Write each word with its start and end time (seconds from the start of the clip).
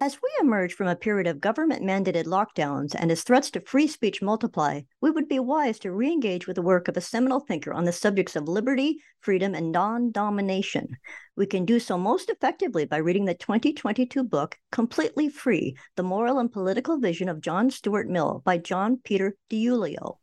As 0.00 0.20
we 0.20 0.28
emerge 0.40 0.74
from 0.74 0.88
a 0.88 0.96
period 0.96 1.26
of 1.26 1.40
government 1.40 1.82
mandated 1.82 2.24
lockdowns 2.24 2.94
and 2.98 3.12
as 3.12 3.22
threats 3.22 3.50
to 3.52 3.60
free 3.60 3.86
speech 3.86 4.20
multiply, 4.20 4.80
we 5.00 5.10
would 5.10 5.28
be 5.28 5.38
wise 5.38 5.78
to 5.80 5.92
re 5.92 6.10
engage 6.10 6.46
with 6.46 6.56
the 6.56 6.62
work 6.62 6.88
of 6.88 6.96
a 6.96 7.00
seminal 7.00 7.40
thinker 7.40 7.72
on 7.72 7.84
the 7.84 7.92
subjects 7.92 8.34
of 8.34 8.48
liberty, 8.48 8.98
freedom, 9.20 9.54
and 9.54 9.70
non 9.70 10.10
domination. 10.10 10.96
We 11.36 11.46
can 11.46 11.64
do 11.64 11.78
so 11.78 11.96
most 11.96 12.28
effectively 12.28 12.84
by 12.86 12.96
reading 12.96 13.24
the 13.24 13.34
2022 13.34 14.24
book, 14.24 14.58
Completely 14.72 15.28
Free 15.28 15.76
The 15.96 16.02
Moral 16.02 16.38
and 16.38 16.50
Political 16.50 16.98
Vision 16.98 17.28
of 17.28 17.40
John 17.40 17.70
Stuart 17.70 18.08
Mill 18.08 18.42
by 18.44 18.58
John 18.58 19.00
Peter 19.04 19.36
DiIulio. 19.48 20.18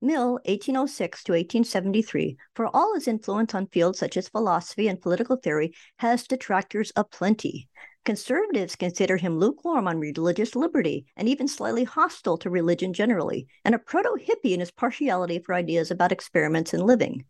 Mill, 0.00 0.32
1806 0.46 1.24
to 1.24 1.32
1873, 1.32 2.36
for 2.54 2.74
all 2.74 2.94
his 2.94 3.06
influence 3.06 3.54
on 3.54 3.66
fields 3.66 3.98
such 3.98 4.16
as 4.16 4.28
philosophy 4.28 4.88
and 4.88 5.00
political 5.00 5.36
theory, 5.36 5.72
has 5.98 6.26
detractors 6.26 6.90
aplenty. 6.96 7.68
Conservatives 8.04 8.76
consider 8.76 9.18
him 9.18 9.38
lukewarm 9.38 9.86
on 9.86 10.00
religious 10.00 10.56
liberty 10.56 11.04
and 11.16 11.28
even 11.28 11.46
slightly 11.46 11.84
hostile 11.84 12.38
to 12.38 12.48
religion 12.48 12.92
generally, 12.94 13.46
and 13.64 13.74
a 13.74 13.78
proto 13.78 14.16
hippie 14.18 14.52
in 14.52 14.60
his 14.60 14.70
partiality 14.70 15.38
for 15.38 15.54
ideas 15.54 15.90
about 15.90 16.12
experiments 16.12 16.72
in 16.72 16.80
living. 16.80 17.24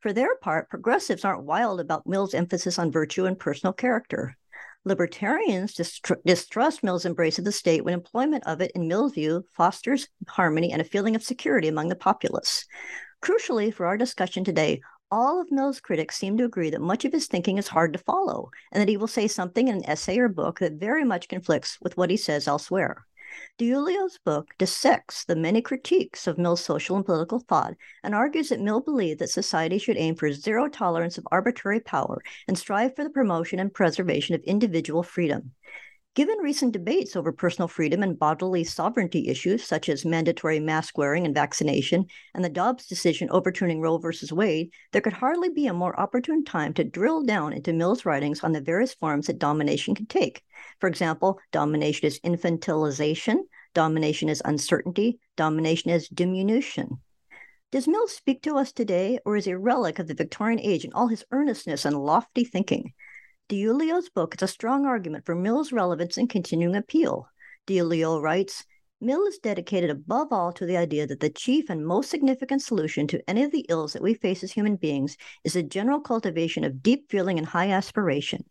For 0.00 0.12
their 0.12 0.36
part, 0.36 0.68
progressives 0.68 1.24
aren't 1.24 1.44
wild 1.44 1.80
about 1.80 2.06
Mill's 2.06 2.34
emphasis 2.34 2.78
on 2.78 2.90
virtue 2.90 3.24
and 3.24 3.38
personal 3.38 3.72
character. 3.72 4.36
Libertarians 4.84 5.74
distr- 5.74 6.22
distrust 6.24 6.82
Mill's 6.82 7.04
embrace 7.04 7.38
of 7.38 7.44
the 7.44 7.52
state 7.52 7.84
when 7.84 7.94
employment 7.94 8.44
of 8.46 8.60
it, 8.60 8.72
in 8.74 8.88
Mill's 8.88 9.14
view, 9.14 9.44
fosters 9.50 10.08
harmony 10.28 10.72
and 10.72 10.80
a 10.80 10.84
feeling 10.84 11.16
of 11.16 11.22
security 11.22 11.68
among 11.68 11.88
the 11.88 11.96
populace. 11.96 12.66
Crucially, 13.22 13.72
for 13.72 13.86
our 13.86 13.96
discussion 13.96 14.44
today, 14.44 14.80
all 15.10 15.40
of 15.40 15.52
Mill's 15.52 15.80
critics 15.80 16.16
seem 16.16 16.36
to 16.38 16.44
agree 16.44 16.70
that 16.70 16.80
much 16.80 17.04
of 17.04 17.12
his 17.12 17.26
thinking 17.26 17.58
is 17.58 17.68
hard 17.68 17.92
to 17.92 17.98
follow, 17.98 18.50
and 18.72 18.80
that 18.80 18.88
he 18.88 18.96
will 18.96 19.06
say 19.06 19.28
something 19.28 19.68
in 19.68 19.76
an 19.76 19.86
essay 19.88 20.18
or 20.18 20.28
book 20.28 20.58
that 20.58 20.74
very 20.74 21.04
much 21.04 21.28
conflicts 21.28 21.78
with 21.80 21.96
what 21.96 22.10
he 22.10 22.16
says 22.16 22.48
elsewhere. 22.48 23.06
DiIulio's 23.58 24.18
book 24.24 24.54
dissects 24.58 25.24
the 25.24 25.36
many 25.36 25.60
critiques 25.60 26.26
of 26.26 26.38
Mill's 26.38 26.64
social 26.64 26.96
and 26.96 27.04
political 27.04 27.38
thought 27.38 27.74
and 28.02 28.14
argues 28.14 28.48
that 28.48 28.60
Mill 28.60 28.80
believed 28.80 29.20
that 29.20 29.30
society 29.30 29.78
should 29.78 29.96
aim 29.96 30.14
for 30.14 30.32
zero 30.32 30.68
tolerance 30.68 31.18
of 31.18 31.28
arbitrary 31.30 31.80
power 31.80 32.22
and 32.48 32.56
strive 32.56 32.94
for 32.96 33.04
the 33.04 33.10
promotion 33.10 33.58
and 33.58 33.74
preservation 33.74 34.34
of 34.34 34.42
individual 34.42 35.02
freedom. 35.02 35.52
Given 36.16 36.38
recent 36.38 36.72
debates 36.72 37.14
over 37.14 37.30
personal 37.30 37.68
freedom 37.68 38.02
and 38.02 38.18
bodily 38.18 38.64
sovereignty 38.64 39.28
issues 39.28 39.62
such 39.62 39.90
as 39.90 40.06
mandatory 40.06 40.58
mask 40.58 40.96
wearing 40.96 41.26
and 41.26 41.34
vaccination, 41.34 42.06
and 42.32 42.42
the 42.42 42.48
Dobbs 42.48 42.86
decision 42.86 43.28
overturning 43.30 43.82
Roe 43.82 43.98
v. 43.98 44.08
Wade, 44.32 44.70
there 44.92 45.02
could 45.02 45.12
hardly 45.12 45.50
be 45.50 45.66
a 45.66 45.74
more 45.74 46.00
opportune 46.00 46.42
time 46.42 46.72
to 46.72 46.84
drill 46.84 47.22
down 47.22 47.52
into 47.52 47.74
Mill's 47.74 48.06
writings 48.06 48.42
on 48.42 48.52
the 48.52 48.62
various 48.62 48.94
forms 48.94 49.26
that 49.26 49.38
domination 49.38 49.94
can 49.94 50.06
take. 50.06 50.42
For 50.80 50.86
example, 50.88 51.38
domination 51.52 52.06
is 52.06 52.18
infantilization, 52.20 53.40
domination 53.74 54.30
is 54.30 54.40
uncertainty, 54.42 55.18
domination 55.36 55.90
is 55.90 56.08
diminution. 56.08 56.98
Does 57.72 57.86
Mill 57.86 58.08
speak 58.08 58.40
to 58.44 58.56
us 58.56 58.72
today, 58.72 59.18
or 59.26 59.36
is 59.36 59.44
he 59.44 59.50
a 59.50 59.58
relic 59.58 59.98
of 59.98 60.06
the 60.06 60.14
Victorian 60.14 60.60
age 60.60 60.86
in 60.86 60.94
all 60.94 61.08
his 61.08 61.26
earnestness 61.30 61.84
and 61.84 61.94
lofty 61.94 62.44
thinking? 62.44 62.94
DiIulio's 63.48 64.08
book 64.08 64.34
is 64.34 64.42
a 64.42 64.48
strong 64.48 64.86
argument 64.86 65.24
for 65.24 65.36
Mill's 65.36 65.70
relevance 65.70 66.16
and 66.16 66.28
continuing 66.28 66.74
appeal. 66.74 67.28
DiIulio 67.68 68.20
writes, 68.20 68.64
Mill 69.00 69.24
is 69.24 69.38
dedicated 69.38 69.88
above 69.88 70.32
all 70.32 70.52
to 70.54 70.66
the 70.66 70.76
idea 70.76 71.06
that 71.06 71.20
the 71.20 71.30
chief 71.30 71.70
and 71.70 71.86
most 71.86 72.10
significant 72.10 72.62
solution 72.62 73.06
to 73.06 73.22
any 73.30 73.44
of 73.44 73.52
the 73.52 73.64
ills 73.68 73.92
that 73.92 74.02
we 74.02 74.14
face 74.14 74.42
as 74.42 74.50
human 74.50 74.74
beings 74.74 75.16
is 75.44 75.52
the 75.52 75.62
general 75.62 76.00
cultivation 76.00 76.64
of 76.64 76.82
deep 76.82 77.08
feeling 77.08 77.38
and 77.38 77.46
high 77.46 77.70
aspiration 77.70 78.44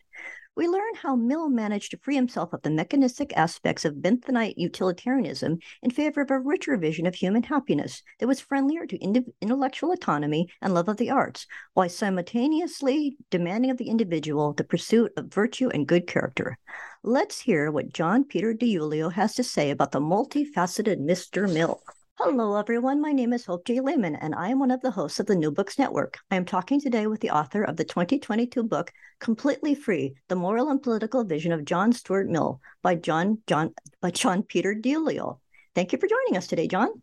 we 0.56 0.68
learn 0.68 0.96
how 0.96 1.16
Mill 1.16 1.50
managed 1.50 1.92
to 1.92 1.98
free 1.98 2.16
himself 2.16 2.54
of 2.54 2.62
the 2.62 2.70
mechanistic 2.70 3.36
aspects 3.36 3.84
of 3.84 3.96
Benthamite 3.96 4.54
utilitarianism 4.58 5.60
in 5.82 5.92
favor 5.92 6.22
of 6.22 6.32
a 6.32 6.40
richer 6.40 6.78
vision 6.78 7.06
of 7.06 7.16
human 7.16 7.44
happiness 7.44 8.02
that 8.20 8.28
was 8.28 8.40
friendlier 8.40 8.86
to 8.86 8.98
intellectual 9.42 9.92
autonomy 9.92 10.48
and 10.62 10.74
love 10.74 10.88
of 10.88 10.98
the 10.98 11.10
arts, 11.10 11.46
while 11.74 11.90
simultaneously 11.90 13.18
demanding 13.30 13.70
of 13.70 13.78
the 13.78 13.90
individual 13.90 14.54
the 14.54 14.64
pursuit 14.64 15.12
of 15.18 15.34
virtue 15.34 15.70
and 15.70 15.88
good 15.88 16.08
character. 16.08 16.58
Let's 17.04 17.42
hear 17.42 17.70
what 17.70 17.94
John 17.94 18.24
Peter 18.24 18.54
DiIulio 18.54 19.12
has 19.12 19.36
to 19.36 19.44
say 19.44 19.72
about 19.72 19.92
the 19.92 20.00
multifaceted 20.00 21.00
Mr. 21.00 21.52
Mill. 21.52 21.82
Hello, 22.18 22.56
everyone. 22.56 23.02
My 23.02 23.12
name 23.12 23.34
is 23.34 23.46
Hope 23.46 23.66
J. 23.66 23.82
Lehman, 23.82 24.16
and 24.16 24.34
I 24.34 24.48
am 24.48 24.58
one 24.58 24.72
of 24.72 24.80
the 24.80 24.90
hosts 24.90 25.20
of 25.20 25.26
the 25.26 25.36
New 25.36 25.52
Books 25.52 25.78
Network. 25.78 26.18
I 26.32 26.38
am 26.38 26.46
talking 26.46 26.80
today 26.80 27.08
with 27.08 27.20
the 27.20 27.32
author 27.32 27.62
of 27.62 27.76
the 27.76 27.84
2022 27.84 28.64
book, 28.64 28.94
Completely 29.20 29.76
Free 29.76 30.16
The 30.30 30.38
Moral 30.38 30.70
and 30.70 30.82
Political 30.82 31.26
Vision 31.26 31.52
of 31.52 31.66
John 31.66 31.92
Stuart 31.92 32.30
Mill 32.30 32.62
by 32.82 32.96
John, 32.96 33.40
John, 33.48 33.74
by 34.00 34.12
John 34.12 34.44
Peter 34.44 34.74
DiIulio. 34.74 35.40
Thank 35.76 35.92
you 35.92 36.00
for 36.00 36.08
joining 36.08 36.38
us 36.38 36.48
today, 36.48 36.70
John. 36.70 37.02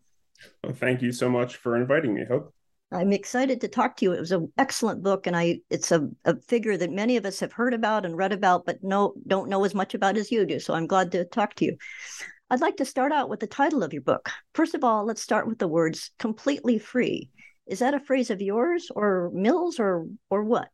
Well, 0.63 0.73
thank 0.73 1.03
you 1.03 1.11
so 1.11 1.29
much 1.29 1.57
for 1.57 1.75
inviting 1.75 2.15
me, 2.15 2.25
Hope. 2.27 2.51
I'm 2.91 3.13
excited 3.13 3.61
to 3.61 3.67
talk 3.67 3.97
to 3.97 4.05
you. 4.05 4.13
It 4.13 4.19
was 4.19 4.31
an 4.31 4.51
excellent 4.57 5.03
book, 5.03 5.27
and 5.27 5.35
I 5.35 5.59
it's 5.69 5.91
a, 5.91 6.09
a 6.25 6.35
figure 6.41 6.75
that 6.75 6.91
many 6.91 7.17
of 7.17 7.25
us 7.25 7.39
have 7.39 7.53
heard 7.53 7.75
about 7.75 8.05
and 8.05 8.17
read 8.17 8.33
about, 8.33 8.65
but 8.65 8.83
no 8.83 9.13
don't 9.27 9.49
know 9.49 9.63
as 9.63 9.75
much 9.75 9.93
about 9.93 10.17
as 10.17 10.31
you 10.31 10.43
do. 10.45 10.59
So 10.59 10.73
I'm 10.73 10.87
glad 10.87 11.11
to 11.11 11.23
talk 11.23 11.53
to 11.55 11.65
you. 11.65 11.77
I'd 12.49 12.61
like 12.61 12.77
to 12.77 12.85
start 12.85 13.11
out 13.11 13.29
with 13.29 13.39
the 13.39 13.47
title 13.47 13.83
of 13.83 13.93
your 13.93 14.01
book. 14.01 14.29
First 14.53 14.75
of 14.75 14.83
all, 14.83 15.05
let's 15.05 15.21
start 15.21 15.47
with 15.47 15.59
the 15.59 15.67
words 15.67 16.11
completely 16.19 16.77
free. 16.77 17.29
Is 17.67 17.79
that 17.79 17.93
a 17.93 17.99
phrase 17.99 18.29
of 18.29 18.41
yours 18.41 18.91
or 18.95 19.31
Mill's 19.33 19.79
or 19.79 20.07
or 20.29 20.43
what? 20.43 20.69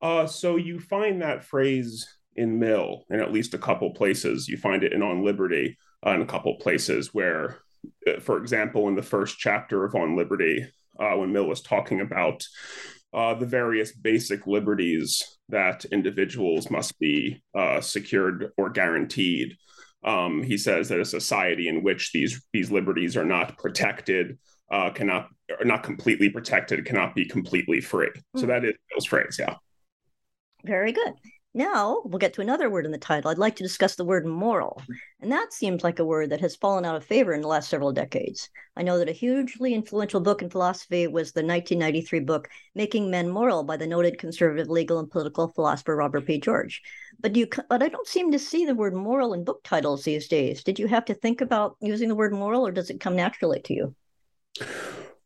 Uh, 0.00 0.26
so 0.26 0.56
you 0.56 0.80
find 0.80 1.22
that 1.22 1.44
phrase 1.44 2.06
in 2.34 2.58
Mill 2.58 3.04
in 3.10 3.20
at 3.20 3.32
least 3.32 3.54
a 3.54 3.58
couple 3.58 3.90
places. 3.90 4.48
You 4.48 4.56
find 4.56 4.82
it 4.82 4.92
in 4.92 5.02
On 5.02 5.24
Liberty 5.24 5.76
uh, 6.06 6.10
in 6.10 6.22
a 6.22 6.26
couple 6.26 6.54
places 6.56 7.12
where, 7.12 7.58
uh, 8.06 8.20
for 8.20 8.38
example, 8.38 8.88
in 8.88 8.94
the 8.94 9.02
first 9.02 9.38
chapter 9.38 9.84
of 9.84 9.94
On 9.94 10.16
Liberty, 10.16 10.66
uh, 10.98 11.12
when 11.12 11.32
Mill 11.32 11.46
was 11.46 11.62
talking 11.62 12.00
about 12.00 12.42
uh, 13.12 13.34
the 13.34 13.46
various 13.46 13.92
basic 13.92 14.46
liberties 14.46 15.38
that 15.48 15.84
individuals 15.86 16.70
must 16.70 16.98
be 16.98 17.42
uh, 17.54 17.80
secured 17.80 18.50
or 18.56 18.70
guaranteed 18.70 19.56
um, 20.06 20.42
he 20.42 20.56
says 20.56 20.88
that 20.88 21.00
a 21.00 21.04
society 21.04 21.68
in 21.68 21.82
which 21.82 22.12
these 22.12 22.40
these 22.52 22.70
liberties 22.70 23.16
are 23.16 23.24
not 23.24 23.58
protected 23.58 24.38
uh, 24.70 24.90
cannot 24.90 25.28
are 25.58 25.64
not 25.64 25.82
completely 25.82 26.30
protected 26.30 26.84
cannot 26.84 27.14
be 27.14 27.26
completely 27.26 27.80
free. 27.80 28.08
Mm-hmm. 28.08 28.38
So 28.38 28.46
hmm. 28.46 28.50
that 28.50 28.64
is 28.64 28.74
Mill's 28.90 29.04
phrase. 29.04 29.36
Yeah. 29.38 29.56
Very 30.64 30.92
good. 30.92 31.12
Now 31.56 32.02
we'll 32.04 32.18
get 32.18 32.34
to 32.34 32.42
another 32.42 32.68
word 32.68 32.84
in 32.84 32.92
the 32.92 32.98
title. 32.98 33.30
I'd 33.30 33.38
like 33.38 33.56
to 33.56 33.62
discuss 33.62 33.96
the 33.96 34.04
word 34.04 34.26
moral. 34.26 34.82
And 35.22 35.32
that 35.32 35.54
seems 35.54 35.82
like 35.82 35.98
a 35.98 36.04
word 36.04 36.28
that 36.28 36.42
has 36.42 36.54
fallen 36.54 36.84
out 36.84 36.96
of 36.96 37.02
favor 37.02 37.32
in 37.32 37.40
the 37.40 37.48
last 37.48 37.70
several 37.70 37.92
decades. 37.92 38.50
I 38.76 38.82
know 38.82 38.98
that 38.98 39.08
a 39.08 39.12
hugely 39.12 39.72
influential 39.72 40.20
book 40.20 40.42
in 40.42 40.50
philosophy 40.50 41.06
was 41.06 41.32
the 41.32 41.40
1993 41.40 42.20
book 42.20 42.50
Making 42.74 43.10
Men 43.10 43.30
Moral 43.30 43.62
by 43.62 43.78
the 43.78 43.86
noted 43.86 44.18
conservative 44.18 44.68
legal 44.68 44.98
and 44.98 45.10
political 45.10 45.48
philosopher 45.48 45.96
Robert 45.96 46.26
P. 46.26 46.38
George. 46.38 46.82
But 47.20 47.34
you 47.34 47.48
but 47.70 47.82
I 47.82 47.88
don't 47.88 48.06
seem 48.06 48.32
to 48.32 48.38
see 48.38 48.66
the 48.66 48.74
word 48.74 48.92
moral 48.92 49.32
in 49.32 49.42
book 49.42 49.64
titles 49.64 50.04
these 50.04 50.28
days. 50.28 50.62
Did 50.62 50.78
you 50.78 50.88
have 50.88 51.06
to 51.06 51.14
think 51.14 51.40
about 51.40 51.78
using 51.80 52.10
the 52.10 52.14
word 52.14 52.34
moral 52.34 52.66
or 52.66 52.70
does 52.70 52.90
it 52.90 53.00
come 53.00 53.16
naturally 53.16 53.60
to 53.60 53.72
you? 53.72 53.94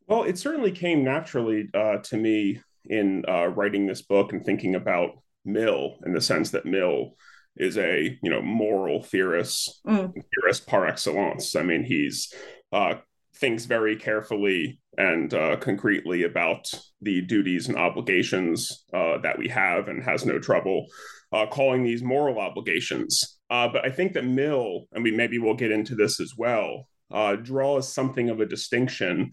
Well, 0.06 0.23
it 0.23 0.38
certainly 0.38 0.71
came 0.71 1.03
naturally 1.03 1.71
uh, 1.75 1.97
to 2.05 2.17
me 2.17 2.61
in 2.85 3.25
uh, 3.26 3.49
writing 3.49 3.88
this 3.88 4.03
book 4.03 4.33
and 4.33 4.44
thinking 4.44 4.76
about 4.76 5.17
Mill 5.45 5.97
in 6.05 6.13
the 6.13 6.21
sense 6.21 6.51
that 6.51 6.67
Mill 6.67 7.15
is 7.57 7.77
a 7.77 8.19
you 8.23 8.31
know 8.31 8.43
moral 8.43 9.03
theorist, 9.03 9.81
mm. 9.87 10.13
theorist 10.13 10.67
par 10.67 10.87
excellence. 10.87 11.57
I 11.57 11.63
mean, 11.63 11.85
he's 11.85 12.33
uh, 12.73 12.95
thinks 13.37 13.65
very 13.65 13.97
carefully 13.97 14.81
and 14.97 15.33
uh, 15.33 15.57
concretely 15.57 16.25
about 16.25 16.71
the 17.01 17.23
duties 17.23 17.69
and 17.69 17.77
obligations 17.77 18.85
uh, 18.93 19.19
that 19.19 19.39
we 19.39 19.49
have, 19.49 19.89
and 19.89 20.03
has 20.03 20.25
no 20.25 20.39
trouble 20.39 20.87
uh, 21.33 21.47
calling 21.47 21.85
these 21.85 22.03
moral 22.03 22.39
obligations. 22.39 23.39
Uh, 23.51 23.69
but 23.69 23.85
I 23.85 23.91
think 23.91 24.13
that 24.15 24.25
Mill, 24.25 24.87
and 24.93 25.03
we 25.03 25.11
maybe 25.11 25.39
we'll 25.39 25.55
get 25.55 25.73
into 25.73 25.95
this 25.95 26.21
as 26.21 26.35
well, 26.37 26.89
uh, 27.11 27.37
draws 27.37 27.93
something 27.93 28.31
of 28.31 28.41
a 28.41 28.47
distinction 28.47 29.33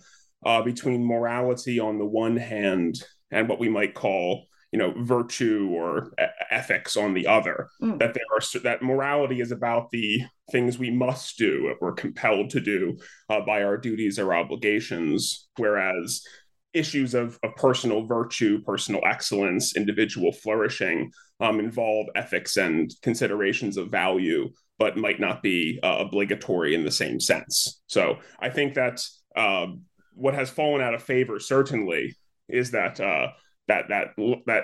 between 0.64 1.04
morality 1.06 1.78
on 1.78 1.98
the 1.98 2.06
one 2.06 2.38
hand 2.38 2.96
and 3.32 3.50
what 3.50 3.60
we 3.60 3.68
might 3.68 3.94
call 3.94 4.46
you 4.72 4.80
know 4.80 4.94
virtue 4.98 5.70
or 5.72 6.12
ethics 6.52 6.98
on 6.98 7.14
the 7.14 7.26
other 7.26 7.70
mm. 7.82 7.98
that 8.00 8.14
there 8.14 8.24
are 8.34 8.60
that 8.62 8.82
morality 8.82 9.40
is 9.40 9.52
about 9.52 9.90
the 9.92 10.22
things 10.52 10.78
we 10.78 10.92
must 10.92 11.38
do 11.38 11.74
we're 11.80 11.94
compelled 11.94 12.50
to 12.50 12.60
do 12.60 12.98
uh, 13.30 13.42
by 13.42 13.64
our 13.64 13.78
duties 13.78 14.20
or 14.20 14.34
obligations 14.34 15.48
whereas 15.58 16.22
issues 16.74 17.14
of, 17.14 17.40
of 17.44 17.56
personal 17.56 18.06
virtue 18.06 18.62
personal 18.64 19.02
excellence 19.06 19.76
individual 19.76 20.32
flourishing 20.32 21.12
um, 21.40 21.60
involve 21.60 22.08
ethics 22.16 22.58
and 22.58 22.92
considerations 23.02 23.78
of 23.78 23.90
value 23.90 24.50
but 24.80 24.98
might 24.98 25.20
not 25.20 25.42
be 25.42 25.80
uh, 25.82 25.98
obligatory 26.00 26.76
in 26.76 26.84
the 26.84 26.92
same 26.92 27.20
sense 27.20 27.82
so 27.88 28.18
i 28.40 28.50
think 28.50 28.74
that 28.74 29.02
uh, 29.36 29.68
what 30.14 30.34
has 30.34 30.50
fallen 30.50 30.82
out 30.82 30.94
of 30.94 31.02
favor 31.02 31.40
certainly 31.40 32.16
is 32.50 32.72
that 32.72 33.00
uh, 33.00 33.28
that 33.68 33.90
that 33.90 34.08
that 34.46 34.64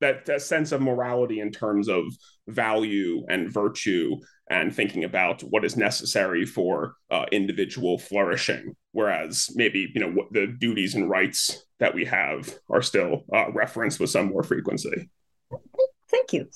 that, 0.00 0.26
that 0.26 0.42
sense 0.42 0.70
of 0.70 0.80
morality 0.80 1.40
in 1.40 1.50
terms 1.50 1.88
of 1.88 2.04
value 2.46 3.24
and 3.28 3.52
virtue 3.52 4.16
and 4.48 4.74
thinking 4.74 5.02
about 5.02 5.40
what 5.42 5.64
is 5.64 5.76
necessary 5.76 6.46
for 6.46 6.94
uh, 7.10 7.24
individual 7.32 7.98
flourishing. 7.98 8.76
Whereas 8.92 9.50
maybe 9.54 9.90
you 9.94 10.00
know 10.00 10.12
what 10.12 10.32
the 10.32 10.46
duties 10.46 10.94
and 10.94 11.10
rights 11.10 11.66
that 11.80 11.94
we 11.94 12.04
have 12.04 12.54
are 12.70 12.82
still 12.82 13.24
uh, 13.32 13.50
referenced 13.52 13.98
with 13.98 14.10
some 14.10 14.28
more 14.28 14.42
frequency. 14.42 15.10
Thank 16.08 16.32
you 16.32 16.48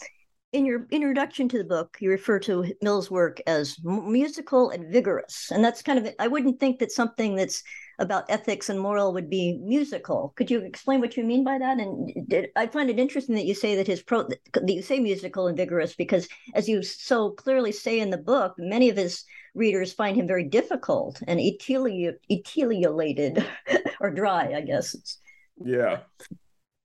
in 0.52 0.64
your 0.64 0.86
introduction 0.90 1.46
to 1.48 1.58
the 1.58 1.64
book, 1.64 1.98
you 2.00 2.10
refer 2.10 2.38
to 2.40 2.72
Mill's 2.80 3.10
work 3.10 3.40
as 3.46 3.76
musical 3.84 4.70
and 4.70 4.90
vigorous. 4.90 5.50
And 5.50 5.62
that's 5.62 5.82
kind 5.82 5.98
of, 5.98 6.08
I 6.18 6.26
wouldn't 6.26 6.58
think 6.58 6.78
that 6.78 6.90
something 6.90 7.34
that's 7.34 7.62
about 7.98 8.30
ethics 8.30 8.70
and 8.70 8.80
moral 8.80 9.12
would 9.12 9.28
be 9.28 9.58
musical. 9.62 10.32
Could 10.36 10.50
you 10.50 10.60
explain 10.60 11.00
what 11.00 11.16
you 11.16 11.24
mean 11.24 11.44
by 11.44 11.58
that? 11.58 11.78
And 11.78 12.10
did, 12.28 12.48
I 12.56 12.66
find 12.66 12.88
it 12.88 12.98
interesting 12.98 13.34
that 13.34 13.44
you 13.44 13.54
say 13.54 13.76
that 13.76 13.86
his 13.86 14.02
pro, 14.02 14.26
that 14.26 14.38
you 14.66 14.80
say 14.80 15.00
musical 15.00 15.48
and 15.48 15.56
vigorous, 15.56 15.94
because 15.94 16.26
as 16.54 16.66
you 16.66 16.82
so 16.82 17.32
clearly 17.32 17.72
say 17.72 18.00
in 18.00 18.08
the 18.08 18.16
book, 18.16 18.54
many 18.56 18.88
of 18.88 18.96
his 18.96 19.24
readers 19.54 19.92
find 19.92 20.16
him 20.16 20.26
very 20.26 20.44
difficult 20.44 21.20
and 21.26 21.40
eteliolated 21.40 23.44
or 24.00 24.10
dry, 24.10 24.54
I 24.54 24.62
guess. 24.62 24.96
Yeah. 25.62 25.98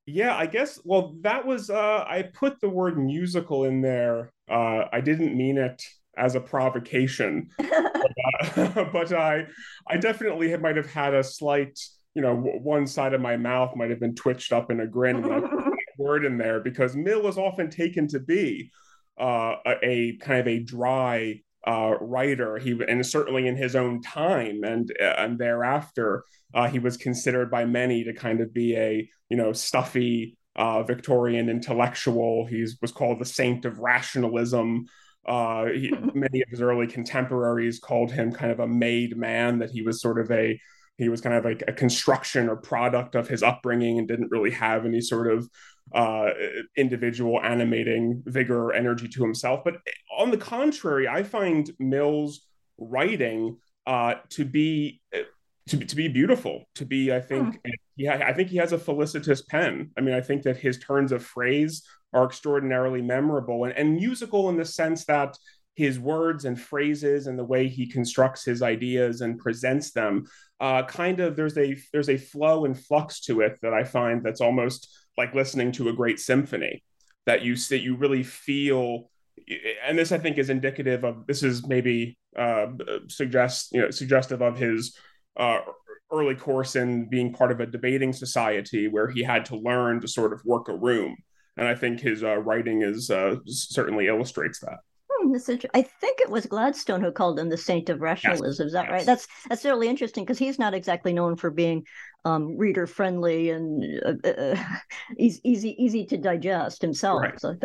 Yeah, 0.05 0.35
I 0.35 0.47
guess. 0.47 0.79
Well, 0.83 1.15
that 1.21 1.45
was. 1.45 1.69
Uh, 1.69 2.03
I 2.07 2.23
put 2.33 2.59
the 2.59 2.69
word 2.69 2.97
musical 2.97 3.63
in 3.63 3.81
there. 3.81 4.33
Uh, 4.50 4.85
I 4.91 5.00
didn't 5.01 5.38
mean 5.38 5.57
it 5.57 5.81
as 6.17 6.35
a 6.35 6.41
provocation, 6.41 7.50
but, 7.57 8.57
uh, 8.57 8.83
but, 8.94 9.13
I, 9.13 9.47
I 9.88 9.97
definitely 9.97 10.55
might 10.57 10.75
have 10.75 10.91
had 10.91 11.13
a 11.13 11.23
slight. 11.23 11.79
You 12.15 12.21
know, 12.21 12.35
one 12.35 12.85
side 12.85 13.13
of 13.13 13.21
my 13.21 13.38
mouth 13.38 13.75
might 13.75 13.89
have 13.89 14.00
been 14.00 14.13
twitched 14.13 14.51
up 14.51 14.69
in 14.69 14.81
a 14.81 14.88
grin 14.88 15.21
when 15.21 15.31
I 15.31 15.39
put 15.39 15.50
that 15.65 15.77
word 15.97 16.25
in 16.25 16.38
there 16.38 16.59
because 16.59 16.95
Mill 16.95 17.27
is 17.27 17.38
often 17.38 17.71
taken 17.71 18.07
to 18.09 18.19
be 18.19 18.69
uh, 19.19 19.56
a, 19.65 19.77
a 19.81 20.17
kind 20.17 20.39
of 20.41 20.47
a 20.47 20.59
dry 20.59 21.41
uh, 21.65 21.95
writer. 22.00 22.57
He 22.57 22.77
and 22.88 23.06
certainly 23.06 23.48
in 23.48 23.56
his 23.56 23.75
own 23.75 24.01
time 24.01 24.63
and 24.63 24.92
and 25.00 25.38
thereafter, 25.38 26.24
uh, 26.54 26.68
he 26.68 26.80
was 26.80 26.98
considered 26.98 27.50
by 27.50 27.65
many 27.65 28.04
to 28.04 28.13
kind 28.13 28.42
of 28.42 28.54
be 28.54 28.75
a 28.75 29.10
you 29.30 29.38
know 29.38 29.54
stuffy 29.54 30.38
uh, 30.56 30.83
Victorian 30.83 31.50
intellectual. 31.50 32.45
He 32.45 32.65
was 32.81 32.92
called 32.92 33.19
the 33.19 33.25
saint 33.25 33.65
of 33.65 33.80
rationalism. 33.80 34.86
Uh, 35.25 35.65
he, 35.65 35.92
many 36.13 36.42
of 36.42 36.50
his 36.50 36.62
early 36.62 36.88
contemporaries 36.88 37.80
called 37.80 38.12
him 38.12 38.31
kind 38.31 38.51
of 38.51 38.59
a 38.59 38.68
made 38.68 39.18
man. 39.18 39.59
That 39.59 39.71
he 39.71 39.81
was 39.81 40.01
sort 40.01 40.19
of 40.19 40.31
a 40.31 40.59
he 40.98 41.09
was 41.09 41.21
kind 41.21 41.36
of 41.36 41.44
like 41.44 41.63
a 41.68 41.74
construction 41.74 42.50
or 42.50 42.56
product 42.56 43.16
of 43.16 43.27
his 43.27 43.42
upbringing 43.42 43.98
and 43.98 44.07
didn't 44.07 44.31
really 44.31 44.51
have 44.51 44.86
any 44.86 45.01
sort 45.01 45.31
of 45.31 45.50
uh, 45.94 46.30
individual 46.77 47.39
animating 47.41 48.24
vigor 48.25 48.65
or 48.65 48.74
energy 48.74 49.07
to 49.07 49.21
himself. 49.21 49.62
But 49.63 49.75
on 50.18 50.31
the 50.31 50.38
contrary, 50.38 51.07
I 51.07 51.24
find 51.24 51.69
Mill's 51.80 52.41
writing 52.77 53.57
uh, 53.85 54.15
to 54.30 54.45
be 54.45 55.01
to, 55.68 55.77
to 55.77 55.95
be 55.95 56.07
beautiful, 56.07 56.65
to 56.75 56.85
be, 56.85 57.13
I 57.13 57.21
think, 57.21 57.56
hmm. 57.56 57.71
yeah, 57.95 58.24
I 58.25 58.33
think 58.33 58.50
he 58.50 58.57
has 58.57 58.74
a 58.74 58.77
felicitous 58.77 59.41
pen. 59.41 59.91
I 59.97 60.01
mean, 60.01 60.13
I 60.13 60.21
think 60.21 60.44
that 60.44 60.57
his 60.57 60.77
turns 60.80 61.12
of 61.12 61.24
phrase 61.24 61.83
are 62.13 62.25
extraordinarily 62.25 63.01
memorable 63.01 63.63
and, 63.63 63.74
and 63.74 63.95
musical 63.95 64.50
in 64.50 64.57
the 64.57 64.65
sense 64.65 65.06
that 65.06 65.38
his 65.75 66.00
words 66.00 66.45
and 66.45 66.59
phrases 66.59 67.27
and 67.27 67.39
the 67.39 67.44
way 67.44 67.68
he 67.68 67.88
constructs 67.88 68.45
his 68.45 68.62
ideas 68.62 69.21
and 69.21 69.39
presents 69.39 69.91
them 69.91 70.25
uh, 70.59 70.83
kind 70.83 71.19
of 71.19 71.35
there's 71.35 71.57
a 71.57 71.75
there's 71.91 72.09
a 72.09 72.18
flow 72.18 72.65
and 72.65 72.80
flux 72.80 73.21
to 73.21 73.41
it 73.41 73.57
that 73.63 73.74
i 73.74 73.83
find 73.83 74.24
that's 74.24 74.39
almost 74.39 74.88
like 75.18 75.33
listening 75.33 75.71
to 75.71 75.89
a 75.89 75.94
great 75.94 76.19
symphony 76.19 76.83
that 77.25 77.42
you 77.42 77.56
that 77.56 77.81
you 77.81 77.95
really 77.95 78.24
feel 78.24 79.10
and 79.86 79.98
this 79.98 80.12
i 80.12 80.18
think 80.18 80.38
is 80.38 80.50
indicative 80.50 81.04
of 81.04 81.25
this 81.27 81.44
is 81.44 81.68
maybe 81.68 82.18
uh, 82.38 82.68
suggests 83.07 83.69
you 83.71 83.81
know 83.81 83.92
suggestive 83.92 84.42
of 84.42 84.57
his 84.57 84.95
uh, 85.38 85.60
early 86.13 86.36
course 86.36 86.75
in 86.75 87.10
being 87.10 87.33
part 87.33 87.51
of 87.51 87.60
a 87.60 87.65
debating 87.65 88.13
society 88.13 88.88
where 88.88 89.10
he 89.10 89.24
had 89.24 89.45
to 89.45 89.57
learn 89.57 90.00
to 90.00 90.07
sort 90.07 90.31
of 90.31 90.42
work 90.45 90.69
a 90.69 90.75
room. 90.75 91.18
And 91.57 91.68
I 91.68 91.75
think 91.75 92.00
his 92.00 92.24
uh, 92.24 92.38
writing 92.38 92.83
is 92.83 93.09
uh, 93.09 93.38
certainly 93.45 94.07
illustrates 94.07 94.59
that. 94.59 94.77
Hmm, 95.23 95.35
I 95.73 95.81
think 95.81 96.19
it 96.19 96.29
was 96.29 96.45
Gladstone 96.45 97.01
who 97.01 97.11
called 97.11 97.39
him 97.39 97.49
the 97.49 97.57
saint 97.57 97.89
of 97.89 98.01
rationalism. 98.01 98.65
Yes. 98.65 98.67
Is 98.67 98.73
that 98.73 98.85
yes. 98.85 98.91
right? 98.91 99.05
That's 99.05 99.27
that's 99.47 99.65
really 99.65 99.87
interesting 99.87 100.25
because 100.25 100.37
he's 100.37 100.59
not 100.59 100.73
exactly 100.73 101.13
known 101.13 101.35
for 101.35 101.49
being 101.49 101.85
um, 102.25 102.57
reader 102.57 102.87
friendly 102.87 103.49
and 103.49 103.83
uh, 104.05 104.29
uh 104.29 104.63
easy, 105.17 105.41
easy 105.43 105.83
easy 105.83 106.05
to 106.07 106.17
digest 106.17 106.81
himself. 106.81 107.21
Right. 107.21 107.39
So, 107.39 107.55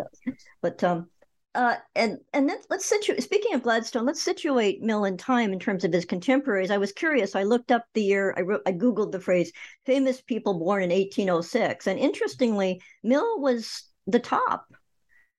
but 0.61 0.83
um, 0.83 1.07
uh, 1.55 1.75
and 1.95 2.19
and 2.33 2.47
then 2.47 2.57
let's 2.69 2.85
situate. 2.85 3.23
Speaking 3.23 3.55
of 3.55 3.63
Gladstone, 3.63 4.05
let's 4.05 4.21
situate 4.21 4.81
Mill 4.81 5.05
in 5.05 5.17
time 5.17 5.51
in 5.51 5.59
terms 5.59 5.83
of 5.83 5.91
his 5.91 6.05
contemporaries. 6.05 6.71
I 6.71 6.77
was 6.77 6.91
curious. 6.91 7.35
I 7.35 7.43
looked 7.43 7.71
up 7.71 7.85
the 7.93 8.03
year. 8.03 8.33
I 8.37 8.41
wrote. 8.41 8.61
I 8.65 8.71
googled 8.71 9.11
the 9.11 9.19
phrase 9.19 9.51
"famous 9.85 10.21
people 10.21 10.59
born 10.59 10.83
in 10.83 10.91
1806," 10.91 11.87
and 11.87 11.99
interestingly, 11.99 12.81
Mill 13.03 13.41
was 13.41 13.83
the 14.07 14.19
top 14.19 14.65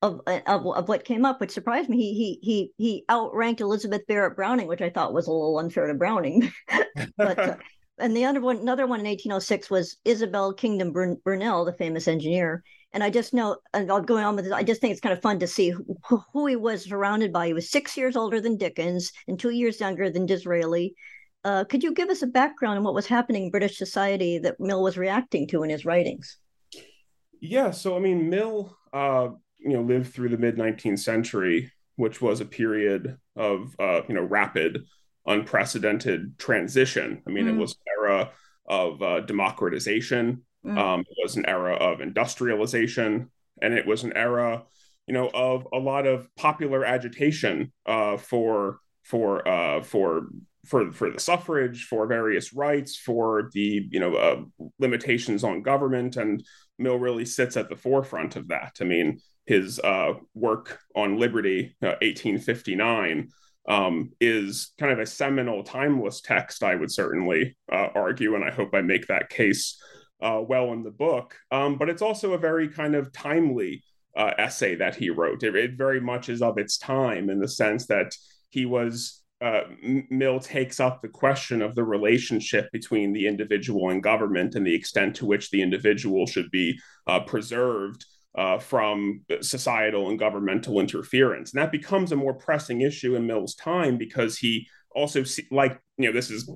of, 0.03 0.21
of 0.27 0.67
of 0.67 0.89
what 0.89 1.05
came 1.05 1.25
up, 1.25 1.41
which 1.41 1.51
surprised 1.51 1.89
me. 1.89 1.99
He 1.99 2.15
he 2.15 2.39
he 2.43 2.73
he 2.77 3.05
outranked 3.11 3.61
Elizabeth 3.61 4.07
Barrett 4.07 4.37
Browning, 4.37 4.67
which 4.67 4.83
I 4.83 4.91
thought 4.91 5.13
was 5.13 5.27
a 5.27 5.33
little 5.33 5.59
unfair 5.59 5.87
to 5.87 5.95
Browning. 5.95 6.51
but 7.17 7.39
uh, 7.39 7.57
and 7.99 8.17
the 8.17 8.25
other 8.25 8.41
one, 8.41 8.59
another 8.59 8.87
one 8.87 9.01
in 9.01 9.07
1806 9.07 9.71
was 9.71 9.97
Isambard 10.05 10.57
Kingdom 10.57 10.93
Brunel, 10.93 11.65
the 11.65 11.75
famous 11.75 12.09
engineer 12.09 12.63
and 12.93 13.05
I 13.05 13.11
just 13.11 13.33
know, 13.33 13.57
and 13.73 13.91
I'll 13.91 14.03
go 14.03 14.17
on 14.17 14.37
with 14.37 14.47
this. 14.47 14.55
I 14.55 14.63
just 14.63 14.81
think 14.81 14.93
it's 14.93 15.01
kind 15.01 15.13
of 15.13 15.23
fun 15.23 15.39
to 15.41 15.47
see 15.47 15.71
who, 15.71 16.23
who, 16.33 16.47
he 16.47 16.57
was 16.57 16.85
surrounded 16.85 17.33
by. 17.33 17.47
He 17.47 17.53
was 17.53 17.71
six 17.71 17.97
years 17.97 18.17
older 18.17 18.41
than 18.41 18.57
Dickens 18.57 19.13
and 19.29 19.39
two 19.39 19.51
years 19.51 19.81
younger 19.81 20.11
than 20.11 20.27
Disraeli. 20.27 20.95
Uh, 21.45 21.65
could 21.65 21.83
you 21.83 21.95
give 21.95 22.11
us 22.11 22.23
a 22.23 22.27
background 22.27 22.79
on 22.79 22.85
what 22.85 22.95
was 22.95 23.07
happening 23.07 23.45
in 23.45 23.51
British 23.51 23.79
society 23.79 24.39
that 24.39 24.59
Mill 24.59 24.83
was 24.83 24.99
reacting 24.99 25.47
to 25.49 25.63
in 25.63 25.71
his 25.71 25.85
writings? 25.85 26.37
Yeah, 27.41 27.71
so 27.71 27.97
I 27.97 28.01
mean, 28.01 28.29
Mill, 28.29 28.77
uh, 28.93 29.29
you 29.63 29.73
know, 29.73 29.83
lived 29.83 30.13
through 30.13 30.31
the 30.31 30.39
mid 30.39 30.57
19th 30.57 30.99
century, 30.99 31.71
which 31.97 32.21
was 32.21 32.41
a 32.41 32.47
period 32.47 33.17
of 33.37 33.75
uh, 33.79 34.03
you 34.09 34.15
know 34.15 34.23
rapid, 34.23 34.85
unprecedented 35.27 36.39
transition. 36.39 37.23
I 37.27 37.31
mean, 37.31 37.47
mm. 37.47 37.51
it 37.51 37.57
was 37.57 37.73
an 37.73 38.05
era 38.05 38.31
of 38.67 39.03
uh, 39.03 39.21
democratization 39.21 40.43
Mm. 40.65 40.79
Um, 40.79 41.01
it 41.01 41.17
was 41.23 41.37
an 41.37 41.47
era 41.47 41.75
of 41.75 42.01
industrialization, 42.01 43.31
and 43.63 43.75
it 43.75 43.87
was 43.87 44.05
an 44.05 44.13
era, 44.15 44.65
you 45.07 45.15
know, 45.15 45.31
of 45.33 45.67
a 45.73 45.79
lot 45.79 46.07
of 46.07 46.29
popular 46.37 46.85
agitation 46.85 47.73
uh, 47.87 48.17
for 48.17 48.79
for 49.03 49.47
uh, 49.49 49.83
for 49.83 50.29
for 50.67 50.93
for 50.93 51.11
the 51.11 51.21
suffrage, 51.21 51.85
for 51.85 52.07
various 52.07 52.53
rights, 52.53 52.97
for 52.97 53.51
the 53.55 53.89
you 53.91 54.01
know 54.01 54.15
uh, 54.15 54.43
limitations 54.79 55.45
on 55.45 55.63
government, 55.63 56.17
and 56.17 56.45
Mill 56.79 56.99
really 56.99 57.25
sits 57.25 57.57
at 57.57 57.71
the 57.71 57.77
forefront 57.77 58.37
of 58.37 58.49
that. 58.49 58.77
I 58.83 58.85
mean, 58.85 59.19
his 59.51 59.81
uh, 59.81 60.13
work 60.33 60.79
on 60.95 61.19
liberty, 61.19 61.75
1859. 61.81 63.29
Uh, 63.29 63.33
um, 63.69 64.11
is 64.21 64.73
kind 64.81 64.91
of 64.91 64.99
a 64.99 65.07
seminal, 65.07 65.63
timeless 65.63 66.23
text, 66.23 66.63
I 66.63 66.75
would 66.75 66.91
certainly 66.91 67.57
uh, 67.71 67.89
argue, 67.95 68.35
and 68.35 68.43
I 68.43 68.51
hope 68.51 68.75
I 68.75 68.81
make 68.81 69.07
that 69.09 69.29
case 69.29 69.81
uh, 70.23 70.41
well 70.43 70.73
in 70.73 70.83
the 70.83 70.91
book. 70.91 71.37
Um, 71.53 71.77
but 71.77 71.89
it's 71.89 72.03
also 72.03 72.33
a 72.33 72.39
very 72.39 72.69
kind 72.69 72.95
of 72.95 73.13
timely 73.13 73.85
uh, 74.17 74.33
essay 74.39 74.77
that 74.77 74.97
he 74.97 75.11
wrote. 75.11 75.43
It, 75.43 75.55
it, 75.55 75.73
very 75.77 76.01
much 76.01 76.29
is 76.29 76.43
of 76.43 76.59
its 76.59 76.79
time 76.79 77.29
in 77.29 77.39
the 77.39 77.49
sense 77.49 77.87
that 77.87 78.13
he 78.49 78.67
was. 78.67 79.23
Uh, 79.41 79.63
Mill 80.11 80.41
takes 80.41 80.81
up 80.81 81.01
the 81.01 81.09
question 81.09 81.63
of 81.63 81.75
the 81.75 81.85
relationship 81.85 82.71
between 82.73 83.13
the 83.13 83.27
individual 83.27 83.91
and 83.91 84.03
government 84.03 84.55
and 84.55 84.67
the 84.67 84.75
extent 84.75 85.17
to 85.17 85.27
which 85.27 85.51
the 85.51 85.63
individual 85.63 86.27
should 86.27 86.51
be 86.51 86.79
preserved 87.27 88.05
uh, 88.37 88.59
from 88.59 89.23
societal 89.41 90.09
and 90.09 90.19
governmental 90.19 90.81
interference. 90.81 91.53
And 91.53 91.61
that 91.61 91.73
becomes 91.73 92.13
a 92.13 92.17
more 92.17 92.35
pressing 92.35 92.83
issue 92.83 93.17
in 93.17 93.27
Mill's 93.27 93.55
time 93.55 93.97
because 93.97 94.39
he 94.39 94.69
also, 94.93 95.23
see, 95.23 95.47
like, 95.51 95.81
you 95.99 96.07
know, 96.07 96.13
this 96.13 96.31
is 96.31 96.51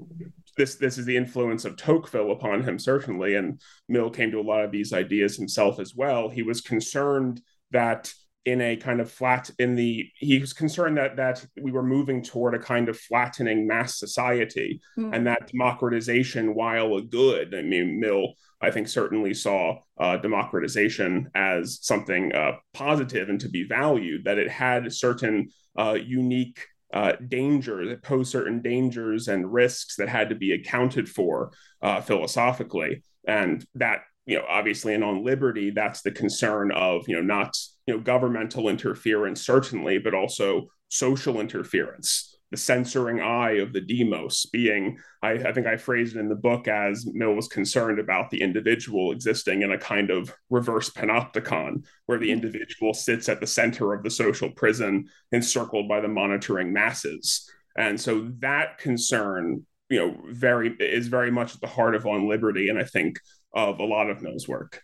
this 0.57 0.77
this 0.77 0.99
is 0.99 1.07
the 1.07 1.17
influence 1.17 1.65
of 1.65 1.77
Tocqueville 1.77 2.33
upon 2.33 2.63
him 2.63 2.79
certainly, 2.79 3.35
and 3.35 3.61
Mill 3.89 4.11
came 4.11 4.31
to 4.31 4.41
a 4.41 4.43
lot 4.43 4.65
of 4.65 4.71
these 4.71 4.93
ideas 4.93 5.37
himself 5.37 5.81
as 5.81 5.95
well. 5.95 6.29
He 6.29 6.43
was 6.43 6.61
concerned 6.61 7.41
that 7.71 8.13
in 8.45 8.61
a 8.61 8.77
kind 8.77 9.01
of 9.01 9.11
flat 9.11 9.51
in 9.59 9.75
the 9.75 10.09
he 10.19 10.39
was 10.39 10.53
concerned 10.53 10.97
that 10.97 11.17
that 11.17 11.45
we 11.61 11.73
were 11.73 11.83
moving 11.83 12.23
toward 12.23 12.55
a 12.55 12.59
kind 12.59 12.89
of 12.89 12.99
flattening 12.99 13.67
mass 13.67 13.99
society 13.99 14.81
mm. 14.99 15.15
and 15.15 15.27
that 15.27 15.51
democratization 15.51 16.55
while 16.55 16.97
a 16.97 17.03
good 17.03 17.55
i 17.55 17.63
mean 17.63 17.99
mill 17.99 18.35
i 18.61 18.71
think 18.71 18.87
certainly 18.87 19.33
saw 19.33 19.79
uh, 19.99 20.17
democratization 20.19 21.31
as 21.35 21.79
something 21.83 22.35
uh, 22.35 22.53
positive 22.75 23.29
and 23.29 23.41
to 23.41 23.49
be 23.49 23.65
valued 23.65 24.25
that 24.25 24.39
it 24.39 24.51
had 24.51 24.93
certain 24.93 25.49
uh, 25.79 25.95
unique 25.95 26.61
uh, 26.93 27.13
danger 27.29 27.89
that 27.89 28.03
posed 28.03 28.31
certain 28.31 28.63
dangers 28.63 29.27
and 29.27 29.53
risks 29.53 29.97
that 29.97 30.09
had 30.09 30.29
to 30.29 30.35
be 30.35 30.53
accounted 30.53 31.09
for 31.09 31.51
uh, 31.83 32.01
philosophically 32.01 33.03
and 33.27 33.67
that 33.75 34.01
you 34.27 34.37
know 34.37 34.45
obviously 34.49 34.95
and 34.95 35.03
on 35.03 35.25
liberty 35.25 35.71
that's 35.71 36.03
the 36.03 36.11
concern 36.11 36.71
of 36.73 37.05
you 37.09 37.17
know 37.17 37.23
not 37.23 37.57
you 37.87 37.95
know 37.95 38.01
governmental 38.01 38.69
interference 38.69 39.45
certainly 39.45 39.99
but 39.99 40.15
also 40.15 40.69
social 40.89 41.41
interference. 41.41 42.31
The 42.51 42.59
censoring 42.59 43.21
eye 43.21 43.53
of 43.53 43.73
the 43.73 43.81
demos 43.81 44.47
being 44.53 44.99
I, 45.23 45.33
I, 45.33 45.53
think 45.53 45.67
i 45.67 45.77
phrased 45.77 46.15
it 46.15 46.21
in 46.21 46.29
the 46.29 46.37
book 46.37 46.69
as 46.69 47.05
mill 47.13 47.35
was 47.35 47.49
concerned 47.49 47.99
about 47.99 48.31
the 48.31 48.41
individual 48.41 49.11
existing 49.11 49.63
in 49.63 49.73
a 49.73 49.79
kind 49.79 50.11
of 50.11 50.33
reverse 50.51 50.89
panopticon 50.89 51.85
where 52.07 52.19
the 52.19 52.27
mm-hmm. 52.27 52.35
individual 52.35 52.95
sits 52.95 53.29
at 53.29 53.41
the 53.41 53.47
center 53.47 53.93
of 53.93 54.05
the 54.05 54.11
social 54.11 54.51
prison 54.51 55.07
encircled 55.33 55.89
by 55.89 56.01
the 56.01 56.07
monitoring 56.07 56.73
masses. 56.73 57.51
And 57.77 58.01
so 58.01 58.31
that 58.39 58.79
concern 58.79 59.67
you 59.91 59.99
know 59.99 60.17
very 60.31 60.77
is 60.79 61.09
very 61.09 61.33
much 61.33 61.57
at 61.57 61.61
the 61.61 61.67
heart 61.67 61.97
of 61.97 62.07
on 62.07 62.29
liberty 62.29 62.69
and 62.69 62.79
i 62.79 62.85
think 62.85 63.19
of 63.55 63.79
a 63.79 63.85
lot 63.85 64.11
of 64.11 64.23
Mill's 64.23 64.49
work. 64.49 64.83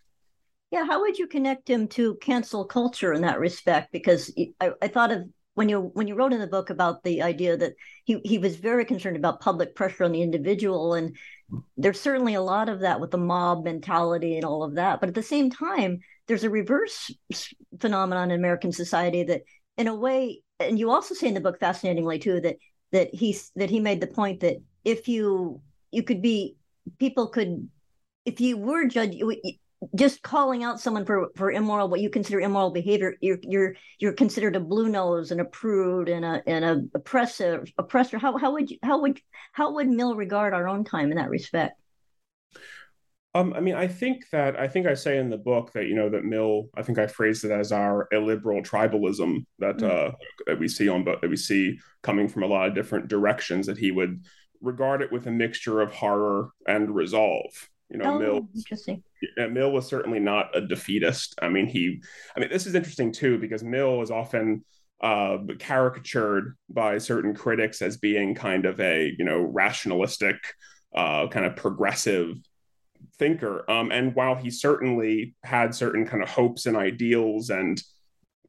Yeah, 0.70 0.84
how 0.84 1.00
would 1.00 1.18
you 1.18 1.26
connect 1.26 1.68
him 1.68 1.88
to 1.88 2.14
cancel 2.16 2.64
culture 2.64 3.12
in 3.12 3.22
that 3.22 3.40
respect? 3.40 3.90
Because 3.92 4.32
I, 4.60 4.70
I 4.80 4.88
thought 4.88 5.10
of 5.10 5.28
when 5.54 5.68
you 5.68 5.90
when 5.94 6.06
you 6.06 6.14
wrote 6.14 6.32
in 6.32 6.40
the 6.40 6.46
book 6.46 6.70
about 6.70 7.02
the 7.02 7.22
idea 7.22 7.56
that 7.56 7.72
he 8.04 8.20
he 8.24 8.38
was 8.38 8.56
very 8.56 8.84
concerned 8.84 9.16
about 9.16 9.40
public 9.40 9.74
pressure 9.74 10.04
on 10.04 10.12
the 10.12 10.22
individual, 10.22 10.94
and 10.94 11.16
there's 11.76 12.00
certainly 12.00 12.34
a 12.34 12.40
lot 12.40 12.68
of 12.68 12.80
that 12.80 13.00
with 13.00 13.10
the 13.10 13.18
mob 13.18 13.64
mentality 13.64 14.36
and 14.36 14.44
all 14.44 14.62
of 14.62 14.76
that. 14.76 15.00
But 15.00 15.08
at 15.08 15.14
the 15.16 15.22
same 15.24 15.50
time, 15.50 16.00
there's 16.28 16.44
a 16.44 16.50
reverse 16.50 17.10
phenomenon 17.80 18.30
in 18.30 18.38
American 18.38 18.70
society 18.70 19.24
that, 19.24 19.42
in 19.76 19.88
a 19.88 19.94
way, 19.94 20.42
and 20.60 20.78
you 20.78 20.90
also 20.90 21.14
say 21.14 21.26
in 21.26 21.34
the 21.34 21.40
book 21.40 21.58
fascinatingly 21.58 22.20
too 22.20 22.40
that 22.42 22.56
that 22.92 23.12
he 23.12 23.36
that 23.56 23.70
he 23.70 23.80
made 23.80 24.00
the 24.00 24.06
point 24.06 24.40
that 24.40 24.58
if 24.84 25.08
you 25.08 25.62
you 25.90 26.04
could 26.04 26.22
be 26.22 26.56
people 27.00 27.26
could 27.26 27.68
if 28.24 28.40
you 28.40 28.56
were 28.56 28.86
judge 28.86 29.16
just 29.94 30.22
calling 30.22 30.62
out 30.62 30.80
someone 30.80 31.04
for 31.04 31.30
for 31.36 31.50
immoral 31.50 31.88
what 31.88 32.00
you 32.00 32.10
consider 32.10 32.40
immoral 32.40 32.70
behavior 32.70 33.14
you're 33.20 33.38
you're 33.42 33.74
you're 33.98 34.12
considered 34.12 34.54
a 34.54 34.60
blue 34.60 34.88
nose 34.88 35.30
and 35.30 35.40
a 35.40 35.44
prude 35.44 36.08
and 36.08 36.24
a 36.24 36.42
and 36.46 36.64
a 36.64 36.82
oppressive 36.94 37.72
oppressor 37.78 38.18
how 38.18 38.36
how 38.36 38.52
would 38.52 38.70
you 38.70 38.78
how 38.82 39.00
would 39.00 39.20
how 39.52 39.72
would 39.72 39.88
mill 39.88 40.14
regard 40.14 40.52
our 40.52 40.68
own 40.68 40.84
time 40.84 41.10
in 41.10 41.16
that 41.16 41.30
respect 41.30 41.80
um, 43.32 43.52
I 43.54 43.60
mean, 43.60 43.76
I 43.76 43.86
think 43.86 44.28
that 44.32 44.58
I 44.58 44.66
think 44.66 44.88
I 44.88 44.94
say 44.94 45.18
in 45.18 45.30
the 45.30 45.36
book 45.36 45.72
that 45.74 45.86
you 45.86 45.94
know 45.94 46.10
that 46.10 46.24
Mill. 46.24 46.68
I 46.76 46.82
think 46.82 46.98
I 46.98 47.06
phrased 47.06 47.44
it 47.44 47.52
as 47.52 47.70
our 47.70 48.08
illiberal 48.10 48.60
tribalism 48.60 49.46
that 49.60 49.76
mm. 49.76 49.88
uh, 49.88 50.12
that 50.48 50.58
we 50.58 50.66
see 50.66 50.88
on, 50.88 51.04
but 51.04 51.20
that 51.20 51.30
we 51.30 51.36
see 51.36 51.78
coming 52.02 52.28
from 52.28 52.42
a 52.42 52.46
lot 52.46 52.66
of 52.66 52.74
different 52.74 53.06
directions. 53.06 53.66
That 53.66 53.78
he 53.78 53.92
would 53.92 54.24
regard 54.60 55.00
it 55.00 55.12
with 55.12 55.28
a 55.28 55.30
mixture 55.30 55.80
of 55.80 55.92
horror 55.92 56.50
and 56.66 56.92
resolve. 56.92 57.70
You 57.90 57.98
know, 57.98 58.14
oh, 58.14 58.18
Mill. 58.18 58.48
Interesting. 58.54 59.02
Mill 59.36 59.72
was 59.72 59.86
certainly 59.86 60.20
not 60.20 60.56
a 60.56 60.60
defeatist. 60.60 61.34
I 61.42 61.48
mean, 61.48 61.66
he. 61.66 62.02
I 62.36 62.40
mean, 62.40 62.48
this 62.50 62.66
is 62.66 62.74
interesting 62.74 63.12
too 63.12 63.38
because 63.38 63.64
Mill 63.64 64.00
is 64.02 64.10
often 64.10 64.64
uh, 65.00 65.38
caricatured 65.58 66.56
by 66.68 66.98
certain 66.98 67.34
critics 67.34 67.82
as 67.82 67.96
being 67.96 68.34
kind 68.34 68.64
of 68.64 68.80
a 68.80 69.14
you 69.18 69.24
know 69.24 69.40
rationalistic, 69.40 70.36
uh, 70.94 71.26
kind 71.28 71.46
of 71.46 71.56
progressive 71.56 72.36
thinker. 73.18 73.68
Um, 73.70 73.90
and 73.90 74.14
while 74.14 74.36
he 74.36 74.50
certainly 74.50 75.34
had 75.42 75.74
certain 75.74 76.06
kind 76.06 76.22
of 76.22 76.28
hopes 76.28 76.66
and 76.66 76.76
ideals 76.76 77.50
and 77.50 77.82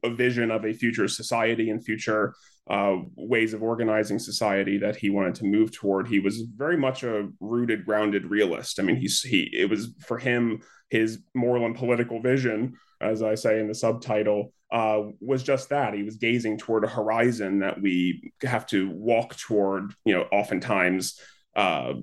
a 0.04 0.10
vision 0.10 0.50
of 0.50 0.64
a 0.64 0.72
future 0.72 1.08
society 1.08 1.70
and 1.70 1.84
future 1.84 2.34
uh, 2.70 2.96
ways 3.16 3.54
of 3.54 3.62
organizing 3.62 4.18
society 4.18 4.78
that 4.78 4.96
he 4.96 5.10
wanted 5.10 5.34
to 5.36 5.44
move 5.44 5.72
toward. 5.72 6.08
He 6.08 6.20
was 6.20 6.42
very 6.56 6.76
much 6.76 7.02
a 7.02 7.28
rooted, 7.40 7.84
grounded 7.84 8.26
realist. 8.26 8.78
I 8.78 8.82
mean, 8.82 8.96
he's 8.96 9.20
he 9.22 9.50
it 9.52 9.68
was 9.68 9.94
for 10.06 10.18
him 10.18 10.62
his 10.88 11.20
moral 11.34 11.66
and 11.66 11.74
political 11.74 12.20
vision, 12.20 12.74
as 13.00 13.22
I 13.22 13.34
say 13.34 13.58
in 13.58 13.66
the 13.66 13.74
subtitle, 13.74 14.52
uh, 14.70 15.02
was 15.20 15.42
just 15.42 15.70
that. 15.70 15.94
He 15.94 16.02
was 16.02 16.16
gazing 16.16 16.58
toward 16.58 16.84
a 16.84 16.88
horizon 16.88 17.60
that 17.60 17.80
we 17.80 18.32
have 18.42 18.66
to 18.68 18.90
walk 18.90 19.36
toward. 19.36 19.94
You 20.04 20.14
know, 20.14 20.22
oftentimes 20.30 21.18
uh, 21.56 21.94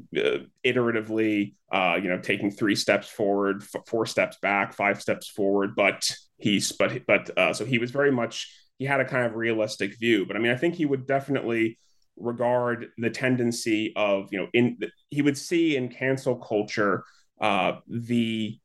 iteratively, 0.66 1.56
uh, 1.72 2.00
you 2.02 2.10
know, 2.10 2.20
taking 2.20 2.52
three 2.52 2.76
steps 2.76 3.08
forward, 3.08 3.64
f- 3.64 3.82
four 3.88 4.06
steps 4.06 4.38
back, 4.42 4.74
five 4.74 5.02
steps 5.02 5.28
forward. 5.28 5.76
But 5.76 6.10
he's, 6.38 6.72
but, 6.72 7.06
but, 7.08 7.36
uh, 7.38 7.54
so 7.54 7.66
he 7.66 7.80
was 7.80 7.92
very 7.92 8.12
much 8.12 8.54
he 8.80 8.86
had 8.86 9.02
a 9.02 9.06
kind 9.06 9.26
of 9.26 9.36
realistic 9.36 10.00
view. 10.00 10.26
But 10.26 10.36
I 10.36 10.40
mean, 10.40 10.52
I 10.52 10.58
think 10.58 10.74
he 10.74 10.86
would 10.86 11.06
definitely 11.06 11.78
regard 12.18 12.88
the 12.98 13.10
tendency 13.10 13.94
of 13.96 14.30
you 14.32 14.40
know 14.40 14.48
in 14.54 14.78
he 15.10 15.22
would 15.22 15.38
see 15.38 15.78
in 15.78 15.90
cancel 15.90 16.36
culture 16.36 17.04
uh, 17.40 17.74
the 17.88 18.58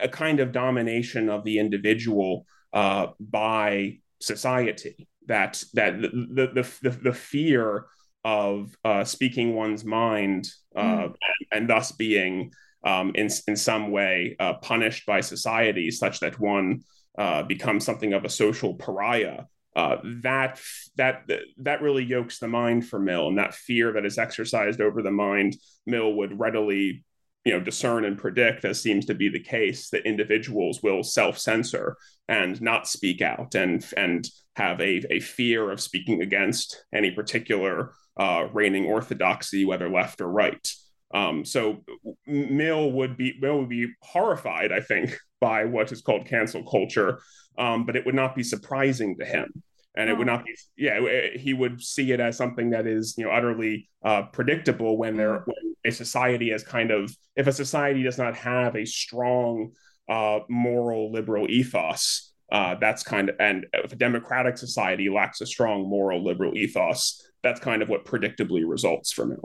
a 0.00 0.08
kind 0.08 0.40
of 0.40 0.52
domination 0.52 1.28
of 1.30 1.44
the 1.44 1.58
individual 1.58 2.46
uh, 2.72 3.06
by 3.18 3.98
society 4.20 5.08
that 5.26 5.62
that 5.74 6.00
the 6.00 6.08
the 6.54 6.68
the, 6.82 6.90
the 6.90 7.12
fear 7.12 7.86
of 8.24 8.76
uh, 8.84 9.02
speaking 9.02 9.54
one's 9.54 9.84
mind 9.84 10.48
uh, 10.76 10.82
mm. 10.82 11.04
and, 11.04 11.14
and, 11.50 11.68
thus 11.68 11.90
being 11.90 12.52
um, 12.84 13.10
in 13.16 13.28
in 13.48 13.56
some 13.56 13.90
way 13.90 14.36
uh, 14.38 14.54
punished 14.54 15.04
by 15.06 15.20
society 15.20 15.90
such 15.90 16.20
that 16.20 16.38
one 16.38 16.82
uh, 17.18 17.42
become 17.42 17.80
something 17.80 18.12
of 18.12 18.24
a 18.24 18.28
social 18.28 18.74
pariah. 18.74 19.44
Uh, 19.74 19.96
that 20.22 20.60
that 20.96 21.22
that 21.56 21.80
really 21.80 22.04
yokes 22.04 22.38
the 22.38 22.48
mind 22.48 22.86
for 22.86 22.98
Mill, 22.98 23.28
and 23.28 23.38
that 23.38 23.54
fear 23.54 23.92
that 23.92 24.04
is 24.04 24.18
exercised 24.18 24.80
over 24.80 25.02
the 25.02 25.10
mind, 25.10 25.56
Mill 25.86 26.12
would 26.12 26.38
readily, 26.38 27.04
you 27.44 27.52
know, 27.52 27.60
discern 27.60 28.04
and 28.04 28.18
predict, 28.18 28.66
as 28.66 28.82
seems 28.82 29.06
to 29.06 29.14
be 29.14 29.30
the 29.30 29.40
case, 29.40 29.88
that 29.88 30.06
individuals 30.06 30.82
will 30.82 31.02
self-censor 31.02 31.96
and 32.28 32.60
not 32.60 32.86
speak 32.86 33.22
out, 33.22 33.54
and 33.54 33.84
and 33.96 34.28
have 34.56 34.78
a, 34.82 35.02
a 35.10 35.20
fear 35.20 35.70
of 35.70 35.80
speaking 35.80 36.20
against 36.20 36.84
any 36.94 37.10
particular 37.10 37.94
uh, 38.18 38.46
reigning 38.52 38.84
orthodoxy, 38.84 39.64
whether 39.64 39.88
left 39.88 40.20
or 40.20 40.28
right. 40.28 40.70
Um, 41.14 41.44
so 41.44 41.84
Mill 42.26 42.92
would 42.92 43.16
be 43.16 43.34
Mill 43.40 43.60
would 43.60 43.68
be 43.68 43.88
horrified, 44.00 44.72
I 44.72 44.80
think, 44.80 45.16
by 45.40 45.64
what 45.64 45.92
is 45.92 46.00
called 46.00 46.26
cancel 46.26 46.64
culture, 46.64 47.20
um, 47.58 47.84
but 47.84 47.96
it 47.96 48.06
would 48.06 48.14
not 48.14 48.34
be 48.34 48.42
surprising 48.42 49.16
to 49.18 49.24
him, 49.24 49.62
and 49.96 50.08
oh. 50.08 50.12
it 50.12 50.18
would 50.18 50.26
not 50.26 50.44
be. 50.44 50.54
Yeah, 50.76 51.00
he 51.34 51.52
would 51.52 51.82
see 51.82 52.12
it 52.12 52.20
as 52.20 52.36
something 52.36 52.70
that 52.70 52.86
is 52.86 53.14
you 53.18 53.24
know 53.24 53.30
utterly 53.30 53.90
uh, 54.04 54.22
predictable 54.32 54.96
when 54.96 55.16
there 55.16 55.40
mm. 55.40 55.46
when 55.46 55.76
a 55.84 55.90
society 55.90 56.50
is 56.50 56.62
kind 56.62 56.90
of 56.90 57.14
if 57.36 57.46
a 57.46 57.52
society 57.52 58.02
does 58.02 58.18
not 58.18 58.34
have 58.36 58.74
a 58.76 58.86
strong 58.86 59.72
uh, 60.08 60.40
moral 60.48 61.12
liberal 61.12 61.50
ethos. 61.50 62.30
Uh, 62.50 62.74
that's 62.78 63.02
kind 63.02 63.30
of 63.30 63.36
and 63.40 63.64
if 63.72 63.92
a 63.92 63.96
democratic 63.96 64.58
society 64.58 65.08
lacks 65.08 65.40
a 65.40 65.46
strong 65.46 65.88
moral 65.88 66.22
liberal 66.22 66.54
ethos, 66.54 67.22
that's 67.42 67.60
kind 67.60 67.80
of 67.82 67.88
what 67.88 68.04
predictably 68.04 68.62
results 68.66 69.10
from 69.10 69.32
it. 69.32 69.38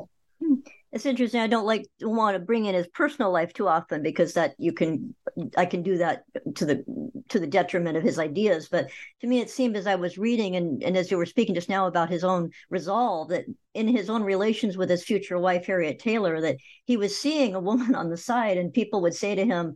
It's 0.93 1.05
interesting. 1.05 1.41
I 1.41 1.47
don't 1.47 1.65
like 1.65 1.85
want 2.01 2.35
to 2.35 2.39
bring 2.39 2.65
in 2.65 2.73
his 2.73 2.87
personal 2.87 3.29
life 3.29 3.53
too 3.53 3.67
often 3.67 4.01
because 4.01 4.33
that 4.33 4.55
you 4.57 4.71
can 4.71 5.13
I 5.57 5.65
can 5.65 5.83
do 5.83 5.97
that 5.97 6.23
to 6.55 6.65
the 6.65 6.83
to 7.27 7.39
the 7.39 7.47
detriment 7.47 7.97
of 7.97 8.03
his 8.03 8.17
ideas. 8.17 8.69
But 8.69 8.89
to 9.21 9.27
me, 9.27 9.41
it 9.41 9.49
seemed 9.49 9.75
as 9.75 9.85
I 9.85 9.95
was 9.95 10.17
reading 10.17 10.55
and 10.55 10.81
and 10.81 10.95
as 10.95 11.11
you 11.11 11.17
were 11.17 11.25
speaking 11.25 11.55
just 11.55 11.67
now 11.67 11.87
about 11.87 12.09
his 12.09 12.23
own 12.23 12.51
resolve 12.69 13.29
that 13.29 13.45
in 13.73 13.87
his 13.89 14.09
own 14.09 14.23
relations 14.23 14.77
with 14.77 14.89
his 14.89 15.03
future 15.03 15.37
wife 15.37 15.65
Harriet 15.65 15.99
Taylor 15.99 16.39
that 16.39 16.57
he 16.85 16.95
was 16.95 17.17
seeing 17.17 17.53
a 17.53 17.59
woman 17.59 17.93
on 17.95 18.09
the 18.09 18.17
side 18.17 18.57
and 18.57 18.73
people 18.73 19.01
would 19.01 19.15
say 19.15 19.35
to 19.35 19.45
him, 19.45 19.75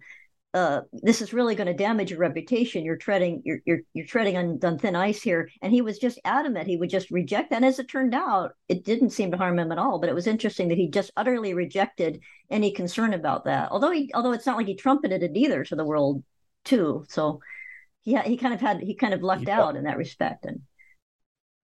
uh, 0.54 0.82
this 0.92 1.22
is 1.22 1.34
really 1.34 1.56
going 1.56 1.68
to 1.68 1.74
damage 1.74 2.12
your 2.12 2.20
reputation. 2.20 2.84
You're 2.84 2.98
treading, 2.98 3.42
you're 3.46 3.60
you're, 3.66 3.80
you're 3.94 4.06
treading 4.06 4.36
on, 4.36 4.60
on 4.64 4.78
thin 4.78 4.96
ice 4.96 5.22
here. 5.22 5.50
And 5.62 5.72
he 5.72 5.82
was 5.82 5.98
just 5.98 6.20
adamant. 6.26 6.68
He 6.68 6.78
would 6.78 6.90
just 6.90 7.10
reject 7.10 7.50
that. 7.50 7.58
And 7.58 7.66
as 7.66 7.80
it 7.80 7.88
turned 7.88 8.14
out, 8.14 8.54
it 8.68 8.84
didn't 8.84 9.12
seem 9.12 9.32
to 9.32 9.38
harm 9.38 9.58
him 9.58 9.72
at 9.72 9.78
all. 9.78 10.00
But 10.00 10.10
it 10.10 10.16
was 10.16 10.28
interesting 10.28 10.68
that 10.68 10.78
he 10.78 10.90
just 10.90 11.12
utterly 11.16 11.54
rejected 11.54 12.22
any 12.50 12.72
concern 12.72 13.14
about 13.14 13.46
that. 13.46 13.72
Although 13.72 13.92
he, 13.92 14.12
although 14.14 14.34
it's 14.34 14.46
not 14.46 14.58
like 14.58 14.68
he 14.68 14.76
trumpeted 14.76 15.24
it 15.24 15.32
either 15.36 15.64
to 15.64 15.76
the 15.76 15.86
world, 15.86 16.24
too. 16.64 17.06
So, 17.10 17.40
yeah, 18.04 18.24
he 18.24 18.38
kind 18.38 18.54
of 18.54 18.62
had 18.62 18.82
he 18.82 18.96
kind 18.96 19.14
of 19.14 19.22
lucked 19.22 19.48
yeah. 19.48 19.62
out 19.62 19.76
in 19.76 19.86
that 19.86 19.98
respect. 19.98 20.46
And 20.46 20.62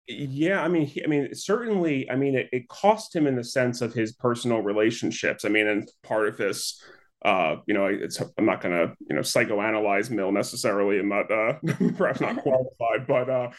Yeah, 0.06 0.62
I 0.62 0.68
mean, 0.68 0.86
he, 0.86 1.04
I 1.04 1.06
mean, 1.06 1.34
certainly, 1.34 2.10
I 2.10 2.16
mean, 2.16 2.34
it, 2.34 2.48
it 2.52 2.68
cost 2.68 3.14
him 3.14 3.26
in 3.26 3.36
the 3.36 3.44
sense 3.44 3.80
of 3.80 3.94
his 3.94 4.12
personal 4.12 4.60
relationships. 4.60 5.44
I 5.44 5.48
mean, 5.48 5.66
and 5.66 5.88
part 6.02 6.28
of 6.28 6.36
this, 6.36 6.82
uh, 7.24 7.56
you 7.66 7.74
know, 7.74 7.86
it's 7.86 8.20
I'm 8.36 8.44
not 8.44 8.60
going 8.60 8.74
to 8.74 8.94
you 9.08 9.14
know 9.14 9.22
psychoanalyze 9.22 10.10
Mill 10.10 10.32
necessarily. 10.32 10.98
I'm 10.98 11.08
not 11.08 11.30
uh, 11.30 11.54
perhaps 11.96 12.20
not 12.20 12.36
qualified, 12.42 13.06
but 13.06 13.30
uh, 13.30 13.50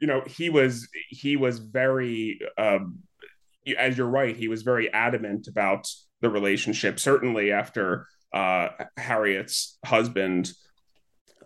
you 0.00 0.06
know, 0.06 0.22
he 0.26 0.48
was 0.48 0.88
he 1.08 1.36
was 1.36 1.58
very, 1.58 2.40
um, 2.56 3.00
as 3.78 3.98
you're 3.98 4.06
right, 4.06 4.36
he 4.36 4.48
was 4.48 4.62
very 4.62 4.92
adamant 4.92 5.48
about 5.48 5.86
the 6.22 6.30
relationship. 6.30 6.98
Certainly 6.98 7.52
after 7.52 8.06
uh, 8.32 8.68
Harriet's 8.96 9.78
husband 9.84 10.52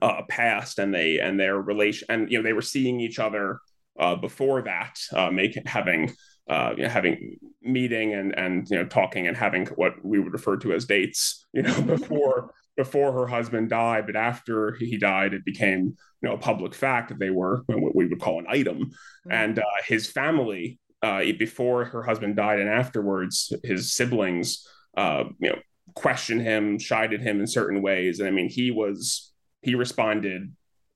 uh, 0.00 0.22
passed, 0.28 0.78
and 0.78 0.94
they 0.94 1.18
and 1.18 1.40
their 1.40 1.58
relation, 1.60 2.06
and 2.08 2.30
you 2.30 2.38
know, 2.38 2.44
they 2.44 2.52
were 2.52 2.62
seeing 2.62 3.00
each 3.00 3.18
other 3.18 3.58
uh, 3.98 4.14
before 4.14 4.62
that, 4.62 4.96
uh, 5.12 5.30
making 5.30 5.64
having 5.66 6.12
uh, 6.48 6.74
you 6.76 6.82
know, 6.82 6.88
having 6.88 7.38
meeting 7.62 8.12
and 8.12 8.36
and 8.38 8.68
you 8.70 8.76
know 8.76 8.84
talking 8.84 9.26
and 9.26 9.36
having 9.36 9.66
what 9.76 9.92
we 10.04 10.18
would 10.18 10.32
refer 10.32 10.56
to 10.58 10.72
as 10.72 10.84
dates, 10.84 11.46
you 11.52 11.62
know, 11.62 11.82
before 11.86 12.52
before 12.76 13.12
her 13.12 13.26
husband 13.26 13.70
died, 13.70 14.04
but 14.06 14.16
after 14.16 14.74
he 14.74 14.98
died, 14.98 15.32
it 15.32 15.44
became 15.44 15.96
you 16.22 16.28
know 16.28 16.34
a 16.34 16.38
public 16.38 16.74
fact 16.74 17.08
that 17.08 17.18
they 17.18 17.30
were 17.30 17.62
what 17.66 17.94
we 17.94 18.06
would 18.06 18.20
call 18.20 18.38
an 18.38 18.46
item, 18.48 18.78
mm-hmm. 18.78 19.32
and 19.32 19.58
uh, 19.58 19.62
his 19.86 20.06
family 20.10 20.78
uh, 21.02 21.22
before 21.38 21.84
her 21.86 22.02
husband 22.02 22.36
died 22.36 22.60
and 22.60 22.68
afterwards, 22.68 23.52
his 23.62 23.94
siblings, 23.94 24.66
uh, 24.96 25.24
you 25.38 25.50
know, 25.50 25.58
questioned 25.94 26.40
him, 26.42 26.78
chided 26.78 27.20
him 27.20 27.40
in 27.40 27.46
certain 27.46 27.80
ways, 27.80 28.20
and 28.20 28.28
I 28.28 28.32
mean, 28.32 28.50
he 28.50 28.70
was 28.70 29.32
he 29.62 29.74
responded 29.74 30.52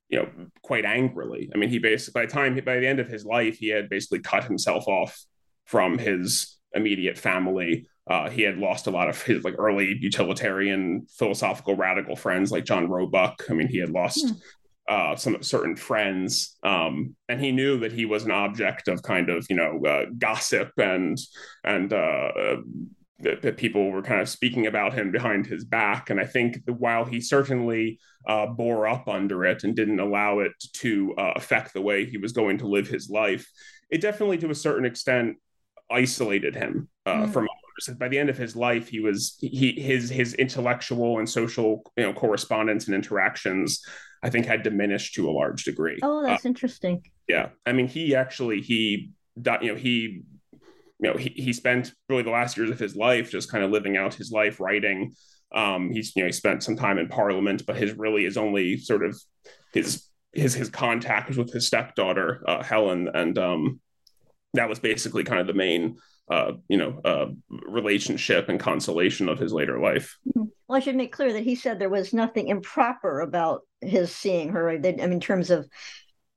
you 0.09 0.17
know, 0.17 0.27
quite 0.63 0.85
angrily. 0.85 1.51
I 1.53 1.57
mean, 1.57 1.69
he 1.69 1.77
basically 1.77 2.21
by 2.21 2.25
the 2.25 2.31
time 2.31 2.55
by 2.65 2.79
the 2.79 2.87
end 2.87 2.99
of 2.99 3.07
his 3.07 3.25
life, 3.25 3.57
he 3.57 3.69
had 3.69 3.89
basically 3.89 4.19
cut 4.19 4.43
himself 4.43 4.87
off 4.87 5.23
from 5.69 5.99
his 5.99 6.57
immediate 6.73 7.17
family. 7.17 7.87
Uh, 8.09 8.27
he 8.27 8.41
had 8.41 8.57
lost 8.57 8.87
a 8.87 8.91
lot 8.91 9.07
of 9.07 9.21
his 9.21 9.43
like 9.43 9.53
early 9.59 9.95
utilitarian 10.01 11.05
philosophical 11.15 11.75
radical 11.75 12.15
friends 12.15 12.51
like 12.51 12.65
John 12.65 12.89
Roebuck. 12.89 13.43
I 13.49 13.53
mean, 13.53 13.67
he 13.67 13.77
had 13.77 13.91
lost 13.91 14.25
mm. 14.25 14.35
uh, 14.89 15.15
some 15.15 15.43
certain 15.43 15.75
friends, 15.75 16.57
um, 16.63 17.15
and 17.27 17.39
he 17.39 17.51
knew 17.51 17.77
that 17.79 17.91
he 17.91 18.05
was 18.05 18.23
an 18.23 18.31
object 18.31 18.87
of 18.87 19.03
kind 19.03 19.29
of 19.29 19.45
you 19.47 19.55
know 19.55 19.79
uh, 19.85 20.05
gossip 20.17 20.71
and 20.77 21.19
and 21.63 21.93
uh, 21.93 22.31
that, 23.19 23.43
that, 23.43 23.57
people 23.57 23.91
were 23.91 24.01
kind 24.01 24.21
of 24.21 24.29
speaking 24.29 24.65
about 24.65 24.93
him 24.93 25.11
behind 25.11 25.45
his 25.45 25.65
back. 25.65 26.09
And 26.09 26.19
I 26.19 26.25
think 26.25 26.57
while 26.65 27.05
he 27.05 27.21
certainly 27.21 27.99
uh, 28.27 28.47
bore 28.47 28.87
up 28.87 29.07
under 29.07 29.45
it 29.45 29.63
and 29.63 29.75
didn't 29.75 29.99
allow 29.99 30.39
it 30.39 30.53
to 30.75 31.13
uh, 31.17 31.33
affect 31.35 31.73
the 31.73 31.81
way 31.81 32.05
he 32.05 32.17
was 32.17 32.31
going 32.31 32.57
to 32.59 32.67
live 32.67 32.87
his 32.87 33.09
life, 33.09 33.47
it 33.89 34.01
definitely, 34.01 34.37
to 34.39 34.49
a 34.49 34.55
certain 34.55 34.85
extent, 34.85 35.37
isolated 35.91 36.55
him 36.55 36.89
uh, 37.05 37.25
mm. 37.25 37.33
from 37.33 37.43
others. 37.43 37.97
By 37.97 38.07
the 38.07 38.19
end 38.19 38.29
of 38.29 38.37
his 38.37 38.55
life, 38.55 38.89
he 38.89 38.99
was 38.99 39.37
he 39.39 39.71
his 39.79 40.09
his 40.09 40.33
intellectual 40.35 41.19
and 41.19 41.29
social 41.29 41.83
you 41.95 42.03
know 42.03 42.13
correspondence 42.13 42.87
and 42.87 42.95
interactions. 42.95 43.83
I 44.21 44.29
think 44.29 44.45
had 44.45 44.63
diminished 44.63 45.15
to 45.15 45.29
a 45.29 45.31
large 45.31 45.63
degree. 45.63 45.97
Oh, 46.03 46.21
that's 46.23 46.45
uh, 46.45 46.49
interesting. 46.49 47.03
Yeah, 47.29 47.49
I 47.65 47.71
mean, 47.71 47.87
he 47.87 48.15
actually 48.15 48.61
he 48.61 49.11
you 49.37 49.67
know 49.69 49.75
he 49.75 50.23
you 50.99 51.09
know 51.09 51.17
he, 51.17 51.29
he 51.29 51.53
spent 51.53 51.93
really 52.07 52.23
the 52.23 52.29
last 52.29 52.57
years 52.57 52.69
of 52.69 52.79
his 52.79 52.95
life 52.95 53.31
just 53.31 53.51
kind 53.51 53.63
of 53.63 53.71
living 53.71 53.97
out 53.97 54.13
his 54.13 54.31
life 54.31 54.59
writing 54.59 55.13
um 55.55 55.91
he's 55.91 56.15
you 56.15 56.21
know 56.21 56.27
he 56.27 56.31
spent 56.31 56.61
some 56.61 56.75
time 56.75 56.97
in 56.97 57.07
parliament 57.07 57.63
but 57.65 57.75
his 57.75 57.93
really 57.93 58.25
is 58.25 58.37
only 58.37 58.77
sort 58.77 59.03
of 59.03 59.19
his 59.73 60.07
his 60.33 60.53
his 60.53 60.69
contact 60.69 61.27
was 61.27 61.37
with 61.37 61.51
his 61.51 61.65
stepdaughter 61.65 62.43
uh, 62.47 62.61
helen 62.61 63.09
and 63.13 63.37
um 63.37 63.79
that 64.53 64.69
was 64.69 64.79
basically 64.79 65.23
kind 65.23 65.39
of 65.39 65.47
the 65.47 65.53
main 65.53 65.97
uh, 66.29 66.53
you 66.67 66.77
know, 66.77 67.01
uh, 67.03 67.25
relationship 67.49 68.49
and 68.49 68.59
consolation 68.59 69.27
of 69.27 69.39
his 69.39 69.51
later 69.51 69.79
life. 69.79 70.17
Mm-hmm. 70.27 70.47
Well, 70.67 70.77
I 70.77 70.79
should 70.79 70.95
make 70.95 71.11
clear 71.11 71.33
that 71.33 71.43
he 71.43 71.55
said 71.55 71.79
there 71.79 71.89
was 71.89 72.13
nothing 72.13 72.49
improper 72.49 73.21
about 73.21 73.61
his 73.81 74.15
seeing 74.15 74.49
her. 74.49 74.69
I 74.69 74.77
mean, 74.77 74.99
in 74.99 75.19
terms 75.19 75.49
of 75.49 75.67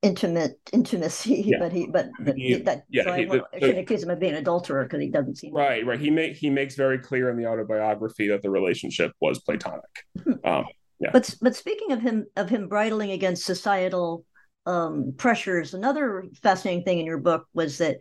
intimate 0.01 0.59
intimacy, 0.73 1.45
yeah. 1.47 1.59
but 1.59 1.73
he 1.73 1.87
but 1.87 2.09
he, 2.35 2.55
that 2.55 2.85
yeah, 2.89 3.05
so 3.05 3.13
he, 3.13 3.23
I, 3.25 3.27
the, 3.27 3.45
I 3.53 3.59
shouldn't 3.59 3.79
accuse 3.81 4.03
him 4.03 4.09
of 4.09 4.19
being 4.19 4.33
an 4.33 4.39
adulterer 4.39 4.85
because 4.85 5.01
he 5.01 5.11
doesn't 5.11 5.37
seem 5.37 5.55
right. 5.55 5.85
Right. 5.85 6.01
He 6.01 6.09
make 6.09 6.37
he 6.37 6.49
makes 6.49 6.75
very 6.75 6.99
clear 6.99 7.29
in 7.29 7.37
the 7.37 7.47
autobiography 7.47 8.29
that 8.29 8.41
the 8.41 8.51
relationship 8.51 9.13
was 9.21 9.41
platonic. 9.41 9.83
Hmm. 10.25 10.33
Um, 10.43 10.65
yeah. 11.01 11.11
But 11.13 11.35
but 11.43 11.55
speaking 11.55 11.93
of 11.93 12.01
him 12.01 12.27
of 12.37 12.49
him 12.49 12.69
bridling 12.69 13.11
against 13.11 13.45
societal 13.45 14.25
um, 14.67 15.15
pressures, 15.17 15.75
another 15.75 16.25
fascinating 16.43 16.85
thing 16.85 17.01
in 17.01 17.07
your 17.07 17.19
book 17.19 17.47
was 17.53 17.79
that 17.79 17.99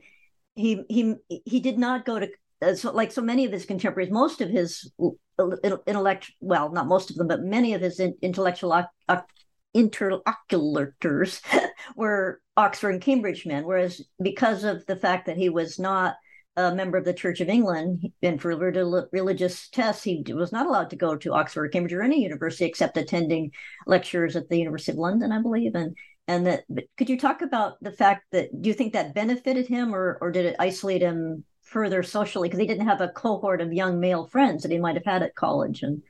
he 0.55 0.83
he 0.89 1.15
he 1.45 1.59
did 1.59 1.77
not 1.77 2.05
go 2.05 2.19
to 2.19 2.29
uh, 2.61 2.75
so, 2.75 2.91
like 2.91 3.11
so 3.11 3.21
many 3.21 3.45
of 3.45 3.51
his 3.51 3.65
contemporaries. 3.65 4.11
Most 4.11 4.41
of 4.41 4.49
his 4.49 4.91
intellect, 5.87 6.31
well, 6.39 6.71
not 6.71 6.87
most 6.87 7.09
of 7.09 7.15
them, 7.15 7.27
but 7.27 7.41
many 7.41 7.73
of 7.73 7.81
his 7.81 7.99
intellectual 7.99 8.85
interlocutors 9.73 11.41
were 11.95 12.41
Oxford 12.57 12.91
and 12.91 13.01
Cambridge 13.01 13.45
men, 13.45 13.65
whereas 13.65 14.01
because 14.21 14.63
of 14.63 14.85
the 14.85 14.95
fact 14.95 15.25
that 15.25 15.37
he 15.37 15.49
was 15.49 15.79
not 15.79 16.15
a 16.57 16.75
member 16.75 16.97
of 16.97 17.05
the 17.05 17.13
Church 17.13 17.39
of 17.39 17.47
England, 17.47 18.11
and 18.21 18.41
for 18.41 18.55
religious 19.11 19.69
tests, 19.69 20.03
he 20.03 20.23
was 20.27 20.51
not 20.51 20.67
allowed 20.67 20.89
to 20.89 20.97
go 20.97 21.15
to 21.15 21.33
Oxford 21.33 21.65
or 21.65 21.69
Cambridge 21.69 21.93
or 21.93 22.03
any 22.03 22.21
university 22.21 22.65
except 22.65 22.97
attending 22.97 23.51
lectures 23.87 24.35
at 24.35 24.49
the 24.49 24.57
University 24.59 24.91
of 24.91 24.97
London, 24.97 25.31
I 25.31 25.41
believe. 25.41 25.75
And 25.75 25.95
and 26.31 26.47
that 26.47 26.63
could 26.97 27.09
you 27.09 27.19
talk 27.19 27.41
about 27.41 27.75
the 27.81 27.91
fact 27.91 28.25
that 28.31 28.61
do 28.61 28.69
you 28.69 28.73
think 28.73 28.93
that 28.93 29.13
benefited 29.13 29.67
him 29.67 29.93
or 29.93 30.17
or 30.21 30.31
did 30.31 30.45
it 30.45 30.55
isolate 30.59 31.01
him 31.01 31.43
further 31.61 32.03
socially 32.03 32.47
because 32.47 32.59
he 32.59 32.67
didn't 32.67 32.87
have 32.87 33.01
a 33.01 33.09
cohort 33.09 33.61
of 33.61 33.73
young 33.73 33.99
male 33.99 34.25
friends 34.25 34.63
that 34.63 34.71
he 34.71 34.79
might 34.79 34.95
have 34.95 35.05
had 35.05 35.21
at 35.21 35.35
college 35.35 35.83
and 35.83 36.01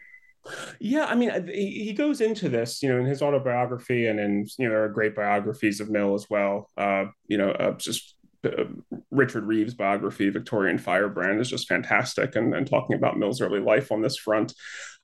yeah, 0.80 1.06
I 1.06 1.14
mean, 1.14 1.48
he 1.48 1.94
goes 1.94 2.20
into 2.20 2.50
this, 2.50 2.82
you 2.82 2.90
know, 2.90 2.98
in 3.00 3.06
his 3.06 3.22
autobiography, 3.22 4.08
and 4.08 4.20
in 4.20 4.48
you 4.58 4.66
know, 4.66 4.72
there 4.72 4.84
are 4.84 4.90
great 4.90 5.16
biographies 5.16 5.80
of 5.80 5.92
Mill 5.92 6.16
as 6.16 6.32
well. 6.32 6.72
Uh, 6.76 7.06
you 7.28 7.38
know, 7.38 7.52
uh, 7.52 7.74
just 7.74 8.16
uh, 8.44 8.64
Richard 9.12 9.46
Reeves' 9.46 9.76
biography, 9.76 10.30
Victorian 10.30 10.80
Firebrand, 10.80 11.40
is 11.42 11.52
just 11.52 11.68
fantastic, 11.68 12.36
and, 12.36 12.56
and 12.56 12.66
talking 12.66 12.96
about 12.96 13.20
Mill's 13.20 13.40
early 13.40 13.60
life 13.60 13.92
on 13.92 14.02
this 14.02 14.18
front. 14.18 14.56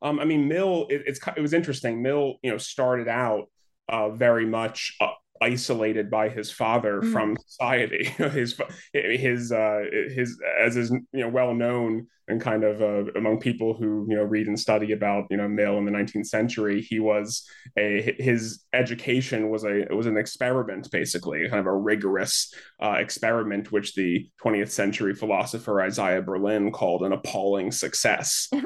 Um, 0.02 0.20
I 0.20 0.26
mean, 0.26 0.48
Mill, 0.48 0.88
it, 0.90 1.04
it's 1.06 1.20
it 1.38 1.42
was 1.42 1.54
interesting. 1.54 2.02
Mill, 2.02 2.38
you 2.42 2.50
know, 2.50 2.58
started 2.58 3.08
out 3.08 3.46
uh, 3.90 4.10
very 4.10 4.46
much 4.46 4.96
uh, 5.02 5.08
isolated 5.42 6.10
by 6.10 6.30
his 6.30 6.52
father 6.52 7.02
mm. 7.02 7.12
from 7.12 7.38
society. 7.48 8.06
his 8.18 8.60
his 8.94 9.52
uh, 9.52 9.84
his 10.10 10.40
as 10.60 10.78
is 10.78 10.92
you 10.92 11.22
know 11.22 11.30
well 11.30 11.54
known 11.54 12.08
and 12.30 12.42
kind 12.42 12.64
of 12.64 12.82
uh, 12.82 13.10
among 13.16 13.40
people 13.40 13.74
who 13.74 14.06
you 14.10 14.16
know 14.16 14.24
read 14.24 14.48
and 14.48 14.60
study 14.60 14.92
about 14.92 15.26
you 15.30 15.38
know 15.38 15.48
Mill 15.48 15.78
in 15.78 15.86
the 15.86 15.92
19th 15.92 16.28
century. 16.28 16.82
He 16.82 17.00
was 17.00 17.48
a 17.78 18.16
his 18.20 18.66
education 18.74 19.50
was 19.50 19.64
a 19.64 19.82
it 19.82 19.96
was 19.96 20.08
an 20.08 20.18
experiment 20.18 20.90
basically, 20.92 21.48
kind 21.48 21.60
of 21.60 21.68
a 21.68 21.76
rigorous 21.76 22.54
uh, 22.82 22.96
experiment, 22.98 23.72
which 23.72 23.96
the 23.96 24.30
20th 24.44 24.72
century 24.72 25.14
philosopher 25.14 25.82
Isaiah 25.82 26.22
Berlin 26.22 26.72
called 26.72 27.04
an 27.04 27.14
appalling 27.14 27.72
success. 27.72 28.50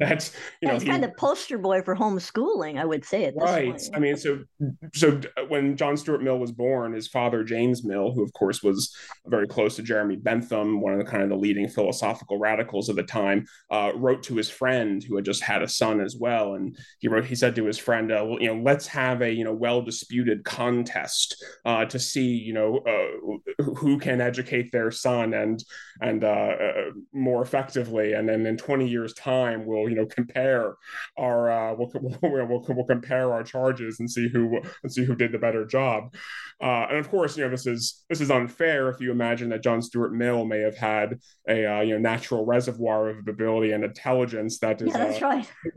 that's 0.00 0.34
you 0.60 0.68
know 0.68 0.74
he's 0.74 0.84
kind 0.84 1.04
of 1.04 1.16
poster 1.16 1.58
boy 1.58 1.82
for 1.82 1.94
homeschooling 1.94 2.78
i 2.78 2.84
would 2.84 3.04
say 3.04 3.24
at 3.24 3.34
right. 3.36 3.70
point. 3.70 3.82
i 3.94 3.98
mean 3.98 4.16
so 4.16 4.40
so 4.94 5.20
when 5.48 5.76
john 5.76 5.96
stuart 5.96 6.22
mill 6.22 6.38
was 6.38 6.52
born 6.52 6.92
his 6.92 7.06
father 7.06 7.44
james 7.44 7.84
mill 7.84 8.12
who 8.12 8.22
of 8.22 8.32
course 8.32 8.62
was 8.62 8.94
very 9.26 9.46
close 9.46 9.76
to 9.76 9.82
jeremy 9.82 10.16
bentham 10.16 10.80
one 10.80 10.92
of 10.92 10.98
the 10.98 11.04
kind 11.04 11.22
of 11.22 11.28
the 11.28 11.36
leading 11.36 11.68
philosophical 11.68 12.38
radicals 12.38 12.88
of 12.88 12.96
the 12.96 13.02
time 13.02 13.46
uh, 13.70 13.92
wrote 13.94 14.22
to 14.24 14.36
his 14.36 14.48
friend 14.48 15.02
who 15.02 15.16
had 15.16 15.24
just 15.24 15.42
had 15.42 15.62
a 15.62 15.68
son 15.68 16.00
as 16.00 16.16
well. 16.16 16.54
And 16.54 16.76
he 16.98 17.08
wrote 17.08 17.24
he 17.24 17.34
said 17.34 17.54
to 17.56 17.66
his 17.66 17.78
friend 17.78 18.10
uh, 18.12 18.24
well, 18.26 18.40
you 18.40 18.48
know 18.48 18.62
let's 18.62 18.86
have 18.86 19.22
a 19.22 19.32
you 19.32 19.44
know 19.44 19.52
well 19.52 19.82
disputed 19.82 20.44
contest 20.44 21.44
uh, 21.64 21.84
to 21.86 21.98
see 21.98 22.26
you 22.26 22.52
know 22.52 22.78
uh, 22.78 23.62
who 23.74 23.98
can 23.98 24.20
educate 24.20 24.72
their 24.72 24.90
son 24.90 25.34
and 25.34 25.64
and 26.00 26.24
uh, 26.24 26.28
uh, 26.28 26.90
more 27.12 27.42
effectively. 27.42 28.12
And 28.14 28.28
then 28.28 28.46
in 28.46 28.56
20 28.56 28.88
years 28.88 29.12
time 29.14 29.66
we'll 29.66 29.89
you 29.90 29.96
know 29.96 30.06
compare 30.06 30.74
our 31.18 31.50
uh, 31.50 31.74
we'll, 31.78 31.90
we'll, 31.94 32.18
we'll, 32.22 32.64
we'll 32.68 32.86
compare 32.86 33.32
our 33.32 33.42
charges 33.42 34.00
and 34.00 34.10
see 34.10 34.28
who 34.28 34.60
and 34.82 34.92
see 34.92 35.04
who 35.04 35.14
did 35.14 35.32
the 35.32 35.38
better 35.38 35.64
job. 35.64 36.14
Uh, 36.60 36.86
and 36.90 36.98
of 36.98 37.08
course, 37.10 37.36
you 37.36 37.44
know 37.44 37.50
this 37.50 37.66
is 37.66 38.04
this 38.08 38.20
is 38.20 38.30
unfair 38.30 38.88
if 38.88 39.00
you 39.00 39.10
imagine 39.10 39.48
that 39.50 39.62
John 39.62 39.82
Stuart 39.82 40.12
Mill 40.12 40.44
may 40.44 40.60
have 40.60 40.76
had 40.76 41.18
a 41.48 41.66
uh, 41.66 41.80
you 41.80 41.94
know 41.94 42.00
natural 42.00 42.44
reservoir 42.44 43.08
of 43.10 43.28
ability 43.28 43.72
and 43.72 43.84
intelligence 43.84 44.58
that 44.58 44.80
is 44.82 44.88
yeah, 44.88 44.98
that's 44.98 45.22
uh, 45.22 45.26
right 45.26 45.52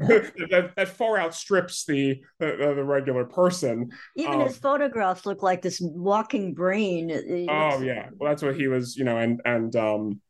that, 0.50 0.74
that 0.76 0.88
far 0.90 1.20
outstrips 1.20 1.86
the 1.86 2.22
the, 2.40 2.74
the 2.76 2.84
regular 2.84 3.26
person. 3.26 3.90
Even 4.16 4.42
um, 4.42 4.48
his 4.48 4.58
photographs 4.58 5.26
look 5.26 5.42
like 5.42 5.62
this 5.62 5.80
walking 5.82 6.54
brain. 6.54 7.12
Oh 7.50 7.82
yeah, 7.82 8.10
well 8.18 8.30
that's 8.30 8.44
what 8.44 8.56
he 8.56 8.68
was, 8.68 8.96
you 8.98 9.04
know, 9.04 9.18
and 9.18 9.42
and 9.46 9.76
um, 9.76 10.22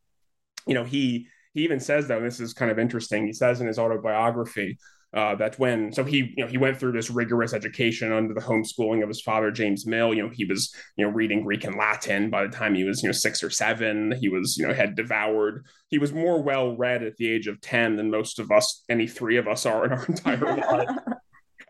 you 0.67 0.73
know 0.73 0.83
he 0.83 1.27
he 1.53 1.63
even 1.63 1.79
says 1.79 2.07
though 2.07 2.21
this 2.21 2.39
is 2.39 2.53
kind 2.53 2.71
of 2.71 2.79
interesting 2.79 3.25
he 3.25 3.33
says 3.33 3.61
in 3.61 3.67
his 3.67 3.79
autobiography 3.79 4.77
uh, 5.13 5.35
that 5.35 5.59
when 5.59 5.93
so 5.93 6.03
he 6.03 6.33
you 6.35 6.43
know 6.43 6.47
he 6.47 6.57
went 6.57 6.77
through 6.77 6.91
this 6.91 7.11
rigorous 7.11 7.53
education 7.53 8.11
under 8.11 8.33
the 8.33 8.41
homeschooling 8.41 9.03
of 9.03 9.07
his 9.07 9.21
father 9.21 9.51
James 9.51 9.85
Mill. 9.85 10.11
You 10.13 10.23
know 10.23 10.29
he 10.33 10.43
was 10.45 10.73
you 10.95 11.05
know 11.05 11.11
reading 11.11 11.43
Greek 11.43 11.63
and 11.65 11.75
Latin 11.75 12.31
by 12.31 12.43
the 12.43 12.49
time 12.49 12.73
he 12.73 12.83
was 12.83 13.03
you 13.03 13.09
know 13.09 13.13
six 13.13 13.43
or 13.43 13.51
seven. 13.51 14.11
He 14.19 14.27
was 14.27 14.57
you 14.57 14.67
know 14.67 14.73
had 14.73 14.95
devoured. 14.95 15.65
He 15.89 15.99
was 15.99 16.11
more 16.11 16.41
well 16.41 16.75
read 16.75 17.03
at 17.03 17.17
the 17.17 17.29
age 17.29 17.45
of 17.45 17.61
ten 17.61 17.95
than 17.95 18.09
most 18.09 18.39
of 18.39 18.51
us, 18.51 18.83
any 18.89 19.05
three 19.05 19.37
of 19.37 19.47
us, 19.47 19.67
are 19.67 19.85
in 19.85 19.91
our 19.91 20.05
entire 20.05 20.57
life. 20.57 20.89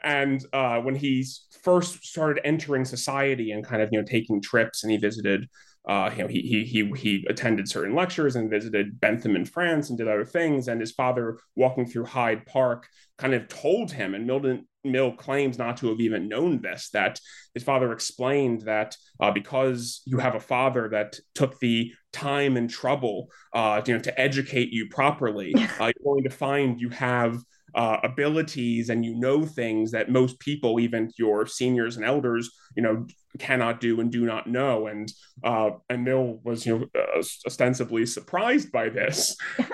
And 0.03 0.45
uh, 0.53 0.79
when 0.79 0.95
he 0.95 1.25
first 1.63 2.05
started 2.05 2.41
entering 2.45 2.85
society 2.85 3.51
and 3.51 3.65
kind 3.65 3.81
of 3.81 3.89
you 3.91 3.99
know 3.99 4.05
taking 4.05 4.41
trips, 4.41 4.83
and 4.83 4.91
he 4.91 4.97
visited 4.97 5.49
uh, 5.87 6.09
you 6.15 6.23
know, 6.23 6.27
he, 6.27 6.41
he 6.41 6.63
he 6.63 6.91
he 6.95 7.25
attended 7.29 7.67
certain 7.67 7.93
lectures 7.93 8.35
and 8.35 8.49
visited 8.49 8.99
Bentham 9.01 9.35
in 9.35 9.45
France 9.45 9.89
and 9.89 9.97
did 9.97 10.07
other 10.07 10.25
things. 10.25 10.67
And 10.67 10.79
his 10.79 10.91
father, 10.91 11.37
walking 11.55 11.85
through 11.85 12.05
Hyde 12.05 12.45
Park, 12.45 12.87
kind 13.17 13.33
of 13.33 13.47
told 13.49 13.91
him, 13.91 14.13
and 14.13 14.25
Milton 14.25 14.67
Mill 14.85 15.11
claims 15.13 15.57
not 15.57 15.77
to 15.77 15.89
have 15.89 15.99
even 15.99 16.29
known 16.29 16.61
this, 16.61 16.89
that 16.91 17.19
his 17.53 17.63
father 17.63 17.91
explained 17.91 18.61
that 18.61 18.95
uh, 19.19 19.31
because 19.31 20.01
you 20.05 20.19
have 20.19 20.35
a 20.35 20.39
father 20.39 20.89
that 20.89 21.17
took 21.35 21.59
the 21.59 21.91
time 22.13 22.55
and 22.55 22.69
trouble, 22.69 23.27
uh, 23.53 23.81
you 23.85 23.93
know, 23.93 23.99
to 23.99 24.19
educate 24.19 24.71
you 24.71 24.87
properly, 24.89 25.53
uh, 25.79 25.91
you're 25.95 26.13
going 26.13 26.23
to 26.23 26.29
find 26.29 26.79
you 26.79 26.89
have 26.89 27.37
uh, 27.75 27.97
abilities 28.03 28.89
and 28.89 29.03
you 29.05 29.15
know 29.15 29.45
things 29.45 29.91
that 29.91 30.09
most 30.09 30.39
people, 30.39 30.79
even 30.79 31.11
your 31.17 31.45
seniors 31.45 31.97
and 31.97 32.05
elders, 32.05 32.51
you 32.75 32.83
know, 32.83 33.05
cannot 33.39 33.79
do 33.79 33.99
and 33.99 34.11
do 34.11 34.25
not 34.25 34.47
know. 34.47 34.87
And 34.87 35.11
uh, 35.43 35.71
and 35.89 36.03
Mill 36.03 36.39
was, 36.43 36.65
you 36.65 36.79
know, 36.79 37.01
uh, 37.01 37.23
ostensibly 37.45 38.05
surprised 38.05 38.71
by 38.71 38.89
this. 38.89 39.35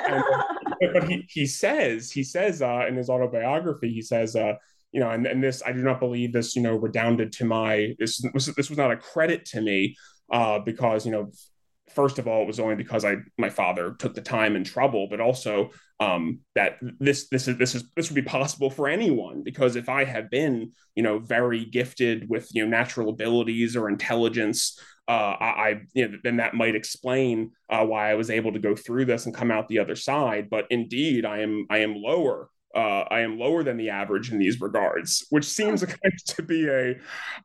And, 0.81 0.93
but 0.93 1.09
he 1.09 1.25
he 1.29 1.45
says 1.45 2.09
he 2.09 2.23
says 2.23 2.61
uh, 2.61 2.85
in 2.87 2.95
his 2.95 3.09
autobiography 3.09 3.91
he 3.91 4.01
says. 4.01 4.35
Uh, 4.35 4.53
you 4.91 4.99
know, 4.99 5.11
and, 5.11 5.27
and 5.27 5.43
this 5.43 5.61
I 5.63 5.71
do 5.71 5.83
not 5.83 5.99
believe 5.99 6.33
this, 6.33 6.55
you 6.55 6.63
know, 6.63 6.75
redounded 6.75 7.31
to 7.33 7.45
my 7.45 7.93
this 7.99 8.23
was 8.33 8.47
this 8.47 8.69
was 8.69 8.77
not 8.77 8.91
a 8.91 8.97
credit 8.97 9.45
to 9.47 9.61
me, 9.61 9.95
uh, 10.31 10.57
because 10.59 11.05
you 11.05 11.11
know 11.11 11.31
first 11.89 12.19
of 12.19 12.27
all, 12.27 12.41
it 12.43 12.47
was 12.47 12.59
only 12.59 12.75
because 12.75 13.05
I 13.05 13.17
my 13.37 13.49
father 13.49 13.95
took 13.99 14.15
the 14.15 14.21
time 14.21 14.55
and 14.55 14.65
trouble, 14.65 15.07
but 15.09 15.19
also 15.19 15.71
um, 15.99 16.39
that 16.55 16.77
this 16.99 17.27
this 17.29 17.47
is 17.47 17.57
this 17.57 17.75
is 17.75 17.83
this 17.95 18.09
would 18.09 18.15
be 18.15 18.21
possible 18.21 18.69
for 18.69 18.87
anyone 18.87 19.43
because 19.43 19.75
if 19.75 19.89
I 19.89 20.05
had 20.05 20.29
been 20.29 20.71
you 20.95 21.03
know 21.03 21.19
very 21.19 21.65
gifted 21.65 22.29
with 22.29 22.49
you 22.53 22.63
know 22.63 22.69
natural 22.69 23.09
abilities 23.09 23.75
or 23.75 23.89
intelligence. 23.89 24.79
Uh, 25.07 25.35
I, 25.39 25.45
I 25.45 25.81
you 25.95 26.07
know, 26.07 26.17
then 26.23 26.37
that 26.37 26.53
might 26.53 26.75
explain 26.75 27.49
uh, 27.67 27.83
why 27.83 28.11
I 28.11 28.13
was 28.13 28.29
able 28.29 28.53
to 28.53 28.59
go 28.59 28.75
through 28.75 29.05
this 29.05 29.25
and 29.25 29.33
come 29.33 29.49
out 29.49 29.67
the 29.67 29.79
other 29.79 29.95
side. 29.95 30.51
But 30.51 30.67
indeed, 30.69 31.25
I 31.25 31.39
am 31.39 31.65
I 31.71 31.79
am 31.79 31.95
lower 31.95 32.51
uh, 32.75 33.03
I 33.09 33.21
am 33.21 33.39
lower 33.39 33.63
than 33.63 33.77
the 33.77 33.89
average 33.89 34.31
in 34.31 34.37
these 34.37 34.61
regards, 34.61 35.25
which 35.29 35.45
seems 35.45 35.83
kind 35.83 35.99
of 36.05 36.35
to 36.35 36.43
be 36.43 36.67
a 36.67 36.99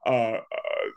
uh, 0.06 0.10
uh, 0.10 0.40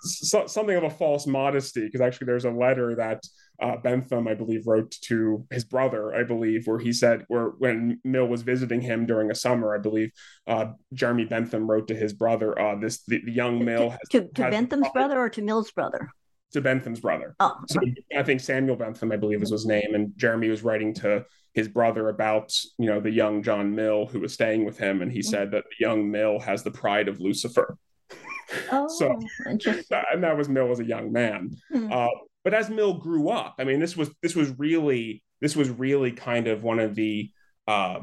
so, 0.01 0.47
something 0.47 0.75
of 0.75 0.83
a 0.83 0.89
false 0.89 1.25
modesty. 1.25 1.85
Because 1.85 2.01
actually, 2.01 2.25
there's 2.25 2.45
a 2.45 2.51
letter 2.51 2.95
that 2.95 3.23
uh, 3.61 3.77
Bentham, 3.77 4.27
I 4.27 4.33
believe, 4.33 4.67
wrote 4.67 4.91
to 5.05 5.45
his 5.49 5.63
brother, 5.63 6.13
I 6.13 6.23
believe, 6.23 6.67
where 6.67 6.79
he 6.79 6.93
said, 6.93 7.25
where 7.27 7.47
when 7.57 7.99
Mill 8.03 8.27
was 8.27 8.43
visiting 8.43 8.81
him 8.81 9.05
during 9.05 9.31
a 9.31 9.35
summer, 9.35 9.73
I 9.73 9.79
believe, 9.79 10.11
uh, 10.45 10.67
Jeremy 10.93 11.25
Bentham 11.25 11.69
wrote 11.69 11.87
to 11.87 11.95
his 11.95 12.13
brother, 12.13 12.57
uh, 12.59 12.75
this 12.75 13.03
the, 13.03 13.21
the 13.25 13.31
young 13.31 13.63
Mill 13.63 13.91
has, 13.91 13.99
to, 14.11 14.27
to 14.27 14.43
has 14.43 14.51
Bentham's 14.51 14.89
brother 14.93 15.19
or 15.19 15.29
to 15.29 15.41
Mill's 15.41 15.71
brother 15.71 16.09
to 16.51 16.61
Bentham's 16.61 16.99
brother. 16.99 17.35
Oh, 17.39 17.55
so 17.67 17.79
I 18.15 18.23
think 18.23 18.39
Samuel 18.39 18.75
Bentham, 18.75 19.11
I 19.11 19.17
believe, 19.17 19.41
was 19.41 19.51
his 19.51 19.65
name, 19.65 19.93
and 19.93 20.13
Jeremy 20.17 20.49
was 20.49 20.63
writing 20.63 20.93
to 20.95 21.25
his 21.53 21.67
brother 21.67 22.09
about 22.09 22.53
you 22.77 22.85
know 22.85 22.99
the 22.99 23.11
young 23.11 23.43
John 23.43 23.75
Mill 23.75 24.05
who 24.05 24.19
was 24.19 24.33
staying 24.33 24.65
with 24.65 24.77
him, 24.77 25.01
and 25.01 25.11
he 25.11 25.19
mm-hmm. 25.19 25.29
said 25.29 25.51
that 25.51 25.65
the 25.65 25.85
young 25.85 26.09
Mill 26.09 26.39
has 26.39 26.63
the 26.63 26.71
pride 26.71 27.07
of 27.07 27.19
Lucifer. 27.19 27.77
Oh, 28.71 28.87
so 28.87 29.19
and 29.45 30.23
that 30.23 30.37
was 30.37 30.47
Mill 30.47 30.71
as 30.71 30.79
a 30.79 30.85
young 30.85 31.11
man. 31.11 31.57
Mm-hmm. 31.69 31.91
Uh, 31.91 32.07
but 32.47 32.53
as 32.53 32.69
Mill 32.69 32.93
grew 32.93 33.27
up, 33.27 33.55
I 33.59 33.65
mean, 33.65 33.81
this 33.81 33.97
was 33.97 34.09
this 34.23 34.33
was 34.33 34.57
really 34.57 35.21
this 35.41 35.53
was 35.53 35.69
really 35.69 36.13
kind 36.13 36.47
of 36.47 36.63
one 36.63 36.79
of 36.79 36.95
the 36.95 37.29
uh, 37.67 37.99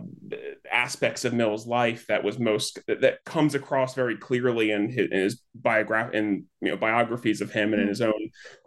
aspects 0.70 1.24
of 1.24 1.32
Mill's 1.32 1.66
life 1.66 2.04
that 2.08 2.22
was 2.22 2.38
most 2.38 2.78
that, 2.86 3.00
that 3.00 3.24
comes 3.24 3.54
across 3.54 3.94
very 3.94 4.18
clearly 4.18 4.70
in 4.70 4.90
his, 4.90 5.08
in 5.10 5.18
his 5.18 5.40
biograph 5.54 6.12
in 6.12 6.44
you 6.60 6.70
know 6.70 6.76
biographies 6.76 7.40
of 7.40 7.52
him 7.52 7.72
and 7.72 7.80
in 7.80 7.88
his 7.88 8.02
own 8.02 8.12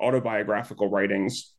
autobiographical 0.02 0.90
writings 0.90 1.54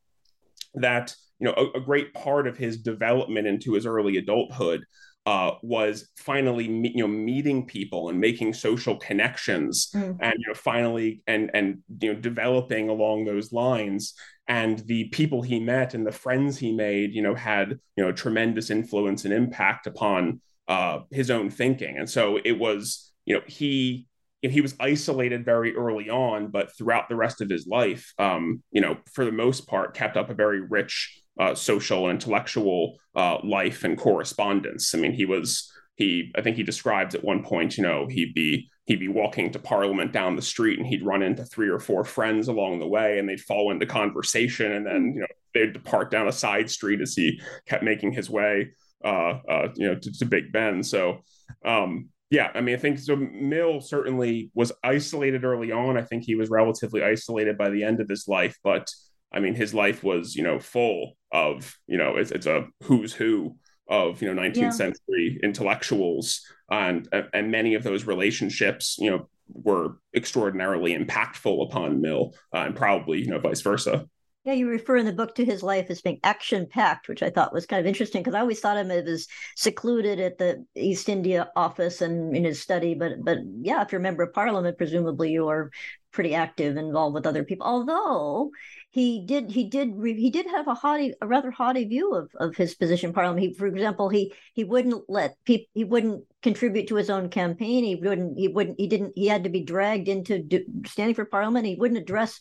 that 0.74 1.14
you 1.38 1.46
know 1.46 1.54
a, 1.56 1.78
a 1.78 1.80
great 1.80 2.12
part 2.12 2.48
of 2.48 2.58
his 2.58 2.78
development 2.78 3.46
into 3.46 3.74
his 3.74 3.86
early 3.86 4.16
adulthood 4.16 4.82
uh, 5.28 5.58
was 5.60 6.08
finally 6.16 6.64
you 6.64 7.02
know 7.02 7.06
meeting 7.06 7.66
people 7.66 8.08
and 8.08 8.18
making 8.18 8.54
social 8.54 8.96
connections 8.96 9.90
mm. 9.94 10.16
and 10.22 10.34
you 10.38 10.48
know 10.48 10.54
finally 10.54 11.22
and 11.26 11.50
and 11.52 11.80
you 12.00 12.10
know 12.10 12.18
developing 12.18 12.88
along 12.88 13.26
those 13.26 13.52
lines 13.52 14.14
and 14.46 14.78
the 14.86 15.04
people 15.10 15.42
he 15.42 15.60
met 15.60 15.92
and 15.92 16.06
the 16.06 16.18
friends 16.24 16.56
he 16.56 16.72
made 16.72 17.12
you 17.12 17.20
know 17.20 17.34
had 17.34 17.78
you 17.94 18.02
know 18.02 18.10
tremendous 18.10 18.70
influence 18.70 19.26
and 19.26 19.34
impact 19.34 19.86
upon 19.86 20.40
uh, 20.66 21.00
his 21.10 21.30
own 21.30 21.50
thinking 21.50 21.98
and 21.98 22.08
so 22.08 22.38
it 22.42 22.58
was 22.58 23.12
you 23.26 23.34
know 23.34 23.42
he 23.46 24.06
you 24.40 24.48
know, 24.48 24.54
he 24.54 24.62
was 24.62 24.74
isolated 24.80 25.44
very 25.44 25.76
early 25.76 26.08
on 26.08 26.50
but 26.50 26.74
throughout 26.74 27.10
the 27.10 27.16
rest 27.16 27.42
of 27.42 27.50
his 27.50 27.66
life 27.66 28.14
um, 28.18 28.62
you 28.70 28.80
know 28.80 28.96
for 29.12 29.26
the 29.26 29.32
most 29.44 29.66
part 29.66 29.94
kept 29.94 30.16
up 30.16 30.30
a 30.30 30.34
very 30.34 30.62
rich 30.62 31.22
uh, 31.38 31.54
social 31.54 32.10
intellectual 32.10 32.98
uh, 33.14 33.38
life 33.44 33.84
and 33.84 33.96
correspondence. 33.98 34.94
I 34.94 34.98
mean 34.98 35.12
he 35.12 35.24
was 35.24 35.70
he 35.98 36.32
i 36.36 36.40
think 36.40 36.56
he 36.56 36.62
describes 36.62 37.14
at 37.14 37.24
one 37.24 37.42
point 37.42 37.76
you 37.76 37.82
know 37.82 38.06
he'd 38.06 38.32
be 38.32 38.70
he'd 38.86 39.00
be 39.00 39.08
walking 39.08 39.50
to 39.50 39.58
parliament 39.58 40.12
down 40.12 40.36
the 40.36 40.42
street 40.42 40.78
and 40.78 40.86
he'd 40.86 41.04
run 41.04 41.22
into 41.22 41.44
three 41.44 41.68
or 41.68 41.78
four 41.78 42.04
friends 42.04 42.48
along 42.48 42.78
the 42.78 42.86
way 42.86 43.18
and 43.18 43.28
they'd 43.28 43.40
fall 43.40 43.70
into 43.70 43.84
conversation 43.84 44.72
and 44.72 44.86
then 44.86 45.12
you 45.14 45.20
know 45.20 45.26
they'd 45.52 45.72
depart 45.72 46.10
down 46.10 46.28
a 46.28 46.32
side 46.32 46.70
street 46.70 47.00
as 47.00 47.14
he 47.14 47.38
kept 47.66 47.82
making 47.82 48.12
his 48.12 48.30
way 48.30 48.70
uh, 49.04 49.40
uh 49.50 49.68
you 49.74 49.88
know 49.88 49.98
to, 49.98 50.10
to 50.12 50.24
big 50.24 50.52
ben. 50.52 50.82
So 50.82 51.18
um 51.64 52.08
yeah 52.30 52.50
i 52.54 52.60
mean 52.60 52.74
i 52.74 52.78
think 52.78 52.98
so 52.98 53.16
mill 53.16 53.80
certainly 53.80 54.50
was 54.54 54.72
isolated 54.84 55.44
early 55.44 55.72
on. 55.72 55.98
I 55.98 56.02
think 56.02 56.24
he 56.24 56.36
was 56.36 56.48
relatively 56.48 57.02
isolated 57.02 57.58
by 57.58 57.70
the 57.70 57.82
end 57.82 58.00
of 58.00 58.08
his 58.08 58.28
life 58.28 58.56
but 58.62 58.88
i 59.32 59.40
mean 59.40 59.54
his 59.54 59.74
life 59.74 60.02
was 60.02 60.34
you 60.34 60.42
know 60.42 60.58
full 60.58 61.16
of 61.32 61.78
you 61.86 61.96
know 61.96 62.16
it's, 62.16 62.30
it's 62.30 62.46
a 62.46 62.66
who's 62.84 63.12
who 63.12 63.56
of 63.88 64.20
you 64.20 64.32
know 64.32 64.40
19th 64.40 64.56
yeah. 64.56 64.70
century 64.70 65.40
intellectuals 65.42 66.42
and 66.70 67.08
and 67.32 67.50
many 67.50 67.74
of 67.74 67.82
those 67.82 68.04
relationships 68.04 68.96
you 68.98 69.10
know 69.10 69.28
were 69.50 69.96
extraordinarily 70.14 70.96
impactful 70.96 71.66
upon 71.66 72.00
mill 72.00 72.34
uh, 72.54 72.58
and 72.58 72.76
probably 72.76 73.20
you 73.20 73.28
know 73.28 73.38
vice 73.38 73.62
versa 73.62 74.06
yeah, 74.48 74.54
you 74.54 74.66
refer 74.66 74.96
in 74.96 75.04
the 75.04 75.12
book 75.12 75.34
to 75.34 75.44
his 75.44 75.62
life 75.62 75.90
as 75.90 76.00
being 76.00 76.20
action 76.24 76.66
packed, 76.66 77.06
which 77.06 77.22
I 77.22 77.28
thought 77.28 77.52
was 77.52 77.66
kind 77.66 77.80
of 77.80 77.86
interesting 77.86 78.22
because 78.22 78.34
I 78.34 78.40
always 78.40 78.60
thought 78.60 78.78
of 78.78 78.88
him 78.88 79.06
as 79.06 79.26
secluded 79.56 80.20
at 80.20 80.38
the 80.38 80.64
East 80.74 81.10
India 81.10 81.50
office 81.54 82.00
and 82.00 82.34
in 82.34 82.44
his 82.44 82.58
study. 82.58 82.94
But 82.94 83.22
but 83.22 83.40
yeah, 83.60 83.82
if 83.82 83.92
you're 83.92 84.00
a 84.00 84.02
member 84.02 84.22
of 84.22 84.32
parliament, 84.32 84.78
presumably 84.78 85.32
you 85.32 85.48
are 85.48 85.70
pretty 86.18 86.34
active, 86.34 86.76
involved 86.76 87.14
with 87.14 87.28
other 87.28 87.44
people. 87.44 87.64
Although 87.64 88.50
he 88.90 89.24
did 89.24 89.52
he 89.52 89.68
did 89.68 89.92
he 90.02 90.30
did 90.30 90.46
have 90.46 90.66
a 90.66 90.74
haughty 90.74 91.14
a 91.20 91.28
rather 91.28 91.52
haughty 91.52 91.84
view 91.84 92.12
of, 92.12 92.28
of 92.40 92.56
his 92.56 92.74
position 92.74 93.10
in 93.10 93.14
parliament 93.14 93.46
he 93.46 93.54
for 93.54 93.68
example 93.68 94.08
he 94.08 94.32
he 94.54 94.64
wouldn't 94.64 95.04
let 95.08 95.36
people 95.44 95.66
he 95.74 95.84
wouldn't 95.84 96.24
contribute 96.42 96.88
to 96.88 96.96
his 96.96 97.08
own 97.08 97.28
campaign 97.28 97.84
he 97.84 97.94
wouldn't 97.94 98.36
he 98.36 98.48
wouldn't 98.48 98.80
he 98.80 98.88
didn't 98.88 99.12
he 99.14 99.28
had 99.28 99.44
to 99.44 99.50
be 99.50 99.62
dragged 99.62 100.08
into 100.08 100.40
do, 100.40 100.64
standing 100.86 101.14
for 101.14 101.24
parliament 101.24 101.66
he 101.66 101.76
wouldn't 101.76 102.00
address 102.00 102.40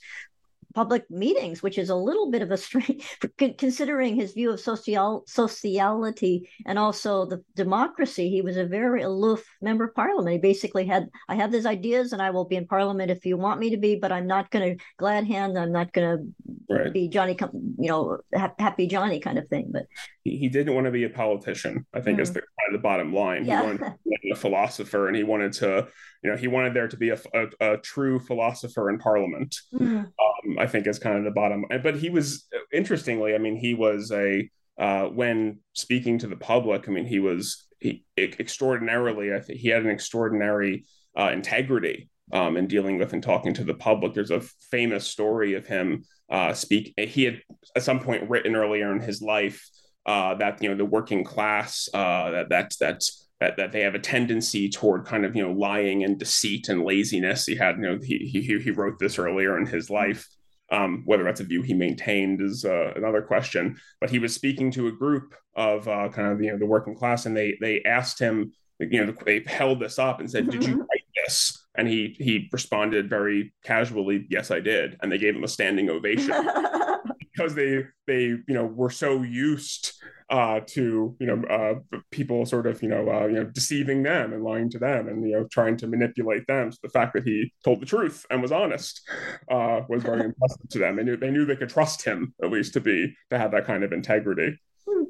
public 0.73 1.10
meetings, 1.10 1.63
which 1.63 1.77
is 1.77 1.89
a 1.89 1.95
little 1.95 2.32
bit 2.32 2.41
of 2.41 2.51
a 2.51 2.58
strange, 2.58 3.03
considering 3.58 4.15
his 4.15 4.34
view 4.34 4.51
of 4.51 4.60
social 4.60 5.23
sociality 5.27 6.49
and 6.65 6.77
also 6.77 7.25
the 7.25 7.43
democracy. 7.56 8.30
He 8.30 8.41
was 8.41 8.58
a 8.58 8.65
very 8.65 9.01
aloof 9.01 9.43
member 9.62 9.86
of 9.86 9.95
parliament. 9.95 10.34
He 10.34 10.39
basically 10.39 10.86
had, 10.86 11.10
I 11.30 11.36
have 11.36 11.51
these 11.51 11.65
ideas 11.65 12.13
and 12.13 12.21
I 12.21 12.30
will 12.30 12.45
be 12.45 12.56
in 12.56 12.67
parliament 12.67 13.12
if 13.12 13.25
you 13.25 13.38
want 13.38 13.60
me 13.60 13.71
to 13.71 13.77
be, 13.77 13.95
but 13.95 14.12
I'm 14.12 14.27
not 14.27 14.51
going 14.51 14.77
to 14.77 14.84
glad 14.97 15.25
hand. 15.25 15.58
I'm 15.58 15.71
not 15.71 15.93
going 15.93 16.34
right. 16.69 16.86
to 16.86 16.91
be 16.91 17.08
Johnny, 17.08 17.38
you 17.80 17.89
know, 17.89 18.17
happy 18.34 18.88
Johnny 18.88 19.19
kind 19.19 19.38
of 19.38 19.47
thing. 19.47 19.69
But 19.71 19.86
he, 20.23 20.38
he 20.38 20.49
didn't 20.49 20.75
want 20.75 20.86
to 20.86 20.91
be 20.91 21.03
a 21.03 21.10
politician. 21.10 21.86
I 21.93 22.01
think 22.01 22.19
mm. 22.19 22.21
is 22.21 22.34
the, 22.34 22.41
the 22.71 22.77
bottom 22.77 23.13
line. 23.13 23.45
Yeah. 23.45 23.62
He 23.62 23.67
wanted 23.67 23.80
to 23.80 23.95
be 24.21 24.32
a 24.32 24.36
philosopher, 24.36 25.08
and 25.08 25.15
he 25.15 25.23
wanted 25.23 25.53
to, 25.53 25.88
you 26.23 26.32
know, 26.32 26.38
he 26.38 26.47
wanted 26.47 26.73
there 26.73 26.88
to 26.88 26.97
be 26.97 27.10
a, 27.10 27.19
a, 27.34 27.73
a 27.73 27.77
true 27.77 28.19
philosopher 28.19 28.89
in 28.89 28.99
Parliament. 28.99 29.56
Mm. 29.73 30.06
Um, 30.06 30.57
I 30.58 30.67
think 30.67 30.88
is 30.88 31.00
kind 31.00 31.17
of 31.17 31.24
the 31.24 31.32
bottom. 31.32 31.65
But 31.84 31.98
he 31.98 32.10
was 32.10 32.48
interestingly, 32.72 33.36
I 33.36 33.38
mean, 33.38 33.56
he 33.56 33.74
was 33.74 34.12
a 34.12 34.50
uh, 34.78 35.06
when 35.06 35.60
speaking 35.74 36.20
to 36.20 36.28
the 36.28 36.36
public. 36.36 36.88
I 36.88 36.91
mean, 36.91 37.06
he 37.06 37.20
was 37.20 37.67
he 37.80 38.06
extraordinarily. 38.17 39.34
I 39.34 39.39
think 39.39 39.60
he 39.60 39.70
had 39.70 39.84
an 39.84 39.89
extraordinary 39.89 40.86
uh, 41.17 41.32
integrity 41.32 42.10
um, 42.32 42.58
in 42.58 42.67
dealing 42.67 42.98
with 42.98 43.13
and 43.13 43.24
talking 43.24 43.54
to 43.56 43.63
the 43.63 43.74
public. 43.74 44.13
There's 44.13 44.32
a 44.32 44.41
famous 44.72 45.08
story 45.08 45.54
of 45.56 45.65
him 45.65 46.04
uh, 46.30 46.54
speak. 46.54 46.93
He 46.98 47.24
had 47.24 47.41
at 47.76 47.84
some 47.84 48.00
point 48.00 48.30
written 48.30 48.56
earlier 48.56 48.91
in 48.91 49.00
his 49.00 49.22
life 49.22 49.67
uh, 50.06 50.36
that 50.36 50.62
you 50.62 50.70
know 50.70 50.76
the 50.76 50.86
working 50.86 51.24
class 51.24 51.89
uh, 51.93 52.32
that 52.32 52.50
that 52.50 52.74
that 52.80 53.04
that, 53.39 53.58
that 53.58 53.72
they 53.72 53.82
have 53.82 53.96
a 53.96 54.00
tendency 54.00 54.70
toward 54.70 55.06
kind 55.06 55.26
of 55.26 55.36
you 55.36 55.43
know 55.43 55.54
lying 55.54 56.04
and 56.04 56.20
deceit 56.20 56.70
and 56.70 56.84
laziness. 56.84 57.46
He 57.46 57.56
had 57.56 57.76
you 57.76 57.82
know 57.82 58.00
he 58.02 58.17
he 58.17 58.41
he 58.60 58.72
wrote 58.72 59.00
this 59.00 59.20
earlier 59.20 59.58
in 59.58 59.65
his 59.65 59.89
life. 59.89 60.28
Um, 60.69 61.03
whether 61.06 61.23
that's 61.23 61.39
a 61.39 61.45
view 61.45 61.62
he 61.62 61.73
maintained 61.73 62.41
is 62.41 62.65
uh, 62.65 62.91
another 62.95 63.21
question. 63.21 63.77
But 64.01 64.10
he 64.10 64.19
was 64.19 64.34
speaking 64.34 64.69
to 64.71 64.88
a 64.88 64.91
group 64.91 65.34
of 65.56 65.88
uh, 65.88 66.10
kind 66.10 66.32
of 66.32 66.41
you 66.41 66.51
know 66.51 66.58
the 66.58 66.65
working 66.65 66.95
class, 66.95 67.25
and 67.25 67.36
they 67.36 67.58
they 67.62 67.84
asked 67.84 68.19
him, 68.19 68.51
you 68.80 69.06
know, 69.06 69.13
they 69.25 69.43
held 69.45 69.80
this 69.80 69.97
up 69.97 70.19
and 70.19 70.30
said, 70.30 70.43
mm-hmm. 70.43 70.51
"Did 70.51 70.63
you 70.65 70.73
mm-hmm. 70.73 70.82
write 70.82 71.06
this?" 71.25 71.65
And 71.75 71.88
he 71.88 72.15
he 72.19 72.49
responded 72.51 73.10
very 73.10 73.53
casually, 73.63 74.27
"Yes, 74.30 74.51
I 74.51 74.60
did." 74.60 74.97
And 75.01 75.12
they 75.12 75.17
gave 75.17 75.36
him 75.36 75.43
a 75.43 75.47
standing 75.47 75.89
ovation 75.89 76.34
because 77.38 77.54
they 77.56 77.86
they 78.08 78.23
you 78.23 78.43
know 78.47 78.65
were 78.65 78.89
so 78.89 79.21
used 79.21 79.93
uh, 80.30 80.60
to 80.65 81.15
you 81.19 81.28
know 81.28 81.43
uh, 81.47 82.00
people 82.12 82.45
sort 82.45 82.67
of 82.67 82.82
you 82.82 82.89
know 82.89 83.10
uh, 83.10 83.28
you 83.28 83.34
know 83.34 83.43
deceiving 83.45 84.04
them 84.04 84.34
and 84.34 84.43
lying 84.43 84.69
to 84.69 84.80
them 84.80 85.08
and 85.08 85.28
you 85.28 85.34
know 85.34 85.47
trying 85.52 85.78
to 85.78 85.88
manipulate 85.88 86.45
them. 86.47 86.71
So 86.71 86.80
the 86.84 86.89
fact 86.89 87.13
that 87.13 87.23
he 87.23 87.54
told 87.63 87.82
the 87.82 87.86
truth 87.86 88.26
and 88.30 88.41
was 88.41 88.52
honest 88.52 89.02
uh, 89.50 89.82
was 89.88 90.04
very 90.04 90.21
impressive 90.26 90.69
to 90.69 90.80
them. 90.80 90.95
They 90.95 91.04
knew 91.04 91.17
they 91.17 91.32
knew 91.32 91.45
they 91.45 91.56
could 91.56 91.69
trust 91.69 92.04
him 92.04 92.34
at 92.43 92.52
least 92.52 92.73
to 92.73 92.82
be 92.82 93.15
to 93.30 93.38
have 93.38 93.52
that 93.52 93.65
kind 93.65 93.84
of 93.84 93.93
integrity. 93.93 94.60
Hmm. 94.88 95.04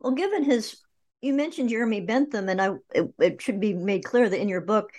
Well, 0.00 0.12
given 0.12 0.42
his, 0.42 0.78
you 1.20 1.34
mentioned 1.34 1.68
Jeremy 1.68 2.00
Bentham, 2.00 2.48
and 2.48 2.60
I 2.60 2.70
it, 2.94 3.12
it 3.18 3.42
should 3.42 3.60
be 3.60 3.74
made 3.74 4.04
clear 4.04 4.28
that 4.28 4.40
in 4.40 4.48
your 4.48 4.62
book 4.62 4.90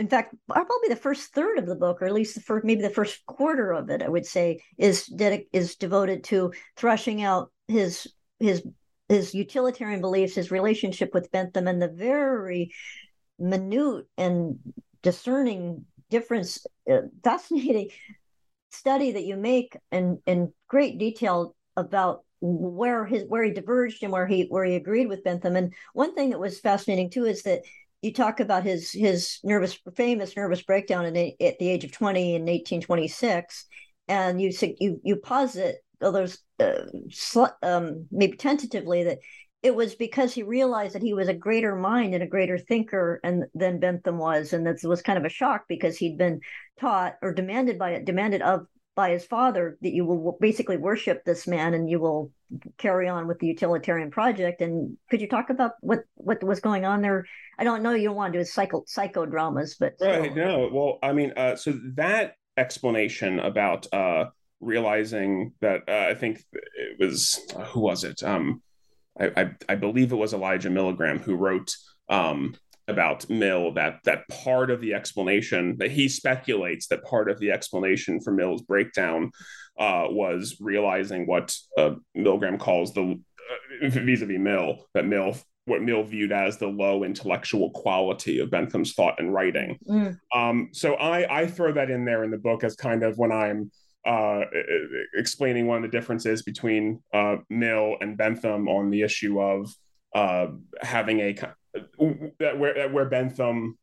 in 0.00 0.08
fact, 0.08 0.34
probably 0.48 0.88
the 0.88 0.96
first 0.96 1.34
third 1.34 1.58
of 1.58 1.66
the 1.66 1.76
book, 1.76 2.00
or 2.00 2.06
at 2.06 2.14
least 2.14 2.34
the 2.34 2.40
first, 2.40 2.64
maybe 2.64 2.80
the 2.80 2.88
first 2.88 3.24
quarter 3.26 3.70
of 3.70 3.90
it, 3.90 4.02
I 4.02 4.08
would 4.08 4.24
say, 4.24 4.60
is 4.78 5.06
dedic- 5.14 5.48
is 5.52 5.76
devoted 5.76 6.24
to 6.24 6.52
thrashing 6.76 7.22
out 7.22 7.52
his 7.68 8.08
his 8.38 8.66
his 9.10 9.34
utilitarian 9.34 10.00
beliefs, 10.00 10.36
his 10.36 10.50
relationship 10.50 11.12
with 11.12 11.30
Bentham, 11.30 11.68
and 11.68 11.82
the 11.82 11.88
very 11.88 12.72
minute 13.38 14.06
and 14.16 14.58
discerning 15.02 15.84
difference, 16.08 16.64
uh, 16.90 17.02
fascinating 17.22 17.90
study 18.70 19.12
that 19.12 19.24
you 19.24 19.36
make 19.36 19.76
in 19.92 20.22
in 20.24 20.50
great 20.66 20.98
detail 20.98 21.54
about 21.76 22.24
where 22.40 23.04
his 23.04 23.24
where 23.28 23.44
he 23.44 23.50
diverged 23.50 24.02
and 24.02 24.12
where 24.12 24.26
he 24.26 24.46
where 24.48 24.64
he 24.64 24.76
agreed 24.76 25.08
with 25.08 25.24
Bentham. 25.24 25.56
And 25.56 25.74
one 25.92 26.14
thing 26.14 26.30
that 26.30 26.40
was 26.40 26.58
fascinating 26.58 27.10
too 27.10 27.26
is 27.26 27.42
that 27.42 27.60
you 28.02 28.12
talk 28.12 28.40
about 28.40 28.64
his 28.64 28.90
his 28.92 29.38
nervous 29.44 29.78
famous 29.94 30.36
nervous 30.36 30.62
breakdown 30.62 31.04
in, 31.06 31.32
at 31.40 31.58
the 31.58 31.68
age 31.68 31.84
of 31.84 31.92
20 31.92 32.34
in 32.34 32.42
1826 32.42 33.66
and 34.08 34.40
you 34.40 34.50
you 34.78 35.00
you 35.02 35.16
posit 35.16 35.76
although 36.02 36.26
uh, 36.60 37.48
um, 37.62 38.06
maybe 38.10 38.36
tentatively 38.36 39.04
that 39.04 39.18
it 39.62 39.74
was 39.74 39.94
because 39.94 40.32
he 40.32 40.42
realized 40.42 40.94
that 40.94 41.02
he 41.02 41.12
was 41.12 41.28
a 41.28 41.34
greater 41.34 41.76
mind 41.76 42.14
and 42.14 42.22
a 42.22 42.26
greater 42.26 42.56
thinker 42.56 43.20
and 43.22 43.44
than 43.54 43.80
Bentham 43.80 44.18
was 44.18 44.52
and 44.52 44.66
that 44.66 44.78
was 44.82 45.02
kind 45.02 45.18
of 45.18 45.24
a 45.24 45.30
shock 45.30 45.64
because 45.68 45.98
he'd 45.98 46.16
been 46.16 46.40
taught 46.78 47.16
or 47.20 47.34
demanded 47.34 47.78
by 47.78 48.00
demanded 48.02 48.40
of 48.40 48.66
by 49.00 49.12
his 49.12 49.24
father 49.24 49.78
that 49.80 49.94
you 49.94 50.04
will 50.04 50.36
basically 50.42 50.76
worship 50.76 51.24
this 51.24 51.46
man 51.46 51.72
and 51.72 51.88
you 51.88 51.98
will 51.98 52.30
carry 52.76 53.08
on 53.08 53.26
with 53.26 53.38
the 53.38 53.46
utilitarian 53.46 54.10
project. 54.10 54.60
And 54.60 54.98
could 55.08 55.22
you 55.22 55.26
talk 55.26 55.48
about 55.48 55.72
what 55.80 56.00
what 56.16 56.44
was 56.44 56.60
going 56.60 56.84
on 56.84 57.00
there? 57.00 57.24
I 57.58 57.64
don't 57.64 57.82
know 57.82 57.94
you 57.94 58.08
don't 58.08 58.16
want 58.16 58.34
to 58.34 58.40
do 58.40 58.44
psycho 58.44 58.82
psychodramas, 58.82 59.76
but 59.80 59.94
right. 60.02 60.36
No, 60.36 60.68
well, 60.70 60.98
I 61.02 61.14
mean, 61.14 61.32
uh, 61.34 61.56
so 61.56 61.72
that 61.94 62.34
explanation 62.58 63.40
about 63.40 63.86
uh, 63.90 64.26
realizing 64.60 65.54
that 65.62 65.80
uh, 65.88 66.08
I 66.10 66.14
think 66.14 66.44
it 66.52 66.98
was 67.00 67.40
who 67.68 67.80
was 67.80 68.04
it? 68.04 68.22
Um, 68.22 68.60
I, 69.18 69.30
I, 69.34 69.50
I 69.70 69.74
believe 69.76 70.12
it 70.12 70.16
was 70.16 70.34
Elijah 70.34 70.68
Milgram 70.68 71.22
who 71.22 71.36
wrote 71.36 71.74
um, 72.10 72.54
about 72.90 73.28
Mill 73.30 73.72
that 73.74 74.00
that 74.04 74.28
part 74.28 74.70
of 74.70 74.80
the 74.80 74.94
explanation 74.94 75.76
that 75.78 75.90
he 75.90 76.08
speculates 76.08 76.88
that 76.88 77.04
part 77.04 77.30
of 77.30 77.38
the 77.38 77.50
explanation 77.50 78.20
for 78.20 78.32
Mill's 78.32 78.62
breakdown 78.62 79.30
uh, 79.78 80.06
was 80.08 80.56
realizing 80.60 81.26
what 81.26 81.54
uh, 81.78 81.94
Milgram 82.16 82.58
calls 82.58 82.92
the 82.92 83.18
uh, 83.82 83.88
vis-a-vis 83.88 84.38
Mill 84.38 84.86
that 84.94 85.06
Mill 85.06 85.36
what 85.66 85.82
Mill 85.82 86.02
viewed 86.02 86.32
as 86.32 86.58
the 86.58 86.66
low 86.66 87.04
intellectual 87.04 87.70
quality 87.70 88.40
of 88.40 88.50
Bentham's 88.50 88.92
thought 88.92 89.14
and 89.18 89.32
writing. 89.32 89.78
Mm. 89.88 90.18
Um, 90.34 90.68
so 90.72 90.94
I 90.94 91.42
I 91.42 91.46
throw 91.46 91.72
that 91.72 91.90
in 91.90 92.04
there 92.04 92.24
in 92.24 92.30
the 92.30 92.38
book 92.38 92.64
as 92.64 92.76
kind 92.76 93.02
of 93.02 93.18
when 93.18 93.32
I'm 93.32 93.70
uh, 94.06 94.42
explaining 95.14 95.66
one 95.66 95.84
of 95.84 95.90
the 95.90 95.96
differences 95.96 96.42
between 96.42 97.02
uh, 97.12 97.36
Mill 97.48 97.96
and 98.00 98.16
Bentham 98.16 98.68
on 98.68 98.90
the 98.90 99.02
issue 99.02 99.40
of 99.40 99.74
uh, 100.14 100.48
having 100.80 101.20
a 101.20 101.34
that 101.74 102.58
where 102.58 102.74
that 102.74 102.92
where 102.92 103.06
Bentham 103.06 103.78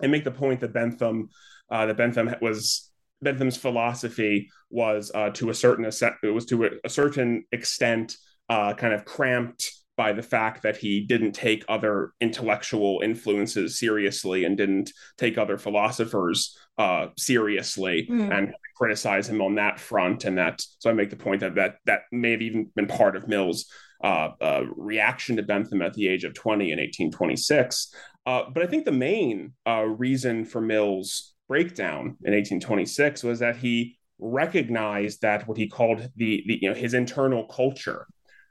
and 0.00 0.12
make 0.12 0.24
the 0.24 0.30
point 0.30 0.60
that 0.60 0.72
Bentham 0.72 1.28
uh, 1.70 1.86
that 1.86 1.96
Bentham 1.96 2.34
was 2.40 2.90
Bentham's 3.22 3.56
philosophy 3.56 4.48
was 4.70 5.10
uh, 5.14 5.30
to 5.30 5.50
a 5.50 5.54
certain 5.54 5.84
it 5.84 6.28
was 6.28 6.46
to 6.46 6.80
a, 6.84 6.88
certain 6.88 7.44
extent 7.52 8.16
uh, 8.48 8.74
kind 8.74 8.94
of 8.94 9.04
cramped 9.04 9.72
by 9.96 10.12
the 10.12 10.22
fact 10.22 10.62
that 10.62 10.78
he 10.78 11.00
didn't 11.00 11.32
take 11.32 11.64
other 11.68 12.12
intellectual 12.20 13.00
influences 13.04 13.78
seriously 13.78 14.44
and 14.44 14.56
didn't 14.56 14.92
take 15.18 15.36
other 15.36 15.58
philosophers 15.58 16.56
uh, 16.78 17.08
seriously 17.18 18.08
mm. 18.10 18.36
and 18.36 18.54
criticize 18.76 19.28
him 19.28 19.42
on 19.42 19.56
that 19.56 19.78
front 19.78 20.24
and 20.24 20.38
that 20.38 20.62
so 20.78 20.88
i 20.88 20.92
make 20.94 21.10
the 21.10 21.16
point 21.16 21.40
that 21.40 21.54
that 21.54 21.76
that 21.84 22.00
may 22.10 22.30
have 22.30 22.40
even 22.40 22.70
been 22.74 22.86
part 22.86 23.14
of 23.14 23.28
mill's 23.28 23.66
uh, 24.02 24.30
uh, 24.40 24.62
reaction 24.76 25.36
to 25.36 25.42
Bentham 25.42 25.82
at 25.82 25.94
the 25.94 26.08
age 26.08 26.24
of 26.24 26.34
20 26.34 26.72
in 26.72 26.78
1826. 26.78 27.94
Uh, 28.26 28.42
but 28.52 28.62
I 28.62 28.66
think 28.66 28.84
the 28.84 28.92
main 28.92 29.52
uh, 29.66 29.82
reason 29.82 30.44
for 30.44 30.60
Mill's 30.60 31.34
breakdown 31.48 32.16
in 32.24 32.32
1826 32.32 33.24
was 33.24 33.40
that 33.40 33.56
he 33.56 33.98
recognized 34.18 35.22
that 35.22 35.48
what 35.48 35.56
he 35.56 35.66
called 35.66 36.08
the, 36.16 36.44
the 36.46 36.58
you 36.60 36.68
know 36.68 36.74
his 36.74 36.94
internal 36.94 37.46
culture 37.46 38.06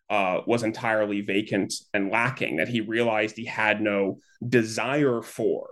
uh, 0.10 0.42
was 0.48 0.64
entirely 0.64 1.22
vacant 1.22 1.74
and 1.94 2.12
lacking. 2.12 2.58
That 2.58 2.68
he 2.68 2.82
realized 2.82 3.38
he 3.38 3.46
had 3.46 3.82
no 3.82 4.18
desire 4.48 5.22
for 5.22 5.70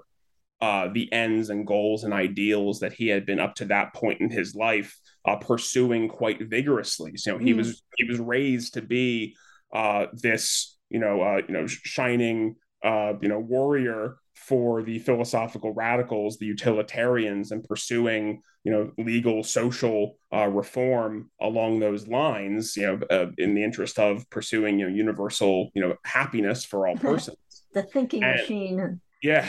uh, 0.62 0.90
the 0.92 1.12
ends 1.12 1.50
and 1.50 1.68
goals 1.68 2.04
and 2.04 2.14
ideals 2.14 2.80
that 2.80 2.94
he 2.94 3.08
had 3.08 3.26
been 3.26 3.40
up 3.40 3.56
to 3.56 3.66
that 3.66 3.94
point 3.94 4.22
in 4.22 4.30
his 4.30 4.56
life 4.56 4.98
uh, 5.26 5.36
pursuing 5.36 6.08
quite 6.08 6.42
vigorously. 6.42 7.18
So 7.18 7.34
you 7.34 7.38
know, 7.38 7.46
he 7.46 7.54
mm. 7.54 7.58
was 7.58 7.84
he 7.98 8.06
was 8.06 8.20
raised 8.20 8.76
to 8.76 8.82
be 8.82 9.36
uh, 9.74 10.08
this 10.14 10.78
you 10.90 11.00
know 11.00 11.22
uh, 11.22 11.42
you 11.48 11.54
know 11.54 11.68
shining 11.68 12.56
uh, 12.84 13.14
you 13.22 13.30
know 13.30 13.40
warrior 13.40 14.18
for 14.36 14.84
the 14.84 15.00
philosophical 15.00 15.74
radicals, 15.74 16.38
the 16.38 16.46
utilitarians, 16.46 17.52
and 17.52 17.64
pursuing 17.64 18.42
you 18.64 18.72
know 18.72 18.92
legal 18.98 19.44
social 19.44 20.18
uh, 20.34 20.48
reform 20.48 21.30
along 21.42 21.80
those 21.80 22.08
lines, 22.08 22.76
you 22.78 22.86
know, 22.86 23.00
uh, 23.10 23.28
in 23.38 23.56
the 23.56 23.64
interest 23.64 24.00
of 24.00 24.30
pursuing 24.30 24.80
you 24.80 24.88
know 24.88 24.96
universal 24.96 25.70
you 25.74 25.82
know 25.82 25.96
happiness 26.06 26.64
for 26.64 26.88
all 26.88 26.96
persons. 26.96 27.38
the 27.74 27.84
thinking 27.84 28.24
and, 28.24 28.40
machine. 28.40 29.02
Yeah, 29.22 29.46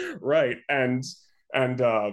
right, 0.20 0.56
and 0.68 1.04
and 1.52 1.80
uh, 1.80 2.12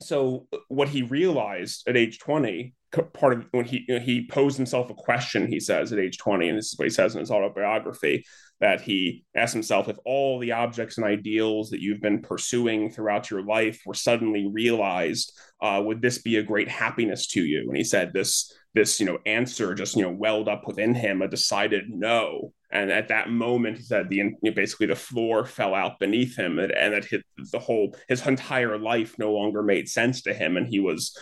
so 0.00 0.48
what 0.68 0.88
he 0.88 1.02
realized 1.02 1.86
at 1.86 1.96
age 1.96 2.18
twenty 2.18 2.74
part 3.12 3.32
of 3.32 3.46
when 3.52 3.64
he 3.64 3.86
he 4.04 4.26
posed 4.26 4.56
himself 4.56 4.90
a 4.90 4.94
question 4.94 5.46
he 5.46 5.58
says 5.58 5.92
at 5.92 5.98
age 5.98 6.18
20 6.18 6.48
and 6.48 6.58
this 6.58 6.72
is 6.72 6.78
what 6.78 6.84
he 6.84 6.90
says 6.90 7.14
in 7.14 7.20
his 7.20 7.30
autobiography 7.30 8.24
that 8.62 8.80
he 8.80 9.24
asked 9.34 9.52
himself 9.52 9.88
if 9.88 9.96
all 10.04 10.38
the 10.38 10.52
objects 10.52 10.96
and 10.96 11.04
ideals 11.04 11.68
that 11.70 11.80
you've 11.80 12.00
been 12.00 12.22
pursuing 12.22 12.90
throughout 12.90 13.28
your 13.28 13.42
life 13.44 13.82
were 13.84 13.92
suddenly 13.92 14.48
realized 14.52 15.36
uh, 15.60 15.82
would 15.84 16.00
this 16.00 16.18
be 16.18 16.36
a 16.36 16.42
great 16.42 16.68
happiness 16.68 17.26
to 17.26 17.42
you? 17.42 17.64
And 17.68 17.76
he 17.76 17.84
said 17.84 18.12
this 18.12 18.52
this 18.74 18.98
you 19.00 19.06
know 19.06 19.18
answer 19.26 19.74
just 19.74 19.96
you 19.96 20.02
know 20.02 20.10
welled 20.10 20.48
up 20.48 20.66
within 20.66 20.94
him 20.94 21.22
a 21.22 21.28
decided 21.28 21.84
no 21.88 22.52
and 22.70 22.90
at 22.90 23.08
that 23.08 23.28
moment 23.28 23.76
he 23.76 23.82
said 23.82 24.08
the 24.08 24.16
you 24.16 24.36
know, 24.42 24.52
basically 24.52 24.86
the 24.86 24.94
floor 24.96 25.44
fell 25.44 25.74
out 25.74 25.98
beneath 25.98 26.36
him 26.36 26.58
and, 26.58 26.72
and 26.72 26.94
that 26.94 27.04
his, 27.04 27.22
the 27.50 27.58
whole 27.58 27.94
his 28.08 28.26
entire 28.26 28.78
life 28.78 29.18
no 29.18 29.32
longer 29.32 29.62
made 29.62 29.88
sense 29.88 30.22
to 30.22 30.32
him 30.32 30.56
and 30.56 30.68
he 30.68 30.80
was 30.80 31.16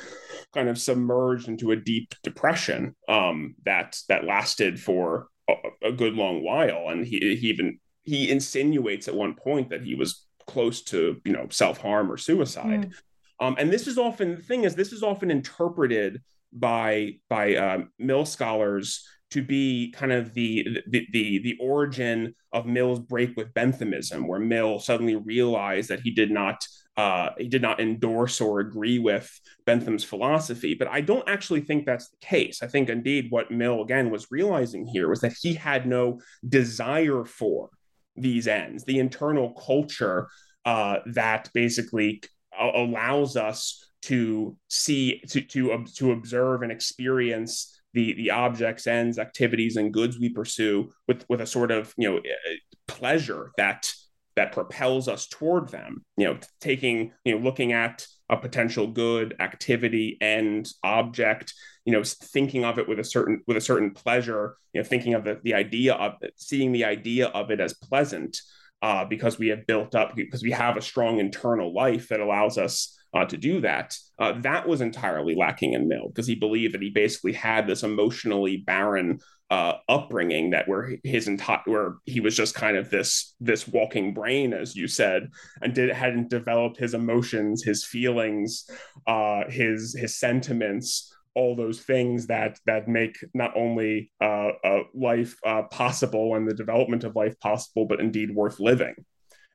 kind 0.52 0.68
of 0.68 0.78
submerged 0.78 1.48
into 1.48 1.70
a 1.70 1.76
deep 1.76 2.14
depression 2.22 2.94
um, 3.08 3.54
that 3.64 3.98
that 4.08 4.24
lasted 4.24 4.80
for 4.80 5.28
a, 5.48 5.88
a, 5.88 5.92
good 5.92 6.14
long 6.14 6.44
while. 6.44 6.88
And 6.88 7.06
he, 7.06 7.18
he 7.36 7.48
even 7.48 7.78
he 8.02 8.30
insinuates 8.30 9.08
at 9.08 9.14
one 9.14 9.34
point 9.34 9.70
that 9.70 9.82
he 9.82 9.94
was 9.94 10.26
close 10.46 10.82
to 10.82 11.20
you 11.24 11.32
know 11.32 11.46
self 11.50 11.78
harm 11.78 12.10
or 12.10 12.16
suicide. 12.16 12.90
Mm. 12.90 12.92
Um, 13.40 13.56
and 13.58 13.72
this 13.72 13.86
is 13.86 13.98
often 13.98 14.36
the 14.36 14.42
thing 14.42 14.64
is 14.64 14.74
this 14.74 14.92
is 14.92 15.02
often 15.02 15.30
interpreted 15.30 16.20
by 16.52 17.12
by 17.28 17.54
uh, 17.54 17.78
mill 17.98 18.24
scholars 18.24 19.04
to 19.30 19.42
be 19.42 19.92
kind 19.96 20.12
of 20.12 20.34
the, 20.34 20.66
the 20.88 21.06
the 21.12 21.38
the 21.38 21.56
origin 21.60 22.34
of 22.52 22.66
Mill's 22.66 22.98
break 22.98 23.36
with 23.36 23.54
Benthamism, 23.54 24.26
where 24.26 24.40
Mill 24.40 24.80
suddenly 24.80 25.14
realized 25.16 25.88
that 25.88 26.00
he 26.00 26.10
did 26.10 26.30
not 26.30 26.66
uh, 26.96 27.30
he 27.38 27.48
did 27.48 27.62
not 27.62 27.80
endorse 27.80 28.40
or 28.40 28.60
agree 28.60 28.98
with 28.98 29.30
Bentham's 29.66 30.04
philosophy. 30.04 30.74
But 30.74 30.88
I 30.88 31.00
don't 31.00 31.28
actually 31.28 31.60
think 31.60 31.86
that's 31.86 32.10
the 32.10 32.16
case. 32.20 32.62
I 32.62 32.66
think 32.66 32.88
indeed 32.88 33.28
what 33.30 33.50
Mill 33.50 33.82
again 33.82 34.10
was 34.10 34.26
realizing 34.30 34.86
here 34.86 35.08
was 35.08 35.20
that 35.20 35.34
he 35.40 35.54
had 35.54 35.86
no 35.86 36.20
desire 36.46 37.24
for 37.24 37.70
these 38.16 38.48
ends, 38.48 38.84
the 38.84 38.98
internal 38.98 39.54
culture 39.54 40.28
uh, 40.64 40.98
that 41.06 41.48
basically 41.54 42.22
allows 42.58 43.36
us 43.36 43.89
to 44.02 44.56
see 44.68 45.20
to 45.28 45.40
to 45.40 45.84
to 45.94 46.12
observe 46.12 46.62
and 46.62 46.72
experience 46.72 47.80
the 47.92 48.14
the 48.14 48.30
objects 48.30 48.86
ends 48.86 49.18
activities 49.18 49.76
and 49.76 49.92
goods 49.92 50.18
we 50.18 50.28
pursue 50.28 50.90
with 51.08 51.24
with 51.28 51.40
a 51.40 51.46
sort 51.46 51.70
of 51.70 51.92
you 51.96 52.08
know 52.08 52.18
eh, 52.18 52.56
pleasure 52.86 53.52
that 53.56 53.92
that 54.36 54.52
propels 54.52 55.08
us 55.08 55.26
toward 55.26 55.68
them. 55.68 56.04
You 56.16 56.26
know 56.26 56.38
taking 56.60 57.12
you 57.24 57.34
know 57.34 57.44
looking 57.44 57.72
at 57.72 58.06
a 58.28 58.36
potential 58.36 58.86
good 58.86 59.34
activity 59.40 60.16
end 60.20 60.70
object 60.84 61.52
you 61.84 61.92
know 61.92 62.02
thinking 62.04 62.64
of 62.64 62.78
it 62.78 62.88
with 62.88 63.00
a 63.00 63.04
certain 63.04 63.42
with 63.46 63.56
a 63.56 63.60
certain 63.60 63.90
pleasure 63.90 64.56
you 64.72 64.80
know 64.80 64.86
thinking 64.86 65.14
of 65.14 65.24
the, 65.24 65.40
the 65.42 65.54
idea 65.54 65.94
of 65.94 66.14
it 66.22 66.32
seeing 66.36 66.70
the 66.72 66.84
idea 66.84 67.26
of 67.28 67.50
it 67.50 67.58
as 67.60 67.74
pleasant 67.74 68.40
uh, 68.82 69.04
because 69.04 69.38
we 69.38 69.48
have 69.48 69.66
built 69.66 69.94
up 69.94 70.14
because 70.14 70.42
we 70.42 70.52
have 70.52 70.76
a 70.76 70.82
strong 70.82 71.18
internal 71.18 71.74
life 71.74 72.08
that 72.08 72.20
allows 72.20 72.56
us 72.56 72.96
uh, 73.14 73.25
to 73.25 73.37
do 73.37 73.61
that. 73.61 73.96
Uh, 74.18 74.40
that 74.40 74.68
was 74.68 74.81
entirely 74.81 75.35
lacking 75.35 75.73
in 75.73 75.88
Mill 75.88 76.09
because 76.09 76.27
he 76.27 76.35
believed 76.35 76.75
that 76.75 76.83
he 76.83 76.90
basically 76.90 77.33
had 77.33 77.66
this 77.66 77.83
emotionally 77.83 78.59
barren 78.59 79.18
uh, 79.51 79.75
upbringing 79.88 80.51
that 80.51 80.68
where 80.68 80.96
his 81.03 81.27
entire 81.27 81.61
where 81.64 81.94
he 82.05 82.20
was 82.20 82.37
just 82.37 82.55
kind 82.55 82.77
of 82.77 82.88
this 82.88 83.35
this 83.40 83.66
walking 83.66 84.14
brain, 84.14 84.53
as 84.53 84.77
you 84.77 84.87
said, 84.87 85.29
and 85.61 85.75
did 85.75 85.90
hadn't 85.90 86.31
developed 86.31 86.79
his 86.79 86.94
emotions, 86.94 87.64
his 87.64 87.85
feelings, 87.85 88.68
uh, 89.07 89.42
his 89.49 89.94
his 89.99 90.18
sentiments 90.18 91.12
all 91.35 91.55
those 91.55 91.81
things 91.81 92.27
that 92.27 92.59
that 92.66 92.88
make 92.88 93.16
not 93.35 93.57
only 93.57 94.11
uh, 94.20 94.51
uh, 94.64 94.83
life 94.94 95.37
uh, 95.46 95.62
possible 95.62 96.35
and 96.35 96.49
the 96.49 96.55
development 96.55 97.05
of 97.05 97.16
life 97.16 97.38
possible, 97.40 97.87
but 97.87 98.01
indeed 98.01 98.35
worth 98.35 98.61
living. 98.61 98.94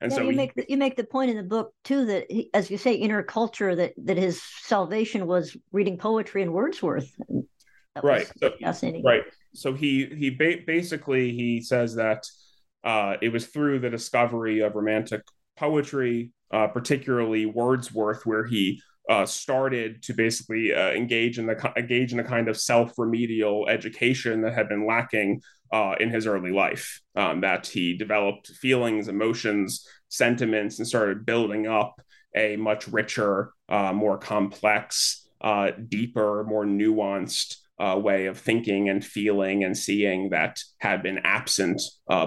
And 0.01 0.11
yeah, 0.11 0.17
so 0.17 0.23
you 0.23 0.31
he, 0.31 0.35
make 0.35 0.53
the, 0.53 0.65
you 0.67 0.77
make 0.77 0.95
the 0.95 1.03
point 1.03 1.31
in 1.31 1.37
the 1.37 1.43
book 1.43 1.73
too 1.83 2.05
that 2.05 2.29
he, 2.29 2.49
as 2.53 2.69
you 2.69 2.77
say, 2.77 2.93
inner 2.93 3.23
culture 3.23 3.75
that 3.75 3.93
that 4.03 4.17
his 4.17 4.41
salvation 4.61 5.25
was 5.25 5.55
reading 5.71 5.97
poetry 5.97 6.41
and 6.41 6.53
Wordsworth. 6.53 7.11
right. 8.03 8.29
So, 8.37 8.51
fascinating. 8.61 9.03
Right. 9.03 9.23
So 9.53 9.73
he 9.73 10.05
he 10.05 10.29
ba- 10.31 10.63
basically 10.67 11.31
he 11.31 11.61
says 11.61 11.95
that 11.95 12.23
uh, 12.83 13.15
it 13.21 13.29
was 13.29 13.47
through 13.47 13.79
the 13.79 13.89
discovery 13.89 14.59
of 14.59 14.75
romantic 14.75 15.21
poetry, 15.57 16.31
uh, 16.51 16.67
particularly 16.67 17.45
Wordsworth, 17.45 18.25
where 18.25 18.45
he 18.45 18.81
uh, 19.09 19.25
started 19.25 20.01
to 20.03 20.13
basically 20.13 20.73
uh, 20.73 20.91
engage 20.91 21.37
in 21.37 21.45
the 21.45 21.73
engage 21.77 22.13
in 22.13 22.19
a 22.19 22.23
kind 22.23 22.47
of 22.47 22.57
self 22.57 22.93
remedial 22.97 23.67
education 23.67 24.41
that 24.41 24.53
had 24.53 24.67
been 24.67 24.85
lacking 24.85 25.41
uh, 25.71 25.95
in 25.99 26.09
his 26.09 26.27
early 26.27 26.51
life. 26.51 27.01
Um, 27.15 27.41
that 27.41 27.67
he 27.67 27.97
developed 27.97 28.47
feelings, 28.47 29.07
emotions, 29.07 29.87
sentiments, 30.09 30.79
and 30.79 30.87
started 30.87 31.25
building 31.25 31.67
up 31.67 32.01
a 32.35 32.55
much 32.55 32.87
richer, 32.87 33.51
uh, 33.69 33.93
more 33.93 34.17
complex, 34.17 35.27
uh, 35.41 35.71
deeper, 35.89 36.43
more 36.47 36.65
nuanced. 36.65 37.57
Uh, 37.77 37.99
way 38.01 38.27
of 38.27 38.39
thinking 38.39 38.87
and 38.87 39.03
feeling 39.03 39.65
and 39.65 39.77
seeing 39.77 40.29
that 40.29 40.61
had 40.77 41.03
been 41.03 41.17
absent 41.25 41.81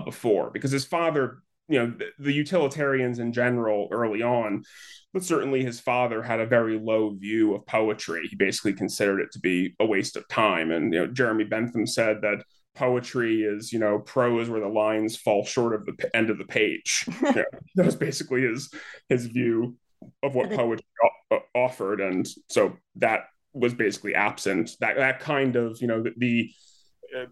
before 0.04 0.50
because 0.50 0.70
his 0.70 0.84
father 0.84 1.38
you 1.68 1.78
know 1.78 1.94
the, 1.96 2.06
the, 2.18 2.32
utilitarians 2.32 3.18
in 3.18 3.32
general 3.32 3.88
early 3.92 4.22
on 4.22 4.64
but 5.12 5.24
certainly 5.24 5.64
his 5.64 5.80
father 5.80 6.22
had 6.22 6.40
a 6.40 6.46
very 6.46 6.78
low 6.78 7.14
view 7.14 7.54
of 7.54 7.66
poetry. 7.66 8.26
He 8.28 8.36
basically 8.36 8.74
considered 8.74 9.20
it 9.20 9.32
to 9.32 9.38
be 9.38 9.74
a 9.80 9.86
waste 9.86 10.16
of 10.16 10.28
time. 10.28 10.70
And 10.70 10.92
you 10.92 11.00
know 11.00 11.06
jeremy 11.06 11.44
bentham 11.44 11.86
said 11.86 12.20
that 12.22 12.44
poetry 12.74 13.42
is 13.42 13.72
you 13.72 13.78
know 13.78 13.98
prose 13.98 14.48
where 14.48 14.60
the 14.60 14.68
lines 14.68 15.16
fall 15.16 15.44
short 15.44 15.74
of 15.74 15.84
the 15.86 15.94
p- 15.94 16.08
end 16.14 16.30
of 16.30 16.38
the 16.38 16.44
page. 16.44 17.06
Yeah, 17.22 17.44
that 17.74 17.86
was 17.86 17.96
basically 17.96 18.42
his 18.42 18.70
his 19.08 19.26
view 19.26 19.76
of 20.22 20.34
what 20.34 20.50
poetry 20.50 20.86
o- 21.32 21.40
offered. 21.54 22.00
And 22.00 22.28
so 22.48 22.76
that 22.96 23.24
was 23.52 23.74
basically 23.74 24.14
absent. 24.14 24.70
That 24.80 24.96
that 24.96 25.20
kind 25.20 25.56
of 25.56 25.80
you 25.80 25.88
know 25.88 26.02
the, 26.02 26.12
the 26.16 26.50
uh, 27.16 27.26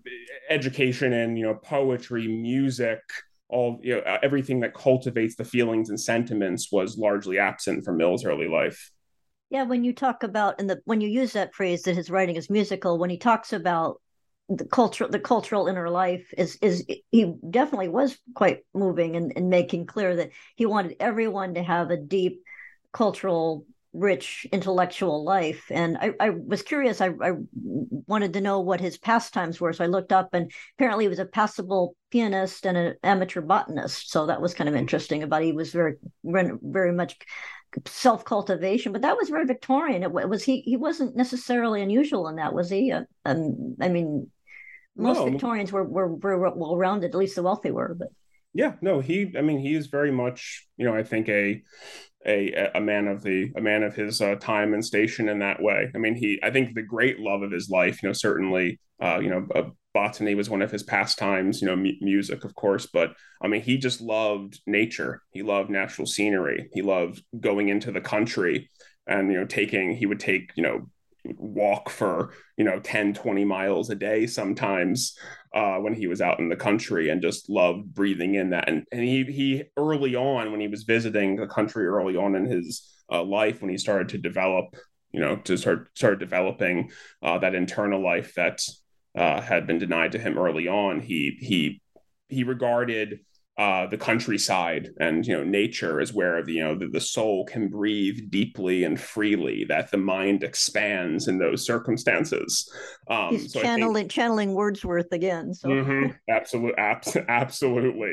education 0.48 1.12
in 1.12 1.36
you 1.36 1.44
know 1.44 1.54
poetry 1.54 2.26
music 2.26 3.00
all 3.48 3.78
you 3.82 3.94
know 3.94 4.00
uh, 4.00 4.18
everything 4.22 4.60
that 4.60 4.74
cultivates 4.74 5.36
the 5.36 5.44
feelings 5.44 5.88
and 5.88 6.00
sentiments 6.00 6.70
was 6.72 6.98
largely 6.98 7.38
absent 7.38 7.84
from 7.84 7.96
Mill's 7.96 8.24
early 8.24 8.48
life. 8.48 8.90
Yeah, 9.50 9.62
when 9.62 9.84
you 9.84 9.92
talk 9.92 10.22
about 10.22 10.60
and 10.60 10.68
the 10.68 10.80
when 10.84 11.00
you 11.00 11.08
use 11.08 11.32
that 11.34 11.54
phrase 11.54 11.82
that 11.82 11.96
his 11.96 12.10
writing 12.10 12.36
is 12.36 12.50
musical, 12.50 12.98
when 12.98 13.10
he 13.10 13.18
talks 13.18 13.52
about 13.52 14.00
the 14.48 14.64
cultural 14.64 15.10
the 15.10 15.20
cultural 15.20 15.66
inner 15.66 15.90
life 15.90 16.32
is 16.36 16.56
is 16.62 16.84
he 17.10 17.34
definitely 17.50 17.88
was 17.88 18.16
quite 18.34 18.60
moving 18.74 19.16
and, 19.16 19.32
and 19.36 19.50
making 19.50 19.86
clear 19.86 20.16
that 20.16 20.30
he 20.54 20.66
wanted 20.66 20.96
everyone 21.00 21.54
to 21.54 21.62
have 21.62 21.90
a 21.90 21.96
deep 21.96 22.42
cultural 22.92 23.66
rich 23.96 24.46
intellectual 24.52 25.24
life. 25.24 25.64
And 25.70 25.96
I, 25.98 26.12
I 26.20 26.30
was 26.30 26.62
curious. 26.62 27.00
I, 27.00 27.10
I, 27.22 27.32
wanted 28.08 28.34
to 28.34 28.40
know 28.40 28.60
what 28.60 28.80
his 28.80 28.98
pastimes 28.98 29.60
were, 29.60 29.72
so 29.72 29.82
I 29.82 29.88
looked 29.88 30.12
up, 30.12 30.32
and 30.32 30.52
apparently 30.76 31.04
he 31.04 31.08
was 31.08 31.18
a 31.18 31.24
passable 31.24 31.96
pianist 32.10 32.66
and 32.66 32.76
an 32.76 32.94
amateur 33.02 33.40
botanist. 33.40 34.10
So 34.10 34.26
that 34.26 34.40
was 34.40 34.54
kind 34.54 34.68
of 34.68 34.76
interesting. 34.76 35.22
About 35.22 35.42
he 35.42 35.52
was 35.52 35.72
very, 35.72 35.94
very 36.24 36.92
much 36.92 37.16
self 37.86 38.24
cultivation, 38.24 38.92
but 38.92 39.02
that 39.02 39.16
was 39.16 39.28
very 39.28 39.46
Victorian. 39.46 40.02
It, 40.02 40.12
was 40.12 40.44
he. 40.44 40.60
He 40.60 40.76
wasn't 40.76 41.16
necessarily 41.16 41.82
unusual 41.82 42.28
in 42.28 42.36
that, 42.36 42.54
was 42.54 42.70
he? 42.70 42.92
Uh, 42.92 43.02
um, 43.24 43.76
I 43.80 43.88
mean, 43.88 44.30
most 44.96 45.18
no. 45.18 45.30
Victorians 45.30 45.72
were 45.72 45.84
were 45.84 46.16
very 46.16 46.38
well 46.38 46.76
rounded. 46.76 47.10
At 47.10 47.18
least 47.18 47.36
the 47.36 47.42
wealthy 47.42 47.70
were, 47.70 47.96
but. 47.98 48.08
Yeah, 48.54 48.74
no, 48.80 49.00
he. 49.00 49.34
I 49.36 49.42
mean, 49.42 49.58
he 49.58 49.74
is 49.74 49.88
very 49.88 50.10
much, 50.10 50.66
you 50.76 50.86
know, 50.86 50.94
I 50.94 51.02
think 51.02 51.28
a 51.28 51.62
a 52.26 52.70
a 52.74 52.80
man 52.80 53.06
of 53.06 53.22
the 53.22 53.52
a 53.56 53.60
man 53.60 53.82
of 53.82 53.94
his 53.94 54.20
uh, 54.20 54.34
time 54.36 54.74
and 54.74 54.84
station 54.84 55.28
in 55.28 55.38
that 55.40 55.62
way. 55.62 55.90
I 55.94 55.98
mean, 55.98 56.14
he 56.14 56.38
I 56.42 56.50
think 56.50 56.74
the 56.74 56.82
great 56.82 57.20
love 57.20 57.42
of 57.42 57.52
his 57.52 57.70
life, 57.70 58.02
you 58.02 58.08
know, 58.08 58.12
certainly, 58.12 58.80
uh, 59.00 59.18
you 59.20 59.30
know, 59.30 59.46
uh, 59.54 59.70
botany 59.94 60.34
was 60.34 60.50
one 60.50 60.62
of 60.62 60.70
his 60.70 60.82
pastimes. 60.82 61.60
You 61.60 61.68
know, 61.68 61.74
m- 61.74 61.98
music, 62.00 62.44
of 62.44 62.54
course, 62.54 62.86
but 62.86 63.14
I 63.40 63.48
mean, 63.48 63.62
he 63.62 63.78
just 63.78 64.00
loved 64.00 64.60
nature. 64.66 65.22
He 65.30 65.42
loved 65.42 65.70
natural 65.70 66.06
scenery. 66.06 66.68
He 66.72 66.82
loved 66.82 67.22
going 67.38 67.68
into 67.68 67.92
the 67.92 68.00
country 68.00 68.70
and 69.06 69.30
you 69.30 69.38
know 69.38 69.46
taking. 69.46 69.96
He 69.96 70.06
would 70.06 70.20
take 70.20 70.52
you 70.56 70.62
know 70.62 70.88
walk 71.38 71.90
for 71.90 72.32
you 72.56 72.64
know 72.64 72.78
10 72.80 73.14
20 73.14 73.44
miles 73.44 73.90
a 73.90 73.94
day 73.94 74.26
sometimes 74.26 75.16
uh, 75.56 75.78
when 75.78 75.94
he 75.94 76.06
was 76.06 76.20
out 76.20 76.38
in 76.38 76.50
the 76.50 76.56
country 76.56 77.08
and 77.08 77.22
just 77.22 77.48
loved 77.48 77.94
breathing 77.94 78.34
in 78.34 78.50
that. 78.50 78.68
And, 78.68 78.84
and 78.92 79.00
he 79.00 79.24
he 79.24 79.64
early 79.78 80.14
on 80.14 80.50
when 80.50 80.60
he 80.60 80.68
was 80.68 80.82
visiting 80.82 81.36
the 81.36 81.46
country 81.46 81.86
early 81.86 82.14
on 82.14 82.34
in 82.34 82.44
his 82.44 82.86
uh, 83.10 83.22
life 83.22 83.62
when 83.62 83.70
he 83.70 83.78
started 83.78 84.10
to 84.10 84.18
develop 84.18 84.76
you 85.12 85.20
know 85.20 85.36
to 85.36 85.56
start 85.56 85.88
start 85.94 86.18
developing 86.18 86.90
uh, 87.22 87.38
that 87.38 87.54
internal 87.54 88.02
life 88.02 88.34
that 88.34 88.60
uh, 89.16 89.40
had 89.40 89.66
been 89.66 89.78
denied 89.78 90.12
to 90.12 90.18
him 90.18 90.36
early 90.36 90.68
on 90.68 91.00
he 91.00 91.38
he 91.40 91.80
he 92.28 92.44
regarded 92.44 93.20
uh, 93.58 93.86
the 93.86 93.96
countryside 93.96 94.90
and 95.00 95.26
you 95.26 95.34
know 95.34 95.42
nature 95.42 95.98
is 95.98 96.12
where 96.12 96.42
the 96.44 96.52
you 96.52 96.62
know 96.62 96.78
the, 96.78 96.88
the, 96.88 97.00
soul 97.00 97.46
can 97.46 97.68
breathe 97.68 98.18
deeply 98.28 98.84
and 98.84 99.00
freely 99.00 99.64
that 99.64 99.90
the 99.90 99.96
mind 99.96 100.42
expands 100.42 101.26
in 101.26 101.38
those 101.38 101.64
circumstances. 101.64 102.70
Um, 103.08 103.30
he's 103.30 103.52
so 103.52 103.62
channeling 103.62 104.04
think, 104.04 104.10
channeling 104.10 104.54
wordsworth 104.54 105.10
again 105.12 105.54
so. 105.54 105.68
Mm-hmm, 105.68 106.12
absolutely 106.28 106.76
abs- 106.76 107.16
absolutely. 107.28 108.12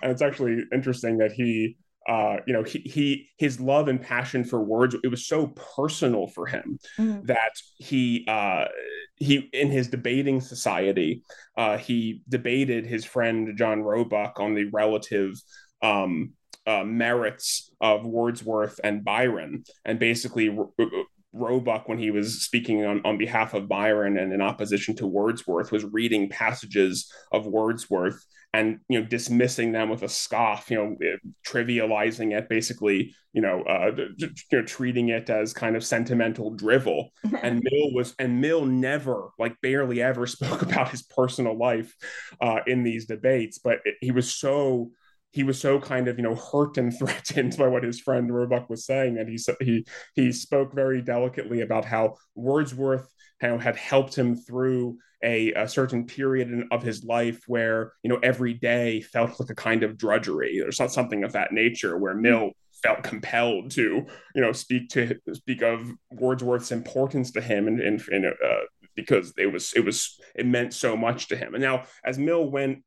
And 0.00 0.12
it's 0.12 0.22
actually 0.22 0.62
interesting 0.72 1.18
that 1.18 1.32
he 1.32 1.76
uh, 2.08 2.36
you 2.46 2.52
know, 2.52 2.62
he, 2.62 2.80
he 2.80 3.28
his 3.38 3.60
love 3.60 3.88
and 3.88 4.00
passion 4.00 4.44
for 4.44 4.62
words 4.62 4.94
it 5.02 5.08
was 5.08 5.26
so 5.26 5.48
personal 5.76 6.26
for 6.26 6.46
him 6.46 6.78
mm-hmm. 6.98 7.24
that 7.24 7.52
he 7.78 8.26
uh, 8.28 8.66
he 9.16 9.48
in 9.52 9.70
his 9.70 9.88
debating 9.88 10.40
society 10.40 11.22
uh, 11.56 11.78
he 11.78 12.22
debated 12.28 12.84
his 12.84 13.04
friend 13.04 13.56
John 13.56 13.82
Roebuck 13.82 14.38
on 14.38 14.54
the 14.54 14.68
relative 14.72 15.32
um, 15.82 16.32
uh, 16.66 16.84
merits 16.84 17.70
of 17.80 18.04
Wordsworth 18.04 18.80
and 18.84 19.04
Byron, 19.04 19.64
and 19.84 19.98
basically. 19.98 20.56
Roebuck, 21.36 21.88
when 21.88 21.98
he 21.98 22.12
was 22.12 22.42
speaking 22.42 22.84
on, 22.84 23.00
on 23.04 23.18
behalf 23.18 23.54
of 23.54 23.66
Byron 23.66 24.18
and 24.18 24.32
in 24.32 24.40
opposition 24.40 24.94
to 24.94 25.06
Wordsworth, 25.08 25.72
was 25.72 25.84
reading 25.84 26.28
passages 26.28 27.10
of 27.32 27.44
Wordsworth 27.44 28.24
and 28.54 28.78
you 28.88 29.00
know 29.00 29.06
dismissing 29.06 29.72
them 29.72 29.90
with 29.90 30.04
a 30.04 30.08
scoff 30.08 30.70
you 30.70 30.76
know 30.76 30.96
eh, 31.02 31.16
trivializing 31.46 32.38
it 32.38 32.48
basically 32.48 33.12
you 33.32 33.42
know 33.42 33.62
uh 33.62 33.90
you 34.16 34.30
know 34.52 34.62
treating 34.62 35.08
it 35.08 35.28
as 35.28 35.52
kind 35.52 35.76
of 35.76 35.84
sentimental 35.84 36.50
drivel. 36.50 37.10
And 37.42 37.60
mill 37.62 37.92
was 37.92 38.14
and 38.18 38.40
mill 38.40 38.64
never 38.64 39.30
like 39.38 39.60
barely 39.60 40.00
ever 40.00 40.26
spoke 40.36 40.62
about 40.62 40.90
his 40.90 41.02
personal 41.02 41.58
life 41.58 41.92
uh 42.40 42.60
in 42.66 42.84
these 42.84 43.06
debates 43.06 43.58
but 43.58 43.80
it, 43.84 43.96
he 44.00 44.12
was 44.12 44.32
so 44.32 44.90
he 45.32 45.42
was 45.42 45.60
so 45.60 45.80
kind 45.80 46.06
of 46.06 46.16
you 46.16 46.22
know 46.22 46.36
hurt 46.36 46.78
and 46.78 46.96
threatened 46.98 47.56
by 47.58 47.66
what 47.66 47.82
his 47.82 48.00
friend 48.00 48.32
Roebuck 48.32 48.70
was 48.70 48.86
saying, 48.86 49.18
and 49.18 49.28
he 49.28 49.36
said 49.36 49.56
he 49.60 49.84
he 50.14 50.30
spoke 50.32 50.72
very 50.72 51.02
delicately 51.02 51.60
about 51.60 51.84
how 51.84 52.14
Wordsworth 52.36 53.08
you 53.44 53.50
know, 53.50 53.58
had 53.58 53.76
helped 53.76 54.16
him 54.16 54.36
through 54.36 54.98
a, 55.22 55.52
a, 55.52 55.68
certain 55.68 56.04
period 56.04 56.64
of 56.70 56.82
his 56.82 57.02
life 57.04 57.42
where 57.46 57.92
you 58.02 58.10
know 58.10 58.18
every 58.22 58.54
day 58.54 59.00
felt 59.00 59.38
like 59.40 59.48
a 59.50 59.54
kind 59.54 59.82
of 59.82 59.96
drudgery 59.96 60.60
or 60.60 60.72
something 60.72 61.24
of 61.24 61.32
that 61.32 61.52
nature, 61.52 61.98
where 61.98 62.14
Mill 62.14 62.50
felt 62.82 63.02
compelled 63.02 63.70
to 63.70 64.04
you 64.34 64.42
know 64.42 64.52
speak 64.52 64.88
to 64.90 65.18
speak 65.32 65.62
of 65.62 65.90
Wordsworth's 66.10 66.72
importance 66.72 67.30
to 67.32 67.40
him 67.40 67.68
and 67.68 67.80
and, 67.80 68.02
and 68.08 68.26
uh, 68.26 68.64
because 68.94 69.32
it 69.38 69.46
was 69.46 69.72
it 69.74 69.84
was 69.84 70.18
it 70.34 70.46
meant 70.46 70.74
so 70.74 70.96
much 70.96 71.28
to 71.28 71.36
him. 71.36 71.54
And 71.54 71.62
now 71.62 71.84
as 72.04 72.18
Mill 72.18 72.50
went 72.50 72.82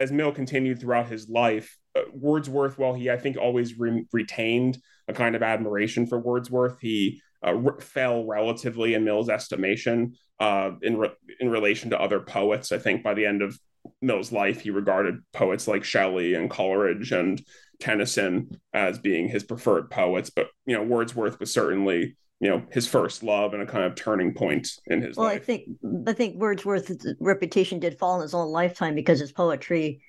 as 0.00 0.10
Mill 0.10 0.32
continued 0.32 0.80
throughout 0.80 1.08
his 1.08 1.28
life, 1.28 1.76
uh, 1.96 2.02
Wordsworth, 2.12 2.78
while 2.78 2.94
he 2.94 3.10
I 3.10 3.18
think 3.18 3.36
always 3.36 3.78
re- 3.78 4.06
retained 4.12 4.78
a 5.08 5.12
kind 5.12 5.36
of 5.36 5.42
admiration 5.42 6.06
for 6.06 6.18
Wordsworth, 6.18 6.78
he 6.80 7.20
uh, 7.46 7.54
re- 7.54 7.80
fell 7.80 8.24
relatively 8.24 8.94
in 8.94 9.04
Mill's 9.04 9.28
estimation 9.28 10.14
uh, 10.40 10.72
in 10.82 10.96
re- 10.98 11.16
in 11.40 11.50
relation 11.50 11.90
to 11.90 12.00
other 12.00 12.20
poets. 12.20 12.72
I 12.72 12.78
think 12.78 13.02
by 13.02 13.14
the 13.14 13.26
end 13.26 13.42
of 13.42 13.58
Mill's 14.00 14.32
life, 14.32 14.60
he 14.60 14.70
regarded 14.70 15.16
poets 15.32 15.68
like 15.68 15.84
Shelley 15.84 16.34
and 16.34 16.50
Coleridge 16.50 17.12
and 17.12 17.42
Tennyson 17.80 18.50
as 18.72 18.98
being 18.98 19.28
his 19.28 19.44
preferred 19.44 19.90
poets. 19.90 20.30
But 20.30 20.48
you 20.66 20.76
know, 20.76 20.82
Wordsworth 20.82 21.40
was 21.40 21.52
certainly 21.52 22.16
you 22.40 22.50
know 22.50 22.62
his 22.70 22.88
first 22.88 23.22
love 23.22 23.54
and 23.54 23.62
a 23.62 23.66
kind 23.66 23.84
of 23.84 23.94
turning 23.94 24.34
point 24.34 24.68
in 24.86 25.00
his 25.00 25.16
well, 25.16 25.28
life. 25.28 25.46
Well, 25.48 25.56
I 25.56 25.60
think 25.64 26.08
I 26.08 26.12
think 26.12 26.36
Wordsworth's 26.36 27.06
reputation 27.20 27.78
did 27.78 27.98
fall 27.98 28.16
in 28.16 28.22
his 28.22 28.34
own 28.34 28.48
lifetime 28.48 28.94
because 28.94 29.20
his 29.20 29.32
poetry, 29.32 30.02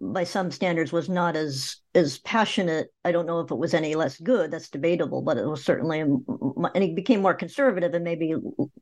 by 0.00 0.24
some 0.24 0.50
standards, 0.50 0.92
was 0.92 1.08
not 1.08 1.36
as 1.36 1.76
as 1.94 2.18
passionate. 2.18 2.88
I 3.04 3.12
don't 3.12 3.26
know 3.26 3.40
if 3.40 3.50
it 3.50 3.58
was 3.58 3.74
any 3.74 3.94
less 3.94 4.18
good. 4.18 4.50
That's 4.50 4.68
debatable, 4.68 5.22
but 5.22 5.36
it 5.36 5.46
was 5.46 5.64
certainly 5.64 6.00
and 6.00 6.82
he 6.82 6.94
became 6.94 7.22
more 7.22 7.34
conservative, 7.34 7.94
and 7.94 8.04
maybe 8.04 8.34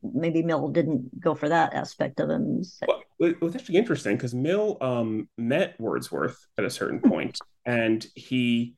maybe 0.03 0.43
Mill 0.43 0.69
didn't 0.69 1.21
go 1.21 1.35
for 1.35 1.49
that 1.49 1.75
aspect 1.75 2.21
of 2.21 2.31
him. 2.31 2.63
Well, 2.87 3.03
it 3.21 3.41
was 3.41 3.55
actually 3.55 3.77
interesting 3.77 4.17
because 4.17 4.35
Mill 4.35 4.79
um, 4.81 5.29
met 5.37 5.79
Wordsworth 5.79 6.47
at 6.59 6.65
a 6.65 6.71
certain 6.71 7.01
point, 7.01 7.39
and 7.65 8.07
he 8.15 8.75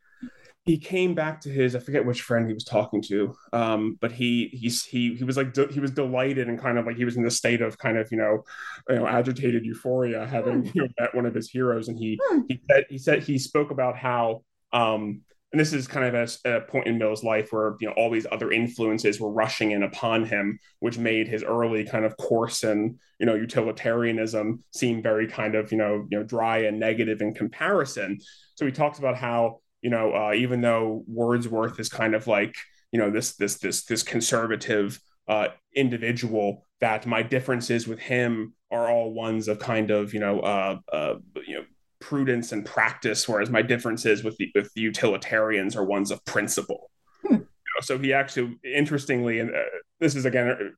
he 0.64 0.78
came 0.78 1.14
back 1.14 1.42
to 1.42 1.50
his 1.50 1.76
I 1.76 1.78
forget 1.78 2.06
which 2.06 2.22
friend 2.22 2.46
he 2.46 2.54
was 2.54 2.64
talking 2.64 3.02
to, 3.02 3.34
um, 3.52 3.98
but 4.00 4.12
he 4.12 4.48
he's 4.52 4.84
he 4.84 5.14
he 5.14 5.24
was 5.24 5.36
like 5.36 5.52
de- 5.52 5.72
he 5.72 5.80
was 5.80 5.90
delighted 5.90 6.48
and 6.48 6.58
kind 6.58 6.78
of 6.78 6.86
like 6.86 6.96
he 6.96 7.04
was 7.04 7.16
in 7.16 7.22
the 7.22 7.30
state 7.30 7.60
of 7.60 7.76
kind 7.78 7.98
of 7.98 8.10
you 8.10 8.18
know 8.18 8.44
you 8.88 8.96
know 8.96 9.06
agitated 9.06 9.64
euphoria 9.64 10.26
having 10.26 10.64
you 10.74 10.82
know 10.82 10.88
met 10.98 11.14
one 11.14 11.26
of 11.26 11.34
his 11.34 11.50
heroes, 11.50 11.88
and 11.88 11.98
he 11.98 12.18
hmm. 12.28 12.40
he 12.48 12.60
said 12.70 12.84
he 12.88 12.98
said 12.98 13.22
he 13.22 13.38
spoke 13.38 13.70
about 13.70 13.96
how 13.96 14.42
um, 14.72 15.20
and 15.52 15.60
this 15.60 15.72
is 15.72 15.86
kind 15.86 16.04
of 16.04 16.14
a, 16.44 16.56
a, 16.56 16.60
point 16.62 16.88
in 16.88 16.98
Mill's 16.98 17.22
life 17.22 17.52
where 17.52 17.76
you 17.78 17.86
know 17.86 17.94
all 17.96 18.10
these 18.10 18.26
other 18.32 18.50
influences 18.50 19.20
were 19.20 19.30
rushing 19.30 19.70
in 19.70 19.84
upon 19.84 20.24
him, 20.24 20.58
which 20.80 20.98
made 20.98 21.28
his 21.28 21.44
early 21.44 21.84
kind 21.84 22.04
of 22.04 22.16
course 22.16 22.64
and 22.64 22.98
you 23.20 23.26
know 23.26 23.34
utilitarianism 23.34 24.64
seem 24.72 25.00
very 25.00 25.28
kind 25.28 25.54
of 25.54 25.70
you 25.70 25.78
know 25.78 26.06
you 26.10 26.18
know 26.18 26.24
dry 26.24 26.58
and 26.58 26.80
negative 26.80 27.20
in 27.20 27.34
comparison. 27.34 28.18
So 28.56 28.66
he 28.66 28.72
talks 28.72 28.98
about 28.98 29.16
how 29.16 29.60
you 29.84 29.90
know, 29.90 30.14
uh, 30.14 30.32
even 30.32 30.62
though 30.62 31.04
Wordsworth 31.06 31.78
is 31.78 31.90
kind 31.90 32.14
of 32.14 32.26
like, 32.26 32.54
you 32.90 32.98
know, 32.98 33.10
this 33.10 33.36
this 33.36 33.58
this 33.58 33.84
this 33.84 34.02
conservative 34.02 34.98
uh, 35.28 35.48
individual, 35.76 36.64
that 36.80 37.04
my 37.04 37.22
differences 37.22 37.86
with 37.86 37.98
him 37.98 38.54
are 38.70 38.90
all 38.90 39.12
ones 39.12 39.46
of 39.46 39.58
kind 39.58 39.90
of, 39.90 40.14
you 40.14 40.20
know, 40.20 40.40
uh, 40.40 40.78
uh, 40.90 41.14
you 41.46 41.56
know, 41.56 41.64
prudence 42.00 42.52
and 42.52 42.64
practice, 42.64 43.28
whereas 43.28 43.50
my 43.50 43.60
differences 43.60 44.24
with 44.24 44.38
the 44.38 44.50
with 44.54 44.72
the 44.72 44.80
utilitarians 44.80 45.76
are 45.76 45.84
ones 45.84 46.10
of 46.10 46.24
principle. 46.24 46.90
Hmm. 47.28 47.42
so 47.82 47.98
he 47.98 48.14
actually, 48.14 48.56
interestingly, 48.64 49.38
and 49.38 49.54
uh, 49.54 49.64
this 50.00 50.14
is 50.14 50.24
again 50.24 50.72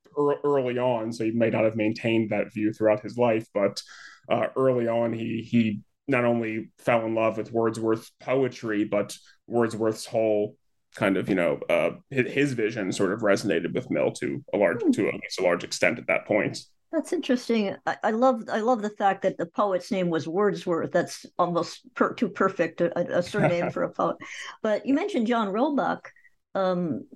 early 0.45 0.79
on, 0.79 1.13
so 1.13 1.23
he 1.23 1.31
may 1.31 1.51
not 1.51 1.63
have 1.63 1.77
maintained 1.77 2.31
that 2.31 2.53
view 2.53 2.73
throughout 2.73 3.05
his 3.05 3.17
life, 3.17 3.47
but 3.55 3.81
uh, 4.29 4.49
early 4.57 4.89
on, 4.89 5.13
he 5.13 5.47
he 5.49 5.81
not 6.09 6.25
only 6.25 6.71
fell 6.79 7.05
in 7.05 7.15
love 7.15 7.37
with 7.37 7.53
Wordsworth's 7.53 8.13
poetry, 8.21 8.85
but 8.85 9.17
Wordsworth's 9.47 10.07
whole 10.07 10.57
kind 10.95 11.17
of 11.17 11.29
you 11.29 11.35
know 11.35 11.61
uh, 11.69 11.91
his, 12.11 12.55
vision 12.55 12.91
sort 12.91 13.13
of 13.13 13.21
resonated 13.21 13.75
with 13.75 13.91
Mill 13.91 14.13
to 14.13 14.43
a 14.53 14.57
large 14.57 14.81
to 14.81 15.11
least 15.13 15.41
a 15.41 15.43
large 15.43 15.65
extent 15.65 15.99
at 15.99 16.07
that 16.07 16.27
point. 16.27 16.59
That's 16.93 17.13
interesting. 17.13 17.77
I, 17.85 17.97
I, 18.05 18.11
love 18.13 18.45
I 18.51 18.61
love 18.61 18.81
the 18.81 18.91
fact 18.91 19.23
that 19.23 19.37
the 19.37 19.47
poet's 19.47 19.91
name 19.91 20.09
was 20.09 20.27
Wordsworth. 20.29 20.93
That's 20.93 21.27
almost 21.39 21.83
per, 21.95 22.15
too 22.15 22.29
perfect 22.29 22.81
a, 22.81 23.19
a 23.19 23.23
surname 23.23 23.71
for 23.73 23.83
a 23.83 23.91
poet. 23.91 24.17
But 24.63 24.87
you 24.87 24.95
mentioned 24.95 25.27
John 25.27 25.49
Roebuck. 25.49 26.11
Um, 26.55 27.07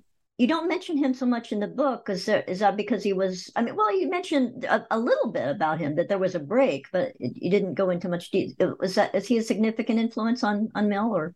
you 0.41 0.47
don't 0.47 0.67
mention 0.67 0.97
him 0.97 1.13
so 1.13 1.27
much 1.27 1.51
in 1.51 1.59
the 1.59 1.67
book. 1.67 2.03
because 2.03 2.27
Is 2.27 2.59
that 2.59 2.75
because 2.75 3.03
he 3.03 3.13
was? 3.13 3.51
I 3.55 3.61
mean, 3.61 3.75
well, 3.75 3.95
you 3.95 4.09
mentioned 4.09 4.65
a, 4.65 4.83
a 4.89 4.97
little 4.97 5.31
bit 5.31 5.47
about 5.47 5.79
him 5.79 5.93
that 5.97 6.09
there 6.09 6.17
was 6.17 6.33
a 6.33 6.39
break, 6.39 6.87
but 6.91 7.13
you 7.19 7.51
didn't 7.51 7.75
go 7.75 7.91
into 7.91 8.09
much 8.09 8.31
detail. 8.31 8.75
Was 8.79 8.95
that 8.95 9.13
is 9.13 9.27
he 9.27 9.37
a 9.37 9.43
significant 9.43 9.99
influence 9.99 10.43
on 10.43 10.69
on 10.73 10.89
Mill 10.89 11.15
or? 11.15 11.35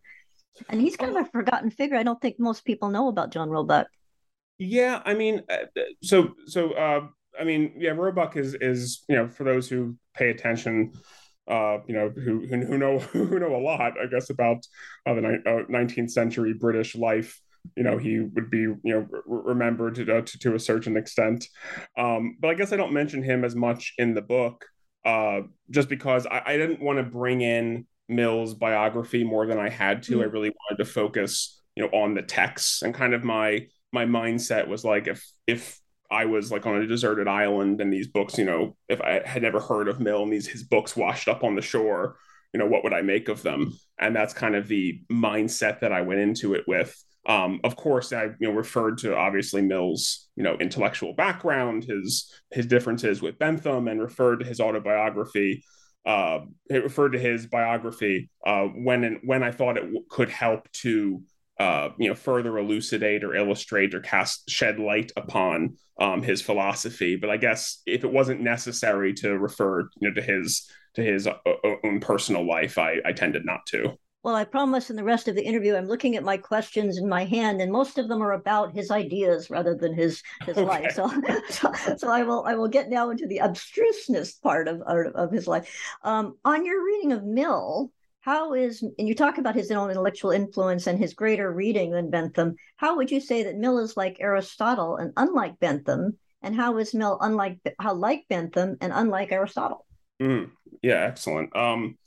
And 0.70 0.82
he's 0.82 0.98
kind 0.98 1.16
of 1.16 1.24
a 1.24 1.30
forgotten 1.30 1.70
figure. 1.70 1.98
I 1.98 2.04
don't 2.04 2.20
think 2.20 2.38
most 2.40 2.66
people 2.66 2.90
know 2.90 3.08
about 3.10 3.32
John 3.32 3.52
Roebuck. 3.52 3.88
Yeah, 4.58 5.04
I 5.06 5.14
mean, 5.14 5.44
uh, 5.50 5.82
so 6.02 6.34
so 6.48 6.72
uh, 6.72 7.02
I 7.40 7.44
mean, 7.44 7.74
yeah, 7.78 7.92
Roebuck 7.92 8.38
is 8.38 8.56
is 8.56 9.04
you 9.08 9.18
know 9.18 9.28
for 9.28 9.44
those 9.44 9.70
who 9.70 9.98
pay 10.16 10.32
attention 10.32 10.94
uh, 11.48 11.78
you 11.88 11.94
know, 11.94 12.10
who 12.10 12.46
who 12.48 12.78
know 12.78 13.00
who 13.14 13.40
know 13.40 13.56
a 13.56 13.62
lot, 13.62 13.94
I 14.02 14.08
guess, 14.08 14.30
about 14.30 14.66
uh, 15.06 15.14
the 15.14 15.22
ni- 15.22 15.44
uh, 15.46 15.64
19th 15.70 16.10
century 16.10 16.54
British 16.54 16.96
life 16.96 17.40
you 17.76 17.84
know 17.84 17.98
he 17.98 18.20
would 18.20 18.50
be 18.50 18.60
you 18.60 18.80
know 18.84 19.08
re- 19.10 19.22
remembered 19.26 19.96
to, 19.96 20.06
to, 20.06 20.40
to 20.40 20.56
a 20.56 20.60
certain 20.60 20.98
extent 20.98 21.48
um, 21.98 22.38
but 22.40 22.50
i 22.50 22.54
guess 22.54 22.74
i 22.74 22.78
don't 22.78 22.94
mention 22.94 23.24
him 23.24 23.44
as 23.44 23.56
much 23.56 23.94
in 23.98 24.14
the 24.14 24.22
book 24.22 24.66
uh, 25.06 25.42
just 25.70 25.88
because 25.88 26.26
I, 26.26 26.42
I 26.46 26.58
didn't 26.58 26.82
want 26.82 26.98
to 26.98 27.04
bring 27.04 27.42
in 27.42 27.86
mill's 28.08 28.54
biography 28.54 29.24
more 29.24 29.46
than 29.46 29.60
i 29.60 29.70
had 29.70 30.04
to 30.04 30.14
mm-hmm. 30.14 30.22
i 30.22 30.26
really 30.26 30.50
wanted 30.50 30.84
to 30.84 30.90
focus 30.90 31.62
you 31.76 31.84
know 31.84 31.90
on 31.90 32.14
the 32.14 32.22
texts 32.22 32.82
and 32.82 32.94
kind 32.94 33.14
of 33.14 33.24
my 33.24 33.68
my 33.92 34.06
mindset 34.06 34.68
was 34.68 34.84
like 34.84 35.08
if 35.08 35.26
if 35.48 35.80
I 36.12 36.26
was 36.26 36.52
like 36.52 36.66
on 36.66 36.82
a 36.82 36.88
deserted 36.88 37.28
island 37.28 37.82
and 37.82 37.92
these 37.92 38.08
books, 38.08 38.38
you 38.38 38.46
know, 38.46 38.76
if 38.88 39.02
I 39.02 39.22
had 39.26 39.42
never 39.42 39.60
heard 39.60 39.88
of 39.88 40.00
Mill 40.00 40.24
and 40.24 40.32
these 40.32 40.48
his 40.48 40.64
books 40.64 40.96
washed 40.96 41.28
up 41.28 41.44
on 41.44 41.56
the 41.56 41.62
shore, 41.62 42.18
you 42.54 42.60
know, 42.60 42.68
what 42.68 42.84
would 42.84 42.94
I 42.94 43.02
make 43.02 43.28
of 43.28 43.42
them? 43.42 43.78
And 44.00 44.16
that's 44.16 44.34
kind 44.34 44.56
of 44.56 44.68
the 44.68 45.02
mindset 45.12 45.80
that 45.80 45.92
I 45.92 46.02
went 46.02 46.22
into 46.22 46.54
it 46.54 46.66
with. 46.68 46.96
Um, 47.28 47.60
of 47.64 47.76
course, 47.76 48.14
I 48.14 48.26
you 48.26 48.48
know 48.48 48.52
referred 48.52 49.00
to 49.00 49.16
obviously 49.16 49.62
Mill's 49.62 50.28
you 50.36 50.44
know 50.44 50.58
intellectual 50.58 51.14
background, 51.14 51.84
his 51.86 52.32
his 52.52 52.68
differences 52.68 53.22
with 53.22 53.40
Bentham, 53.40 53.88
and 53.88 54.02
referred 54.02 54.38
to 54.38 54.46
his 54.46 54.60
autobiography. 54.60 55.64
Uh, 56.06 56.42
it 56.70 56.84
referred 56.84 57.14
to 57.14 57.20
his 57.20 57.48
biography 57.48 58.30
uh, 58.46 58.66
when 58.66 59.20
when 59.24 59.42
I 59.44 59.52
thought 59.52 59.78
it 59.78 59.82
w- 59.82 60.04
could 60.10 60.30
help 60.30 60.72
to 60.84 61.24
uh, 61.60 61.90
you 61.98 62.10
know 62.10 62.16
further 62.16 62.58
elucidate 62.58 63.24
or 63.24 63.34
illustrate 63.36 63.96
or 63.96 64.02
cast 64.02 64.50
shed 64.50 64.80
light 64.80 65.12
upon 65.18 65.78
um, 66.00 66.22
his 66.22 66.42
philosophy. 66.42 67.16
But 67.16 67.32
I 67.32 67.38
guess 67.38 67.82
if 67.88 68.04
it 68.04 68.12
wasn't 68.12 68.42
necessary 68.42 69.14
to 69.16 69.38
refer 69.38 69.82
you 70.00 70.10
know 70.10 70.14
to 70.14 70.22
his 70.22 70.70
to 70.96 71.04
his 71.04 71.28
uh, 71.28 71.34
own 71.84 72.00
personal 72.00 72.48
life, 72.48 72.78
I, 72.78 72.98
I 73.06 73.12
tended 73.14 73.46
not 73.46 73.66
to. 73.68 73.98
Well, 74.26 74.34
I 74.34 74.44
promise 74.44 74.90
in 74.90 74.96
the 74.96 75.04
rest 75.04 75.28
of 75.28 75.36
the 75.36 75.46
interview, 75.46 75.76
I'm 75.76 75.88
looking 75.88 76.16
at 76.16 76.24
my 76.24 76.36
questions 76.36 76.98
in 76.98 77.08
my 77.08 77.26
hand, 77.26 77.62
and 77.62 77.72
most 77.72 78.00
of 78.00 78.08
them 78.08 78.24
are 78.24 78.32
about 78.32 78.74
his 78.74 78.90
ideas 78.90 79.52
rather 79.52 79.76
than 79.76 79.94
his 79.94 80.24
his 80.48 80.58
okay. 80.58 80.66
life. 80.66 80.94
So, 80.94 81.12
so, 81.50 81.72
so, 81.96 82.10
I 82.10 82.24
will 82.24 82.44
I 82.44 82.56
will 82.56 82.68
get 82.68 82.90
now 82.90 83.12
into 83.12 83.28
the 83.28 83.42
abstruseness 83.42 84.34
part 84.34 84.68
of 84.68 84.82
of 84.82 85.32
his 85.32 85.46
life. 85.46 85.72
Um, 86.04 86.40
on 86.44 86.66
your 86.66 86.84
reading 86.84 87.12
of 87.12 87.24
Mill, 87.24 87.92
how 88.22 88.56
is 88.56 88.82
and 88.82 89.08
you 89.08 89.14
talk 89.14 89.38
about 89.38 89.54
his 89.54 89.70
own 89.70 89.92
intellectual 89.92 90.32
influence 90.32 90.88
and 90.88 90.98
his 90.98 91.14
greater 91.14 91.54
reading 91.54 91.92
than 91.92 92.10
Bentham. 92.10 92.56
How 92.78 92.96
would 92.98 93.12
you 93.12 93.20
say 93.20 93.44
that 93.44 93.58
Mill 93.58 93.78
is 93.78 93.96
like 93.96 94.18
Aristotle 94.20 94.98
and 94.98 95.14
unlike 95.18 95.60
Bentham? 95.60 96.18
And 96.42 96.56
how 96.56 96.80
is 96.80 96.96
Mill 96.96 97.20
unlike 97.22 97.60
how 97.80 97.94
like 97.94 98.26
Bentham 98.28 98.78
and 98.82 98.92
unlike 98.92 99.32
Aristotle? 99.32 99.86
Mm, 100.20 100.50
yeah, 100.82 101.02
excellent. 101.02 101.56
Um, 101.56 102.00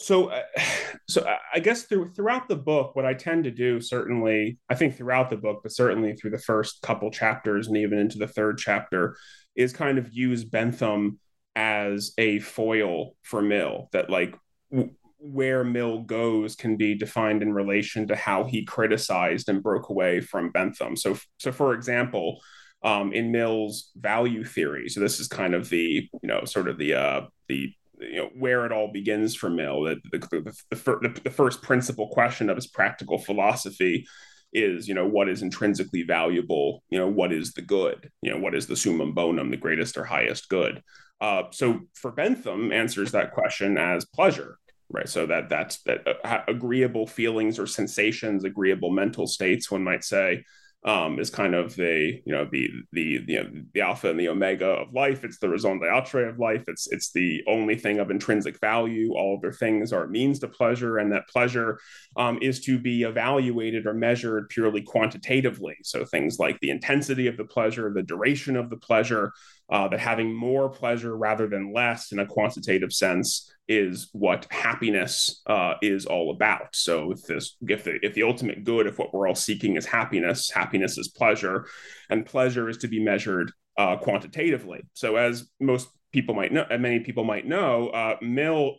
so 0.00 0.28
uh, 0.28 0.42
so 1.08 1.26
i 1.52 1.58
guess 1.60 1.84
through, 1.84 2.12
throughout 2.12 2.48
the 2.48 2.56
book 2.56 2.94
what 2.96 3.06
i 3.06 3.14
tend 3.14 3.44
to 3.44 3.50
do 3.50 3.80
certainly 3.80 4.58
i 4.68 4.74
think 4.74 4.96
throughout 4.96 5.30
the 5.30 5.36
book 5.36 5.60
but 5.62 5.72
certainly 5.72 6.14
through 6.14 6.30
the 6.30 6.38
first 6.38 6.82
couple 6.82 7.10
chapters 7.10 7.68
and 7.68 7.76
even 7.76 7.98
into 7.98 8.18
the 8.18 8.28
third 8.28 8.58
chapter 8.58 9.16
is 9.56 9.72
kind 9.72 9.98
of 9.98 10.12
use 10.12 10.44
bentham 10.44 11.18
as 11.56 12.12
a 12.18 12.38
foil 12.38 13.12
for 13.22 13.42
mill 13.42 13.88
that 13.92 14.08
like 14.08 14.36
w- 14.70 14.94
where 15.20 15.64
mill 15.64 16.00
goes 16.00 16.56
can 16.56 16.76
be 16.76 16.94
defined 16.94 17.42
in 17.42 17.52
relation 17.52 18.08
to 18.08 18.16
how 18.16 18.44
he 18.44 18.64
criticized 18.64 19.48
and 19.48 19.62
broke 19.62 19.90
away 19.90 20.20
from 20.20 20.50
bentham. 20.50 20.96
So 20.96 21.18
so 21.38 21.52
for 21.52 21.74
example 21.74 22.40
um, 22.82 23.12
in 23.12 23.30
mill's 23.30 23.90
value 23.96 24.42
theory 24.42 24.88
so 24.88 25.00
this 25.00 25.20
is 25.20 25.28
kind 25.28 25.54
of 25.54 25.68
the 25.68 26.08
you 26.22 26.28
know 26.28 26.44
sort 26.46 26.68
of 26.68 26.78
the 26.78 26.94
uh, 26.94 27.20
the 27.48 27.74
you 28.00 28.16
know 28.16 28.30
where 28.38 28.66
it 28.66 28.72
all 28.72 28.92
begins 28.92 29.34
for 29.34 29.50
Mill. 29.50 29.82
That 29.84 29.98
the, 30.10 30.18
the, 30.18 30.76
the, 30.76 31.20
the, 31.24 31.30
first 31.30 31.62
principal 31.62 32.08
question 32.08 32.50
of 32.50 32.56
his 32.56 32.66
practical 32.66 33.18
philosophy 33.18 34.06
is 34.52 34.88
you 34.88 34.94
know 34.94 35.06
what 35.06 35.28
is 35.28 35.42
intrinsically 35.42 36.02
valuable 36.02 36.82
you 36.90 36.98
know 36.98 37.08
what 37.08 37.32
is 37.32 37.52
the 37.52 37.62
good 37.62 38.10
you 38.22 38.30
know 38.30 38.38
what 38.38 38.54
is 38.54 38.66
the 38.66 38.76
summum 38.76 39.12
bonum 39.12 39.50
the 39.50 39.56
greatest 39.56 39.96
or 39.96 40.04
highest 40.04 40.48
good 40.48 40.82
uh, 41.20 41.42
so 41.52 41.80
for 41.94 42.10
bentham 42.10 42.72
answers 42.72 43.12
that 43.12 43.32
question 43.32 43.78
as 43.78 44.04
pleasure 44.06 44.58
right 44.88 45.08
so 45.08 45.24
that 45.26 45.48
that's 45.48 45.82
that 45.82 46.04
uh, 46.24 46.40
agreeable 46.48 47.06
feelings 47.06 47.58
or 47.58 47.66
sensations 47.66 48.42
agreeable 48.44 48.90
mental 48.90 49.26
states 49.26 49.70
one 49.70 49.84
might 49.84 50.02
say 50.02 50.42
um, 50.84 51.18
is 51.18 51.28
kind 51.28 51.54
of 51.54 51.76
the 51.76 52.22
you 52.24 52.32
know 52.32 52.48
the 52.50 52.70
the 52.92 53.22
you 53.26 53.42
know, 53.42 53.50
the 53.74 53.82
alpha 53.82 54.08
and 54.08 54.18
the 54.18 54.28
omega 54.28 54.66
of 54.66 54.94
life. 54.94 55.24
It's 55.24 55.38
the 55.38 55.48
raison 55.48 55.78
d'être 55.78 56.28
of 56.28 56.38
life. 56.38 56.64
It's 56.68 56.90
it's 56.90 57.12
the 57.12 57.42
only 57.46 57.74
thing 57.74 57.98
of 57.98 58.10
intrinsic 58.10 58.58
value. 58.60 59.12
All 59.12 59.36
other 59.38 59.52
things 59.52 59.92
are 59.92 60.06
means 60.06 60.38
to 60.38 60.48
pleasure, 60.48 60.96
and 60.96 61.12
that 61.12 61.28
pleasure 61.28 61.78
um, 62.16 62.38
is 62.40 62.60
to 62.62 62.78
be 62.78 63.02
evaluated 63.02 63.86
or 63.86 63.92
measured 63.92 64.48
purely 64.48 64.80
quantitatively. 64.80 65.76
So 65.82 66.06
things 66.06 66.38
like 66.38 66.58
the 66.60 66.70
intensity 66.70 67.26
of 67.26 67.36
the 67.36 67.44
pleasure, 67.44 67.92
the 67.94 68.02
duration 68.02 68.56
of 68.56 68.70
the 68.70 68.78
pleasure, 68.78 69.34
uh, 69.70 69.88
that 69.88 70.00
having 70.00 70.34
more 70.34 70.68
pleasure 70.68 71.16
rather 71.16 71.46
than 71.46 71.72
less 71.72 72.12
in 72.12 72.18
a 72.18 72.26
quantitative 72.26 72.92
sense 72.92 73.52
is 73.68 74.08
what 74.12 74.46
happiness 74.50 75.42
uh, 75.46 75.74
is 75.80 76.06
all 76.06 76.32
about. 76.32 76.74
So 76.74 77.12
if 77.12 77.22
this, 77.22 77.56
if 77.62 77.84
the, 77.84 77.98
if 78.02 78.14
the 78.14 78.24
ultimate 78.24 78.64
good, 78.64 78.88
if 78.88 78.98
what 78.98 79.14
we're 79.14 79.28
all 79.28 79.34
seeking 79.34 79.76
is 79.76 79.86
happiness, 79.86 80.50
happiness 80.50 80.98
is 80.98 81.08
pleasure, 81.08 81.66
and 82.08 82.26
pleasure 82.26 82.68
is 82.68 82.78
to 82.78 82.88
be 82.88 83.02
measured 83.02 83.52
uh, 83.78 83.96
quantitatively. 83.96 84.80
So 84.94 85.14
as 85.16 85.48
most 85.60 85.88
people 86.12 86.34
might 86.34 86.52
know, 86.52 86.66
and 86.68 86.82
many 86.82 87.00
people 87.00 87.22
might 87.22 87.46
know, 87.46 87.88
uh, 87.88 88.16
Mill 88.20 88.76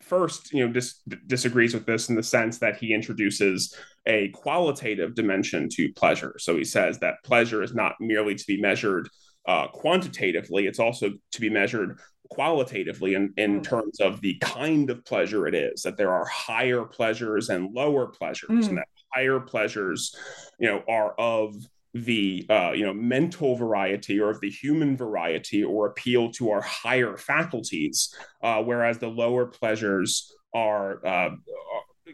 first, 0.00 0.52
you 0.52 0.66
know, 0.66 0.72
dis- 0.72 1.00
disagrees 1.26 1.74
with 1.74 1.86
this 1.86 2.08
in 2.08 2.16
the 2.16 2.22
sense 2.22 2.58
that 2.58 2.76
he 2.76 2.92
introduces 2.92 3.76
a 4.06 4.28
qualitative 4.28 5.14
dimension 5.14 5.68
to 5.70 5.92
pleasure. 5.92 6.34
So 6.38 6.56
he 6.56 6.64
says 6.64 6.98
that 6.98 7.22
pleasure 7.24 7.62
is 7.62 7.74
not 7.74 7.94
merely 8.00 8.34
to 8.34 8.44
be 8.46 8.60
measured 8.60 9.08
uh, 9.46 9.68
quantitatively, 9.68 10.66
it's 10.66 10.78
also 10.78 11.10
to 11.32 11.40
be 11.40 11.50
measured 11.50 11.98
qualitatively 12.30 13.14
in, 13.14 13.32
in 13.36 13.60
mm. 13.60 13.64
terms 13.64 14.00
of 14.00 14.20
the 14.20 14.38
kind 14.40 14.88
of 14.88 15.04
pleasure 15.04 15.46
it 15.46 15.54
is, 15.54 15.82
that 15.82 15.96
there 15.96 16.12
are 16.12 16.24
higher 16.26 16.84
pleasures 16.84 17.50
and 17.50 17.74
lower 17.74 18.06
pleasures, 18.06 18.48
mm. 18.50 18.68
and 18.68 18.78
that 18.78 18.88
higher 19.12 19.40
pleasures, 19.40 20.16
you 20.58 20.68
know, 20.68 20.82
are 20.88 21.12
of 21.18 21.54
the 21.94 22.46
uh, 22.48 22.72
you 22.72 22.86
know 22.86 22.94
mental 22.94 23.54
variety 23.54 24.18
or 24.18 24.30
of 24.30 24.40
the 24.40 24.50
human 24.50 24.96
variety 24.96 25.62
or 25.62 25.88
appeal 25.88 26.32
to 26.32 26.50
our 26.50 26.62
higher 26.62 27.16
faculties, 27.16 28.14
uh, 28.42 28.62
whereas 28.62 28.98
the 28.98 29.08
lower 29.08 29.46
pleasures 29.46 30.34
are 30.54 31.04
uh, 31.06 31.30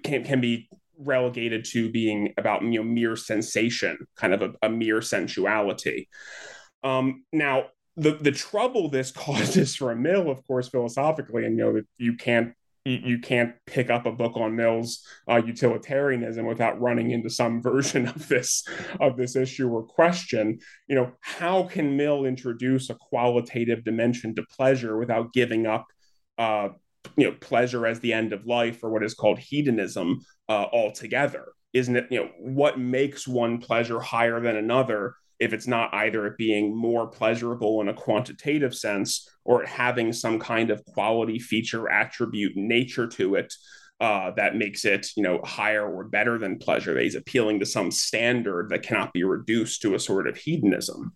can 0.02 0.24
can 0.24 0.40
be 0.40 0.68
relegated 0.98 1.64
to 1.64 1.90
being 1.90 2.34
about 2.38 2.62
you 2.62 2.82
know 2.82 2.82
mere 2.82 3.16
sensation, 3.16 3.96
kind 4.16 4.34
of 4.34 4.42
a, 4.42 4.52
a 4.62 4.68
mere 4.68 5.00
sensuality. 5.00 6.08
Um, 6.82 7.24
now, 7.32 7.66
the 7.96 8.12
the 8.12 8.32
trouble 8.32 8.88
this 8.88 9.10
causes 9.26 9.74
for 9.76 9.94
mill, 9.94 10.30
of 10.30 10.46
course, 10.46 10.68
philosophically, 10.68 11.44
and 11.44 11.58
you 11.58 11.64
know 11.64 11.72
that 11.74 11.86
you 11.98 12.16
can't 12.16 12.54
you, 12.88 13.18
can't 13.18 13.54
pick 13.66 13.90
up 13.90 14.06
a 14.06 14.12
book 14.12 14.36
on 14.36 14.56
Mill's 14.56 15.06
uh, 15.30 15.36
utilitarianism 15.36 16.46
without 16.46 16.80
running 16.80 17.10
into 17.10 17.30
some 17.30 17.62
version 17.62 18.08
of 18.08 18.28
this 18.28 18.64
of 19.00 19.16
this 19.16 19.36
issue 19.36 19.68
or 19.68 19.82
question. 19.82 20.58
You 20.86 20.96
know, 20.96 21.12
how 21.20 21.64
can 21.64 21.96
Mill 21.96 22.24
introduce 22.24 22.90
a 22.90 22.94
qualitative 22.94 23.84
dimension 23.84 24.34
to 24.36 24.42
pleasure 24.44 24.96
without 24.96 25.32
giving 25.32 25.66
up? 25.66 25.86
Uh, 26.36 26.70
you 27.16 27.24
know, 27.24 27.36
pleasure 27.40 27.86
as 27.86 28.00
the 28.00 28.12
end 28.12 28.32
of 28.32 28.46
life, 28.46 28.82
or 28.82 28.90
what 28.90 29.04
is 29.04 29.14
called 29.14 29.38
hedonism, 29.38 30.20
uh, 30.48 30.66
altogether. 30.72 31.46
Isn't 31.72 31.96
it? 31.96 32.06
You 32.10 32.20
know, 32.20 32.30
what 32.38 32.78
makes 32.78 33.26
one 33.28 33.58
pleasure 33.58 34.00
higher 34.00 34.40
than 34.40 34.56
another 34.56 35.14
if 35.38 35.52
it's 35.52 35.66
not 35.66 35.92
either 35.94 36.26
it 36.26 36.36
being 36.36 36.76
more 36.76 37.06
pleasurable 37.06 37.80
in 37.80 37.88
a 37.88 37.94
quantitative 37.94 38.74
sense 38.74 39.28
or 39.44 39.64
having 39.64 40.12
some 40.12 40.38
kind 40.38 40.70
of 40.70 40.84
quality 40.84 41.38
feature 41.38 41.90
attribute 41.90 42.56
nature 42.56 43.06
to 43.06 43.36
it 43.36 43.52
uh, 44.00 44.30
that 44.36 44.56
makes 44.56 44.84
it 44.84 45.08
you 45.16 45.22
know 45.22 45.40
higher 45.44 45.86
or 45.86 46.04
better 46.04 46.38
than 46.38 46.58
pleasure 46.58 46.94
that 46.94 47.02
he's 47.02 47.16
appealing 47.16 47.58
to 47.58 47.66
some 47.66 47.90
standard 47.90 48.68
that 48.68 48.82
cannot 48.82 49.12
be 49.12 49.24
reduced 49.24 49.82
to 49.82 49.94
a 49.94 49.98
sort 49.98 50.28
of 50.28 50.36
hedonism. 50.36 51.12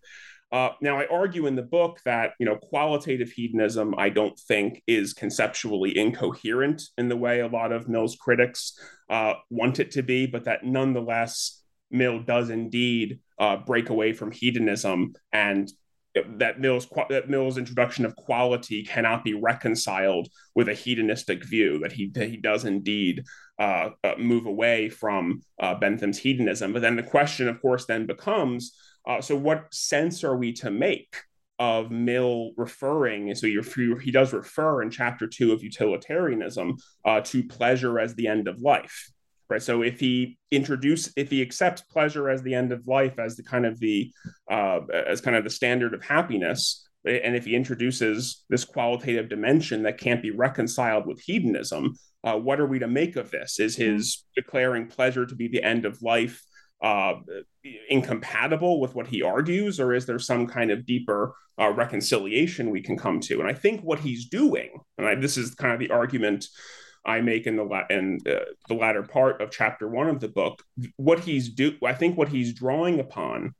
Uh, 0.50 0.70
now 0.82 0.98
i 0.98 1.06
argue 1.06 1.46
in 1.46 1.56
the 1.56 1.62
book 1.62 1.98
that 2.04 2.32
you 2.38 2.44
know 2.44 2.56
qualitative 2.56 3.30
hedonism 3.30 3.94
i 3.96 4.10
don't 4.10 4.38
think 4.38 4.82
is 4.86 5.14
conceptually 5.14 5.96
incoherent 5.96 6.82
in 6.98 7.08
the 7.08 7.16
way 7.16 7.40
a 7.40 7.48
lot 7.48 7.72
of 7.72 7.88
mill's 7.88 8.16
critics 8.16 8.78
uh, 9.08 9.32
want 9.48 9.80
it 9.80 9.92
to 9.92 10.02
be 10.02 10.26
but 10.26 10.44
that 10.44 10.62
nonetheless 10.62 11.62
Mill 11.92 12.20
does 12.20 12.50
indeed 12.50 13.20
uh, 13.42 13.56
break 13.56 13.90
away 13.90 14.12
from 14.12 14.30
hedonism 14.30 15.12
and 15.32 15.70
that 16.14 16.60
Mill's 16.60 16.86
that 17.08 17.28
Mill's 17.28 17.58
introduction 17.58 18.04
of 18.04 18.14
quality 18.14 18.84
cannot 18.84 19.24
be 19.24 19.34
reconciled 19.34 20.28
with 20.54 20.68
a 20.68 20.74
hedonistic 20.74 21.44
view. 21.44 21.78
That 21.80 21.92
he 21.92 22.10
that 22.14 22.28
he 22.28 22.36
does 22.36 22.64
indeed 22.64 23.24
uh, 23.58 23.90
uh, 24.04 24.14
move 24.18 24.46
away 24.46 24.90
from 24.90 25.40
uh, 25.60 25.74
Bentham's 25.74 26.18
hedonism. 26.18 26.72
But 26.72 26.82
then 26.82 26.96
the 26.96 27.02
question, 27.02 27.48
of 27.48 27.60
course, 27.60 27.86
then 27.86 28.06
becomes: 28.06 28.76
uh, 29.08 29.20
so 29.20 29.34
what 29.34 29.72
sense 29.72 30.22
are 30.22 30.36
we 30.36 30.52
to 30.54 30.70
make 30.70 31.16
of 31.58 31.90
Mill 31.90 32.52
referring? 32.56 33.34
So 33.34 33.46
he 33.46 34.10
does 34.10 34.32
refer 34.32 34.82
in 34.82 34.90
chapter 34.90 35.26
two 35.26 35.52
of 35.52 35.64
utilitarianism 35.64 36.76
uh, 37.06 37.22
to 37.22 37.42
pleasure 37.42 37.98
as 37.98 38.14
the 38.14 38.28
end 38.28 38.48
of 38.48 38.60
life 38.60 39.10
right? 39.52 39.62
So 39.62 39.82
if 39.82 40.00
he 40.00 40.38
introduce 40.50 41.12
if 41.16 41.30
he 41.30 41.40
accepts 41.42 41.82
pleasure 41.82 42.28
as 42.28 42.42
the 42.42 42.54
end 42.54 42.72
of 42.72 42.86
life 42.86 43.18
as 43.18 43.36
the 43.36 43.42
kind 43.42 43.64
of 43.64 43.78
the 43.78 44.10
uh, 44.50 44.80
as 45.06 45.20
kind 45.20 45.36
of 45.36 45.44
the 45.44 45.50
standard 45.50 45.94
of 45.94 46.02
happiness 46.02 46.88
and 47.04 47.34
if 47.34 47.44
he 47.44 47.54
introduces 47.54 48.44
this 48.48 48.64
qualitative 48.64 49.28
dimension 49.28 49.82
that 49.82 49.98
can't 49.98 50.22
be 50.22 50.30
reconciled 50.30 51.06
with 51.06 51.20
hedonism 51.20 51.94
uh, 52.24 52.36
what 52.36 52.60
are 52.60 52.66
we 52.66 52.78
to 52.78 52.86
make 52.86 53.16
of 53.16 53.30
this? 53.30 53.58
Is 53.58 53.76
his 53.76 54.24
declaring 54.36 54.86
pleasure 54.86 55.26
to 55.26 55.34
be 55.34 55.48
the 55.48 55.62
end 55.62 55.84
of 55.84 56.02
life 56.02 56.42
uh, 56.82 57.14
incompatible 57.88 58.80
with 58.80 58.94
what 58.94 59.06
he 59.06 59.22
argues, 59.22 59.80
or 59.80 59.92
is 59.92 60.06
there 60.06 60.18
some 60.18 60.46
kind 60.46 60.70
of 60.70 60.86
deeper 60.86 61.34
uh, 61.60 61.70
reconciliation 61.70 62.70
we 62.70 62.82
can 62.82 62.96
come 62.96 63.20
to? 63.20 63.40
And 63.40 63.48
I 63.48 63.54
think 63.54 63.80
what 63.82 64.00
he's 64.00 64.28
doing, 64.28 64.70
and 64.98 65.06
I, 65.06 65.14
this 65.14 65.36
is 65.36 65.54
kind 65.54 65.72
of 65.72 65.80
the 65.80 65.90
argument 65.90 66.46
I 67.04 67.20
make 67.20 67.46
in 67.46 67.56
the 67.56 67.64
la- 67.64 67.86
in 67.90 68.20
uh, 68.26 68.44
the 68.68 68.74
latter 68.74 69.02
part 69.02 69.40
of 69.40 69.50
chapter 69.50 69.88
one 69.88 70.08
of 70.08 70.20
the 70.20 70.28
book. 70.28 70.62
What 70.96 71.20
he's 71.20 71.48
do, 71.48 71.76
I 71.84 71.94
think, 71.94 72.16
what 72.16 72.28
he's 72.28 72.52
drawing 72.52 73.00
upon 73.00 73.54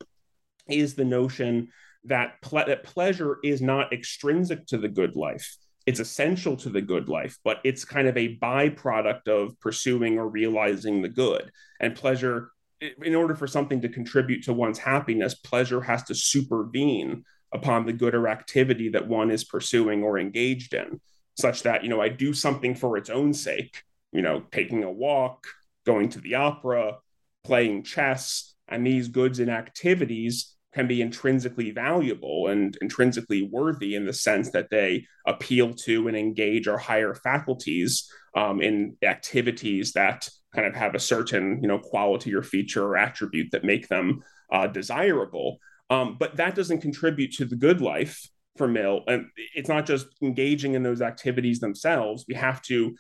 is 0.68 0.95
the 0.95 1.05
notion 1.05 1.68
that 2.05 2.40
ple- 2.40 2.66
that 2.66 2.84
pleasure 2.84 3.38
is 3.43 3.61
not 3.61 3.93
extrinsic 3.93 4.66
to 4.66 4.78
the 4.78 4.88
good 4.88 5.16
life. 5.16 5.57
It's 5.86 6.01
essential 6.01 6.57
to 6.59 6.68
the 6.68 6.80
good 6.80 7.09
life, 7.09 7.38
but 7.43 7.59
it's 7.64 7.84
kind 7.84 8.07
of 8.07 8.16
a 8.16 8.36
byproduct 8.36 9.26
of 9.26 9.59
pursuing 9.59 10.18
or 10.18 10.28
realizing 10.28 11.03
the 11.03 11.09
good. 11.09 11.51
And 11.80 11.97
pleasure, 11.97 12.53
in 12.80 13.16
order 13.16 13.34
for 13.34 13.49
something 13.49 13.80
to 13.80 13.88
contribute 13.88 14.45
to 14.45 14.53
one's 14.53 14.78
happiness, 14.78 15.34
pleasure 15.34 15.80
has 15.80 16.05
to 16.05 16.14
supervene 16.14 17.24
upon 17.53 17.86
the 17.86 17.93
good 17.93 18.14
or 18.14 18.28
activity 18.28 18.90
that 18.90 19.09
one 19.09 19.30
is 19.30 19.45
pursuing 19.45 20.05
or 20.05 20.18
engaged 20.18 20.74
in 20.74 21.01
such 21.37 21.62
that 21.62 21.83
you 21.83 21.89
know 21.89 22.01
I 22.01 22.09
do 22.09 22.33
something 22.33 22.74
for 22.74 22.97
its 22.97 23.11
own 23.11 23.35
sake, 23.35 23.83
you 24.12 24.22
know, 24.22 24.43
taking 24.53 24.85
a 24.85 24.91
walk, 24.91 25.47
going 25.87 26.09
to 26.11 26.20
the 26.20 26.35
opera, 26.37 26.99
playing 27.45 27.85
chess, 27.85 28.55
and 28.68 28.87
these 28.87 29.09
goods 29.09 29.39
and 29.39 29.51
activities 29.51 30.55
can 30.74 30.87
be 30.87 31.03
intrinsically 31.03 31.70
valuable 31.70 32.49
and 32.49 32.78
intrinsically 32.80 33.43
worthy 33.43 33.95
in 33.95 34.07
the 34.07 34.12
sense 34.12 34.51
that 34.53 34.70
they 34.70 35.07
appeal 35.26 35.74
to 35.74 36.09
and 36.09 36.16
engage 36.16 36.66
our 36.66 36.78
higher 36.78 37.14
faculties 37.14 38.11
um, 38.35 38.62
in 38.62 38.97
activities 39.03 39.93
that 39.93 40.28
kind 40.55 40.66
of 40.66 40.74
have 40.74 40.95
a 40.95 41.01
certain 41.01 41.61
you 41.62 41.68
know 41.68 41.78
quality 41.78 42.35
or 42.35 42.43
feature 42.43 42.85
or 42.85 42.97
attribute 42.97 43.51
that 43.53 43.64
make 43.64 43.89
them 43.89 44.22
uh, 44.51 44.66
desirable. 44.66 45.59
Um, 45.91 46.16
but 46.18 46.37
that 46.37 46.55
doesn't 46.55 46.80
contribute 46.80 47.33
to 47.35 47.45
the 47.45 47.57
good 47.57 47.80
life 47.80 48.26
for 48.57 48.68
Mill. 48.68 49.03
And 49.07 49.26
it's 49.55 49.68
not 49.68 49.86
just 49.86 50.07
engaging 50.22 50.74
in 50.74 50.82
those 50.82 51.00
activities 51.00 51.61
themselves. 51.61 52.24
We 52.28 52.34
have 52.34 52.62
to, 52.62 52.94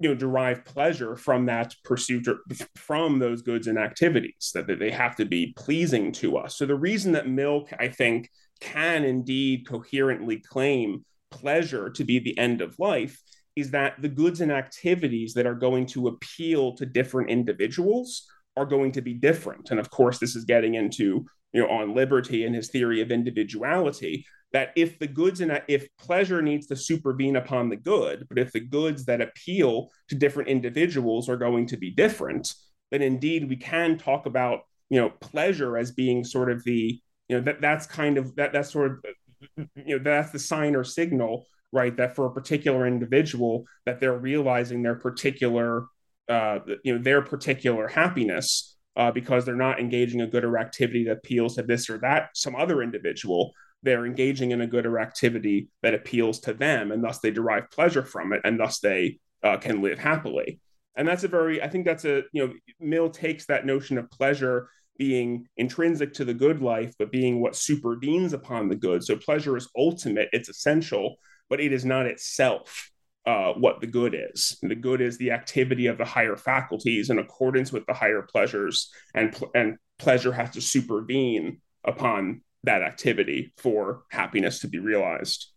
you 0.00 0.08
know, 0.08 0.14
derive 0.14 0.64
pleasure 0.64 1.16
from 1.16 1.46
that 1.46 1.74
pursuit 1.84 2.26
or 2.28 2.38
from 2.76 3.18
those 3.18 3.42
goods 3.42 3.66
and 3.66 3.78
activities 3.78 4.50
that, 4.54 4.66
that 4.66 4.78
they 4.78 4.90
have 4.90 5.16
to 5.16 5.24
be 5.24 5.54
pleasing 5.56 6.12
to 6.12 6.38
us. 6.38 6.56
So 6.56 6.66
the 6.66 6.74
reason 6.74 7.12
that 7.12 7.28
Mill 7.28 7.68
I 7.78 7.88
think, 7.88 8.30
can 8.60 9.04
indeed 9.04 9.66
coherently 9.66 10.38
claim 10.38 11.04
pleasure 11.30 11.90
to 11.90 12.04
be 12.04 12.18
the 12.18 12.38
end 12.38 12.60
of 12.60 12.78
life 12.78 13.20
is 13.56 13.70
that 13.72 14.00
the 14.00 14.08
goods 14.08 14.40
and 14.40 14.52
activities 14.52 15.34
that 15.34 15.46
are 15.46 15.54
going 15.54 15.84
to 15.84 16.08
appeal 16.08 16.74
to 16.76 16.86
different 16.86 17.28
individuals 17.28 18.26
are 18.56 18.64
going 18.64 18.92
to 18.92 19.02
be 19.02 19.14
different. 19.14 19.70
And 19.70 19.80
of 19.80 19.90
course, 19.90 20.18
this 20.18 20.36
is 20.36 20.44
getting 20.44 20.74
into 20.74 21.26
you 21.52 21.62
know, 21.62 21.68
on 21.68 21.94
liberty 21.94 22.44
and 22.44 22.54
his 22.54 22.70
theory 22.70 23.00
of 23.00 23.10
individuality, 23.10 24.24
that 24.52 24.70
if 24.76 24.98
the 24.98 25.06
goods 25.06 25.40
and 25.40 25.62
if 25.68 25.86
pleasure 25.96 26.42
needs 26.42 26.66
to 26.66 26.76
supervene 26.76 27.36
upon 27.36 27.68
the 27.68 27.76
good, 27.76 28.26
but 28.28 28.38
if 28.38 28.52
the 28.52 28.60
goods 28.60 29.04
that 29.06 29.20
appeal 29.20 29.88
to 30.08 30.14
different 30.14 30.48
individuals 30.48 31.28
are 31.28 31.36
going 31.36 31.66
to 31.66 31.76
be 31.76 31.90
different, 31.90 32.52
then 32.90 33.02
indeed 33.02 33.48
we 33.48 33.56
can 33.56 33.98
talk 33.98 34.26
about 34.26 34.60
you 34.90 35.00
know 35.00 35.08
pleasure 35.08 35.78
as 35.78 35.90
being 35.90 36.22
sort 36.22 36.50
of 36.50 36.62
the 36.64 37.00
you 37.28 37.36
know 37.36 37.40
that 37.40 37.60
that's 37.60 37.86
kind 37.86 38.18
of 38.18 38.36
that 38.36 38.52
that's 38.52 38.70
sort 38.70 38.92
of 38.92 39.66
you 39.74 39.96
know 39.96 40.02
that's 40.02 40.30
the 40.30 40.38
sign 40.38 40.76
or 40.76 40.84
signal 40.84 41.46
right 41.72 41.96
that 41.96 42.14
for 42.14 42.26
a 42.26 42.32
particular 42.32 42.86
individual 42.86 43.64
that 43.86 43.98
they're 43.98 44.18
realizing 44.18 44.82
their 44.82 44.94
particular 44.94 45.86
uh 46.28 46.58
you 46.84 46.94
know 46.94 47.02
their 47.02 47.22
particular 47.22 47.88
happiness 47.88 48.76
uh, 48.96 49.10
because 49.10 49.44
they're 49.44 49.54
not 49.54 49.80
engaging 49.80 50.20
a 50.20 50.26
good 50.26 50.44
or 50.44 50.58
activity 50.58 51.04
that 51.04 51.18
appeals 51.18 51.56
to 51.56 51.62
this 51.62 51.88
or 51.88 51.98
that 51.98 52.30
some 52.34 52.54
other 52.54 52.82
individual 52.82 53.52
they're 53.82 54.06
engaging 54.06 54.52
in 54.52 54.60
a 54.60 54.66
good 54.66 54.86
or 54.86 55.00
activity 55.00 55.68
that 55.82 55.94
appeals 55.94 56.40
to 56.40 56.54
them 56.54 56.92
and 56.92 57.02
thus 57.02 57.18
they 57.18 57.30
derive 57.30 57.70
pleasure 57.70 58.04
from 58.04 58.32
it 58.32 58.40
and 58.44 58.58
thus 58.58 58.78
they 58.78 59.18
uh, 59.42 59.56
can 59.56 59.82
live 59.82 59.98
happily. 59.98 60.60
And 60.94 61.08
that's 61.08 61.24
a 61.24 61.28
very 61.28 61.62
i 61.62 61.68
think 61.68 61.86
that's 61.86 62.04
a 62.04 62.22
you 62.32 62.46
know 62.46 62.52
mill 62.78 63.08
takes 63.08 63.46
that 63.46 63.66
notion 63.66 63.96
of 63.98 64.10
pleasure 64.10 64.68
being 64.98 65.48
intrinsic 65.56 66.12
to 66.12 66.24
the 66.24 66.34
good 66.34 66.60
life 66.60 66.92
but 66.98 67.10
being 67.10 67.40
what 67.40 67.56
supervenes 67.56 68.34
upon 68.34 68.68
the 68.68 68.76
good. 68.76 69.02
So 69.02 69.16
pleasure 69.16 69.56
is 69.56 69.70
ultimate 69.76 70.28
it's 70.32 70.50
essential 70.50 71.16
but 71.48 71.60
it 71.60 71.72
is 71.72 71.84
not 71.84 72.06
itself 72.06 72.91
uh, 73.26 73.52
what 73.52 73.80
the 73.80 73.86
good 73.86 74.14
is. 74.14 74.58
And 74.62 74.70
the 74.70 74.76
good 74.76 75.00
is 75.00 75.16
the 75.16 75.30
activity 75.30 75.86
of 75.86 75.98
the 75.98 76.04
higher 76.04 76.36
faculties 76.36 77.10
in 77.10 77.18
accordance 77.18 77.72
with 77.72 77.86
the 77.86 77.94
higher 77.94 78.22
pleasures, 78.22 78.90
and 79.14 79.32
pl- 79.32 79.50
and 79.54 79.76
pleasure 79.98 80.32
has 80.32 80.50
to 80.50 80.60
supervene 80.60 81.60
upon 81.84 82.42
that 82.64 82.82
activity 82.82 83.52
for 83.56 84.02
happiness 84.10 84.60
to 84.60 84.68
be 84.68 84.78
realized. 84.78 85.48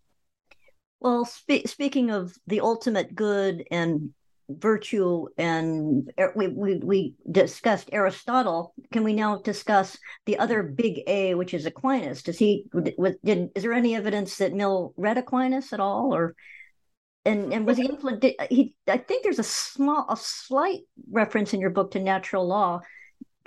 Well, 1.00 1.24
spe- 1.24 1.66
speaking 1.66 2.10
of 2.10 2.34
the 2.46 2.60
ultimate 2.60 3.14
good 3.14 3.64
and 3.70 4.10
virtue, 4.48 5.26
and 5.36 6.10
er, 6.18 6.32
we, 6.36 6.48
we, 6.48 6.76
we 6.76 7.14
discussed 7.30 7.90
Aristotle, 7.92 8.74
can 8.92 9.02
we 9.02 9.12
now 9.12 9.38
discuss 9.38 9.98
the 10.24 10.38
other 10.38 10.62
big 10.62 11.00
A, 11.08 11.34
which 11.34 11.52
is 11.52 11.66
Aquinas? 11.66 12.22
Does 12.22 12.38
he, 12.38 12.66
did, 13.24 13.50
is 13.54 13.62
there 13.62 13.72
any 13.72 13.96
evidence 13.96 14.36
that 14.38 14.54
Mill 14.54 14.94
read 14.96 15.18
Aquinas 15.18 15.72
at 15.72 15.80
all? 15.80 16.14
Or, 16.14 16.34
and, 17.26 17.52
and 17.52 17.66
was 17.66 17.76
he 17.76 17.86
influenced? 17.86 18.26
He, 18.50 18.74
I 18.88 18.98
think 18.98 19.22
there's 19.22 19.38
a 19.38 19.44
small, 19.44 20.06
a 20.08 20.16
slight 20.16 20.80
reference 21.10 21.52
in 21.52 21.60
your 21.60 21.70
book 21.70 21.90
to 21.92 22.00
natural 22.00 22.46
law 22.46 22.80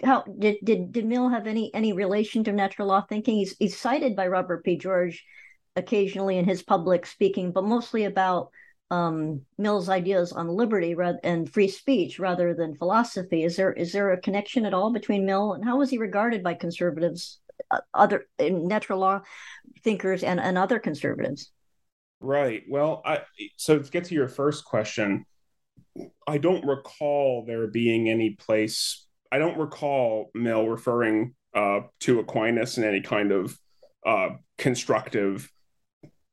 how 0.04 0.24
did, 0.38 0.58
did 0.64 0.92
did 0.92 1.06
Mill 1.06 1.30
have 1.30 1.48
any 1.48 1.74
any 1.74 1.94
relation 1.94 2.44
to 2.44 2.52
natural 2.52 2.88
law 2.88 3.02
thinking? 3.02 3.38
He's 3.38 3.56
he's 3.58 3.78
cited 3.78 4.16
by 4.16 4.28
Robert 4.28 4.64
P. 4.64 4.78
George 4.78 5.26
occasionally 5.76 6.38
in 6.38 6.46
his 6.46 6.64
public 6.64 7.06
speaking, 7.06 7.52
but 7.52 7.64
mostly 7.64 8.06
about 8.06 8.50
um, 8.92 9.42
Mill's 9.58 9.88
ideas 9.88 10.32
on 10.32 10.48
liberty 10.48 10.96
and 11.24 11.52
free 11.52 11.68
speech 11.68 12.20
rather 12.20 12.54
than 12.54 12.76
philosophy. 12.76 13.44
Is 13.44 13.56
there 13.56 13.74
is 13.74 13.92
there 13.92 14.12
a 14.12 14.22
connection 14.22 14.66
at 14.66 14.74
all 14.74 14.92
between 14.92 15.26
Mill 15.26 15.54
and 15.54 15.64
how 15.64 15.78
was 15.78 15.90
he 15.90 15.98
regarded 15.98 16.44
by 16.44 16.54
conservatives, 16.54 17.40
uh, 17.72 17.82
other 17.94 18.28
natural 18.40 19.00
law 19.00 19.22
thinkers, 19.84 20.24
and 20.24 20.40
and 20.40 20.58
other 20.58 20.80
conservatives? 20.80 21.52
Right. 22.22 22.64
Well, 22.70 23.02
I, 23.06 23.22
so 23.58 23.80
to 23.80 23.92
get 23.92 24.06
to 24.06 24.16
your 24.16 24.28
first 24.28 24.66
question, 24.66 25.26
I 26.28 26.38
don't 26.38 26.66
recall 26.66 27.46
there 27.46 27.68
being 27.68 28.10
any 28.10 28.32
place 28.32 29.08
I 29.32 29.38
don't 29.38 29.58
recall 29.58 30.32
Mill 30.34 30.68
referring 30.68 31.36
uh, 31.54 31.82
to 32.02 32.20
Aquinas 32.20 32.78
in 32.78 32.84
any 32.84 33.02
kind 33.02 33.32
of 33.32 33.58
uh, 34.06 34.30
constructive 34.58 35.50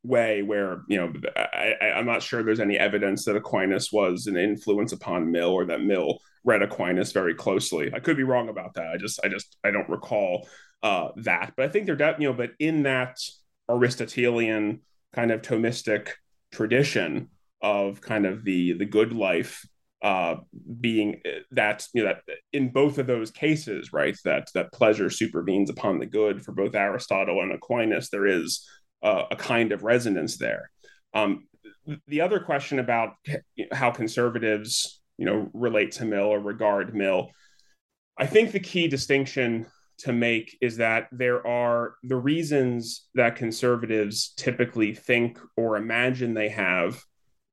way 0.02 0.42
where 0.42 0.82
you 0.88 0.98
know 0.98 1.12
I, 1.36 1.74
am 1.80 2.06
not 2.06 2.22
sure 2.22 2.42
there's 2.42 2.60
any 2.60 2.78
evidence 2.78 3.24
that 3.24 3.36
Aquinas 3.36 3.90
was 3.92 4.26
an 4.28 4.36
influence 4.36 4.92
upon 4.92 5.32
Mill 5.32 5.50
or 5.50 5.66
that 5.66 5.80
Mill 5.80 6.18
read 6.44 6.62
Aquinas 6.62 7.12
very 7.12 7.34
closely. 7.34 7.92
I 7.92 7.98
could 7.98 8.16
be 8.16 8.22
wrong 8.22 8.48
about 8.48 8.74
that. 8.74 8.88
I 8.88 8.96
just 8.96 9.20
I 9.24 9.28
just 9.28 9.56
I 9.64 9.70
don't 9.70 9.88
recall 9.88 10.48
uh, 10.82 11.08
that. 11.16 11.54
But 11.56 11.66
I 11.66 11.68
think 11.68 11.86
they're 11.86 12.16
you 12.18 12.28
know 12.28 12.34
but 12.34 12.52
in 12.58 12.84
that 12.84 13.18
Aristotelian 13.68 14.80
kind 15.14 15.30
of 15.30 15.42
Thomistic 15.42 16.10
tradition 16.52 17.28
of 17.62 18.00
kind 18.00 18.26
of 18.26 18.44
the 18.44 18.74
the 18.74 18.84
good 18.84 19.12
life 19.12 19.66
uh, 20.02 20.36
being 20.80 21.20
uh, 21.26 21.40
that 21.50 21.86
you 21.94 22.04
know 22.04 22.12
that 22.12 22.36
in 22.52 22.70
both 22.70 22.98
of 22.98 23.06
those 23.06 23.30
cases, 23.30 23.92
right, 23.92 24.16
that 24.24 24.48
that 24.54 24.72
pleasure 24.72 25.10
supervenes 25.10 25.70
upon 25.70 25.98
the 25.98 26.06
good 26.06 26.44
for 26.44 26.52
both 26.52 26.74
Aristotle 26.74 27.40
and 27.40 27.52
Aquinas, 27.52 28.10
there 28.10 28.26
is 28.26 28.68
uh, 29.02 29.24
a 29.30 29.36
kind 29.36 29.72
of 29.72 29.84
resonance 29.84 30.36
there. 30.36 30.70
Um, 31.14 31.48
the 32.08 32.20
other 32.20 32.40
question 32.40 32.78
about 32.78 33.14
how 33.72 33.90
conservatives, 33.90 35.00
you 35.18 35.24
know, 35.24 35.48
relate 35.52 35.92
to 35.92 36.04
Mill 36.04 36.24
or 36.24 36.40
regard 36.40 36.94
Mill, 36.94 37.30
I 38.18 38.26
think 38.26 38.52
the 38.52 38.60
key 38.60 38.88
distinction 38.88 39.66
to 39.98 40.12
make 40.12 40.56
is 40.60 40.76
that 40.76 41.08
there 41.12 41.46
are 41.46 41.94
the 42.02 42.16
reasons 42.16 43.06
that 43.14 43.36
conservatives 43.36 44.34
typically 44.36 44.94
think 44.94 45.38
or 45.56 45.76
imagine 45.76 46.34
they 46.34 46.50
have 46.50 47.02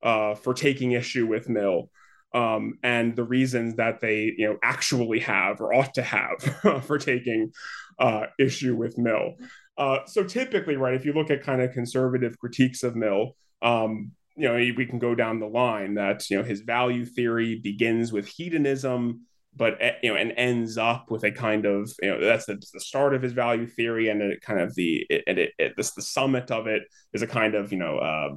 uh, 0.01 0.35
for 0.35 0.53
taking 0.53 0.91
issue 0.91 1.25
with 1.25 1.47
Mill 1.47 1.89
um, 2.33 2.79
and 2.83 3.15
the 3.15 3.23
reasons 3.23 3.75
that 3.75 4.01
they 4.01 4.33
you 4.37 4.47
know 4.47 4.57
actually 4.63 5.19
have 5.19 5.61
or 5.61 5.73
ought 5.73 5.93
to 5.93 6.01
have 6.01 6.41
for 6.85 6.97
taking 6.97 7.51
uh, 7.99 8.25
issue 8.39 8.75
with 8.75 8.97
Mill. 8.97 9.35
Uh, 9.77 9.99
so 10.05 10.23
typically, 10.23 10.75
right, 10.75 10.93
if 10.93 11.05
you 11.05 11.13
look 11.13 11.31
at 11.31 11.43
kind 11.43 11.61
of 11.61 11.71
conservative 11.71 12.37
critiques 12.37 12.83
of 12.83 12.95
Mill, 12.95 13.35
um, 13.61 14.11
you 14.35 14.47
know, 14.47 14.55
we 14.55 14.85
can 14.85 14.99
go 14.99 15.15
down 15.15 15.39
the 15.39 15.47
line 15.47 15.95
that 15.95 16.29
you 16.29 16.37
know 16.37 16.43
his 16.43 16.61
value 16.61 17.05
theory 17.05 17.59
begins 17.59 18.11
with 18.11 18.27
hedonism 18.27 19.21
but 19.56 19.78
eh, 19.80 19.93
you 20.01 20.12
know, 20.12 20.18
and 20.18 20.34
ends 20.36 20.78
up 20.78 21.12
with 21.12 21.24
a 21.24 21.32
kind 21.32 21.66
of 21.66 21.91
you 22.01 22.10
know 22.10 22.20
that's 22.20 22.45
the, 22.45 22.62
the 22.74 22.80
start 22.80 23.14
of 23.14 23.22
his 23.22 23.34
value 23.34 23.68
theory, 23.68 24.10
and 24.10 24.22
it 24.22 24.41
kind 24.41 24.60
of 24.60 24.74
the 24.76 25.06
and 25.28 25.38
it, 25.38 25.51
it, 25.58 25.74
this 25.78 25.91
the 25.91 26.01
summit 26.01 26.51
of 26.51 26.68
it 26.68 26.84
is 27.14 27.22
a 27.22 27.28
kind 27.28 27.56
of 27.56 27.72
you 27.72 27.78
know 27.78 27.97
uh, 27.97 28.30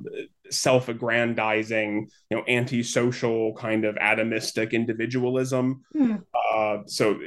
self-aggrandizing, 0.51 2.09
you 2.31 2.37
know, 2.37 2.45
antisocial 2.49 3.55
kind 3.55 3.85
of 3.85 3.95
atomistic 3.97 4.73
individualism. 4.73 5.83
Mm. 5.95 6.23
Uh, 6.55 6.79
so 6.87 7.19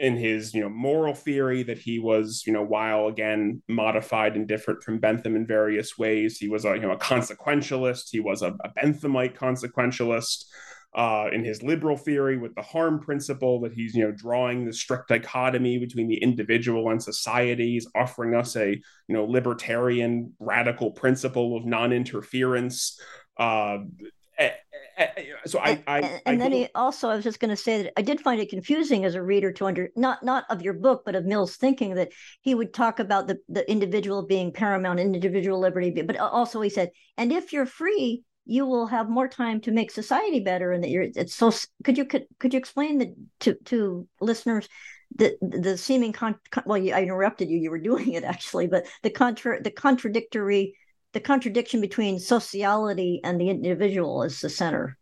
in 0.00 0.16
his 0.16 0.54
you 0.54 0.62
know 0.62 0.68
moral 0.68 1.14
theory 1.14 1.62
that 1.62 1.78
he 1.78 1.98
was 1.98 2.42
you 2.46 2.52
know 2.54 2.62
while 2.62 3.06
again 3.06 3.62
modified 3.68 4.34
and 4.34 4.48
different 4.48 4.82
from 4.82 4.98
bentham 4.98 5.36
in 5.36 5.46
various 5.46 5.98
ways 5.98 6.38
he 6.38 6.48
was 6.48 6.64
a 6.64 6.70
you 6.70 6.80
know 6.80 6.92
a 6.92 6.96
consequentialist 6.96 8.08
he 8.10 8.18
was 8.18 8.40
a, 8.40 8.48
a 8.64 8.70
benthamite 8.70 9.36
consequentialist 9.36 10.46
uh, 10.94 11.28
in 11.32 11.44
his 11.44 11.62
liberal 11.62 11.96
theory 11.96 12.36
with 12.36 12.54
the 12.54 12.62
harm 12.62 12.98
principle 12.98 13.60
that 13.60 13.72
he's 13.72 13.94
you 13.94 14.04
know 14.04 14.12
drawing 14.12 14.64
the 14.64 14.72
strict 14.72 15.08
dichotomy 15.08 15.78
between 15.78 16.08
the 16.08 16.16
individual 16.16 16.90
and 16.90 17.02
society. 17.02 17.72
He's 17.72 17.86
offering 17.94 18.34
us 18.34 18.56
a 18.56 18.70
you 18.70 19.14
know 19.14 19.24
libertarian 19.24 20.34
radical 20.38 20.90
principle 20.90 21.56
of 21.56 21.64
non-interference. 21.64 23.00
Uh, 23.36 23.78
so 25.46 25.58
I, 25.58 25.82
I 25.86 26.00
and, 26.00 26.22
and 26.26 26.36
I 26.36 26.36
then 26.36 26.52
he 26.52 26.68
also 26.74 27.08
I 27.08 27.14
was 27.14 27.24
just 27.24 27.40
going 27.40 27.50
to 27.50 27.56
say 27.56 27.82
that 27.82 27.92
I 27.96 28.02
did 28.02 28.20
find 28.20 28.40
it 28.40 28.50
confusing 28.50 29.04
as 29.04 29.14
a 29.14 29.22
reader 29.22 29.52
to 29.52 29.66
under 29.66 29.90
not 29.96 30.24
not 30.24 30.44
of 30.50 30.62
your 30.62 30.74
book 30.74 31.02
but 31.04 31.14
of 31.14 31.24
Mill's 31.24 31.56
thinking 31.56 31.94
that 31.94 32.10
he 32.40 32.54
would 32.54 32.74
talk 32.74 32.98
about 32.98 33.26
the 33.26 33.38
the 33.48 33.70
individual 33.70 34.22
being 34.26 34.52
paramount 34.52 35.00
individual 35.00 35.60
liberty 35.60 35.90
but 36.02 36.16
also 36.16 36.60
he 36.60 36.70
said 36.70 36.90
and 37.16 37.32
if 37.32 37.52
you're 37.52 37.66
free 37.66 38.22
you 38.46 38.66
will 38.66 38.86
have 38.86 39.08
more 39.08 39.28
time 39.28 39.60
to 39.60 39.70
make 39.70 39.90
society 39.90 40.40
better 40.40 40.72
and 40.72 40.82
that 40.82 40.90
you're 40.90 41.06
it's 41.14 41.34
so 41.34 41.52
could 41.84 41.96
you 41.96 42.04
could 42.04 42.26
could 42.38 42.52
you 42.52 42.58
explain 42.58 42.98
the 42.98 43.14
to 43.38 43.54
to 43.64 44.06
listeners 44.20 44.68
the 45.16 45.36
the 45.42 45.76
seeming 45.76 46.12
con, 46.12 46.36
well 46.64 46.78
you, 46.78 46.94
i 46.94 47.02
interrupted 47.02 47.48
you 47.48 47.58
you 47.58 47.70
were 47.70 47.78
doing 47.78 48.12
it 48.12 48.24
actually 48.24 48.66
but 48.66 48.86
the 49.02 49.10
contra 49.10 49.62
the 49.62 49.70
contradictory 49.70 50.74
the 51.12 51.20
contradiction 51.20 51.80
between 51.80 52.18
sociality 52.18 53.20
and 53.24 53.40
the 53.40 53.50
individual 53.50 54.22
is 54.22 54.40
the 54.40 54.48
center. 54.48 54.96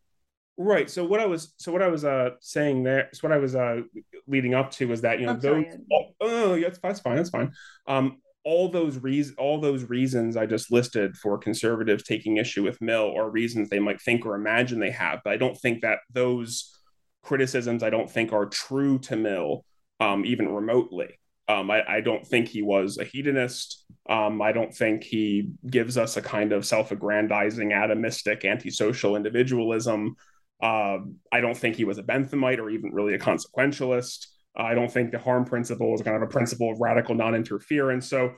Right. 0.57 0.91
So 0.91 1.05
what 1.05 1.20
i 1.20 1.26
was 1.26 1.55
so 1.57 1.70
what 1.70 1.82
i 1.82 1.89
was 1.89 2.05
uh 2.05 2.30
saying 2.41 2.82
there 2.82 3.09
so 3.12 3.28
what 3.28 3.32
i 3.32 3.39
was 3.39 3.55
uh 3.55 3.82
leading 4.26 4.55
up 4.55 4.72
to 4.72 4.89
was 4.89 5.03
that 5.03 5.20
you 5.20 5.26
know 5.26 5.32
I'm 5.32 5.41
those 5.41 5.64
sorry. 5.64 5.86
oh, 5.93 6.05
oh 6.20 6.55
yeah, 6.55 6.68
that's, 6.68 6.80
that's 6.80 7.01
fine 7.01 7.16
that's 7.16 7.30
fine. 7.30 7.53
Um 7.86 8.18
all 8.45 8.68
those 8.70 8.99
reasons 8.99 9.36
all 9.39 9.61
those 9.61 9.84
reasons 9.84 10.36
I 10.36 10.47
just 10.47 10.72
listed 10.72 11.16
for 11.16 11.39
conservatives 11.39 12.05
taking 12.05 12.36
issue 12.36 12.62
with 12.62 12.80
Mill 12.80 13.14
are 13.16 13.30
reasons 13.30 13.68
they 13.68 13.78
might 13.78 14.01
think 14.01 14.24
or 14.24 14.34
imagine 14.34 14.78
they 14.78 14.91
have, 14.91 15.20
but 15.24 15.32
I 15.32 15.36
don't 15.36 15.57
think 15.57 15.82
that 15.82 15.99
those 16.12 16.74
criticisms 17.22 17.82
I 17.82 17.91
don't 17.91 18.11
think 18.11 18.32
are 18.32 18.47
true 18.47 18.99
to 19.01 19.16
Mill 19.16 19.64
um, 20.01 20.24
even 20.24 20.49
remotely. 20.49 21.18
Um, 21.49 21.70
I, 21.70 21.82
I, 21.89 22.01
don't 22.03 22.26
think 22.26 22.47
he 22.49 22.61
was 22.61 22.99
a 22.99 23.05
hedonist. 23.05 23.86
Um, 24.09 24.43
I 24.43 24.53
don't 24.53 24.74
think 24.74 25.03
he 25.03 25.51
gives 25.66 25.97
us 25.97 26.18
a 26.18 26.22
kind 26.22 26.53
of 26.53 26.66
self-aggrandizing, 26.66 27.70
atomistic, 27.70 28.45
antisocial 28.45 29.16
individualism. 29.16 30.14
Uh, 30.62 30.99
I 31.32 31.41
don't 31.41 31.57
think 31.57 31.76
he 31.76 31.84
was 31.84 31.97
a 31.97 32.03
Benthamite 32.03 32.59
or 32.59 32.68
even 32.68 32.93
really 32.93 33.14
a 33.14 33.18
consequentialist. 33.18 34.26
I 34.59 34.74
don't 34.74 34.90
think 34.90 35.12
the 35.12 35.18
harm 35.18 35.44
principle 35.44 35.94
is 35.94 36.02
kind 36.02 36.16
of 36.16 36.22
a 36.22 36.26
principle 36.26 36.72
of 36.72 36.80
radical 36.80 37.14
non-interference. 37.14 38.09
So 38.09 38.32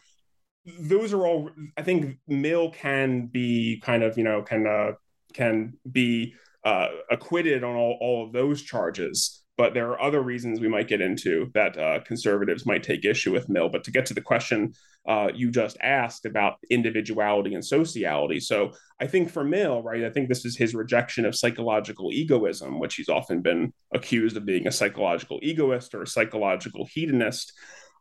those 0.79 1.13
are 1.13 1.27
all. 1.27 1.51
I 1.77 1.83
think 1.83 2.19
Mill 2.29 2.71
can 2.71 3.27
be 3.27 3.81
kind 3.83 4.03
of 4.03 4.19
you 4.19 4.25
know 4.25 4.43
can 4.43 4.67
uh, 4.67 4.93
can 5.33 5.75
be 5.91 6.35
uh, 6.65 6.89
acquitted 7.11 7.65
on 7.65 7.75
all, 7.75 7.97
all 8.01 8.27
of 8.27 8.33
those 8.33 8.63
charges. 8.63 9.43
But 9.57 9.75
there 9.75 9.91
are 9.91 10.01
other 10.01 10.23
reasons 10.23 10.61
we 10.61 10.69
might 10.69 10.89
get 10.89 11.01
into 11.01 11.51
that 11.55 11.79
uh, 11.79 12.01
conservatives 12.01 12.65
might 12.65 12.83
take 12.83 13.05
issue 13.05 13.33
with 13.33 13.49
Mill. 13.49 13.69
But 13.69 13.85
to 13.85 13.91
get 13.91 14.07
to 14.07 14.15
the 14.15 14.21
question 14.21 14.73
uh, 15.09 15.29
you 15.35 15.51
just 15.51 15.77
asked 15.81 16.27
about 16.27 16.57
individuality 16.71 17.55
and 17.55 17.65
sociality. 17.65 18.39
So 18.39 18.73
I 19.01 19.07
think 19.07 19.31
for 19.31 19.43
Mill, 19.43 19.83
right, 19.83 20.05
I 20.05 20.11
think 20.11 20.29
this 20.29 20.45
is 20.45 20.57
his 20.57 20.75
rejection 20.75 21.25
of 21.25 21.35
psychological 21.35 22.13
egoism, 22.13 22.79
which 22.79 22.97
he's 22.97 23.09
often 23.09 23.41
been 23.41 23.73
accused 23.95 24.37
of 24.37 24.45
being 24.45 24.67
a 24.67 24.73
psychological 24.73 25.39
egoist 25.43 25.95
or 25.95 26.03
a 26.03 26.07
psychological 26.07 26.87
hedonist. 26.93 27.53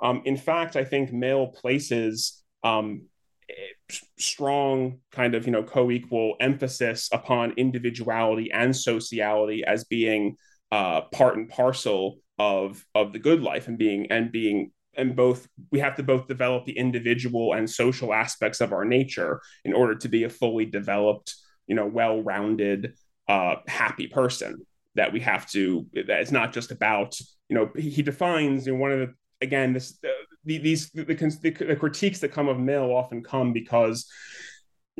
Um, 0.01 0.21
in 0.25 0.37
fact, 0.37 0.75
I 0.75 0.83
think 0.83 1.11
Mill 1.11 1.47
places 1.47 2.43
um, 2.63 3.03
strong 4.19 4.99
kind 5.11 5.35
of 5.35 5.45
you 5.45 5.51
know 5.51 5.63
co-equal 5.63 6.35
emphasis 6.39 7.09
upon 7.11 7.53
individuality 7.57 8.51
and 8.51 8.75
sociality 8.75 9.63
as 9.65 9.83
being 9.85 10.35
uh, 10.71 11.01
part 11.13 11.37
and 11.37 11.49
parcel 11.49 12.19
of 12.37 12.85
of 12.93 13.13
the 13.13 13.19
good 13.19 13.41
life 13.41 13.67
and 13.67 13.77
being 13.77 14.11
and 14.11 14.31
being 14.31 14.71
and 14.99 15.15
both 15.15 15.47
we 15.71 15.79
have 15.79 15.95
to 15.95 16.03
both 16.03 16.27
develop 16.27 16.65
the 16.65 16.77
individual 16.77 17.53
and 17.53 17.69
social 17.69 18.13
aspects 18.13 18.61
of 18.61 18.73
our 18.73 18.85
nature 18.85 19.41
in 19.65 19.73
order 19.73 19.95
to 19.95 20.09
be 20.09 20.23
a 20.23 20.29
fully 20.29 20.65
developed 20.65 21.35
you 21.67 21.75
know 21.75 21.87
well-rounded 21.87 22.93
uh, 23.27 23.55
happy 23.67 24.07
person 24.07 24.65
that 24.95 25.13
we 25.13 25.19
have 25.19 25.49
to 25.49 25.85
that 25.93 26.19
it's 26.21 26.31
not 26.31 26.51
just 26.51 26.71
about 26.71 27.17
you 27.47 27.55
know 27.55 27.69
he 27.77 28.01
defines 28.01 28.67
you 28.67 28.73
know, 28.73 28.79
one 28.79 28.91
of 28.91 28.99
the 28.99 29.13
again 29.41 29.73
this 29.73 29.97
uh, 30.03 30.09
these 30.45 30.89
the, 30.91 31.03
the, 31.03 31.65
the 31.65 31.75
critiques 31.75 32.19
that 32.19 32.31
come 32.31 32.47
of 32.47 32.59
mill 32.59 32.95
often 32.95 33.23
come 33.23 33.53
because 33.53 34.05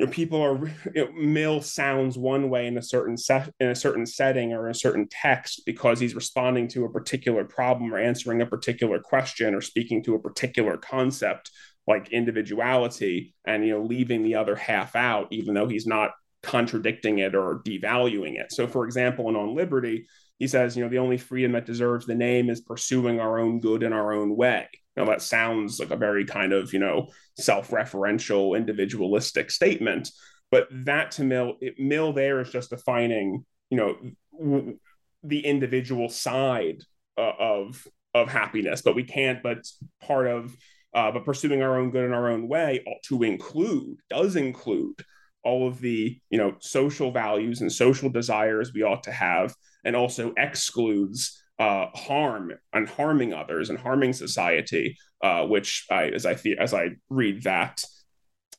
you 0.04 0.06
know, 0.06 0.12
people 0.12 0.42
are 0.42 0.66
you 0.94 1.04
know, 1.04 1.12
Mill 1.12 1.60
sounds 1.60 2.16
one 2.16 2.48
way 2.48 2.66
in 2.66 2.78
a 2.78 2.82
certain 2.82 3.18
set 3.18 3.52
in 3.60 3.68
a 3.68 3.74
certain 3.74 4.06
setting 4.06 4.52
or 4.54 4.68
a 4.68 4.74
certain 4.74 5.06
text 5.10 5.62
because 5.66 6.00
he's 6.00 6.14
responding 6.14 6.68
to 6.68 6.86
a 6.86 6.90
particular 6.90 7.44
problem 7.44 7.92
or 7.92 7.98
answering 7.98 8.40
a 8.40 8.46
particular 8.46 8.98
question 8.98 9.54
or 9.54 9.60
speaking 9.60 10.02
to 10.04 10.14
a 10.14 10.18
particular 10.18 10.78
concept 10.78 11.50
like 11.86 12.12
individuality 12.12 13.34
and 13.46 13.66
you 13.66 13.72
know 13.72 13.84
leaving 13.84 14.22
the 14.22 14.36
other 14.36 14.56
half 14.56 14.96
out 14.96 15.28
even 15.30 15.54
though 15.54 15.68
he's 15.68 15.86
not 15.86 16.12
contradicting 16.42 17.18
it 17.18 17.34
or 17.34 17.60
devaluing 17.66 18.40
it. 18.40 18.50
So 18.52 18.66
for 18.66 18.86
example 18.86 19.28
in 19.28 19.36
on 19.36 19.54
liberty 19.54 20.06
he 20.40 20.48
says 20.48 20.76
you 20.76 20.82
know 20.82 20.90
the 20.90 20.98
only 20.98 21.18
freedom 21.18 21.52
that 21.52 21.66
deserves 21.66 22.06
the 22.06 22.14
name 22.16 22.50
is 22.50 22.60
pursuing 22.60 23.20
our 23.20 23.38
own 23.38 23.60
good 23.60 23.84
in 23.84 23.92
our 23.92 24.12
own 24.12 24.34
way 24.34 24.66
now 24.96 25.06
that 25.06 25.22
sounds 25.22 25.78
like 25.80 25.90
a 25.90 25.96
very 25.96 26.24
kind 26.24 26.52
of, 26.52 26.72
you 26.72 26.78
know, 26.78 27.08
self-referential, 27.38 28.56
individualistic 28.56 29.50
statement. 29.50 30.10
But 30.50 30.68
that 30.70 31.12
to 31.12 31.24
Mill, 31.24 31.56
it, 31.60 31.78
Mill 31.78 32.12
there 32.12 32.40
is 32.40 32.50
just 32.50 32.70
defining, 32.70 33.44
you 33.70 33.76
know, 33.76 33.96
w- 34.38 34.78
the 35.22 35.40
individual 35.40 36.08
side 36.08 36.82
uh, 37.16 37.32
of 37.38 37.86
of 38.14 38.28
happiness. 38.28 38.82
But 38.82 38.96
we 38.96 39.04
can't. 39.04 39.42
But 39.42 39.58
part 40.02 40.26
of, 40.26 40.56
uh, 40.92 41.12
but 41.12 41.24
pursuing 41.24 41.62
our 41.62 41.78
own 41.78 41.92
good 41.92 42.04
in 42.04 42.12
our 42.12 42.28
own 42.28 42.48
way 42.48 42.82
ought 42.86 43.02
to 43.04 43.22
include 43.22 43.98
does 44.10 44.34
include 44.34 45.04
all 45.42 45.66
of 45.68 45.80
the 45.80 46.20
you 46.28 46.36
know 46.36 46.56
social 46.58 47.12
values 47.12 47.60
and 47.60 47.72
social 47.72 48.10
desires 48.10 48.74
we 48.74 48.82
ought 48.82 49.04
to 49.04 49.12
have, 49.12 49.54
and 49.84 49.96
also 49.96 50.32
excludes 50.36 51.42
uh, 51.58 51.86
harm 51.94 52.52
and 52.72 52.88
harming 52.88 53.34
others 53.34 53.68
and 53.70 53.78
harming 53.78 54.14
society, 54.14 54.96
uh, 55.22 55.44
which 55.46 55.86
I, 55.90 56.08
as 56.08 56.24
I 56.24 56.36
as 56.58 56.72
I 56.72 56.90
read 57.10 57.42
that 57.44 57.84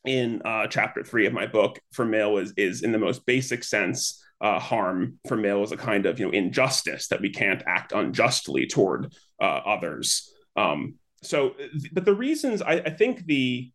in 0.06 0.42
uh, 0.44 0.68
chapter 0.68 1.04
three 1.04 1.26
of 1.26 1.34
my 1.34 1.48
book, 1.48 1.80
for 1.92 2.06
Mill 2.06 2.38
is 2.38 2.54
is 2.58 2.84
in 2.84 2.92
the 2.92 3.00
most 3.00 3.26
basic 3.26 3.64
sense. 3.64 4.24
Uh, 4.40 4.58
harm 4.60 5.20
for 5.28 5.38
Mill 5.38 5.62
is 5.64 5.72
a 5.72 5.78
kind 5.78 6.08
of 6.08 6.20
you 6.20 6.26
know 6.26 6.32
injustice 6.32 7.08
that 7.10 7.22
we 7.22 7.30
can't 7.30 7.62
act 7.68 7.92
unjustly 7.92 8.66
toward 8.66 9.14
uh, 9.40 9.62
others. 9.66 10.32
Um, 10.56 10.96
so, 11.24 11.54
but 11.94 12.06
the 12.06 12.16
reasons 12.16 12.62
I, 12.62 12.74
I 12.74 12.90
think 12.90 13.26
the 13.26 13.72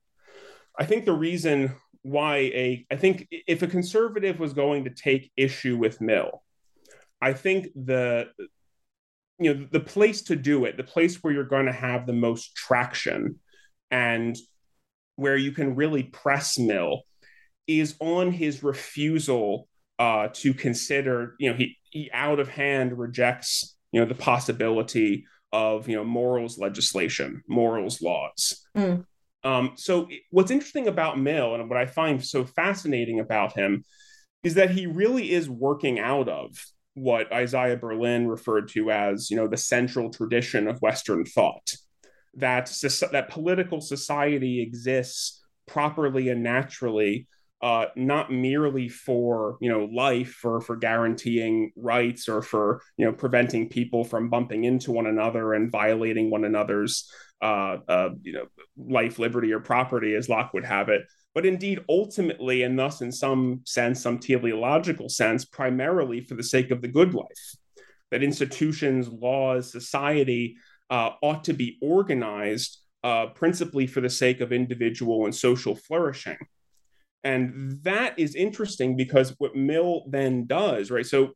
I 0.79 0.85
think 0.85 1.05
the 1.05 1.13
reason 1.13 1.75
why 2.03 2.37
a 2.37 2.87
I 2.91 2.97
think 2.97 3.29
if 3.31 3.63
a 3.63 3.67
conservative 3.67 4.39
was 4.39 4.53
going 4.53 4.85
to 4.85 4.91
take 4.91 5.33
issue 5.37 5.77
with 5.77 6.01
Mill, 6.01 6.43
I 7.21 7.33
think 7.33 7.69
the 7.75 8.29
you 9.39 9.55
know 9.55 9.67
the 9.71 9.81
place 9.81 10.23
to 10.23 10.37
do 10.37 10.65
it 10.65 10.77
the 10.77 10.85
place 10.85 11.23
where 11.23 11.33
you're 11.33 11.45
going 11.45 11.67
to 11.67 11.73
have 11.73 12.07
the 12.07 12.13
most 12.13 12.55
traction 12.55 13.39
and 13.91 14.37
where 15.17 15.37
you 15.37 15.53
can 15.53 15.75
really 15.75 16.05
press 16.05 16.59
mill 16.59 17.03
is 17.67 17.95
on 18.01 18.31
his 18.31 18.63
refusal 18.63 19.69
uh, 19.99 20.29
to 20.33 20.53
consider 20.55 21.35
you 21.39 21.51
know 21.51 21.57
he 21.57 21.77
he 21.91 22.11
out 22.13 22.39
of 22.39 22.49
hand 22.49 22.99
rejects 22.99 23.77
you 23.93 24.01
know 24.01 24.07
the 24.07 24.15
possibility 24.15 25.25
of 25.53 25.89
you 25.89 25.97
know 25.97 26.05
morals 26.05 26.59
legislation 26.59 27.43
morals 27.49 28.03
laws 28.03 28.67
mm. 28.77 29.05
um, 29.45 29.73
so 29.77 30.09
what's 30.31 30.51
interesting 30.51 30.89
about 30.89 31.19
mill 31.19 31.55
and 31.55 31.69
what 31.69 31.79
i 31.79 31.87
find 31.87 32.23
so 32.25 32.45
fascinating 32.45 33.21
about 33.21 33.55
him 33.55 33.83
is 34.43 34.55
that 34.55 34.71
he 34.71 34.87
really 34.87 35.33
is 35.33 35.49
working 35.49 35.99
out 35.99 36.29
of 36.29 36.51
what 36.97 37.31
Isaiah 37.31 37.77
Berlin 37.77 38.27
referred 38.27 38.69
to 38.69 38.91
as, 38.91 39.31
you 39.31 39.37
know, 39.37 39.47
the 39.47 39.59
central 39.59 40.11
tradition 40.11 40.67
of 40.67 40.81
Western 40.81 41.27
thought, 41.27 41.75
that 42.37 42.73
that 43.13 43.29
political 43.29 43.83
society 43.83 44.63
exists 44.63 45.45
properly 45.67 46.31
and 46.31 46.43
naturally, 46.43 47.29
uh, 47.61 47.87
not 47.97 48.33
merely 48.33 48.89
for 48.89 49.59
you 49.61 49.71
know 49.71 49.85
life 49.93 50.41
or 50.43 50.63
for 50.63 50.77
guaranteeing 50.77 51.71
rights 51.77 52.31
or 52.31 52.41
for 52.41 52.81
you 52.97 53.05
know 53.05 53.13
preventing 53.13 53.69
people 53.69 54.03
from 54.03 54.31
bumping 54.31 54.65
into 54.65 54.91
one 54.91 55.07
another 55.07 55.53
and 55.53 55.71
violating 55.71 56.31
one 56.31 56.45
another's 56.45 57.11
uh, 57.43 57.77
uh, 57.89 58.09
you 58.23 58.33
know 58.33 58.47
life, 58.79 59.19
liberty, 59.19 59.53
or 59.53 59.61
property, 59.61 60.15
as 60.15 60.31
Locke 60.31 60.55
would 60.55 60.65
have 60.65 60.89
it, 60.89 61.03
but 61.37 61.45
indeed 61.45 61.81
ultimately, 61.91 62.63
and 62.63 62.79
thus 62.79 63.03
in 63.03 63.13
some 63.13 63.61
sense, 63.67 64.01
some 64.01 64.19
teleological 64.19 65.11
sense, 65.11 65.45
primarily 65.45 66.23
for 66.23 66.35
the 66.35 66.43
sake 66.43 66.71
of 66.71 66.81
the 66.81 66.89
good 66.89 67.13
life. 67.13 67.57
That 68.11 68.23
institutions, 68.23 69.07
laws, 69.11 69.71
society 69.71 70.57
uh, 70.89 71.11
ought 71.23 71.45
to 71.45 71.53
be 71.53 71.77
organized 71.83 72.79
uh, 73.05 73.27
principally 73.27 73.87
for 73.87 74.01
the 74.01 74.09
sake 74.09 74.41
of 74.41 74.51
individual 74.51 75.27
and 75.27 75.35
social 75.35 75.77
flourishing. 75.77 76.39
And 77.23 77.83
that 77.83 78.19
is 78.19 78.35
interesting 78.35 78.97
because 78.97 79.35
what 79.37 79.55
Mill 79.55 80.05
then 80.09 80.47
does, 80.47 80.91
right? 80.91 81.05
So, 81.05 81.33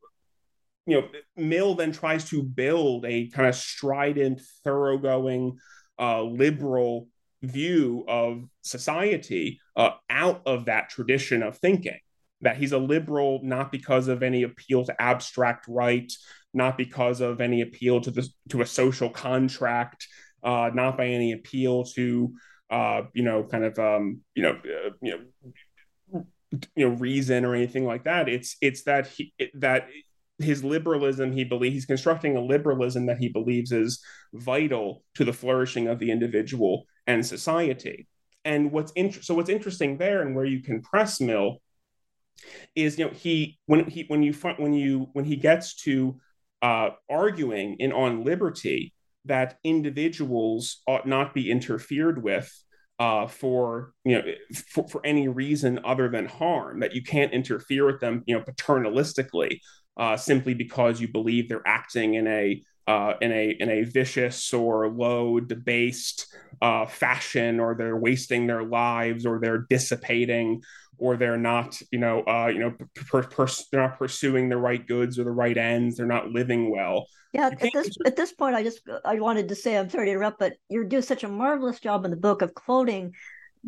you 0.86 1.02
know, 1.02 1.08
Mill 1.36 1.74
then 1.74 1.92
tries 1.92 2.24
to 2.30 2.42
build 2.42 3.04
a 3.04 3.28
kind 3.28 3.50
of 3.50 3.54
strident, 3.54 4.40
thoroughgoing, 4.64 5.58
uh, 5.98 6.22
liberal 6.22 7.08
view 7.42 8.04
of 8.08 8.44
society 8.62 9.60
uh, 9.80 9.94
out 10.10 10.42
of 10.44 10.66
that 10.66 10.90
tradition 10.90 11.42
of 11.42 11.56
thinking. 11.56 11.98
That 12.42 12.56
he's 12.56 12.72
a 12.72 12.78
liberal 12.78 13.40
not 13.42 13.70
because 13.70 14.08
of 14.08 14.22
any 14.22 14.44
appeal 14.44 14.84
to 14.86 15.02
abstract 15.02 15.66
right, 15.68 16.10
not 16.54 16.78
because 16.78 17.20
of 17.20 17.40
any 17.40 17.60
appeal 17.60 18.00
to 18.00 18.10
the 18.10 18.26
to 18.48 18.62
a 18.62 18.66
social 18.66 19.10
contract, 19.10 20.06
uh, 20.42 20.70
not 20.72 20.96
by 20.96 21.06
any 21.06 21.32
appeal 21.32 21.84
to 21.96 22.32
uh, 22.70 23.02
you 23.12 23.22
know 23.22 23.44
kind 23.44 23.64
of 23.64 23.78
um, 23.78 24.20
you 24.34 24.42
know 24.42 24.52
uh, 24.52 24.90
you 25.02 25.18
know 26.12 26.24
you 26.76 26.88
know 26.88 26.94
reason 26.96 27.44
or 27.44 27.54
anything 27.54 27.84
like 27.84 28.04
that. 28.04 28.28
It's 28.28 28.56
it's 28.62 28.84
that 28.84 29.06
he 29.08 29.34
that 29.54 29.88
his 30.38 30.64
liberalism 30.64 31.32
he 31.32 31.44
believes 31.44 31.74
he's 31.74 31.86
constructing 31.86 32.38
a 32.38 32.40
liberalism 32.40 33.04
that 33.06 33.18
he 33.18 33.28
believes 33.28 33.70
is 33.70 34.02
vital 34.32 35.04
to 35.14 35.26
the 35.26 35.32
flourishing 35.34 35.88
of 35.88 35.98
the 35.98 36.10
individual 36.10 36.84
and 37.06 37.24
society 37.26 38.06
and 38.44 38.72
what's 38.72 38.92
in, 38.92 39.12
so 39.12 39.34
what's 39.34 39.50
interesting 39.50 39.98
there 39.98 40.22
and 40.22 40.34
where 40.34 40.44
you 40.44 40.62
can 40.62 40.80
press 40.82 41.20
mill 41.20 41.58
is 42.74 42.98
you 42.98 43.04
know 43.04 43.10
he 43.10 43.58
when 43.66 43.84
he 43.88 44.04
when 44.08 44.22
you 44.22 44.32
when 44.32 44.72
you 44.72 45.08
when 45.12 45.24
he 45.24 45.36
gets 45.36 45.74
to 45.74 46.16
uh, 46.62 46.90
arguing 47.08 47.76
in 47.78 47.92
on 47.92 48.24
liberty 48.24 48.92
that 49.26 49.58
individuals 49.64 50.82
ought 50.86 51.06
not 51.06 51.34
be 51.34 51.50
interfered 51.50 52.22
with 52.22 52.50
uh, 52.98 53.26
for 53.26 53.92
you 54.04 54.16
know 54.16 54.22
for, 54.68 54.88
for 54.88 55.00
any 55.04 55.28
reason 55.28 55.80
other 55.84 56.08
than 56.08 56.26
harm 56.26 56.80
that 56.80 56.94
you 56.94 57.02
can't 57.02 57.32
interfere 57.32 57.86
with 57.86 58.00
them 58.00 58.22
you 58.26 58.34
know 58.34 58.42
paternalistically 58.42 59.58
uh, 59.96 60.16
simply 60.16 60.54
because 60.54 61.00
you 61.00 61.08
believe 61.08 61.48
they're 61.48 61.66
acting 61.66 62.14
in 62.14 62.26
a 62.26 62.62
uh, 62.86 63.14
in 63.20 63.32
a 63.32 63.56
in 63.58 63.68
a 63.68 63.82
vicious 63.82 64.52
or 64.52 64.88
low, 64.88 65.40
debased 65.40 66.26
uh, 66.62 66.86
fashion, 66.86 67.60
or 67.60 67.74
they're 67.74 67.96
wasting 67.96 68.46
their 68.46 68.64
lives, 68.64 69.26
or 69.26 69.38
they're 69.40 69.66
dissipating, 69.70 70.62
or 70.98 71.16
they're 71.16 71.38
not, 71.38 71.80
you 71.90 71.98
know, 71.98 72.22
uh, 72.22 72.50
you 72.52 72.58
know, 72.58 72.74
per, 72.94 73.22
per, 73.22 73.46
they're 73.70 73.82
not 73.82 73.98
pursuing 73.98 74.48
the 74.48 74.56
right 74.56 74.86
goods 74.86 75.18
or 75.18 75.24
the 75.24 75.30
right 75.30 75.56
ends. 75.56 75.96
They're 75.96 76.06
not 76.06 76.30
living 76.30 76.70
well. 76.70 77.06
Yeah, 77.32 77.50
at 77.60 77.72
this 77.72 77.96
at 78.04 78.16
this 78.16 78.32
point, 78.32 78.56
I 78.56 78.62
just 78.62 78.80
I 79.04 79.20
wanted 79.20 79.48
to 79.48 79.54
say 79.54 79.78
I'm 79.78 79.88
sorry 79.88 80.06
to 80.06 80.12
interrupt, 80.12 80.40
but 80.40 80.54
you 80.68 80.84
do 80.84 81.00
such 81.00 81.22
a 81.22 81.28
marvelous 81.28 81.78
job 81.78 82.04
in 82.04 82.10
the 82.10 82.16
book 82.16 82.42
of 82.42 82.54
quoting 82.54 83.14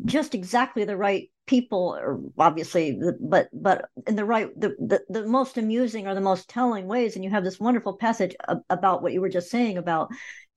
just 0.04 0.34
exactly 0.34 0.84
the 0.84 0.96
right 0.96 1.30
people 1.46 1.96
or 1.98 2.20
obviously 2.38 2.98
but 3.20 3.48
but 3.52 3.88
in 4.06 4.14
the 4.14 4.24
right 4.24 4.48
the, 4.58 4.68
the 4.78 5.02
the 5.08 5.26
most 5.26 5.58
amusing 5.58 6.06
or 6.06 6.14
the 6.14 6.20
most 6.20 6.48
telling 6.48 6.86
ways 6.86 7.14
and 7.14 7.24
you 7.24 7.30
have 7.30 7.42
this 7.42 7.58
wonderful 7.58 7.96
passage 7.96 8.34
about 8.70 9.02
what 9.02 9.12
you 9.12 9.20
were 9.20 9.28
just 9.28 9.50
saying 9.50 9.76
about 9.76 10.08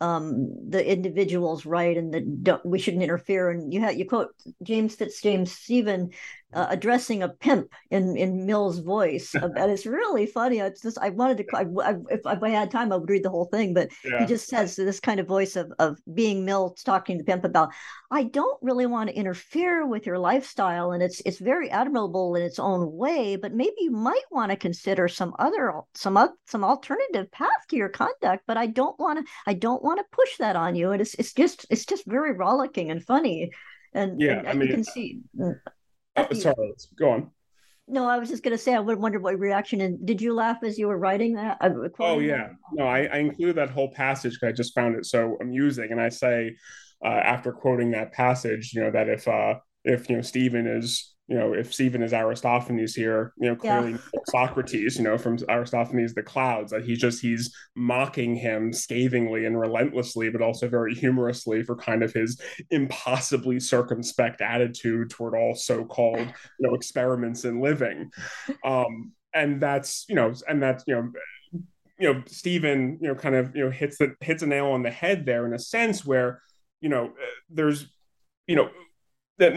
um, 0.01 0.69
the 0.69 0.85
individual's 0.85 1.65
right 1.65 1.97
and 1.97 2.13
the 2.13 2.61
we 2.65 2.79
shouldn't 2.79 3.03
interfere. 3.03 3.49
And 3.49 3.73
you 3.73 3.79
have 3.81 3.95
you 3.95 4.07
quote 4.07 4.29
James 4.61 4.95
Fitzjames 4.95 5.49
Stephen 5.49 6.11
uh, 6.55 6.67
addressing 6.69 7.21
a 7.21 7.29
pimp 7.29 7.71
in 7.91 8.17
in 8.17 8.45
Mill's 8.45 8.79
voice, 8.79 9.33
and 9.35 9.71
it's 9.71 9.85
really 9.85 10.25
funny. 10.25 10.59
It's 10.59 10.81
just 10.81 10.97
I 10.99 11.09
wanted 11.09 11.37
to 11.37 11.45
I, 11.55 11.65
I, 11.83 11.95
if, 12.09 12.25
I 12.25 12.49
had 12.49 12.71
time 12.71 12.91
I 12.91 12.97
would 12.97 13.09
read 13.09 13.23
the 13.23 13.29
whole 13.29 13.45
thing, 13.45 13.73
but 13.73 13.89
yeah. 14.03 14.21
he 14.21 14.25
just 14.25 14.47
says 14.47 14.75
this 14.75 14.99
kind 14.99 15.19
of 15.19 15.27
voice 15.27 15.55
of 15.55 15.71
of 15.79 15.99
being 16.13 16.45
Mill 16.45 16.75
talking 16.83 17.17
to 17.17 17.23
the 17.23 17.31
pimp 17.31 17.43
about 17.43 17.71
I 18.09 18.23
don't 18.23 18.57
really 18.61 18.85
want 18.85 19.09
to 19.09 19.15
interfere 19.15 19.85
with 19.85 20.05
your 20.05 20.17
lifestyle, 20.17 20.91
and 20.91 21.03
it's 21.03 21.21
it's 21.25 21.39
very 21.39 21.69
admirable 21.69 22.35
in 22.35 22.41
its 22.41 22.57
own 22.59 22.95
way, 22.95 23.35
but 23.35 23.53
maybe 23.53 23.75
you 23.79 23.91
might 23.91 24.25
want 24.31 24.51
to 24.51 24.57
consider 24.57 25.07
some 25.07 25.33
other 25.37 25.81
some 25.93 26.17
some 26.47 26.63
alternative 26.63 27.31
path 27.31 27.49
to 27.69 27.75
your 27.75 27.89
conduct. 27.89 28.43
But 28.47 28.57
I 28.57 28.67
don't 28.67 28.97
want 28.99 29.19
to 29.19 29.31
I 29.45 29.53
don't 29.53 29.83
want 29.83 29.99
to 29.99 30.05
push 30.11 30.37
that 30.37 30.55
on 30.55 30.75
you 30.75 30.91
and 30.91 31.01
it's 31.01 31.13
it's 31.15 31.33
just 31.33 31.65
it's 31.69 31.85
just 31.85 32.05
very 32.05 32.31
rollicking 32.33 32.89
and 32.89 33.03
funny 33.03 33.51
and 33.93 34.19
yeah 34.19 34.39
and, 34.39 34.47
i 34.47 34.53
mean 34.53 34.67
you 34.67 34.73
can 34.73 34.83
see 34.83 35.19
uh, 36.15 36.33
sorry 36.33 36.73
go 36.97 37.11
on. 37.11 37.31
No 37.87 38.07
i 38.07 38.17
was 38.17 38.29
just 38.29 38.43
going 38.43 38.55
to 38.55 38.61
say 38.61 38.73
i 38.73 38.79
would 38.79 38.99
wonder 38.99 39.19
what 39.19 39.39
reaction 39.39 39.81
and 39.81 40.05
did 40.05 40.21
you 40.21 40.33
laugh 40.33 40.57
as 40.63 40.77
you 40.77 40.87
were 40.87 40.97
writing 40.97 41.35
that? 41.35 41.57
Oh 41.99 42.19
yeah. 42.19 42.37
That? 42.37 42.51
no 42.73 42.87
I, 42.87 43.05
I 43.05 43.17
include 43.17 43.55
that 43.57 43.69
whole 43.69 43.91
passage 43.91 44.33
because 44.33 44.49
i 44.49 44.55
just 44.55 44.73
found 44.73 44.95
it 44.95 45.05
so 45.05 45.37
amusing. 45.41 45.91
And 45.91 46.01
i 46.01 46.09
say 46.09 46.55
uh, 47.03 47.09
after 47.09 47.51
quoting 47.51 47.91
that 47.91 48.11
passage 48.13 48.73
you 48.73 48.81
know 48.81 48.91
that 48.91 49.09
if 49.09 49.27
uh 49.27 49.55
if 49.83 50.09
you 50.09 50.15
know 50.15 50.21
stephen 50.21 50.65
is 50.65 51.14
you 51.27 51.35
know, 51.35 51.53
if 51.53 51.73
Stephen 51.73 52.03
is 52.03 52.13
Aristophanes 52.13 52.93
here, 52.93 53.33
you 53.37 53.49
know, 53.49 53.55
clearly 53.55 53.91
yeah. 53.91 54.19
Socrates, 54.29 54.97
you 54.97 55.03
know, 55.03 55.17
from 55.17 55.37
Aristophanes, 55.49 56.13
the 56.13 56.21
clouds, 56.21 56.71
that 56.71 56.85
he's 56.85 56.99
just 56.99 57.19
he's 57.19 57.51
mocking 57.75 58.35
him 58.35 58.71
scathingly 58.71 59.45
and 59.45 59.59
relentlessly, 59.59 60.29
but 60.29 60.43
also 60.43 60.69
very 60.69 60.93
humorously 60.93 61.63
for 61.63 61.75
kind 61.75 62.03
of 62.03 62.13
his 62.13 62.39
impossibly 62.69 63.59
circumspect 63.59 64.39
attitude 64.41 65.09
toward 65.09 65.33
all 65.33 65.55
so-called, 65.55 66.19
you 66.19 66.67
know, 66.67 66.75
experiments 66.75 67.43
in 67.43 67.59
living. 67.59 68.11
Um, 68.63 69.11
and 69.33 69.59
that's, 69.59 70.05
you 70.07 70.15
know, 70.15 70.31
and 70.47 70.61
that's, 70.61 70.83
you 70.85 70.93
know, 70.95 71.11
you 71.97 72.13
know, 72.13 72.23
Stephen, 72.27 72.99
you 73.01 73.07
know, 73.07 73.15
kind 73.15 73.35
of, 73.35 73.55
you 73.55 73.63
know, 73.63 73.71
hits 73.71 73.97
the 73.97 74.15
hits 74.19 74.43
a 74.43 74.45
nail 74.45 74.67
on 74.67 74.83
the 74.83 74.91
head 74.91 75.25
there 75.25 75.45
in 75.47 75.53
a 75.53 75.59
sense 75.59 76.05
where, 76.05 76.41
you 76.81 76.89
know, 76.89 77.13
there's, 77.49 77.87
you 78.47 78.55
know, 78.55 78.69
that 79.37 79.53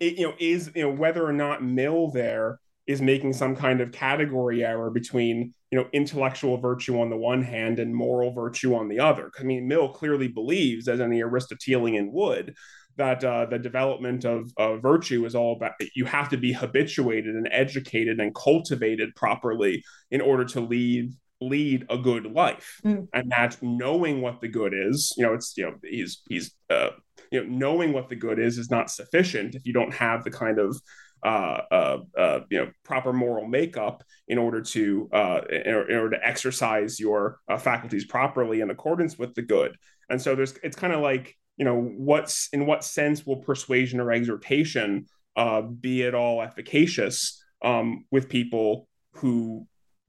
you 0.00 0.26
know 0.26 0.34
is 0.38 0.70
you 0.74 0.82
know 0.82 0.90
whether 0.90 1.24
or 1.24 1.32
not 1.32 1.62
Mill 1.62 2.10
there 2.10 2.58
is 2.86 3.00
making 3.00 3.32
some 3.32 3.54
kind 3.54 3.80
of 3.80 3.92
category 3.92 4.64
error 4.64 4.90
between 4.90 5.54
you 5.70 5.78
know 5.78 5.86
intellectual 5.92 6.58
virtue 6.58 7.00
on 7.00 7.10
the 7.10 7.16
one 7.16 7.42
hand 7.42 7.78
and 7.78 7.94
moral 7.94 8.32
virtue 8.32 8.74
on 8.74 8.88
the 8.88 8.98
other. 8.98 9.30
I 9.38 9.44
mean, 9.44 9.68
Mill 9.68 9.90
clearly 9.90 10.28
believes, 10.28 10.88
as 10.88 11.00
any 11.00 11.22
Aristotelian 11.22 12.10
would, 12.12 12.54
that 12.96 13.24
uh, 13.24 13.46
the 13.46 13.58
development 13.58 14.24
of, 14.24 14.50
of 14.56 14.82
virtue 14.82 15.24
is 15.24 15.34
all 15.34 15.56
about 15.56 15.72
you 15.94 16.04
have 16.04 16.28
to 16.30 16.36
be 16.36 16.52
habituated 16.52 17.34
and 17.34 17.48
educated 17.50 18.20
and 18.20 18.34
cultivated 18.34 19.14
properly 19.14 19.82
in 20.10 20.20
order 20.20 20.44
to 20.44 20.60
lead 20.60 21.12
lead 21.40 21.86
a 21.88 21.96
good 21.96 22.26
life 22.26 22.80
mm. 22.84 23.08
and 23.14 23.30
that 23.30 23.56
knowing 23.62 24.20
what 24.20 24.42
the 24.42 24.48
good 24.48 24.74
is 24.74 25.14
you 25.16 25.24
know 25.24 25.32
it's 25.32 25.54
you 25.56 25.64
know 25.64 25.74
he's 25.82 26.20
he's 26.28 26.54
uh, 26.68 26.90
you 27.30 27.42
know 27.42 27.48
knowing 27.48 27.92
what 27.92 28.08
the 28.08 28.16
good 28.16 28.38
is 28.38 28.58
is 28.58 28.70
not 28.70 28.90
sufficient 28.90 29.54
if 29.54 29.66
you 29.66 29.72
don't 29.72 29.94
have 29.94 30.24
the 30.24 30.30
kind 30.30 30.58
of 30.58 30.80
uh, 31.22 31.60
uh, 31.70 31.98
uh, 32.16 32.40
you 32.50 32.58
know 32.58 32.70
proper 32.82 33.12
moral 33.12 33.46
makeup 33.46 34.02
in 34.28 34.38
order 34.38 34.62
to 34.62 35.08
uh, 35.12 35.40
in, 35.50 35.74
order 35.74 36.10
to 36.10 36.26
exercise 36.26 36.98
your 36.98 37.40
uh, 37.48 37.58
faculties 37.58 38.06
properly 38.06 38.60
in 38.60 38.70
accordance 38.70 39.18
with 39.18 39.34
the 39.34 39.42
good. 39.42 39.76
And 40.08 40.20
so 40.20 40.34
there's 40.34 40.54
it's 40.62 40.76
kind 40.76 40.92
of 40.92 41.00
like 41.00 41.36
you 41.56 41.64
know 41.64 41.78
what's 41.78 42.48
in 42.52 42.64
what 42.66 42.84
sense 42.84 43.26
will 43.26 43.36
persuasion 43.36 44.00
or 44.00 44.12
exhortation 44.12 45.06
uh, 45.36 45.62
be 45.62 46.04
at 46.04 46.14
all 46.14 46.42
efficacious 46.42 47.42
um, 47.62 48.06
with 48.10 48.28
people 48.28 48.88
who 49.16 49.66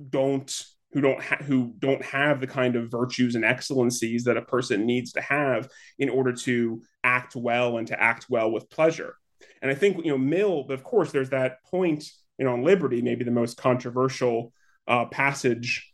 don't 0.09 0.63
who 0.93 1.01
don't 1.01 1.21
ha- 1.21 1.43
who 1.43 1.73
don't 1.79 2.03
have 2.03 2.39
the 2.39 2.47
kind 2.47 2.75
of 2.75 2.91
virtues 2.91 3.35
and 3.35 3.45
excellencies 3.45 4.25
that 4.25 4.37
a 4.37 4.41
person 4.41 4.85
needs 4.85 5.13
to 5.13 5.21
have 5.21 5.69
in 5.97 6.09
order 6.09 6.33
to 6.33 6.81
act 7.03 7.35
well 7.35 7.77
and 7.77 7.87
to 7.87 8.01
act 8.01 8.25
well 8.29 8.51
with 8.51 8.69
pleasure. 8.69 9.15
And 9.61 9.71
I 9.71 9.75
think 9.75 10.03
you 10.03 10.11
know 10.11 10.17
Mill, 10.17 10.65
of 10.69 10.83
course, 10.83 11.11
there's 11.11 11.29
that 11.29 11.63
point 11.65 12.05
you 12.37 12.45
know 12.45 12.53
on 12.53 12.63
liberty, 12.63 13.01
maybe 13.01 13.23
the 13.23 13.31
most 13.31 13.57
controversial 13.57 14.53
uh, 14.87 15.05
passage 15.05 15.91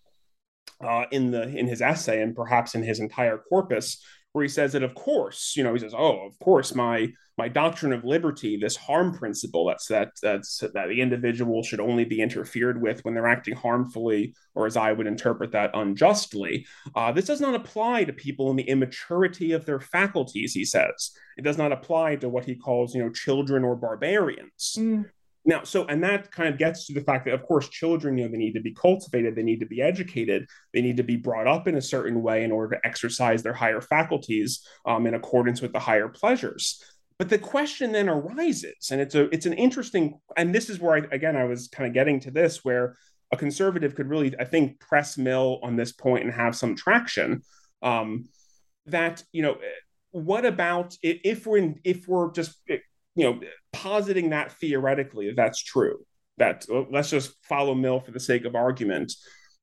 uh, 0.83 1.05
in 1.11 1.31
the 1.31 1.43
in 1.43 1.67
his 1.67 1.81
essay 1.81 2.21
and 2.21 2.35
perhaps 2.35 2.75
in 2.75 2.83
his 2.83 2.99
entire 2.99 3.37
corpus, 3.37 4.03
where 4.37 4.43
he 4.43 4.49
says 4.49 4.73
that 4.73 4.83
of 4.83 4.93
course, 4.93 5.55
you 5.57 5.63
know, 5.63 5.73
he 5.73 5.79
says, 5.79 5.95
oh, 5.97 6.25
of 6.27 6.37
course, 6.37 6.75
my 6.75 7.11
my 7.39 7.47
doctrine 7.47 7.91
of 7.91 8.03
liberty, 8.03 8.55
this 8.55 8.75
harm 8.75 9.13
principle, 9.13 9.65
that's 9.65 9.87
that 9.87 10.09
that's 10.21 10.59
that 10.59 10.87
the 10.89 11.01
individual 11.01 11.63
should 11.63 11.79
only 11.79 12.05
be 12.05 12.21
interfered 12.21 12.79
with 12.79 13.03
when 13.03 13.15
they're 13.15 13.27
acting 13.27 13.55
harmfully, 13.55 14.35
or 14.53 14.67
as 14.67 14.77
I 14.77 14.91
would 14.91 15.07
interpret 15.07 15.51
that, 15.53 15.71
unjustly. 15.73 16.67
Uh, 16.95 17.11
this 17.11 17.25
does 17.25 17.41
not 17.41 17.55
apply 17.55 18.03
to 18.03 18.13
people 18.13 18.51
in 18.51 18.55
the 18.55 18.69
immaturity 18.69 19.53
of 19.53 19.65
their 19.65 19.79
faculties. 19.79 20.53
He 20.53 20.65
says 20.65 21.11
it 21.35 21.43
does 21.43 21.57
not 21.57 21.71
apply 21.71 22.17
to 22.17 22.29
what 22.29 22.45
he 22.45 22.55
calls, 22.55 22.93
you 22.93 23.03
know, 23.03 23.09
children 23.09 23.63
or 23.63 23.75
barbarians. 23.75 24.75
Mm. 24.77 25.05
Now, 25.47 25.63
so, 25.63 25.85
and 25.85 26.03
that 26.03 26.29
kind 26.29 26.49
of 26.49 26.59
gets 26.59 26.87
to 26.87 26.93
the 26.93 27.01
fact 27.01 27.23
that, 27.23 27.33
of 27.33 27.41
course, 27.41 27.69
children, 27.69 28.17
you 28.17 28.25
know, 28.25 28.31
they 28.31 28.37
need 28.37 28.53
to 28.55 28.61
be 28.61 28.73
cultivated, 28.73 29.33
they 29.33 29.43
need 29.43 29.61
to 29.61 29.65
be 29.65 29.81
educated, 29.81 30.45
they 30.73 30.81
need 30.81 30.97
to 30.97 31.03
be 31.03 31.15
brought 31.15 31.47
up 31.47 31.69
in 31.69 31.75
a 31.75 31.81
certain 31.81 32.21
way 32.21 32.43
in 32.43 32.51
order 32.51 32.75
to 32.75 32.85
exercise 32.85 33.41
their 33.41 33.53
higher 33.53 33.79
faculties 33.79 34.67
um, 34.85 35.07
in 35.07 35.13
accordance 35.13 35.61
with 35.61 35.71
the 35.71 35.79
higher 35.79 36.09
pleasures. 36.09 36.83
But 37.17 37.29
the 37.29 37.39
question 37.39 37.93
then 37.93 38.09
arises, 38.09 38.89
and 38.91 38.99
it's 38.99 39.15
a 39.15 39.33
it's 39.33 39.45
an 39.45 39.53
interesting, 39.53 40.19
and 40.35 40.53
this 40.53 40.69
is 40.69 40.79
where 40.79 40.97
I 40.97 41.15
again 41.15 41.37
I 41.37 41.45
was 41.45 41.69
kind 41.69 41.87
of 41.87 41.93
getting 41.93 42.19
to 42.21 42.31
this, 42.31 42.65
where 42.65 42.97
a 43.31 43.37
conservative 43.37 43.95
could 43.95 44.09
really, 44.09 44.35
I 44.37 44.43
think, 44.43 44.81
press 44.81 45.17
Mill 45.17 45.59
on 45.63 45.77
this 45.77 45.93
point 45.93 46.25
and 46.25 46.33
have 46.33 46.55
some 46.57 46.75
traction. 46.75 47.41
Um, 47.81 48.25
that 48.85 49.23
you 49.31 49.41
know, 49.41 49.57
what 50.11 50.45
about 50.45 50.95
if 51.01 51.47
we're 51.47 51.57
in, 51.57 51.79
if 51.83 52.07
we're 52.07 52.31
just 52.33 52.59
you 53.17 53.23
know, 53.23 53.39
positing 53.73 54.29
that 54.29 54.53
theoretically, 54.53 55.33
that's 55.35 55.61
true. 55.61 55.97
That 56.37 56.65
let's 56.91 57.09
just 57.09 57.33
follow 57.43 57.73
Mill 57.73 57.99
for 57.99 58.11
the 58.11 58.19
sake 58.19 58.45
of 58.45 58.55
argument 58.55 59.11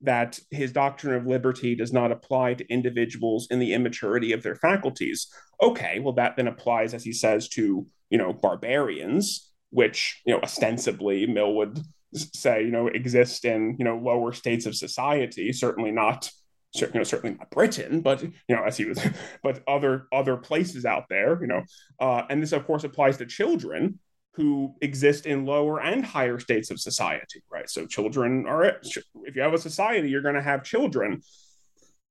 that 0.00 0.38
his 0.50 0.72
doctrine 0.72 1.14
of 1.14 1.26
liberty 1.26 1.76
does 1.76 1.92
not 1.92 2.10
apply 2.10 2.54
to 2.54 2.68
individuals 2.68 3.46
in 3.50 3.60
the 3.60 3.72
immaturity 3.72 4.32
of 4.32 4.42
their 4.42 4.56
faculties. 4.56 5.28
Okay, 5.62 6.00
well, 6.00 6.12
that 6.14 6.36
then 6.36 6.48
applies, 6.48 6.92
as 6.92 7.04
he 7.04 7.12
says, 7.12 7.48
to 7.50 7.86
you 8.10 8.18
know 8.18 8.32
barbarians, 8.32 9.52
which 9.70 10.20
you 10.26 10.34
know 10.34 10.40
ostensibly 10.40 11.26
Mill 11.26 11.54
would 11.54 11.78
say 12.12 12.64
you 12.64 12.72
know 12.72 12.88
exist 12.88 13.44
in 13.44 13.76
you 13.78 13.84
know 13.84 13.96
lower 13.96 14.32
states 14.32 14.66
of 14.66 14.74
society, 14.74 15.52
certainly 15.52 15.92
not 15.92 16.28
you 16.74 16.88
know, 16.94 17.04
certainly 17.04 17.36
not 17.36 17.50
Britain, 17.50 18.00
but 18.00 18.22
you 18.22 18.32
know, 18.48 18.64
as 18.64 18.76
he 18.76 18.84
was, 18.84 18.98
but 19.42 19.62
other 19.68 20.06
other 20.12 20.36
places 20.36 20.84
out 20.84 21.04
there, 21.08 21.38
you 21.40 21.46
know, 21.46 21.62
uh, 22.00 22.22
and 22.28 22.42
this 22.42 22.52
of 22.52 22.66
course 22.66 22.84
applies 22.84 23.16
to 23.18 23.26
children 23.26 23.98
who 24.34 24.74
exist 24.80 25.26
in 25.26 25.46
lower 25.46 25.80
and 25.80 26.04
higher 26.04 26.40
states 26.40 26.70
of 26.70 26.80
society, 26.80 27.42
right? 27.50 27.70
So 27.70 27.86
children 27.86 28.46
are, 28.48 28.64
if 28.64 29.36
you 29.36 29.42
have 29.42 29.54
a 29.54 29.58
society, 29.58 30.10
you're 30.10 30.22
going 30.22 30.34
to 30.34 30.42
have 30.42 30.64
children, 30.64 31.22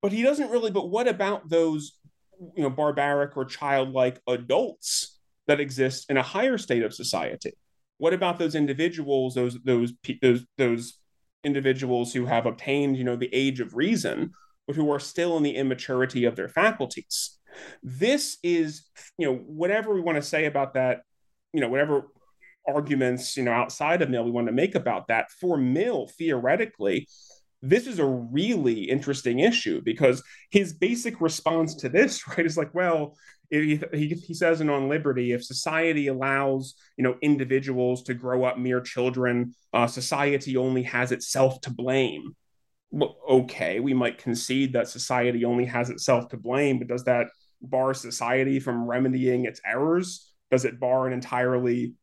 but 0.01 0.13
he 0.13 0.23
doesn't 0.23 0.49
really. 0.49 0.71
But 0.71 0.89
what 0.89 1.07
about 1.07 1.49
those, 1.49 1.97
you 2.55 2.63
know, 2.63 2.69
barbaric 2.69 3.35
or 3.35 3.45
childlike 3.45 4.21
adults 4.27 5.19
that 5.47 5.59
exist 5.59 6.09
in 6.09 6.15
a 6.15 6.23
higher 6.23 6.57
state 6.57 6.83
of 6.83 6.93
society? 6.93 7.53
What 7.97 8.13
about 8.13 8.39
those 8.39 8.55
individuals, 8.55 9.35
those 9.35 9.57
those 9.63 9.91
those 10.21 10.45
those 10.57 10.93
individuals 11.43 12.13
who 12.13 12.25
have 12.25 12.45
obtained, 12.45 12.95
you 12.95 13.03
know, 13.03 13.17
the 13.17 13.33
age 13.33 13.59
of 13.59 13.75
reason? 13.75 14.31
Who 14.71 14.91
are 14.91 14.99
still 14.99 15.37
in 15.37 15.43
the 15.43 15.55
immaturity 15.55 16.25
of 16.25 16.35
their 16.35 16.49
faculties. 16.49 17.37
This 17.81 18.37
is, 18.43 18.89
you 19.17 19.27
know, 19.27 19.35
whatever 19.35 19.93
we 19.93 20.01
want 20.01 20.15
to 20.17 20.21
say 20.21 20.45
about 20.45 20.73
that, 20.73 21.01
you 21.53 21.61
know, 21.61 21.69
whatever 21.69 22.07
arguments, 22.67 23.35
you 23.37 23.43
know, 23.43 23.51
outside 23.51 24.01
of 24.01 24.09
Mill 24.09 24.23
we 24.23 24.31
want 24.31 24.47
to 24.47 24.53
make 24.53 24.75
about 24.75 25.07
that, 25.07 25.31
for 25.31 25.57
Mill, 25.57 26.09
theoretically, 26.17 27.07
this 27.61 27.87
is 27.87 27.99
a 27.99 28.05
really 28.05 28.83
interesting 28.83 29.39
issue 29.39 29.81
because 29.81 30.21
his 30.51 30.73
basic 30.73 31.21
response 31.21 31.75
to 31.75 31.89
this, 31.89 32.27
right, 32.37 32.45
is 32.45 32.57
like, 32.57 32.73
well, 32.73 33.15
he, 33.49 33.79
he, 33.93 34.07
he 34.09 34.33
says 34.33 34.61
in 34.61 34.69
On 34.69 34.89
Liberty, 34.89 35.31
if 35.31 35.43
society 35.43 36.07
allows, 36.07 36.75
you 36.97 37.03
know, 37.03 37.15
individuals 37.21 38.03
to 38.03 38.13
grow 38.13 38.43
up 38.43 38.57
mere 38.57 38.81
children, 38.81 39.53
uh, 39.73 39.87
society 39.87 40.57
only 40.57 40.83
has 40.83 41.11
itself 41.11 41.61
to 41.61 41.71
blame. 41.71 42.35
Okay, 43.01 43.79
we 43.79 43.93
might 43.93 44.19
concede 44.19 44.73
that 44.73 44.87
society 44.87 45.45
only 45.45 45.65
has 45.65 45.89
itself 45.89 46.29
to 46.29 46.37
blame, 46.37 46.77
but 46.77 46.87
does 46.87 47.03
that 47.05 47.27
bar 47.61 47.93
society 47.93 48.59
from 48.59 48.87
remedying 48.87 49.45
its 49.45 49.59
errors? 49.65 50.31
Does 50.51 50.65
it 50.65 50.79
bar 50.79 51.07
an 51.07 51.13
entirely 51.13 51.95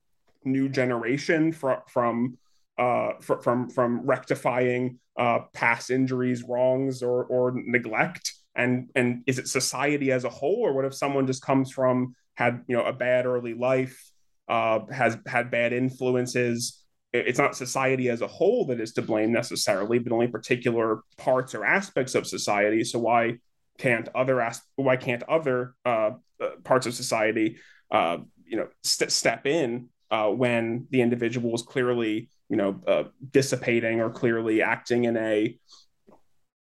new 0.44 0.68
generation 0.68 1.52
from 1.52 1.78
from 1.88 2.38
uh, 2.76 3.12
from 3.20 3.68
from 3.68 4.00
rectifying 4.04 4.98
uh, 5.16 5.40
past 5.52 5.90
injuries, 5.90 6.42
wrongs, 6.42 7.02
or 7.02 7.24
or 7.24 7.52
neglect? 7.54 8.32
And 8.56 8.90
and 8.96 9.22
is 9.26 9.38
it 9.38 9.46
society 9.46 10.10
as 10.10 10.24
a 10.24 10.30
whole, 10.30 10.62
or 10.66 10.72
what 10.72 10.84
if 10.84 10.94
someone 10.94 11.26
just 11.26 11.42
comes 11.42 11.70
from 11.70 12.16
had 12.34 12.62
you 12.66 12.76
know 12.76 12.84
a 12.84 12.92
bad 12.92 13.26
early 13.26 13.54
life, 13.54 14.10
uh, 14.48 14.80
has 14.90 15.16
had 15.26 15.52
bad 15.52 15.72
influences? 15.72 16.79
It's 17.12 17.38
not 17.38 17.56
society 17.56 18.08
as 18.08 18.20
a 18.20 18.26
whole 18.26 18.66
that 18.66 18.80
is 18.80 18.92
to 18.92 19.02
blame 19.02 19.32
necessarily, 19.32 19.98
but 19.98 20.12
only 20.12 20.28
particular 20.28 21.00
parts 21.16 21.54
or 21.54 21.64
aspects 21.64 22.14
of 22.14 22.26
society. 22.26 22.84
So 22.84 23.00
why 23.00 23.38
can't 23.78 24.08
other 24.14 24.40
as- 24.40 24.62
why 24.76 24.96
can't 24.96 25.22
other 25.24 25.74
uh, 25.84 26.10
uh 26.40 26.50
parts 26.64 26.86
of 26.86 26.94
society 26.94 27.56
uh, 27.90 28.18
you 28.44 28.56
know 28.56 28.68
st- 28.82 29.10
step 29.10 29.46
in 29.46 29.88
uh, 30.10 30.28
when 30.28 30.86
the 30.90 31.00
individual 31.00 31.54
is 31.54 31.62
clearly 31.62 32.28
you 32.48 32.56
know 32.56 32.80
uh, 32.86 33.04
dissipating 33.30 34.00
or 34.00 34.10
clearly 34.10 34.62
acting 34.62 35.04
in 35.04 35.16
a 35.16 35.56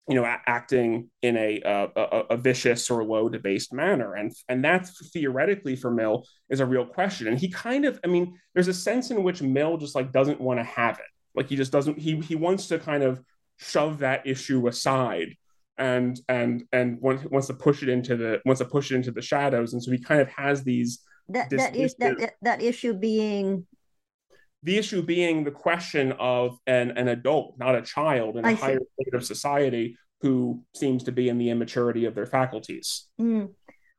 you 0.09 0.15
know 0.15 0.25
a- 0.25 0.43
acting 0.47 1.11
in 1.23 1.37
a, 1.37 1.61
uh, 1.63 1.89
a, 1.97 2.35
a 2.35 2.37
vicious 2.37 2.91
or 2.91 3.05
low 3.05 3.29
debased 3.29 3.73
manner. 3.73 4.15
And 4.15 4.33
and 4.49 4.65
that's 4.65 5.11
theoretically 5.11 5.77
for 5.77 5.91
mill 5.91 6.25
is 6.49 6.61
a 6.61 6.67
real 6.67 6.87
question. 6.87 7.27
And 7.29 7.39
he 7.39 7.49
kind 7.51 7.85
of 7.85 7.99
i 8.05 8.07
mean 8.07 8.39
there's 8.55 8.69
a 8.69 8.75
sense 8.75 9.11
in 9.11 9.23
which 9.23 9.43
mill 9.43 9.77
just 9.77 9.95
like 9.95 10.13
doesn't 10.13 10.41
want 10.41 10.61
to 10.61 10.65
have 10.65 10.99
it. 10.99 11.07
Like 11.35 11.49
he 11.49 11.57
just 11.57 11.73
doesn't 11.73 11.99
he 11.99 12.21
he 12.21 12.37
wants 12.37 12.69
to 12.69 12.79
kind 12.79 13.03
of 13.03 13.21
shove 13.59 13.99
that 13.99 14.27
issue 14.27 14.67
aside 14.69 15.35
and 15.79 16.21
and 16.29 16.65
and 16.73 16.99
wants 17.01 17.47
to 17.49 17.55
push 17.55 17.83
it 17.83 17.89
into 17.89 18.17
the 18.17 18.41
wants 18.45 18.61
to 18.61 18.65
push 18.65 18.91
it 18.91 18.97
into 18.97 19.11
the 19.11 19.23
shadows. 19.23 19.73
And 19.73 19.83
so 19.83 19.91
he 19.91 19.99
kind 19.99 20.21
of 20.21 20.29
has 20.29 20.63
these 20.63 21.01
that 21.29 21.51
that 21.51 21.75
is 21.75 21.95
that 21.99 22.35
that 22.43 22.63
issue 22.63 22.95
being 22.95 23.67
the 24.63 24.77
issue 24.77 25.03
being 25.03 25.45
the 25.45 25.51
question 25.51 26.13
of 26.13 26.59
an, 26.67 26.93
an 26.93 27.09
adult, 27.09 27.59
not 27.59 27.75
a 27.75 27.83
child, 27.83 28.37
in 28.37 28.45
a 28.45 28.55
higher 28.55 28.81
state 29.01 29.15
of 29.15 29.25
society 29.25 29.97
who 30.23 30.63
seems 30.75 31.05
to 31.05 31.13
be 31.13 31.29
in 31.29 31.39
the 31.39 31.51
immaturity 31.51 32.05
of 32.05 32.15
their 32.15 32.27
faculties. 32.27 33.07
Mm. 33.21 33.51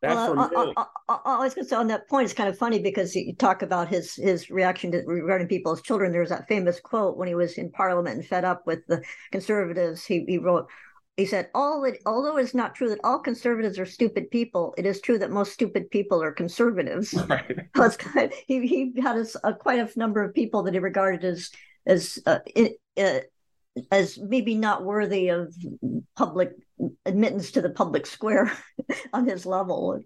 Well, 0.04 0.40
I, 0.40 0.74
I, 0.78 0.86
I, 1.10 1.20
I, 1.26 1.40
was 1.40 1.56
going 1.56 1.66
to 1.66 1.70
say 1.70 1.76
on 1.76 1.88
that 1.88 2.08
point, 2.08 2.26
it's 2.26 2.34
kind 2.34 2.50
of 2.50 2.58
funny 2.58 2.80
because 2.80 3.16
you 3.16 3.34
talk 3.36 3.64
about 3.64 3.88
his 3.88 4.14
his 4.14 4.52
reaction 4.52 4.92
to 4.92 5.02
regarding 5.08 5.48
people 5.48 5.72
as 5.72 5.82
children. 5.82 6.12
There's 6.12 6.30
that 6.30 6.48
famous 6.48 6.80
quote 6.80 7.18
when 7.18 7.28
he 7.28 7.34
was 7.34 7.58
in 7.58 7.72
Parliament 7.72 8.18
and 8.18 8.26
fed 8.26 8.46
up 8.46 8.68
with 8.68 8.86
the 8.88 9.02
conservatives. 9.32 10.06
He 10.06 10.24
he 10.28 10.38
wrote, 10.38 10.68
he 11.18 11.26
said, 11.26 11.50
"All 11.56 11.84
it, 11.84 12.02
although 12.06 12.38
it's 12.38 12.54
not 12.54 12.76
true 12.76 12.90
that 12.90 13.00
all 13.04 13.20
conservatives 13.20 13.80
are 13.80 13.86
stupid 13.86 14.30
people, 14.30 14.74
it 14.78 14.86
is 14.86 15.02
true 15.02 15.18
that 15.18 15.32
most 15.32 15.52
stupid 15.52 15.90
people 15.90 16.22
are 16.22 16.32
conservatives." 16.32 17.14
Right. 17.28 17.58
kind 17.98 18.32
of, 18.32 18.34
he 18.48 18.66
he 18.68 19.02
had 19.02 19.18
a, 19.18 19.26
a, 19.44 19.54
quite 19.54 19.80
a 19.80 20.00
number 20.00 20.24
of 20.24 20.34
people 20.34 20.64
that 20.64 20.74
he 20.74 20.80
regarded 20.80 21.26
as 21.26 21.50
as 21.86 22.20
uh, 22.26 22.40
uh, 22.98 23.20
as 23.92 24.18
maybe 24.18 24.56
not 24.56 24.86
worthy 24.86 25.30
of 25.30 25.54
public 26.16 26.52
admittance 27.06 27.52
to 27.52 27.62
the 27.62 27.70
public 27.70 28.06
square 28.06 28.52
on 29.14 29.28
his 29.28 29.46
level. 29.46 30.04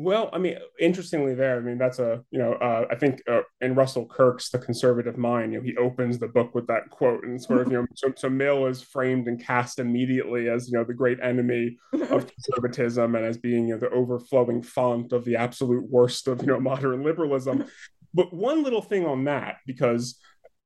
Well, 0.00 0.30
I 0.32 0.38
mean, 0.38 0.56
interestingly, 0.78 1.34
there, 1.34 1.56
I 1.56 1.60
mean, 1.60 1.76
that's 1.76 1.98
a, 1.98 2.22
you 2.30 2.38
know, 2.38 2.52
uh, 2.52 2.86
I 2.88 2.94
think 2.94 3.20
uh, 3.28 3.40
in 3.60 3.74
Russell 3.74 4.06
Kirk's 4.06 4.48
The 4.48 4.60
Conservative 4.60 5.18
Mind, 5.18 5.52
you 5.52 5.58
know, 5.58 5.64
he 5.64 5.76
opens 5.76 6.20
the 6.20 6.28
book 6.28 6.54
with 6.54 6.68
that 6.68 6.88
quote 6.88 7.24
and 7.24 7.42
sort 7.42 7.62
of, 7.62 7.72
you 7.72 7.78
know, 7.78 7.86
so, 7.96 8.12
so 8.16 8.30
Mill 8.30 8.66
is 8.66 8.80
framed 8.80 9.26
and 9.26 9.44
cast 9.44 9.80
immediately 9.80 10.48
as, 10.48 10.70
you 10.70 10.78
know, 10.78 10.84
the 10.84 10.94
great 10.94 11.18
enemy 11.20 11.76
of 11.92 12.26
conservatism 12.32 13.16
and 13.16 13.24
as 13.24 13.38
being, 13.38 13.66
you 13.66 13.74
know, 13.74 13.80
the 13.80 13.90
overflowing 13.90 14.62
font 14.62 15.12
of 15.12 15.24
the 15.24 15.34
absolute 15.34 15.84
worst 15.90 16.28
of, 16.28 16.42
you 16.42 16.46
know, 16.46 16.60
modern 16.60 17.02
liberalism. 17.02 17.64
But 18.14 18.32
one 18.32 18.62
little 18.62 18.82
thing 18.82 19.04
on 19.04 19.24
that, 19.24 19.56
because 19.66 20.20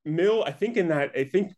Mill, 0.04 0.44
I 0.46 0.52
think 0.52 0.76
in 0.76 0.88
that, 0.88 1.12
I 1.16 1.24
think 1.24 1.54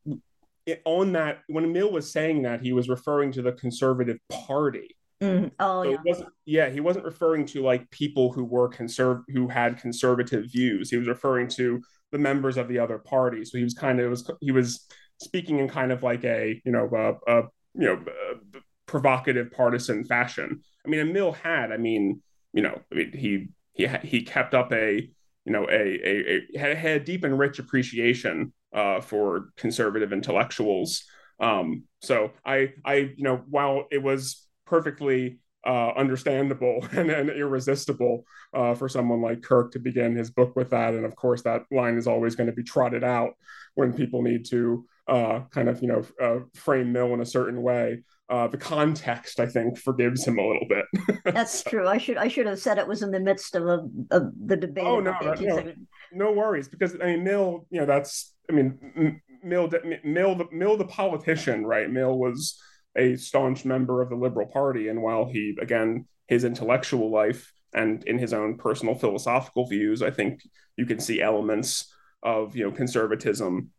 it, 0.65 0.81
on 0.85 1.15
that, 1.15 1.41
when 1.49 1.73
Mill 1.73 1.91
was 1.91 2.13
saying 2.13 2.43
that, 2.43 2.61
he 2.61 2.73
was 2.73 2.89
referring 2.89 3.33
to 3.33 3.43
the 3.43 3.53
Conservative 3.53 4.19
Party 4.31 4.95
Mm. 5.25 5.51
Oh 5.59 5.83
so 5.83 5.91
yeah. 5.91 5.97
He 6.03 6.11
wasn't, 6.11 6.29
yeah, 6.45 6.71
he 6.71 6.81
wasn't 6.81 7.05
referring 7.05 7.47
to 7.47 7.63
like 7.63 7.91
people 7.91 8.33
who 8.33 8.45
were 8.45 8.69
conserv 8.69 9.23
who 9.29 9.49
had 9.49 9.79
conservative 9.79 10.47
views. 10.53 10.91
He 10.91 10.97
was 10.97 11.09
referring 11.09 11.49
to 11.49 11.81
the 12.13 12.19
members 12.19 12.57
of 12.57 12.69
the 12.69 12.79
other 12.79 12.99
party. 12.99 13.45
So 13.45 13.59
he 13.59 13.65
was 13.65 13.75
kind 13.75 14.01
of 14.01 14.11
was 14.11 14.31
he 14.41 14.53
was 14.53 14.87
speaking 15.23 15.59
in 15.59 15.69
kind 15.69 15.93
of 15.93 16.03
like 16.03 16.25
a 16.25 16.61
you 16.65 16.73
know 16.73 16.89
a, 16.93 17.33
a 17.33 17.43
you 17.75 17.87
know 17.87 17.95
a 17.95 18.59
provocative 18.87 19.51
partisan 19.51 20.05
fashion. 20.05 20.61
I 20.85 20.89
mean, 20.89 21.13
Mill 21.13 21.33
had. 21.33 21.73
I 21.73 21.77
mean, 21.77 22.23
you 22.53 22.63
know, 22.63 22.81
I 22.93 22.95
mean, 22.95 23.13
he 23.13 23.49
he 23.73 23.87
he 24.03 24.23
kept 24.23 24.55
up 24.55 24.73
a 24.73 25.09
you 25.45 25.53
know 25.53 25.67
a 25.71 25.73
a, 25.73 26.37
a 26.55 26.59
had, 26.59 26.77
had 26.77 27.01
a 27.01 27.05
deep 27.05 27.25
and 27.25 27.39
rich 27.39 27.59
appreciation 27.59 28.53
uh, 28.75 29.01
for 29.01 29.51
conservative 29.57 30.13
intellectuals. 30.13 31.05
Um, 31.41 31.85
so 32.01 32.33
I 32.45 32.75
I 32.85 32.95
you 33.17 33.25
know 33.25 33.43
while 33.49 33.87
it 33.91 34.03
was 34.03 34.44
perfectly 34.67 35.39
uh, 35.67 35.93
understandable 35.97 36.87
and, 36.93 37.11
and 37.11 37.31
irresistible 37.31 38.25
uh, 38.53 38.75
for 38.75 38.89
someone 38.89 39.23
like 39.23 39.43
Kirk 39.43 39.73
to 39.73 39.79
begin 39.79 40.15
his 40.15 40.31
book 40.31 40.57
with 40.57 40.71
that. 40.71 40.95
And 40.95 41.05
of 41.05 41.17
course, 41.17 41.43
that 41.43 41.63
line 41.71 41.97
is 41.97 42.07
always 42.07 42.35
going 42.35 42.49
to 42.49 42.53
be 42.53 42.63
trotted 42.63 43.05
out 43.05 43.33
when 43.75 43.93
people 43.93 44.23
need 44.23 44.45
to 44.51 44.87
uh, 45.09 45.41
kind 45.51 45.69
of, 45.69 45.83
you 45.83 45.89
know, 45.89 46.03
uh, 46.23 46.45
frame 46.55 46.93
Mill 46.93 47.13
in 47.15 47.21
a 47.21 47.27
certain 47.27 47.63
way. 47.63 48.03
Uh, 48.31 48.49
the 48.49 48.57
context, 48.57 49.39
I 49.39 49.47
think, 49.47 49.79
forgives 49.79 50.27
him 50.27 50.39
a 50.39 50.47
little 50.47 50.67
bit. 50.67 50.87
That's 51.35 51.63
true. 51.63 51.87
I 51.87 51.99
should 51.99 52.17
I 52.17 52.29
should 52.29 52.47
have 52.47 52.59
said 52.59 52.79
it 52.79 52.89
was 52.89 53.03
in 53.03 53.11
the 53.11 53.21
midst 53.21 53.55
of, 53.55 53.67
a, 53.67 53.87
of 54.11 54.33
the 54.47 54.57
debate. 54.57 54.85
Oh 54.87 54.99
no, 54.99 55.15
no, 55.21 55.73
no 56.11 56.33
worries. 56.33 56.69
Because 56.69 56.95
I 57.03 57.05
mean, 57.05 57.25
Mill, 57.25 57.67
you 57.69 57.81
know, 57.81 57.87
that's 57.87 58.35
I 58.49 58.55
mean, 58.55 59.21
Mill, 59.43 59.71
Mill, 60.05 60.37
the 60.37 60.49
Mill, 60.53 60.77
the 60.79 60.87
politician, 60.87 61.67
right? 61.67 61.91
Mill 61.91 62.19
was 62.19 62.59
a 62.97 63.17
staunch 63.17 63.65
member 63.65 64.03
of 64.03 64.09
the 64.09 64.17
Liberal 64.17 64.47
Party. 64.47 64.89
And 64.89 65.03
while 65.03 65.27
he, 65.27 65.57
again, 65.61 66.07
his 66.29 66.45
intellectual 66.45 67.11
life 67.11 67.53
and 67.73 68.05
in 68.05 68.19
his 68.19 68.33
own 68.33 68.57
personal 68.57 68.95
philosophical 68.95 69.67
views, 69.67 70.03
I 70.03 70.11
think 70.11 70.43
you 70.77 70.87
can 70.87 71.01
see 71.01 71.21
elements 71.21 71.93
of 72.23 72.57
you 72.57 72.65
know 72.65 72.73
conservatism 72.73 73.71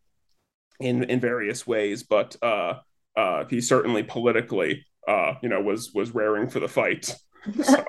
in 0.80 1.03
in 1.05 1.20
various 1.20 1.66
ways. 1.66 2.03
But 2.03 2.36
uh, 2.41 2.76
uh, 3.16 3.45
he 3.49 3.61
certainly 3.61 4.03
politically, 4.03 4.86
uh, 5.07 5.36
you 5.41 5.49
know, 5.49 5.61
was 5.61 5.91
was 5.93 6.13
raring 6.13 6.49
for 6.49 6.59
the 6.59 6.68
fight. 6.68 7.16
So. 7.63 7.86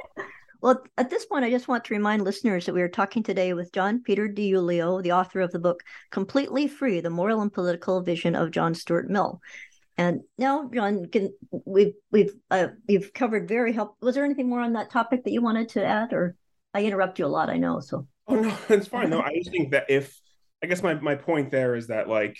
Well, 0.63 0.83
at 0.97 1.11
this 1.11 1.27
point, 1.27 1.45
I 1.45 1.51
just 1.51 1.69
want 1.69 1.85
to 1.85 1.95
remind 1.95 2.25
listeners 2.25 2.67
that 2.67 2.75
we 2.75 2.83
are 2.83 2.89
talking 2.89 3.23
today 3.23 3.53
with 3.53 3.73
John 3.73 4.03
Peter 4.03 4.27
DiIulio, 4.27 5.03
the 5.03 5.13
author 5.13 5.41
of 5.41 5.53
the 5.53 5.59
book 5.59 5.83
Completely 6.11 6.67
Free 6.67 7.01
The 7.01 7.09
Moral 7.09 7.43
and 7.43 7.53
Political 7.53 8.03
Vision 8.03 8.35
of 8.35 8.51
John 8.51 8.75
Stuart 8.75 9.09
Mill. 9.09 9.41
And 9.99 10.23
now, 10.37 10.69
John, 10.73 11.07
can 11.07 11.33
we've 11.51 11.95
we've 12.11 12.33
uh, 12.51 12.69
you've 12.87 13.13
covered 13.15 13.49
very 13.49 13.73
help. 13.73 13.97
Was 14.01 14.15
there 14.15 14.25
anything 14.25 14.49
more 14.49 14.61
on 14.61 14.75
that 14.75 14.91
topic 14.91 15.25
that 15.25 15.33
you 15.33 15.41
wanted 15.41 15.71
to 15.71 15.85
add, 15.85 16.13
or 16.13 16.37
I 16.75 16.85
interrupt 16.85 17.19
you 17.19 17.27
a 17.27 17.29
lot? 17.29 17.49
I 17.49 17.57
know. 17.57 17.81
So. 17.81 18.07
Oh 18.29 18.37
no, 18.37 18.57
it's 18.69 18.89
fine. 18.89 19.11
No, 19.11 19.21
I 19.21 19.33
just 19.37 19.51
think 19.51 19.71
that 19.71 19.87
if 19.89 20.19
I 20.63 20.67
guess 20.67 20.83
my 20.83 20.95
my 20.95 21.15
point 21.15 21.51
there 21.51 21.75
is 21.77 21.87
that 21.87 22.09
like 22.09 22.37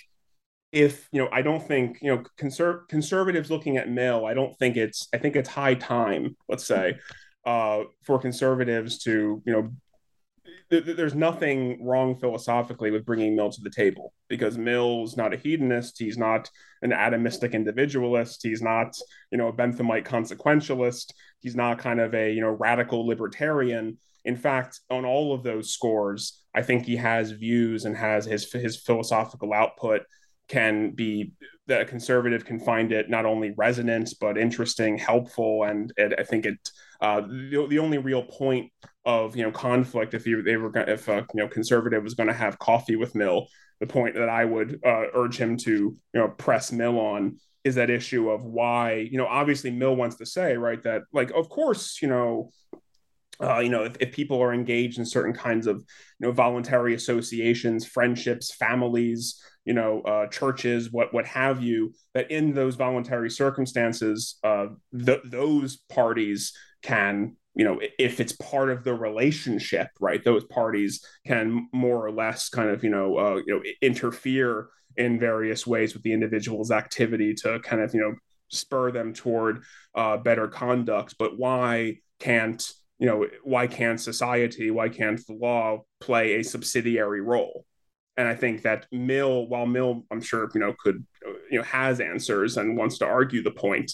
if 0.71 1.07
you 1.11 1.21
know 1.21 1.29
I 1.31 1.41
don't 1.41 1.65
think 1.65 1.99
you 2.01 2.13
know 2.13 2.23
conser- 2.39 2.87
conservatives 2.89 3.49
looking 3.49 3.77
at 3.77 3.89
Mill, 3.89 4.25
I 4.25 4.33
don't 4.33 4.57
think 4.59 4.77
it's 4.77 5.07
I 5.13 5.17
think 5.17 5.35
it's 5.35 5.49
high 5.49 5.75
time, 5.75 6.35
let's 6.47 6.65
say, 6.65 6.99
uh, 7.45 7.83
for 8.03 8.19
conservatives 8.19 8.99
to 9.03 9.41
you 9.45 9.53
know 9.53 9.71
there's 10.69 11.15
nothing 11.15 11.85
wrong 11.85 12.17
philosophically 12.17 12.91
with 12.91 13.05
bringing 13.05 13.35
Mill 13.35 13.49
to 13.49 13.61
the 13.61 13.69
table 13.69 14.13
because 14.27 14.57
Mill's 14.57 15.15
not 15.15 15.33
a 15.33 15.37
hedonist. 15.37 15.97
He's 15.97 16.17
not 16.17 16.49
an 16.81 16.91
atomistic 16.91 17.53
individualist. 17.53 18.43
He's 18.43 18.61
not, 18.61 18.97
you 19.31 19.37
know, 19.37 19.47
a 19.47 19.53
Benthamite 19.53 20.05
consequentialist. 20.05 21.13
He's 21.39 21.55
not 21.55 21.79
kind 21.79 21.99
of 21.99 22.13
a, 22.13 22.31
you 22.31 22.41
know, 22.41 22.49
radical 22.49 23.05
libertarian. 23.05 23.97
In 24.25 24.35
fact, 24.35 24.81
on 24.89 25.05
all 25.05 25.33
of 25.33 25.43
those 25.43 25.71
scores, 25.71 26.43
I 26.53 26.61
think 26.61 26.85
he 26.85 26.97
has 26.97 27.31
views 27.31 27.85
and 27.85 27.95
has 27.95 28.25
his 28.25 28.51
his 28.51 28.77
philosophical 28.77 29.53
output 29.53 30.01
can 30.47 30.91
be 30.91 31.31
that 31.67 31.81
a 31.81 31.85
conservative 31.85 32.45
can 32.45 32.59
find 32.59 32.91
it 32.91 33.09
not 33.09 33.25
only 33.25 33.53
resonant 33.57 34.13
but 34.19 34.37
interesting, 34.37 34.97
helpful, 34.97 35.63
and, 35.63 35.93
and 35.97 36.15
I 36.17 36.23
think 36.23 36.45
it 36.45 36.57
uh, 37.01 37.21
the, 37.21 37.67
the 37.69 37.79
only 37.79 37.97
real 37.97 38.23
point 38.23 38.71
of 39.05 39.35
you 39.35 39.43
know 39.43 39.51
conflict 39.51 40.13
if 40.13 40.25
you 40.25 40.41
they 40.41 40.57
were 40.57 40.69
gonna, 40.69 40.91
if 40.91 41.07
a 41.07 41.25
you 41.33 41.41
know 41.41 41.47
conservative 41.47 42.03
was 42.03 42.15
going 42.15 42.27
to 42.27 42.33
have 42.33 42.59
coffee 42.59 42.95
with 42.95 43.15
Mill, 43.15 43.47
the 43.79 43.87
point 43.87 44.15
that 44.15 44.29
I 44.29 44.45
would 44.45 44.79
uh, 44.85 45.05
urge 45.13 45.37
him 45.37 45.57
to 45.57 45.71
you 45.71 45.97
know 46.13 46.29
press 46.29 46.71
Mill 46.71 46.99
on 46.99 47.37
is 47.63 47.75
that 47.75 47.89
issue 47.89 48.29
of 48.29 48.43
why 48.43 49.07
you 49.11 49.17
know 49.17 49.27
obviously 49.27 49.71
Mill 49.71 49.95
wants 49.95 50.15
to 50.17 50.25
say 50.25 50.57
right 50.57 50.81
that 50.83 51.03
like 51.13 51.31
of 51.31 51.49
course 51.49 52.01
you 52.01 52.07
know 52.07 52.49
uh, 53.41 53.59
you 53.59 53.69
know, 53.69 53.83
if, 53.83 53.95
if 53.99 54.11
people 54.11 54.41
are 54.41 54.53
engaged 54.53 54.97
in 54.99 55.05
certain 55.05 55.33
kinds 55.33 55.67
of, 55.67 55.77
you 56.19 56.27
know, 56.27 56.31
voluntary 56.31 56.93
associations, 56.95 57.85
friendships, 57.85 58.53
families, 58.53 59.41
you 59.65 59.73
know, 59.73 60.01
uh, 60.01 60.27
churches, 60.27 60.91
what 60.91 61.13
what 61.13 61.25
have 61.25 61.61
you, 61.61 61.93
that 62.13 62.31
in 62.31 62.53
those 62.53 62.75
voluntary 62.75 63.29
circumstances, 63.29 64.37
uh, 64.43 64.67
th- 65.05 65.21
those 65.25 65.77
parties 65.89 66.53
can, 66.81 67.35
you 67.53 67.65
know, 67.65 67.79
if 67.99 68.19
it's 68.19 68.33
part 68.33 68.69
of 68.69 68.83
the 68.83 68.93
relationship, 68.93 69.89
right, 69.99 70.23
those 70.23 70.45
parties 70.45 71.05
can 71.25 71.67
more 71.73 72.05
or 72.05 72.11
less 72.11 72.49
kind 72.49 72.69
of, 72.69 72.83
you 72.83 72.89
know, 72.89 73.17
uh, 73.17 73.35
you 73.45 73.53
know, 73.53 73.61
interfere 73.81 74.69
in 74.95 75.19
various 75.19 75.67
ways 75.67 75.93
with 75.93 76.01
the 76.03 76.13
individual's 76.13 76.71
activity 76.71 77.33
to 77.33 77.59
kind 77.59 77.81
of, 77.81 77.93
you 77.93 77.99
know, 77.99 78.15
spur 78.49 78.91
them 78.91 79.13
toward 79.13 79.63
uh, 79.95 80.17
better 80.17 80.47
conduct. 80.47 81.15
But 81.19 81.37
why 81.37 81.97
can't 82.19 82.65
you 82.99 83.05
know, 83.05 83.27
why 83.43 83.67
can't 83.67 83.99
society, 83.99 84.71
why 84.71 84.89
can't 84.89 85.25
the 85.27 85.33
law 85.33 85.83
play 85.99 86.35
a 86.35 86.43
subsidiary 86.43 87.21
role? 87.21 87.65
And 88.17 88.27
I 88.27 88.35
think 88.35 88.63
that 88.63 88.87
Mill, 88.91 89.47
while 89.47 89.67
Mill, 89.67 90.03
I'm 90.09 90.21
sure, 90.21 90.49
you 90.53 90.59
know, 90.59 90.73
could, 90.83 91.05
you 91.51 91.59
know, 91.59 91.63
has 91.63 91.99
answers 91.99 92.57
and 92.57 92.75
wants 92.75 92.97
to 92.99 93.05
argue 93.05 93.43
the 93.43 93.51
point, 93.51 93.91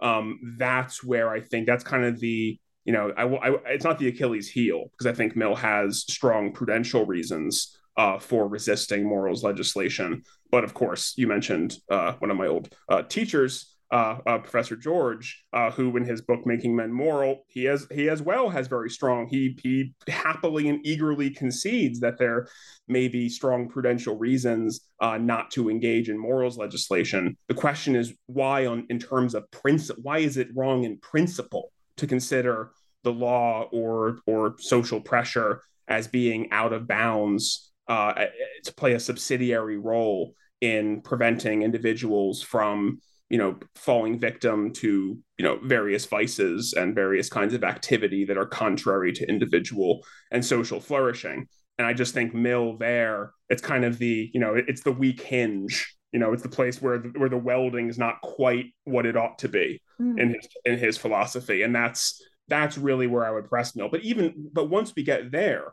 um, 0.00 0.38
that's 0.58 1.02
where 1.02 1.30
I 1.30 1.40
think 1.40 1.66
that's 1.66 1.84
kind 1.84 2.04
of 2.04 2.20
the, 2.20 2.58
you 2.84 2.92
know, 2.92 3.12
I, 3.16 3.24
I, 3.24 3.56
it's 3.66 3.84
not 3.84 3.98
the 3.98 4.08
Achilles 4.08 4.50
heel 4.50 4.90
because 4.90 5.06
I 5.06 5.14
think 5.14 5.36
Mill 5.36 5.54
has 5.54 6.00
strong 6.00 6.52
prudential 6.52 7.06
reasons 7.06 7.78
uh, 7.96 8.18
for 8.18 8.48
resisting 8.48 9.04
morals 9.06 9.42
legislation. 9.42 10.22
But 10.50 10.64
of 10.64 10.74
course, 10.74 11.14
you 11.16 11.26
mentioned 11.26 11.76
uh, 11.90 12.12
one 12.18 12.30
of 12.30 12.36
my 12.36 12.48
old 12.48 12.74
uh, 12.88 13.02
teachers, 13.02 13.71
uh, 13.92 14.16
uh, 14.26 14.38
Professor 14.38 14.74
George, 14.74 15.44
uh, 15.52 15.70
who 15.70 15.94
in 15.98 16.04
his 16.04 16.22
book 16.22 16.46
Making 16.46 16.74
Men 16.74 16.90
Moral, 16.90 17.44
he 17.46 17.64
has 17.64 17.86
he 17.92 18.08
as 18.08 18.22
well 18.22 18.48
has 18.48 18.66
very 18.66 18.88
strong. 18.88 19.28
He 19.28 19.58
he 19.62 19.94
happily 20.08 20.68
and 20.70 20.84
eagerly 20.84 21.28
concedes 21.28 22.00
that 22.00 22.18
there 22.18 22.48
may 22.88 23.06
be 23.08 23.28
strong 23.28 23.68
prudential 23.68 24.16
reasons 24.16 24.80
uh, 25.00 25.18
not 25.18 25.50
to 25.52 25.68
engage 25.68 26.08
in 26.08 26.18
morals 26.18 26.56
legislation. 26.56 27.36
The 27.48 27.54
question 27.54 27.94
is 27.94 28.14
why, 28.26 28.64
on 28.64 28.86
in 28.88 28.98
terms 28.98 29.34
of 29.34 29.48
principle, 29.50 30.02
why 30.02 30.18
is 30.18 30.38
it 30.38 30.48
wrong 30.56 30.84
in 30.84 30.96
principle 30.98 31.70
to 31.98 32.06
consider 32.06 32.70
the 33.04 33.12
law 33.12 33.68
or 33.72 34.20
or 34.26 34.54
social 34.58 35.02
pressure 35.02 35.60
as 35.86 36.08
being 36.08 36.50
out 36.50 36.72
of 36.72 36.88
bounds 36.88 37.72
uh, 37.88 38.24
to 38.64 38.72
play 38.74 38.94
a 38.94 39.00
subsidiary 39.00 39.76
role 39.76 40.34
in 40.62 41.02
preventing 41.02 41.62
individuals 41.62 42.40
from 42.40 43.00
you 43.32 43.38
know 43.38 43.56
falling 43.74 44.18
victim 44.18 44.72
to 44.74 45.18
you 45.38 45.44
know 45.44 45.58
various 45.64 46.04
vices 46.04 46.74
and 46.74 46.94
various 46.94 47.30
kinds 47.30 47.54
of 47.54 47.64
activity 47.64 48.26
that 48.26 48.36
are 48.36 48.46
contrary 48.46 49.10
to 49.14 49.28
individual 49.28 50.04
and 50.30 50.44
social 50.44 50.78
flourishing. 50.78 51.48
And 51.78 51.86
i 51.86 51.94
just 51.94 52.12
think 52.14 52.34
mill 52.34 52.76
there 52.76 53.32
it's 53.48 53.62
kind 53.62 53.84
of 53.84 53.98
the 53.98 54.30
you 54.34 54.38
know 54.38 54.54
it's 54.54 54.82
the 54.82 54.92
weak 54.92 55.22
hinge 55.22 55.96
you 56.12 56.20
know 56.20 56.34
it's 56.34 56.42
the 56.42 56.48
place 56.48 56.80
where 56.82 56.98
the, 56.98 57.08
where 57.16 57.30
the 57.30 57.38
welding 57.38 57.88
is 57.88 57.98
not 57.98 58.20
quite 58.20 58.66
what 58.84 59.06
it 59.06 59.16
ought 59.16 59.38
to 59.38 59.48
be 59.48 59.80
mm. 60.00 60.20
in 60.20 60.34
his 60.34 60.48
in 60.66 60.78
his 60.78 60.98
philosophy. 60.98 61.62
And 61.62 61.74
that's 61.74 62.22
that's 62.48 62.76
really 62.76 63.06
where 63.06 63.24
i 63.24 63.30
would 63.30 63.48
press 63.48 63.74
mill. 63.74 63.88
But 63.88 64.02
even 64.02 64.50
but 64.52 64.68
once 64.68 64.92
we 64.94 65.02
get 65.02 65.32
there 65.32 65.72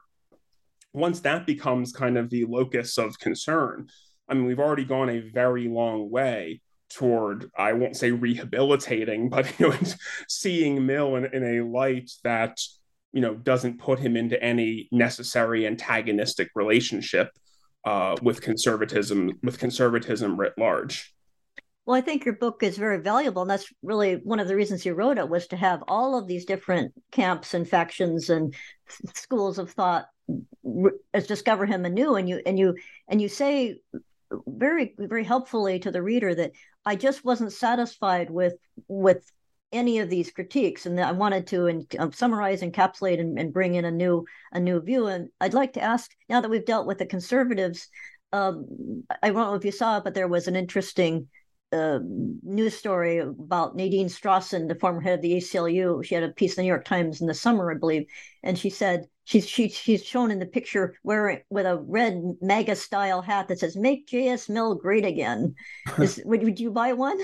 once 0.94 1.20
that 1.20 1.46
becomes 1.46 1.92
kind 1.92 2.18
of 2.18 2.30
the 2.30 2.46
locus 2.46 2.98
of 2.98 3.20
concern 3.20 3.88
i 4.28 4.34
mean 4.34 4.46
we've 4.46 4.60
already 4.60 4.86
gone 4.86 5.10
a 5.10 5.20
very 5.20 5.68
long 5.68 6.10
way 6.10 6.62
toward 6.90 7.50
I 7.58 7.74
won't 7.74 7.96
say 7.96 8.12
rehabilitating, 8.12 9.30
but 9.30 9.60
you 9.60 9.70
know, 9.70 9.78
seeing 10.28 10.86
Mill 10.86 11.16
in, 11.16 11.26
in 11.26 11.44
a 11.44 11.62
light 11.66 12.12
that 12.24 12.60
you 13.14 13.22
know 13.22 13.36
doesn't 13.36 13.80
put 13.80 14.00
him 14.00 14.16
into 14.16 14.42
any 14.42 14.88
necessary 14.92 15.66
antagonistic 15.66 16.50
relationship 16.56 17.32
uh, 17.86 18.16
with 18.22 18.42
conservatism 18.42 19.40
with 19.44 19.60
conservatism 19.60 20.40
writ 20.40 20.54
large. 20.58 21.14
Well, 21.86 21.98
I 21.98 22.02
think 22.02 22.24
your 22.24 22.36
book 22.36 22.62
is 22.62 22.78
very 22.78 23.00
valuable, 23.00 23.42
and 23.42 23.50
that's 23.50 23.74
really 23.82 24.16
one 24.18 24.40
of 24.40 24.48
the 24.48 24.56
reasons 24.56 24.86
you 24.86 24.94
wrote 24.94 25.18
it 25.18 25.28
was 25.28 25.48
to 25.48 25.56
have 25.56 25.84
all 25.88 26.16
of 26.18 26.28
these 26.28 26.46
different 26.46 26.94
camps 27.12 27.56
and 27.56 27.68
factions 27.68 28.30
and 28.30 28.54
schools 29.16 29.58
of 29.58 29.72
thought 29.72 30.06
discover 31.28 31.66
him 31.66 31.86
anew. 31.86 32.16
And 32.16 32.30
you 32.30 32.42
and 32.46 32.60
you 32.60 32.76
and 33.08 33.20
you 33.20 33.28
say 33.28 33.80
very 34.46 34.94
very 35.00 35.24
helpfully 35.24 35.80
to 35.80 35.90
the 35.90 36.04
reader 36.04 36.36
that 36.36 36.52
I 36.86 36.96
just 36.96 37.26
wasn't 37.26 37.54
satisfied 37.54 38.30
with 38.30 38.56
with 38.88 39.30
any 39.72 40.00
of 40.00 40.10
these 40.10 40.32
critiques. 40.32 40.86
And 40.86 41.00
I 41.00 41.12
wanted 41.12 41.46
to 41.48 41.86
um, 42.00 42.12
summarize 42.12 42.62
encapsulate 42.62 43.20
and, 43.20 43.38
and, 43.38 43.54
bring 43.54 43.76
in 43.76 43.86
a 43.86 43.92
new 43.92 44.26
a 44.52 44.60
new 44.60 44.82
view. 44.82 45.08
And 45.08 45.30
I'd 45.40 45.54
like 45.54 45.74
to 45.74 45.82
ask 45.82 46.10
now 46.28 46.42
that 46.42 46.50
we've 46.50 46.66
dealt 46.66 46.88
with 46.88 46.98
the 46.98 47.06
conservatives 47.06 47.88
um, 48.32 49.04
I 49.24 49.30
don't 49.30 49.38
know 49.38 49.56
if 49.56 49.66
you 49.66 49.72
saw 49.72 49.98
it 49.98 50.04
but 50.04 50.14
there 50.14 50.28
was 50.28 50.48
an 50.48 50.56
interesting 50.56 51.28
uh, 51.72 52.00
news 52.44 52.76
story 52.76 53.20
about 53.20 53.76
Nadine 53.76 54.08
Strossen, 54.08 54.68
the 54.68 54.76
former 54.76 55.02
head 55.02 55.16
of 55.16 55.22
the 55.22 55.34
ACLU. 55.34 56.04
She 56.04 56.16
had 56.16 56.24
a 56.24 56.30
piece 56.30 56.58
in 56.58 56.62
the 56.62 56.64
New 56.64 56.70
York 56.70 56.86
Times 56.86 57.22
in 57.22 57.28
the 57.28 57.34
summer, 57.34 57.72
I 57.72 57.78
believe, 57.78 58.08
and 58.44 58.58
she 58.58 58.70
said 58.70 59.06
she's 59.30 59.48
she, 59.48 59.70
she's 59.70 60.04
shown 60.04 60.32
in 60.32 60.40
the 60.40 60.46
picture 60.46 60.96
wearing 61.04 61.42
with 61.52 61.68
a 61.68 61.78
red 61.78 62.20
MAGA 62.42 62.76
style 62.76 63.22
hat 63.22 63.48
that 63.48 63.60
says 63.60 63.78
"Make 63.78 64.08
J.S. 64.08 64.50
Mill 64.50 64.74
Great 64.74 65.06
Again." 65.06 65.54
Is, 66.00 66.22
would 66.26 66.44
would 66.44 66.60
you 66.60 66.72
buy 66.72 66.94
one? 66.94 67.20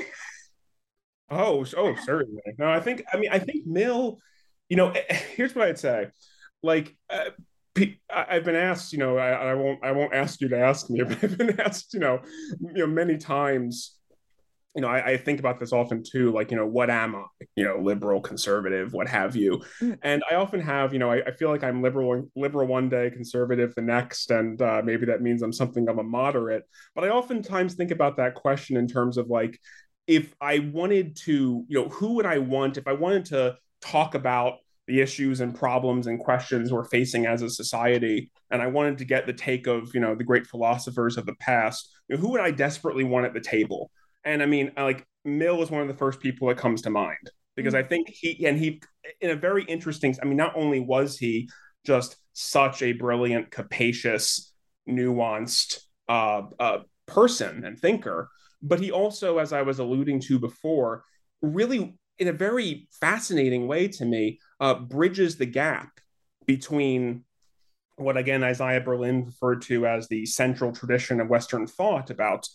Oh, 1.31 1.65
oh, 1.75 1.95
certainly. 2.05 2.41
No, 2.59 2.69
I 2.69 2.79
think 2.79 3.03
I 3.11 3.17
mean 3.17 3.31
I 3.31 3.39
think 3.39 3.65
Mill. 3.65 4.19
You 4.69 4.77
know, 4.77 4.93
here's 5.35 5.55
what 5.55 5.67
I'd 5.67 5.79
say. 5.79 6.07
Like, 6.63 6.95
uh, 7.09 7.31
I've 8.09 8.45
been 8.45 8.55
asked. 8.55 8.93
You 8.93 8.99
know, 8.99 9.17
I, 9.17 9.29
I 9.29 9.53
won't 9.55 9.83
I 9.83 9.91
won't 9.91 10.13
ask 10.13 10.39
you 10.41 10.49
to 10.49 10.59
ask 10.59 10.89
me, 10.89 11.01
but 11.07 11.23
I've 11.23 11.37
been 11.37 11.59
asked. 11.59 11.93
You 11.95 12.01
know, 12.01 12.19
you 12.59 12.85
know 12.85 12.87
many 12.87 13.17
times 13.17 13.95
you 14.75 14.81
know, 14.81 14.89
I, 14.89 15.11
I, 15.11 15.17
think 15.17 15.39
about 15.39 15.57
this 15.57 15.71
often 15.71 16.03
too, 16.03 16.33
like, 16.33 16.51
you 16.51 16.57
know, 16.57 16.65
what 16.65 16.89
am 16.89 17.15
I? 17.15 17.23
You 17.55 17.63
know, 17.63 17.79
liberal, 17.79 18.19
conservative, 18.19 18.91
what 18.91 19.07
have 19.07 19.33
you. 19.33 19.63
Mm. 19.81 19.97
And 20.03 20.23
I 20.29 20.35
often 20.35 20.59
have, 20.59 20.91
you 20.91 20.99
know, 20.99 21.09
I, 21.09 21.21
I, 21.25 21.31
feel 21.31 21.49
like 21.49 21.63
I'm 21.63 21.81
liberal, 21.81 22.29
liberal 22.35 22.67
one 22.67 22.89
day, 22.89 23.09
conservative 23.09 23.73
the 23.73 23.81
next, 23.81 24.31
and 24.31 24.61
uh, 24.61 24.81
maybe 24.83 25.05
that 25.05 25.21
means 25.21 25.41
I'm 25.41 25.53
something 25.53 25.87
of 25.87 25.97
a 25.97 26.03
moderate. 26.03 26.63
But 26.93 27.05
I 27.05 27.09
oftentimes 27.09 27.75
think 27.75 27.91
about 27.91 28.17
that 28.17 28.35
question 28.35 28.75
in 28.75 28.85
terms 28.85 29.17
of 29.17 29.29
like, 29.29 29.57
if 30.07 30.35
I 30.41 30.59
wanted 30.59 31.15
to, 31.23 31.65
you 31.67 31.81
know, 31.81 31.87
who 31.87 32.13
would 32.15 32.25
I 32.25 32.39
want 32.39 32.77
if 32.77 32.87
I 32.87 32.93
wanted 32.93 33.25
to 33.25 33.55
talk 33.81 34.13
about 34.13 34.57
the 34.87 35.01
issues 35.01 35.39
and 35.39 35.55
problems 35.55 36.05
and 36.05 36.19
questions 36.19 36.71
we're 36.71 36.83
facing 36.83 37.25
as 37.25 37.41
a 37.41 37.49
society, 37.49 38.29
and 38.51 38.61
I 38.61 38.67
wanted 38.67 38.97
to 38.99 39.05
get 39.05 39.25
the 39.25 39.33
take 39.33 39.67
of, 39.67 39.89
you 39.93 40.01
know, 40.01 40.15
the 40.15 40.23
great 40.23 40.45
philosophers 40.45 41.17
of 41.17 41.25
the 41.25 41.35
past, 41.35 41.89
you 42.07 42.15
know, 42.15 42.21
who 42.21 42.31
would 42.31 42.41
I 42.41 42.51
desperately 42.51 43.05
want 43.05 43.25
at 43.25 43.33
the 43.33 43.39
table? 43.39 43.89
And 44.25 44.41
I 44.41 44.47
mean, 44.47 44.71
like 44.75 45.05
Mill 45.23 45.61
is 45.61 45.71
one 45.71 45.81
of 45.81 45.87
the 45.87 45.93
first 45.93 46.19
people 46.19 46.47
that 46.49 46.57
comes 46.57 46.81
to 46.83 46.89
mind 46.89 47.31
because 47.55 47.73
mm-hmm. 47.73 47.85
I 47.85 47.87
think 47.87 48.09
he 48.09 48.45
and 48.45 48.57
he 48.57 48.81
in 49.21 49.29
a 49.29 49.35
very 49.35 49.63
interesting. 49.63 50.15
I 50.21 50.25
mean, 50.25 50.37
not 50.37 50.55
only 50.55 50.79
was 50.79 51.17
he 51.17 51.49
just 51.85 52.17
such 52.33 52.81
a 52.81 52.93
brilliant, 52.93 53.51
capacious, 53.51 54.53
nuanced 54.89 55.79
uh, 56.09 56.43
uh, 56.59 56.79
person 57.05 57.63
and 57.63 57.79
thinker, 57.79 58.29
but 58.61 58.79
he 58.79 58.91
also, 58.91 59.37
as 59.37 59.53
I 59.53 59.61
was 59.61 59.79
alluding 59.79 60.21
to 60.21 60.39
before, 60.39 61.03
really 61.41 61.97
in 62.17 62.27
a 62.27 62.33
very 62.33 62.87
fascinating 62.99 63.67
way 63.67 63.87
to 63.89 64.05
me, 64.05 64.39
uh, 64.59 64.75
bridges 64.75 65.37
the 65.37 65.45
gap 65.45 65.89
between 66.45 67.23
what 67.97 68.17
again 68.17 68.43
Isaiah 68.43 68.81
Berlin 68.81 69.25
referred 69.25 69.61
to 69.63 69.87
as 69.87 70.07
the 70.07 70.25
central 70.25 70.71
tradition 70.71 71.21
of 71.21 71.29
Western 71.29 71.65
thought 71.65 72.09
about 72.09 72.47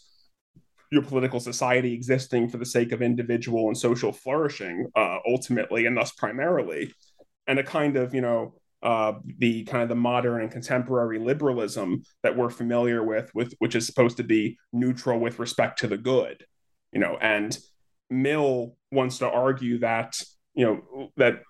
your 0.91 1.03
political 1.03 1.41
society 1.41 1.95
existing 1.95 2.49
for 2.49 2.59
the 2.59 2.67
sake 2.67 2.93
of 2.93 3.01
individual 3.01 3.69
and 3.69 3.79
social 3.79 4.13
flourishing, 4.13 4.87
uh, 4.97 5.19
ultimately, 5.27 5.87
and 5.87 5.97
thus 5.97 6.13
primarily, 6.13 6.93
and 7.47 7.59
a 7.59 7.63
kind 7.63 7.97
of, 7.97 8.15
you 8.15 8.21
know, 8.21 8.55
uh, 8.83 9.13
the 9.39 9.65
kind 9.65 9.83
of 9.83 9.89
the 9.89 9.95
modern 9.95 10.41
and 10.41 10.51
contemporary 10.51 11.19
liberalism 11.19 12.03
that 12.23 12.37
we're 12.37 12.51
familiar 12.51 13.05
with, 13.05 13.31
with 13.35 13.55
which 13.59 13.75
is 13.75 13.87
supposed 13.87 14.17
to 14.17 14.25
be 14.25 14.57
neutral 14.73 15.19
with 15.21 15.39
respect 15.39 15.79
to 15.79 15.87
the 15.87 15.99
good, 15.99 16.45
you 16.93 16.99
know, 16.99 17.17
and 17.21 17.59
Mill 18.09 18.77
wants 18.91 19.19
to 19.19 19.29
argue 19.29 19.79
that, 19.81 20.21
you 20.55 20.65
know, 20.65 21.11
that 21.17 21.43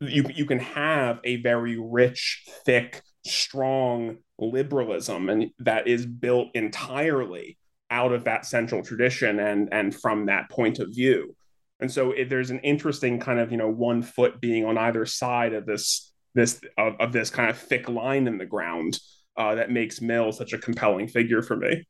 you 0.00 0.24
you 0.34 0.44
can 0.44 0.58
have 0.58 1.20
a 1.24 1.36
very 1.36 1.78
rich, 1.78 2.44
thick, 2.66 3.00
strong 3.24 4.18
liberalism, 4.38 5.28
and 5.28 5.50
that 5.60 5.86
is 5.86 6.04
built 6.04 6.48
entirely 6.54 7.56
out 7.92 8.12
of 8.12 8.24
that 8.24 8.46
central 8.46 8.82
tradition 8.82 9.38
and 9.38 9.68
and 9.72 9.94
from 9.94 10.26
that 10.26 10.50
point 10.50 10.80
of 10.80 10.88
view. 10.88 11.36
And 11.78 11.90
so 11.90 12.12
it, 12.12 12.28
there's 12.28 12.50
an 12.50 12.60
interesting 12.60 13.20
kind 13.20 13.38
of 13.38 13.52
you 13.52 13.58
know 13.58 13.70
one 13.70 14.02
foot 14.02 14.40
being 14.40 14.64
on 14.64 14.78
either 14.78 15.06
side 15.06 15.52
of 15.52 15.66
this 15.66 16.12
this 16.34 16.60
of, 16.78 16.94
of 16.98 17.12
this 17.12 17.30
kind 17.30 17.50
of 17.50 17.58
thick 17.58 17.88
line 17.88 18.26
in 18.26 18.38
the 18.38 18.46
ground 18.46 18.98
uh, 19.36 19.54
that 19.54 19.70
makes 19.70 20.00
mill 20.00 20.32
such 20.32 20.52
a 20.52 20.58
compelling 20.58 21.06
figure 21.06 21.42
for 21.42 21.56
me. 21.56 21.86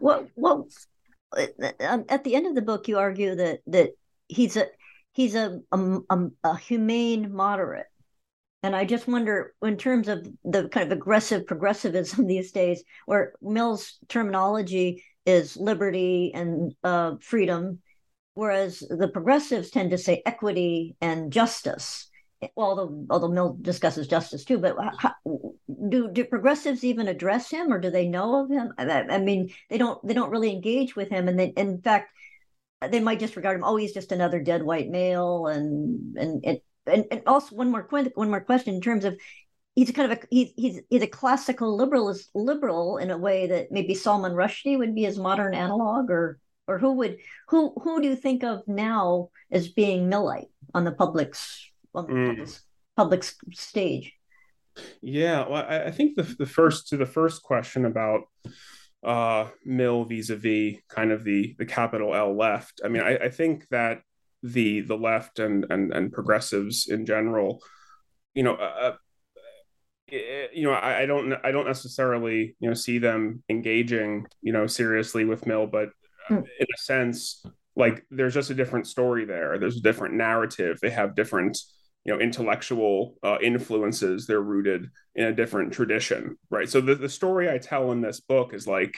Well, 0.00 0.26
what 0.34 0.66
um, 1.80 2.04
at 2.08 2.24
the 2.24 2.34
end 2.34 2.46
of 2.46 2.54
the 2.54 2.62
book, 2.62 2.88
you 2.88 2.98
argue 2.98 3.34
that 3.36 3.60
that 3.68 3.90
he's 4.28 4.56
a 4.56 4.66
he's 5.12 5.34
a, 5.34 5.60
a, 5.72 6.26
a 6.44 6.56
humane 6.56 7.32
moderate, 7.32 7.86
and 8.62 8.74
I 8.74 8.84
just 8.84 9.06
wonder, 9.06 9.54
in 9.62 9.76
terms 9.76 10.08
of 10.08 10.26
the 10.44 10.68
kind 10.68 10.90
of 10.90 10.96
aggressive 10.96 11.46
progressivism 11.46 12.26
these 12.26 12.52
days, 12.52 12.82
where 13.06 13.32
Mill's 13.40 13.98
terminology 14.08 15.04
is 15.26 15.56
liberty 15.56 16.32
and 16.34 16.74
uh, 16.82 17.16
freedom, 17.20 17.80
whereas 18.34 18.80
the 18.80 19.08
progressives 19.08 19.70
tend 19.70 19.90
to 19.90 19.98
say 19.98 20.22
equity 20.26 20.96
and 21.00 21.32
justice. 21.32 22.06
Although 22.56 23.04
although 23.10 23.28
Mill 23.28 23.58
discusses 23.60 24.06
justice 24.06 24.44
too, 24.44 24.58
but 24.58 24.76
how, 24.96 25.12
do 25.88 26.08
do 26.12 26.24
progressives 26.24 26.84
even 26.84 27.08
address 27.08 27.50
him, 27.50 27.72
or 27.72 27.80
do 27.80 27.90
they 27.90 28.06
know 28.06 28.44
of 28.44 28.48
him? 28.48 28.72
I, 28.78 28.84
I 28.84 29.18
mean, 29.18 29.50
they 29.70 29.76
don't 29.76 30.04
they 30.06 30.14
don't 30.14 30.30
really 30.30 30.52
engage 30.52 30.94
with 30.94 31.08
him, 31.08 31.26
and 31.26 31.38
they, 31.38 31.48
in 31.48 31.82
fact, 31.82 32.12
they 32.80 33.00
might 33.00 33.18
just 33.18 33.34
regard 33.34 33.56
him. 33.56 33.64
Oh, 33.64 33.74
he's 33.74 33.92
just 33.92 34.12
another 34.12 34.40
dead 34.40 34.62
white 34.62 34.88
male, 34.88 35.48
and 35.48 36.16
and 36.16 36.44
and 36.44 36.60
and, 36.88 37.04
and 37.10 37.22
also 37.26 37.54
one 37.54 37.70
more 37.70 37.86
one 38.14 38.30
more 38.30 38.40
question 38.40 38.74
in 38.74 38.80
terms 38.80 39.04
of 39.04 39.18
he's 39.78 39.92
kind 39.92 40.10
of 40.10 40.18
a 40.18 40.22
he's 40.30 40.50
he's 40.56 40.80
he's 40.90 41.02
a 41.02 41.06
classical 41.06 41.78
liberalist 41.78 42.26
liberal 42.34 42.98
in 42.98 43.10
a 43.10 43.18
way 43.18 43.46
that 43.46 43.70
maybe 43.70 43.94
Salman 43.94 44.32
Rushdie 44.32 44.76
would 44.76 44.94
be 44.94 45.04
his 45.04 45.18
modern 45.18 45.54
analog, 45.54 46.10
or 46.10 46.38
or 46.66 46.78
who 46.78 46.94
would 46.94 47.18
who 47.48 47.72
who 47.82 48.02
do 48.02 48.08
you 48.08 48.16
think 48.16 48.42
of 48.42 48.66
now 48.66 49.30
as 49.52 49.68
being 49.68 50.08
Millite 50.08 50.50
on 50.74 50.84
the 50.84 50.92
public's 50.92 51.70
on 51.94 52.06
the 52.06 52.12
mm. 52.12 52.28
public, 52.28 52.50
public 52.96 53.24
stage? 53.52 54.12
Yeah, 55.00 55.48
well, 55.48 55.64
I, 55.68 55.84
I, 55.84 55.90
think 55.90 56.16
the 56.16 56.22
the 56.22 56.46
first 56.46 56.88
to 56.88 56.96
the 56.96 57.06
first 57.06 57.42
question 57.42 57.84
about 57.84 58.22
uh, 59.04 59.48
Mill 59.64 60.04
vis-a-vis 60.04 60.78
kind 60.88 61.12
of 61.12 61.24
the 61.24 61.54
the 61.58 61.66
capital 61.66 62.14
L 62.14 62.36
left. 62.36 62.80
I 62.84 62.88
mean, 62.88 63.02
I, 63.02 63.16
I 63.16 63.28
think 63.28 63.66
that 63.70 64.02
the 64.42 64.80
the 64.80 64.96
left 64.96 65.38
and 65.38 65.66
and 65.70 65.92
and 65.92 66.12
progressives 66.12 66.88
in 66.88 67.06
general, 67.06 67.62
you 68.34 68.42
know. 68.42 68.54
Uh, 68.54 68.92
uh 68.92 68.92
you 70.10 70.62
know, 70.62 70.72
I, 70.72 71.00
I, 71.02 71.04
don't, 71.04 71.34
I 71.44 71.50
don't 71.50 71.66
necessarily, 71.66 72.56
you 72.60 72.68
know, 72.68 72.72
see 72.72 72.96
them 72.96 73.42
engaging, 73.50 74.24
you 74.40 74.54
know, 74.54 74.66
seriously 74.66 75.26
with 75.26 75.46
Mill, 75.46 75.66
but 75.66 75.90
mm. 76.30 76.38
in 76.38 76.66
a 76.74 76.78
sense, 76.78 77.44
like 77.76 78.06
there's 78.10 78.32
just 78.32 78.48
a 78.48 78.54
different 78.54 78.86
story 78.86 79.26
there. 79.26 79.58
There's 79.58 79.76
a 79.76 79.82
different 79.82 80.14
narrative. 80.14 80.78
They 80.80 80.88
have 80.88 81.14
different, 81.14 81.58
you 82.08 82.14
know 82.14 82.20
intellectual 82.20 83.16
uh, 83.22 83.36
influences 83.42 84.26
they're 84.26 84.40
rooted 84.40 84.88
in 85.14 85.26
a 85.26 85.32
different 85.32 85.74
tradition 85.74 86.38
right 86.48 86.68
so 86.68 86.80
the, 86.80 86.94
the 86.94 87.08
story 87.08 87.50
i 87.50 87.58
tell 87.58 87.92
in 87.92 88.00
this 88.00 88.18
book 88.20 88.54
is 88.54 88.66
like 88.66 88.94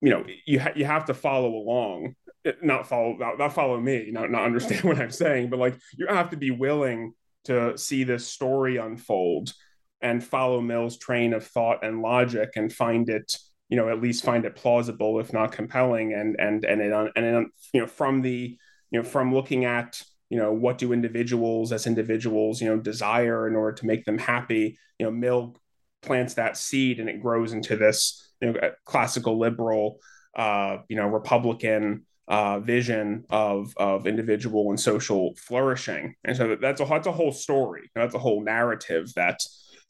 you 0.00 0.08
know 0.08 0.24
you, 0.46 0.58
ha- 0.58 0.72
you 0.74 0.86
have 0.86 1.04
to 1.04 1.12
follow 1.12 1.54
along 1.54 2.14
eh, 2.21 2.21
not 2.62 2.86
follow 2.86 3.16
not, 3.16 3.38
not 3.38 3.52
follow 3.52 3.78
me 3.80 4.10
not, 4.10 4.30
not 4.30 4.44
understand 4.44 4.82
what 4.84 4.98
i'm 4.98 5.10
saying 5.10 5.48
but 5.48 5.58
like 5.58 5.78
you 5.96 6.06
have 6.06 6.30
to 6.30 6.36
be 6.36 6.50
willing 6.50 7.12
to 7.44 7.76
see 7.76 8.04
this 8.04 8.26
story 8.26 8.76
unfold 8.76 9.52
and 10.00 10.22
follow 10.22 10.60
mill's 10.60 10.98
train 10.98 11.32
of 11.32 11.46
thought 11.46 11.84
and 11.84 12.02
logic 12.02 12.50
and 12.56 12.72
find 12.72 13.08
it 13.08 13.36
you 13.68 13.76
know 13.76 13.88
at 13.88 14.02
least 14.02 14.24
find 14.24 14.44
it 14.44 14.56
plausible 14.56 15.18
if 15.18 15.32
not 15.32 15.52
compelling 15.52 16.12
and 16.12 16.36
and 16.38 16.64
and 16.64 16.80
it 16.80 16.92
and 16.92 17.24
it, 17.24 17.46
you 17.72 17.80
know 17.80 17.86
from 17.86 18.20
the 18.20 18.58
you 18.90 18.98
know 19.00 19.04
from 19.04 19.32
looking 19.32 19.64
at 19.64 20.02
you 20.28 20.38
know 20.38 20.52
what 20.52 20.78
do 20.78 20.92
individuals 20.92 21.72
as 21.72 21.86
individuals 21.86 22.60
you 22.60 22.68
know 22.68 22.78
desire 22.78 23.48
in 23.48 23.56
order 23.56 23.72
to 23.76 23.86
make 23.86 24.04
them 24.04 24.18
happy 24.18 24.78
you 24.98 25.06
know 25.06 25.12
mill 25.12 25.56
plants 26.02 26.34
that 26.34 26.56
seed 26.56 27.00
and 27.00 27.08
it 27.08 27.22
grows 27.22 27.52
into 27.52 27.76
this 27.76 28.30
you 28.40 28.52
know 28.52 28.60
classical 28.84 29.38
liberal 29.38 29.98
uh, 30.36 30.78
you 30.88 30.96
know 30.96 31.06
republican 31.06 32.04
uh, 32.32 32.58
vision 32.60 33.26
of 33.28 33.74
of 33.76 34.06
individual 34.06 34.70
and 34.70 34.80
social 34.80 35.34
flourishing. 35.36 36.14
And 36.24 36.34
so 36.34 36.56
that's 36.56 36.80
a 36.80 36.86
that's 36.86 37.06
a 37.06 37.12
whole 37.12 37.30
story 37.30 37.90
that's 37.94 38.14
a 38.14 38.18
whole 38.18 38.42
narrative 38.42 39.12
that 39.16 39.38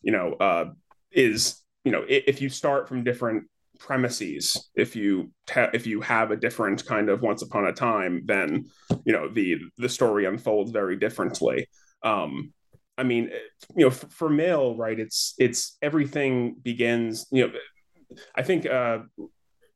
you 0.02 0.10
know 0.10 0.32
uh, 0.35 0.64
is 1.12 1.62
you 1.85 1.93
know 1.93 2.05
if 2.09 2.43
you 2.43 2.48
start 2.48 2.89
from 2.89 3.05
different 3.05 3.44
premises 3.78 4.70
if 4.74 4.94
you 4.94 5.31
te- 5.47 5.73
if 5.73 5.86
you 5.86 6.01
have 6.01 6.31
a 6.31 6.36
different 6.36 6.85
kind 6.85 7.09
of 7.09 7.20
once 7.23 7.43
upon 7.43 7.64
a 7.64 7.73
time 7.73 8.23
then 8.27 8.64
you 9.05 9.12
know 9.12 9.28
the 9.28 9.56
the 9.78 9.89
story 9.89 10.24
unfolds 10.24 10.73
very 10.73 10.97
differently. 10.97 11.66
Um 12.02 12.52
i 12.98 13.02
mean 13.02 13.31
you 13.74 13.85
know 13.86 13.90
for, 13.90 14.09
for 14.10 14.28
Mill 14.28 14.77
right 14.77 14.98
it's 15.01 15.35
it's 15.39 15.78
everything 15.81 16.56
begins 16.62 17.27
you 17.32 17.47
know 17.47 17.52
i 18.36 18.43
think 18.43 18.66
uh 18.66 18.98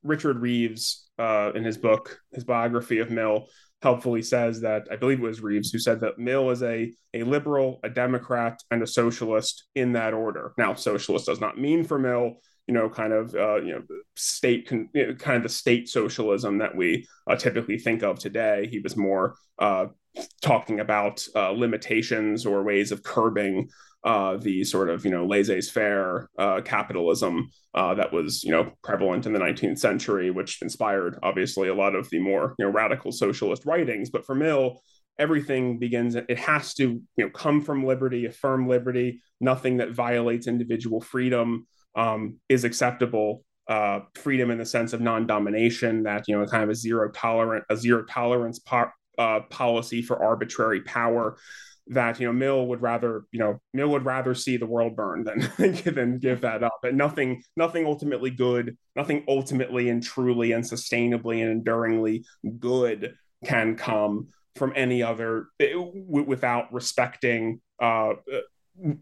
richard 0.02 0.38
reeves 0.38 1.08
uh 1.18 1.52
in 1.54 1.64
his 1.64 1.78
book 1.78 2.18
his 2.32 2.44
biography 2.44 2.98
of 2.98 3.10
mill 3.10 3.46
helpfully 3.82 4.22
says 4.22 4.62
that 4.62 4.88
I 4.90 4.96
believe 4.96 5.18
it 5.18 5.22
was 5.22 5.42
Reeves 5.42 5.70
who 5.70 5.78
said 5.78 6.00
that 6.00 6.18
Mill 6.18 6.50
is 6.50 6.62
a 6.62 6.92
a 7.12 7.22
liberal, 7.22 7.78
a 7.84 7.90
Democrat, 7.90 8.58
and 8.70 8.82
a 8.82 8.86
socialist 8.86 9.64
in 9.74 9.92
that 9.92 10.14
order. 10.14 10.54
Now, 10.56 10.72
socialist 10.74 11.26
does 11.26 11.40
not 11.40 11.58
mean 11.58 11.84
for 11.84 11.98
Mill 11.98 12.36
you 12.66 12.74
know, 12.74 12.88
kind 12.88 13.12
of, 13.12 13.34
uh, 13.34 13.56
you 13.56 13.72
know, 13.72 13.82
state, 14.16 14.68
con- 14.68 14.88
you 14.92 15.06
know, 15.06 15.14
kind 15.14 15.36
of 15.36 15.42
the 15.42 15.48
state 15.48 15.88
socialism 15.88 16.58
that 16.58 16.74
we 16.74 17.06
uh, 17.28 17.36
typically 17.36 17.78
think 17.78 18.02
of 18.02 18.18
today. 18.18 18.66
He 18.70 18.80
was 18.80 18.96
more 18.96 19.36
uh, 19.58 19.86
talking 20.42 20.80
about 20.80 21.24
uh, 21.34 21.50
limitations 21.50 22.44
or 22.44 22.64
ways 22.64 22.90
of 22.90 23.02
curbing 23.02 23.68
uh, 24.04 24.36
the 24.36 24.64
sort 24.64 24.88
of, 24.88 25.04
you 25.04 25.10
know, 25.10 25.26
laissez-faire 25.26 26.28
uh, 26.38 26.60
capitalism 26.62 27.48
that 27.74 28.12
was, 28.12 28.42
you 28.42 28.50
know, 28.50 28.72
prevalent 28.82 29.26
in 29.26 29.32
the 29.32 29.38
19th 29.38 29.78
century, 29.78 30.30
which 30.30 30.62
inspired 30.62 31.18
obviously 31.22 31.68
a 31.68 31.74
lot 31.74 31.94
of 31.94 32.08
the 32.10 32.18
more, 32.18 32.54
you 32.58 32.64
know, 32.64 32.72
radical 32.72 33.12
socialist 33.12 33.66
writings. 33.66 34.10
But 34.10 34.24
for 34.24 34.34
Mill, 34.34 34.80
everything 35.18 35.78
begins 35.78 36.14
it 36.14 36.38
has 36.38 36.74
to 36.74 37.00
you 37.16 37.24
know 37.24 37.30
come 37.30 37.62
from 37.62 37.86
liberty 37.86 38.26
affirm 38.26 38.68
liberty 38.68 39.22
nothing 39.40 39.78
that 39.78 39.90
violates 39.90 40.46
individual 40.46 41.00
freedom 41.00 41.66
um, 41.96 42.36
is 42.48 42.64
acceptable. 42.64 43.42
Uh, 43.66 44.00
freedom 44.14 44.52
in 44.52 44.58
the 44.58 44.64
sense 44.64 44.92
of 44.92 45.00
non-domination, 45.00 46.04
that 46.04 46.28
you 46.28 46.38
know, 46.38 46.46
kind 46.46 46.62
of 46.62 46.70
a 46.70 46.74
zero 46.74 47.10
tolerant, 47.10 47.64
a 47.68 47.76
zero 47.76 48.04
tolerance 48.04 48.60
po- 48.60 48.92
uh, 49.18 49.40
policy 49.50 50.02
for 50.02 50.22
arbitrary 50.22 50.82
power. 50.82 51.36
That 51.88 52.18
you 52.18 52.26
know, 52.26 52.32
Mill 52.32 52.66
would 52.66 52.82
rather 52.82 53.24
you 53.30 53.38
know, 53.38 53.60
Mill 53.72 53.88
would 53.90 54.04
rather 54.04 54.34
see 54.34 54.56
the 54.56 54.66
world 54.66 54.96
burn 54.96 55.24
than 55.24 55.50
than 55.84 56.18
give 56.18 56.40
that 56.40 56.62
up. 56.62 56.80
And 56.82 56.98
nothing, 56.98 57.42
nothing 57.56 57.86
ultimately 57.86 58.30
good, 58.30 58.76
nothing 58.96 59.24
ultimately 59.28 59.88
and 59.88 60.02
truly 60.02 60.52
and 60.52 60.64
sustainably 60.64 61.42
and 61.42 61.50
enduringly 61.50 62.24
good 62.58 63.14
can 63.44 63.76
come 63.76 64.28
from 64.56 64.72
any 64.74 65.02
other 65.02 65.46
eh, 65.60 65.74
without 65.76 66.72
respecting 66.72 67.60
uh, 67.80 68.14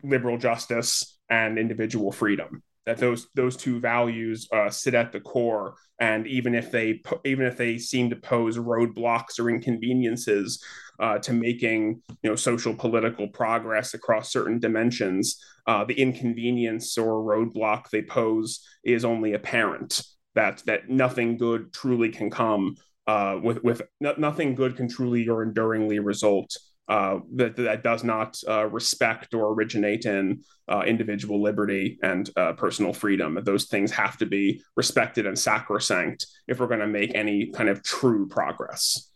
liberal 0.03 0.37
justice 0.37 1.19
and 1.31 1.59
individual 1.59 2.13
freedom 2.13 2.63
that 2.87 2.99
those 2.99 3.29
those 3.35 3.57
two 3.57 3.81
values 3.81 4.49
uh, 4.53 4.71
sit 4.71 4.95
at 4.95 5.13
the 5.13 5.21
core. 5.21 5.75
And 6.01 6.27
even 6.27 6.55
if 6.55 6.71
they 6.71 7.03
even 7.25 7.47
if 7.47 7.57
they 7.57 7.79
seem 7.79 8.11
to 8.11 8.17
pose 8.17 8.59
roadblocks 8.59 9.39
or 9.39 9.49
inconveniences 9.49 10.63
uh, 11.01 11.19
to 11.19 11.33
making 11.33 12.03
you 12.23 12.31
know 12.31 12.37
social 12.37 12.75
political 12.75 13.29
progress 13.29 13.95
across 13.95 14.33
certain 14.33 14.59
dimensions 14.59 15.41
uh, 15.67 15.85
the 15.85 15.95
inconvenience 15.95 16.97
or 16.99 17.23
roadblock 17.23 17.89
they 17.91 18.03
pose 18.03 18.61
is 18.85 19.05
only 19.05 19.33
apparent. 19.33 20.03
That 20.35 20.63
that 20.67 20.89
nothing 20.89 21.37
good 21.37 21.73
truly 21.73 22.11
can 22.11 22.31
come 22.31 22.77
uh, 23.07 23.39
with 23.43 23.63
with 23.63 23.83
nothing 24.01 24.55
good 24.55 24.77
can 24.77 24.89
truly 24.89 25.29
or 25.29 25.43
enduringly 25.43 26.01
result 26.01 26.57
uh, 26.89 27.19
that 27.35 27.57
that 27.57 27.83
does 27.83 28.05
not 28.05 28.39
uh, 28.49 28.67
respect 28.67 29.35
or 29.35 29.53
originate 29.53 30.05
in 30.05 30.43
uh, 30.69 30.83
individual 30.87 31.43
liberty 31.43 31.99
and 32.03 32.31
uh, 32.37 32.53
personal 32.53 32.93
freedom. 32.93 33.39
Those 33.43 33.67
things 33.67 33.91
have 33.93 34.19
to 34.19 34.27
be 34.27 34.63
respected 34.77 35.27
and 35.27 35.39
sacrosanct 35.39 36.27
if 36.47 36.61
we're 36.61 36.67
going 36.67 36.81
to 36.81 36.87
make 36.87 37.15
any 37.15 37.47
kind 37.47 37.69
of 37.69 37.83
true 37.83 38.29
progress. 38.29 39.11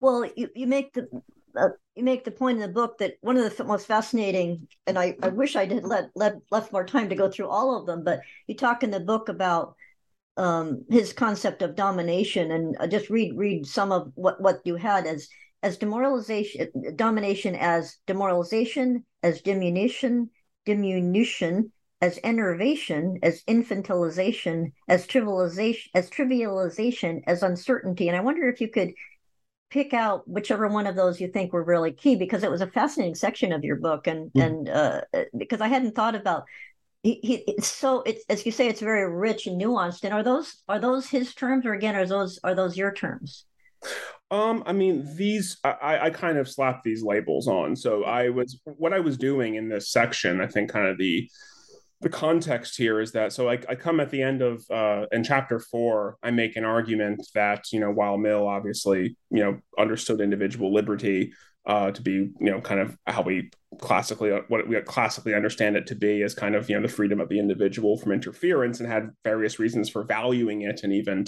Well, 0.00 0.30
you, 0.36 0.48
you 0.54 0.66
make 0.66 0.92
the 0.92 1.08
uh, 1.56 1.68
you 1.96 2.04
make 2.04 2.24
the 2.24 2.30
point 2.30 2.56
in 2.56 2.62
the 2.62 2.72
book 2.72 2.98
that 2.98 3.14
one 3.20 3.36
of 3.36 3.56
the 3.56 3.64
most 3.64 3.86
fascinating, 3.86 4.68
and 4.86 4.98
I, 4.98 5.16
I 5.22 5.28
wish 5.28 5.56
I 5.56 5.66
did 5.66 5.84
let, 5.84 6.10
let 6.14 6.36
left 6.50 6.72
more 6.72 6.84
time 6.84 7.08
to 7.08 7.16
go 7.16 7.30
through 7.30 7.48
all 7.48 7.76
of 7.76 7.86
them, 7.86 8.04
but 8.04 8.20
you 8.46 8.54
talk 8.54 8.82
in 8.82 8.90
the 8.90 9.00
book 9.00 9.28
about 9.28 9.74
um, 10.36 10.84
his 10.88 11.12
concept 11.12 11.62
of 11.62 11.74
domination, 11.74 12.50
and 12.52 12.90
just 12.90 13.10
read 13.10 13.36
read 13.36 13.66
some 13.66 13.92
of 13.92 14.12
what 14.14 14.40
what 14.40 14.60
you 14.64 14.76
had 14.76 15.06
as 15.06 15.28
as 15.62 15.78
demoralization, 15.78 16.68
domination 16.96 17.54
as 17.54 17.96
demoralization, 18.06 19.04
as 19.22 19.42
diminution, 19.42 20.30
diminution, 20.64 21.72
as 22.00 22.18
enervation, 22.24 23.18
as 23.22 23.42
infantilization, 23.44 24.72
as 24.88 25.06
trivialization, 25.06 25.86
as 25.94 26.08
trivialization, 26.10 27.22
as 27.26 27.42
uncertainty. 27.42 28.08
And 28.08 28.16
I 28.16 28.20
wonder 28.20 28.48
if 28.48 28.60
you 28.60 28.68
could 28.68 28.92
pick 29.70 29.92
out 29.92 30.26
whichever 30.26 30.66
one 30.66 30.86
of 30.86 30.96
those 30.96 31.20
you 31.20 31.28
think 31.28 31.52
were 31.52 31.62
really 31.62 31.92
key, 31.92 32.16
because 32.16 32.42
it 32.42 32.50
was 32.50 32.62
a 32.62 32.66
fascinating 32.66 33.14
section 33.14 33.52
of 33.52 33.64
your 33.64 33.76
book, 33.76 34.06
and 34.06 34.32
mm. 34.32 34.44
and 34.44 34.68
uh, 34.68 35.02
because 35.36 35.60
I 35.60 35.68
hadn't 35.68 35.94
thought 35.94 36.14
about 36.14 36.44
he, 37.02 37.20
he 37.22 37.62
so 37.62 38.02
it's 38.02 38.24
as 38.28 38.44
you 38.44 38.52
say 38.52 38.68
it's 38.68 38.80
very 38.80 39.10
rich 39.10 39.46
and 39.46 39.60
nuanced 39.60 40.04
and 40.04 40.12
are 40.12 40.22
those 40.22 40.62
are 40.68 40.78
those 40.78 41.08
his 41.08 41.34
terms 41.34 41.64
or 41.64 41.72
again 41.72 41.96
are 41.96 42.06
those 42.06 42.38
are 42.44 42.54
those 42.54 42.76
your 42.76 42.92
terms 42.92 43.44
um, 44.30 44.62
I 44.66 44.72
mean, 44.72 45.16
these 45.16 45.58
I, 45.64 45.98
I 46.02 46.10
kind 46.10 46.38
of 46.38 46.48
slapped 46.48 46.84
these 46.84 47.02
labels 47.02 47.48
on. 47.48 47.74
So 47.74 48.04
I 48.04 48.28
was 48.28 48.60
what 48.64 48.92
I 48.92 49.00
was 49.00 49.16
doing 49.16 49.56
in 49.56 49.68
this 49.68 49.90
section. 49.90 50.40
I 50.40 50.46
think 50.46 50.70
kind 50.70 50.86
of 50.86 50.98
the 50.98 51.28
the 52.00 52.08
context 52.08 52.76
here 52.76 53.00
is 53.00 53.12
that 53.12 53.32
so 53.32 53.48
I, 53.48 53.58
I 53.68 53.74
come 53.74 54.00
at 54.00 54.10
the 54.10 54.22
end 54.22 54.40
of 54.40 54.64
uh, 54.70 55.06
in 55.12 55.22
chapter 55.22 55.58
four 55.58 56.16
i 56.22 56.30
make 56.30 56.56
an 56.56 56.64
argument 56.64 57.26
that 57.34 57.72
you 57.72 57.80
know 57.80 57.90
while 57.90 58.16
mill 58.16 58.48
obviously 58.48 59.16
you 59.30 59.44
know 59.44 59.58
understood 59.78 60.20
individual 60.20 60.72
liberty 60.72 61.32
uh, 61.66 61.90
to 61.90 62.00
be 62.00 62.12
you 62.12 62.34
know 62.40 62.60
kind 62.60 62.80
of 62.80 62.96
how 63.06 63.22
we 63.22 63.50
classically 63.78 64.30
what 64.48 64.66
we 64.66 64.80
classically 64.80 65.34
understand 65.34 65.76
it 65.76 65.86
to 65.86 65.94
be 65.94 66.22
as 66.22 66.34
kind 66.34 66.54
of 66.54 66.70
you 66.70 66.74
know 66.74 66.82
the 66.82 66.88
freedom 66.92 67.20
of 67.20 67.28
the 67.28 67.38
individual 67.38 67.98
from 67.98 68.12
interference 68.12 68.80
and 68.80 68.88
had 68.88 69.10
various 69.24 69.58
reasons 69.58 69.90
for 69.90 70.02
valuing 70.02 70.62
it 70.62 70.80
and 70.82 70.92
even 70.92 71.24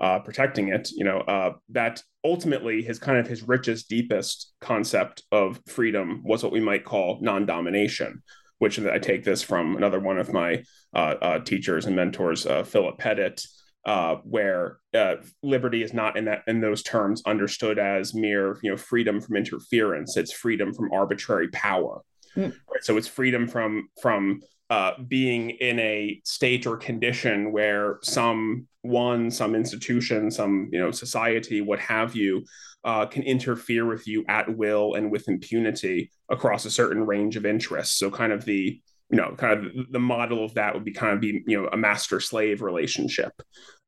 uh, 0.00 0.18
protecting 0.20 0.68
it 0.68 0.90
you 0.92 1.04
know 1.04 1.18
uh, 1.20 1.52
that 1.68 2.02
ultimately 2.24 2.82
his 2.82 2.98
kind 2.98 3.18
of 3.18 3.26
his 3.26 3.42
richest 3.42 3.88
deepest 3.88 4.52
concept 4.60 5.22
of 5.32 5.60
freedom 5.66 6.22
was 6.24 6.42
what 6.42 6.52
we 6.52 6.60
might 6.60 6.84
call 6.84 7.18
non-domination 7.20 8.22
which 8.58 8.78
I 8.80 8.98
take 8.98 9.24
this 9.24 9.42
from 9.42 9.76
another 9.76 10.00
one 10.00 10.18
of 10.18 10.32
my 10.32 10.62
uh, 10.94 11.14
uh, 11.22 11.38
teachers 11.40 11.86
and 11.86 11.96
mentors, 11.96 12.46
uh, 12.46 12.64
Philip 12.64 12.98
Pettit, 12.98 13.42
uh, 13.84 14.16
where 14.24 14.78
uh, 14.94 15.16
liberty 15.42 15.82
is 15.82 15.94
not 15.94 16.16
in 16.16 16.26
that 16.26 16.42
in 16.46 16.60
those 16.60 16.82
terms 16.82 17.22
understood 17.26 17.78
as 17.78 18.14
mere 18.14 18.58
you 18.62 18.70
know 18.70 18.76
freedom 18.76 19.20
from 19.20 19.36
interference. 19.36 20.16
It's 20.16 20.32
freedom 20.32 20.74
from 20.74 20.92
arbitrary 20.92 21.48
power. 21.48 22.02
Mm. 22.36 22.52
Right? 22.70 22.82
So 22.82 22.96
it's 22.96 23.08
freedom 23.08 23.48
from 23.48 23.88
from 24.02 24.40
uh, 24.70 24.92
being 25.06 25.50
in 25.50 25.78
a 25.78 26.20
state 26.24 26.66
or 26.66 26.76
condition 26.76 27.52
where 27.52 27.98
some 28.02 28.66
one, 28.82 29.30
some 29.30 29.54
institution, 29.54 30.30
some 30.30 30.68
you 30.72 30.78
know 30.78 30.90
society, 30.90 31.60
what 31.60 31.78
have 31.78 32.14
you, 32.14 32.44
uh, 32.84 33.06
can 33.06 33.22
interfere 33.22 33.86
with 33.86 34.06
you 34.06 34.24
at 34.28 34.56
will 34.56 34.94
and 34.94 35.10
with 35.10 35.28
impunity 35.28 36.10
across 36.28 36.64
a 36.64 36.70
certain 36.70 37.06
range 37.06 37.36
of 37.36 37.46
interests. 37.46 37.98
So, 37.98 38.10
kind 38.10 38.32
of 38.32 38.44
the 38.44 38.80
you 39.10 39.16
know, 39.16 39.34
kind 39.36 39.66
of 39.66 39.90
the 39.90 39.98
model 39.98 40.44
of 40.44 40.54
that 40.54 40.74
would 40.74 40.84
be 40.84 40.92
kind 40.92 41.14
of 41.14 41.20
be 41.20 41.42
you 41.46 41.60
know 41.60 41.68
a 41.68 41.76
master 41.76 42.20
slave 42.20 42.60
relationship, 42.60 43.32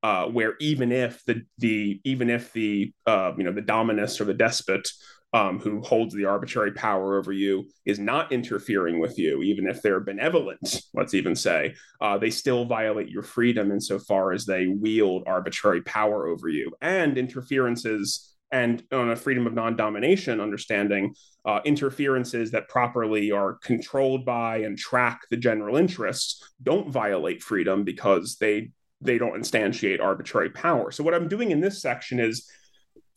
uh, 0.02 0.24
where 0.26 0.54
even 0.60 0.92
if 0.92 1.22
the 1.26 1.42
the 1.58 2.00
even 2.04 2.30
if 2.30 2.52
the 2.52 2.92
uh, 3.06 3.32
you 3.36 3.44
know 3.44 3.52
the 3.52 3.60
dominus 3.60 4.20
or 4.20 4.24
the 4.24 4.34
despot 4.34 4.88
um, 5.32 5.60
who 5.60 5.80
holds 5.80 6.14
the 6.14 6.24
arbitrary 6.24 6.72
power 6.72 7.16
over 7.16 7.32
you 7.32 7.68
is 7.84 7.98
not 7.98 8.32
interfering 8.32 8.98
with 8.98 9.18
you, 9.18 9.42
even 9.42 9.68
if 9.68 9.80
they're 9.80 10.00
benevolent, 10.00 10.82
let's 10.94 11.14
even 11.14 11.36
say, 11.36 11.74
uh, 12.00 12.18
they 12.18 12.30
still 12.30 12.64
violate 12.64 13.08
your 13.08 13.22
freedom 13.22 13.70
insofar 13.70 14.32
as 14.32 14.44
they 14.44 14.66
wield 14.66 15.22
arbitrary 15.26 15.82
power 15.82 16.26
over 16.26 16.48
you. 16.48 16.72
And 16.80 17.16
interferences 17.16 18.34
and 18.52 18.82
on 18.92 19.10
a 19.10 19.16
freedom 19.16 19.46
of 19.46 19.54
non-domination 19.54 20.40
understanding 20.40 21.14
uh, 21.44 21.60
interferences 21.64 22.50
that 22.50 22.68
properly 22.68 23.30
are 23.30 23.54
controlled 23.62 24.24
by 24.24 24.58
and 24.58 24.76
track 24.76 25.20
the 25.30 25.36
general 25.36 25.76
interests 25.76 26.52
don't 26.62 26.90
violate 26.90 27.42
freedom 27.42 27.84
because 27.84 28.36
they 28.40 28.70
they 29.00 29.18
don't 29.18 29.40
instantiate 29.40 30.00
arbitrary 30.00 30.50
power 30.50 30.90
so 30.90 31.04
what 31.04 31.14
i'm 31.14 31.28
doing 31.28 31.52
in 31.52 31.60
this 31.60 31.80
section 31.80 32.18
is 32.18 32.50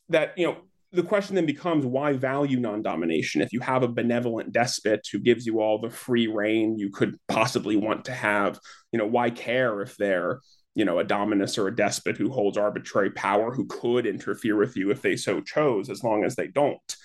that 0.09 0.37
you 0.37 0.45
know 0.45 0.57
the 0.93 1.03
question 1.03 1.35
then 1.35 1.47
becomes 1.47 1.85
why 1.85 2.13
value 2.13 2.59
non-domination? 2.59 3.41
If 3.41 3.51
you 3.51 3.59
have 3.61 3.81
a 3.81 3.87
benevolent 3.87 4.53
despot 4.53 5.07
who 5.11 5.19
gives 5.19 5.45
you 5.45 5.59
all 5.59 5.81
the 5.81 5.89
free 5.89 6.27
reign 6.27 6.77
you 6.77 6.91
could 6.91 7.17
possibly 7.27 7.75
want 7.75 8.05
to 8.05 8.13
have 8.13 8.59
you 8.91 8.99
know 8.99 9.07
why 9.07 9.31
care 9.31 9.81
if 9.81 9.97
they're 9.97 10.39
you 10.75 10.85
know 10.85 10.99
a 10.99 11.03
dominus 11.03 11.57
or 11.57 11.67
a 11.67 11.75
despot 11.75 12.17
who 12.17 12.29
holds 12.29 12.57
arbitrary 12.57 13.09
power 13.09 13.53
who 13.53 13.65
could 13.65 14.05
interfere 14.05 14.55
with 14.55 14.77
you 14.77 14.91
if 14.91 15.01
they 15.01 15.15
so 15.15 15.41
chose 15.41 15.89
as 15.89 16.03
long 16.03 16.23
as 16.23 16.35
they 16.35 16.47
don't? 16.47 16.95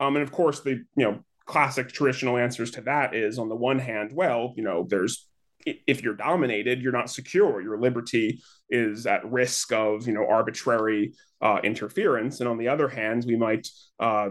Um, 0.00 0.16
and 0.16 0.24
of 0.24 0.32
course 0.32 0.60
the 0.60 0.72
you 0.96 1.04
know 1.04 1.20
classic 1.46 1.92
traditional 1.92 2.36
answers 2.36 2.72
to 2.72 2.80
that 2.82 3.14
is 3.14 3.38
on 3.38 3.48
the 3.48 3.54
one 3.54 3.78
hand 3.78 4.10
well 4.12 4.52
you 4.56 4.64
know 4.64 4.84
there's 4.90 5.28
if 5.66 6.02
you're 6.02 6.14
dominated 6.14 6.80
you're 6.80 6.92
not 6.92 7.10
secure. 7.10 7.60
Your 7.60 7.78
liberty 7.78 8.40
is 8.70 9.06
at 9.06 9.30
risk 9.30 9.72
of 9.72 10.06
you 10.06 10.14
know 10.14 10.26
arbitrary 10.26 11.12
uh, 11.42 11.58
interference. 11.62 12.40
And 12.40 12.48
on 12.48 12.58
the 12.58 12.68
other 12.68 12.88
hand 12.88 13.24
we 13.26 13.36
might 13.36 13.68
uh, 14.00 14.30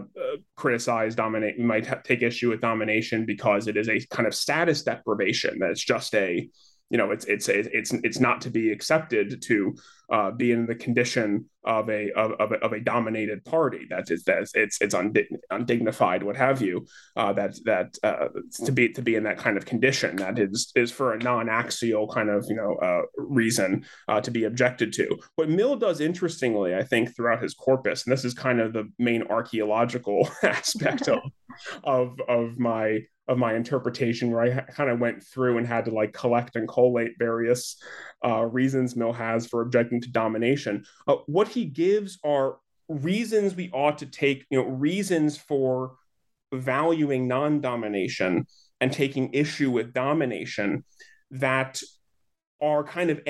criticize 0.56 1.14
dominate 1.14 1.56
we 1.58 1.64
might 1.64 1.86
ha- 1.86 2.00
take 2.04 2.22
issue 2.22 2.50
with 2.50 2.60
domination 2.60 3.24
because 3.26 3.68
it 3.68 3.76
is 3.76 3.88
a 3.88 4.00
kind 4.10 4.26
of 4.26 4.34
status 4.34 4.82
deprivation 4.82 5.58
that 5.60 5.70
it's 5.70 5.84
just 5.84 6.14
a 6.14 6.48
you 6.90 6.98
know 6.98 7.10
it's 7.10 7.24
it's 7.26 7.48
it's 7.48 7.92
it's 7.92 8.20
not 8.20 8.40
to 8.40 8.50
be 8.50 8.70
accepted 8.70 9.42
to 9.42 9.74
uh, 10.12 10.30
be 10.30 10.52
in 10.52 10.66
the 10.66 10.74
condition 10.74 11.46
of 11.64 11.90
a 11.90 12.12
of, 12.12 12.32
of, 12.32 12.52
a, 12.52 12.54
of 12.56 12.72
a 12.72 12.80
dominated 12.80 13.44
party. 13.44 13.86
That 13.90 14.10
is 14.10 14.22
that 14.24 14.48
it's 14.54 14.80
it's 14.80 14.94
undignified 15.50 16.22
what 16.22 16.36
have 16.36 16.62
you 16.62 16.86
uh, 17.16 17.32
that 17.34 17.56
that 17.64 17.98
uh, 18.02 18.28
to 18.64 18.72
be 18.72 18.90
to 18.90 19.02
be 19.02 19.16
in 19.16 19.24
that 19.24 19.38
kind 19.38 19.56
of 19.56 19.66
condition. 19.66 20.16
That 20.16 20.38
is 20.38 20.70
is 20.76 20.92
for 20.92 21.14
a 21.14 21.18
non-axial 21.18 22.08
kind 22.08 22.30
of 22.30 22.46
you 22.48 22.56
know 22.56 22.76
uh, 22.76 23.02
reason 23.16 23.84
uh, 24.08 24.20
to 24.20 24.30
be 24.30 24.44
objected 24.44 24.92
to. 24.94 25.18
What 25.34 25.48
Mill 25.48 25.76
does 25.76 26.00
interestingly 26.00 26.74
I 26.74 26.84
think 26.84 27.14
throughout 27.14 27.42
his 27.42 27.54
corpus 27.54 28.04
and 28.04 28.12
this 28.12 28.24
is 28.24 28.34
kind 28.34 28.60
of 28.60 28.72
the 28.72 28.90
main 28.98 29.22
archaeological 29.24 30.28
aspect 30.42 31.08
of 31.08 31.20
of 31.84 32.20
of 32.28 32.58
my 32.58 33.00
of 33.28 33.38
my 33.38 33.54
interpretation 33.54 34.30
where 34.30 34.42
I 34.42 34.60
kind 34.72 34.88
of 34.88 35.00
went 35.00 35.22
through 35.22 35.58
and 35.58 35.66
had 35.66 35.86
to 35.86 35.90
like 35.90 36.12
collect 36.12 36.56
and 36.56 36.68
collate 36.68 37.12
various 37.18 37.76
uh, 38.24 38.44
reasons 38.44 38.96
Mill 38.96 39.12
has 39.12 39.46
for 39.46 39.62
objecting 39.62 39.95
to 40.02 40.10
domination. 40.10 40.84
Uh, 41.06 41.16
what 41.26 41.48
he 41.48 41.64
gives 41.64 42.18
are 42.24 42.56
reasons 42.88 43.54
we 43.54 43.70
ought 43.70 43.98
to 43.98 44.06
take, 44.06 44.46
you 44.50 44.58
know, 44.58 44.68
reasons 44.68 45.36
for 45.36 45.96
valuing 46.52 47.26
non-domination 47.26 48.46
and 48.80 48.92
taking 48.92 49.32
issue 49.32 49.70
with 49.70 49.92
domination 49.92 50.84
that 51.30 51.82
are 52.60 52.84
kind 52.84 53.10
of 53.10 53.20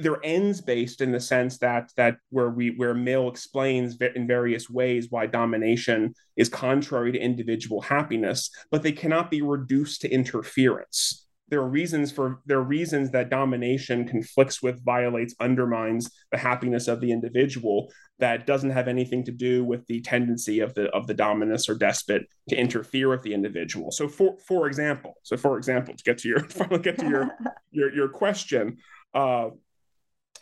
they're 0.00 0.20
ends 0.22 0.60
based 0.60 1.00
in 1.00 1.12
the 1.12 1.20
sense 1.20 1.58
that 1.58 1.90
that 1.96 2.16
where 2.30 2.50
we 2.50 2.70
where 2.76 2.94
Mill 2.94 3.28
explains 3.28 3.96
in 4.14 4.26
various 4.26 4.68
ways 4.68 5.06
why 5.10 5.26
domination 5.26 6.14
is 6.36 6.48
contrary 6.48 7.12
to 7.12 7.18
individual 7.18 7.80
happiness, 7.80 8.50
but 8.70 8.82
they 8.82 8.92
cannot 8.92 9.30
be 9.30 9.40
reduced 9.40 10.02
to 10.02 10.10
interference. 10.10 11.27
There 11.50 11.60
are 11.60 11.68
reasons 11.68 12.12
for 12.12 12.40
there 12.46 12.58
are 12.58 12.62
reasons 12.62 13.10
that 13.12 13.30
domination 13.30 14.06
conflicts 14.06 14.62
with, 14.62 14.84
violates, 14.84 15.34
undermines 15.40 16.10
the 16.30 16.38
happiness 16.38 16.88
of 16.88 17.00
the 17.00 17.12
individual 17.12 17.90
that 18.18 18.46
doesn't 18.46 18.70
have 18.70 18.88
anything 18.88 19.24
to 19.24 19.32
do 19.32 19.64
with 19.64 19.86
the 19.86 20.00
tendency 20.00 20.60
of 20.60 20.74
the 20.74 20.88
of 20.90 21.06
the 21.06 21.14
dominus 21.14 21.68
or 21.68 21.74
despot 21.74 22.22
to 22.48 22.56
interfere 22.56 23.08
with 23.08 23.22
the 23.22 23.34
individual. 23.34 23.90
So 23.90 24.08
for 24.08 24.36
for 24.46 24.66
example, 24.66 25.14
so 25.22 25.36
for 25.36 25.56
example, 25.56 25.94
to 25.94 26.02
get 26.04 26.18
to 26.18 26.28
your 26.28 26.40
finally 26.48 26.80
get 26.80 26.98
to 26.98 27.08
your 27.08 27.30
your 27.70 27.94
your 27.94 28.08
question, 28.08 28.78
uh, 29.14 29.50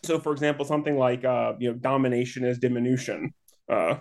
so, 0.03 0.19
for 0.19 0.33
example, 0.33 0.65
something 0.65 0.97
like 0.97 1.24
uh, 1.24 1.55
you 1.59 1.73
know 1.73 1.78
domination 1.78 2.45
is 2.45 2.59
diminution, 2.59 3.35
uh, 3.69 3.97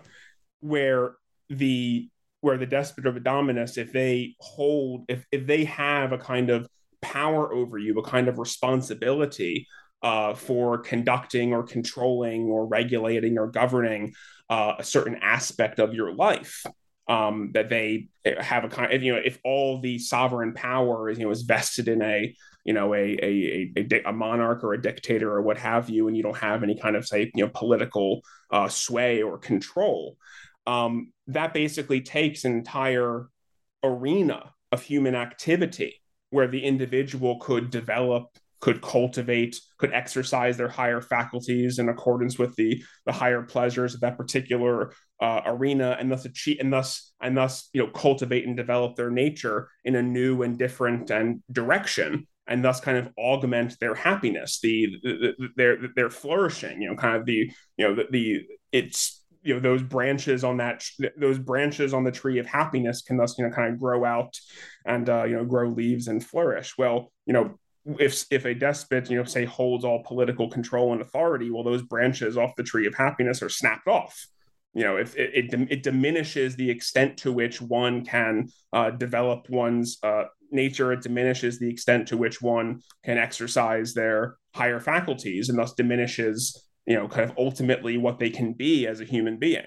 where 0.60 1.15
the 1.49 2.10
where 2.41 2.57
the 2.57 2.65
despot 2.65 3.07
or 3.07 3.11
the 3.11 3.19
dominus, 3.19 3.77
if 3.77 3.91
they 3.91 4.36
hold, 4.40 5.06
if 5.07 5.26
if 5.32 5.48
they 5.48 5.65
have 5.65 6.11
a 6.11 6.18
kind 6.18 6.49
of 6.49 6.68
power 7.06 7.53
over 7.53 7.77
you, 7.77 7.98
a 7.99 8.03
kind 8.03 8.27
of 8.27 8.40
responsibility 8.40 9.68
uh, 10.02 10.34
for 10.34 10.80
conducting 10.80 11.53
or 11.53 11.64
controlling 11.64 12.45
or 12.45 12.65
regulating 12.65 13.38
or 13.38 13.48
governing 13.48 14.14
uh, 14.49 14.73
a 14.80 14.84
certain 14.84 15.15
aspect 15.22 15.80
of 15.80 15.94
your 15.94 16.14
life. 16.14 16.65
Um, 17.07 17.52
that 17.53 17.69
they 17.69 18.07
have 18.40 18.64
a 18.64 18.68
kind 18.68 18.91
of, 18.91 19.03
you 19.03 19.14
know, 19.14 19.22
if 19.23 19.38
all 19.44 19.80
the 19.80 19.99
sovereign 19.99 20.53
power 20.56 21.07
is, 21.07 21.19
you 21.19 21.26
know, 21.26 21.32
is 21.32 21.44
vested 21.44 21.88
in 21.88 22.02
a 22.02 22.36
you 22.64 22.73
know 22.73 22.95
a, 22.95 23.15
a 23.22 23.72
a, 23.77 24.02
a 24.07 24.11
monarch 24.11 24.64
or 24.64 24.73
a 24.73 24.82
dictator 24.82 25.32
or 25.32 25.44
what 25.44 25.60
have 25.60 25.88
you, 25.88 26.07
and 26.07 26.18
you 26.18 26.23
don't 26.23 26.38
have 26.38 26.64
any 26.64 26.76
kind 26.76 26.95
of 26.95 27.06
say 27.06 27.32
you 27.36 27.45
know 27.45 27.52
political 27.53 28.22
uh, 28.49 28.68
sway 28.68 29.22
or 29.22 29.38
control. 29.38 30.18
Um, 30.65 31.14
that 31.27 31.53
basically 31.53 32.02
takes 32.02 32.44
an 32.44 32.53
entire 32.53 33.27
arena 33.84 34.52
of 34.72 34.82
human 34.82 35.14
activity 35.14 36.02
where 36.30 36.47
the 36.47 36.64
individual 36.64 37.39
could 37.39 37.69
develop 37.69 38.27
could 38.61 38.81
cultivate, 38.81 39.60
could 39.77 39.93
exercise 39.93 40.57
their 40.57 40.69
higher 40.69 40.99
faculties 40.99 41.77
in 41.77 41.88
accordance 41.88 42.39
with 42.39 42.56
the 42.56 42.84
the 43.06 43.11
higher 43.11 43.43
pleasures 43.43 43.93
of 43.93 43.99
that 43.99 44.18
particular 44.18 44.91
uh, 45.22 45.41
arena, 45.45 45.95
and 45.99 46.11
thus 46.11 46.26
achieve, 46.26 46.57
and 46.60 46.73
thus 46.73 47.14
and 47.22 47.38
thus 47.38 47.69
you 47.73 47.84
know 47.84 47.91
cultivate 47.91 48.47
and 48.47 48.57
develop 48.57 48.95
their 48.95 49.11
nature 49.11 49.69
in 49.84 49.95
a 49.95 50.02
new 50.02 50.41
and 50.41 50.57
different 50.57 51.11
and 51.11 51.43
direction 51.52 52.26
and 52.47 52.64
thus 52.64 52.80
kind 52.80 52.97
of 52.97 53.10
augment 53.18 53.80
their 53.80 53.95
happiness, 53.95 54.60
the, 54.61 54.88
the, 55.03 55.34
the 55.38 55.47
their 55.56 55.77
their 55.95 56.10
flourishing. 56.10 56.81
You 56.81 56.89
know, 56.89 56.95
kind 56.95 57.15
of 57.15 57.26
the 57.26 57.52
you 57.77 57.88
know 57.88 57.95
the, 57.95 58.06
the 58.10 58.41
it's 58.72 59.14
you 59.45 59.53
know 59.53 59.59
those 59.59 59.84
branches 59.84 60.43
on 60.43 60.57
that 60.57 60.84
those 61.17 61.39
branches 61.39 61.93
on 61.93 62.03
the 62.03 62.11
tree 62.11 62.39
of 62.39 62.45
happiness 62.45 63.01
can 63.01 63.15
thus 63.15 63.38
you 63.38 63.47
know 63.47 63.53
kind 63.53 63.73
of 63.73 63.80
grow 63.80 64.03
out 64.03 64.35
and 64.85 65.09
uh, 65.09 65.23
you 65.23 65.35
know 65.35 65.45
grow 65.45 65.69
leaves 65.69 66.07
and 66.07 66.26
flourish. 66.26 66.77
Well, 66.77 67.11
you 67.26 67.34
know 67.34 67.57
if 67.85 68.26
if 68.31 68.45
a 68.45 68.53
despot, 68.53 69.09
you 69.09 69.17
know, 69.17 69.23
say 69.23 69.45
holds 69.45 69.85
all 69.85 70.03
political 70.03 70.49
control 70.49 70.93
and 70.93 71.01
authority, 71.01 71.51
well, 71.51 71.63
those 71.63 71.84
branches 71.84 72.38
off 72.38 72.55
the 72.55 72.63
tree 72.63 72.88
of 72.88 72.95
happiness 72.95 73.41
are 73.43 73.49
snapped 73.49 73.88
off. 73.88 74.27
You 74.73 74.84
know, 74.84 74.97
if 74.97 75.15
it, 75.15 75.53
it, 75.53 75.67
it 75.69 75.84
diminishes 75.84 76.55
the 76.55 76.69
extent 76.69 77.17
to 77.17 77.31
which 77.31 77.61
one 77.61 78.03
can 78.03 78.49
uh, 78.73 78.89
develop 78.89 79.49
one's 79.49 79.97
uh, 80.03 80.23
nature, 80.51 80.91
it 80.91 81.01
diminishes 81.01 81.59
the 81.59 81.69
extent 81.69 82.07
to 82.09 82.17
which 82.17 82.41
one 82.41 82.81
can 83.03 83.17
exercise 83.17 83.93
their 83.93 84.35
higher 84.53 84.80
faculties, 84.80 85.49
and 85.49 85.57
thus 85.57 85.73
diminishes, 85.73 86.64
you 86.86 86.95
know, 86.95 87.07
kind 87.07 87.30
of 87.30 87.38
ultimately 87.38 87.98
what 87.98 88.20
they 88.20 88.30
can 88.30 88.53
be 88.53 88.88
as 88.88 89.02
a 89.02 89.06
human 89.06 89.38
being. 89.38 89.66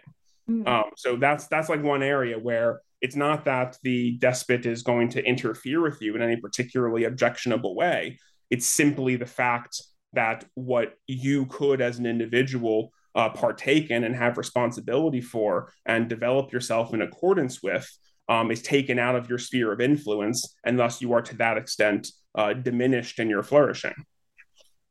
Mm. 0.48 0.66
Um, 0.66 0.90
so 0.96 1.16
that's 1.16 1.46
that's 1.48 1.68
like 1.68 1.82
one 1.82 2.02
area 2.02 2.38
where 2.38 2.80
it's 3.00 3.16
not 3.16 3.44
that 3.44 3.76
the 3.82 4.18
despot 4.18 4.66
is 4.66 4.82
going 4.82 5.08
to 5.10 5.24
interfere 5.24 5.80
with 5.80 6.00
you 6.00 6.14
in 6.16 6.22
any 6.22 6.36
particularly 6.36 7.04
objectionable 7.04 7.74
way. 7.74 8.18
It's 8.50 8.66
simply 8.66 9.16
the 9.16 9.26
fact 9.26 9.82
that 10.14 10.44
what 10.54 10.94
you 11.06 11.46
could, 11.46 11.80
as 11.80 11.98
an 11.98 12.06
individual, 12.06 12.92
uh, 13.14 13.28
partake 13.28 13.90
in 13.90 14.04
and 14.04 14.16
have 14.16 14.38
responsibility 14.38 15.20
for 15.20 15.72
and 15.86 16.08
develop 16.08 16.52
yourself 16.52 16.94
in 16.94 17.02
accordance 17.02 17.62
with 17.62 17.86
um, 18.28 18.50
is 18.50 18.62
taken 18.62 18.98
out 18.98 19.16
of 19.16 19.28
your 19.28 19.38
sphere 19.38 19.72
of 19.72 19.80
influence, 19.80 20.56
and 20.64 20.78
thus 20.78 21.00
you 21.00 21.12
are 21.12 21.22
to 21.22 21.36
that 21.36 21.56
extent 21.56 22.08
uh, 22.34 22.52
diminished 22.52 23.18
in 23.18 23.28
your 23.28 23.42
flourishing. 23.42 23.94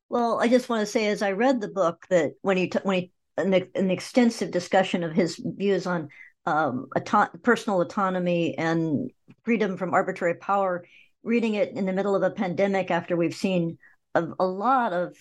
Well, 0.09 0.39
I 0.39 0.47
just 0.47 0.69
want 0.69 0.81
to 0.81 0.85
say, 0.91 1.07
as 1.07 1.21
I 1.21 1.31
read 1.31 1.59
the 1.61 1.67
book, 1.67 2.05
that 2.09 2.33
when 2.41 2.57
he 2.57 2.69
t- 2.69 2.79
when 2.83 2.95
he 3.01 3.11
an, 3.37 3.53
an 3.75 3.91
extensive 3.91 4.51
discussion 4.51 5.03
of 5.03 5.13
his 5.13 5.35
views 5.43 5.85
on 5.85 6.09
um, 6.45 6.87
auto- 6.95 7.37
personal 7.43 7.81
autonomy 7.81 8.57
and 8.57 9.11
freedom 9.43 9.77
from 9.77 9.93
arbitrary 9.93 10.35
power, 10.35 10.85
reading 11.23 11.55
it 11.55 11.73
in 11.73 11.85
the 11.85 11.93
middle 11.93 12.15
of 12.15 12.23
a 12.23 12.31
pandemic 12.31 12.89
after 12.89 13.15
we've 13.17 13.35
seen 13.35 13.77
a, 14.15 14.25
a 14.39 14.45
lot 14.45 14.93
of 14.93 15.15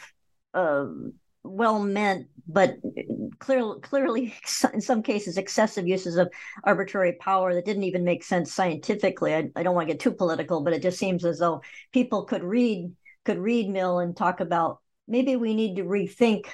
uh, 0.55 0.87
well 1.43 1.81
meant, 1.81 2.29
but 2.47 2.77
clearly, 3.39 3.81
clearly, 3.81 4.35
in 4.73 4.81
some 4.81 5.03
cases, 5.03 5.37
excessive 5.37 5.87
uses 5.87 6.17
of 6.17 6.33
arbitrary 6.65 7.13
power 7.21 7.55
that 7.55 7.65
didn't 7.65 7.85
even 7.85 8.05
make 8.05 8.23
sense 8.25 8.53
scientifically. 8.53 9.35
I, 9.35 9.51
I 9.57 9.63
don't 9.63 9.75
want 9.75 9.89
to 9.89 9.95
get 9.95 10.01
too 10.01 10.13
political, 10.13 10.61
but 10.63 10.73
it 10.73 10.83
just 10.83 10.99
seems 10.99 11.25
as 11.25 11.39
though 11.39 11.63
people 11.93 12.25
could 12.25 12.43
read 12.45 12.93
could 13.27 13.39
read 13.39 13.69
Mill 13.69 13.99
and 13.99 14.17
talk 14.17 14.41
about 14.41 14.79
maybe 15.07 15.37
we 15.37 15.55
need 15.55 15.77
to 15.77 15.83
rethink 15.83 16.47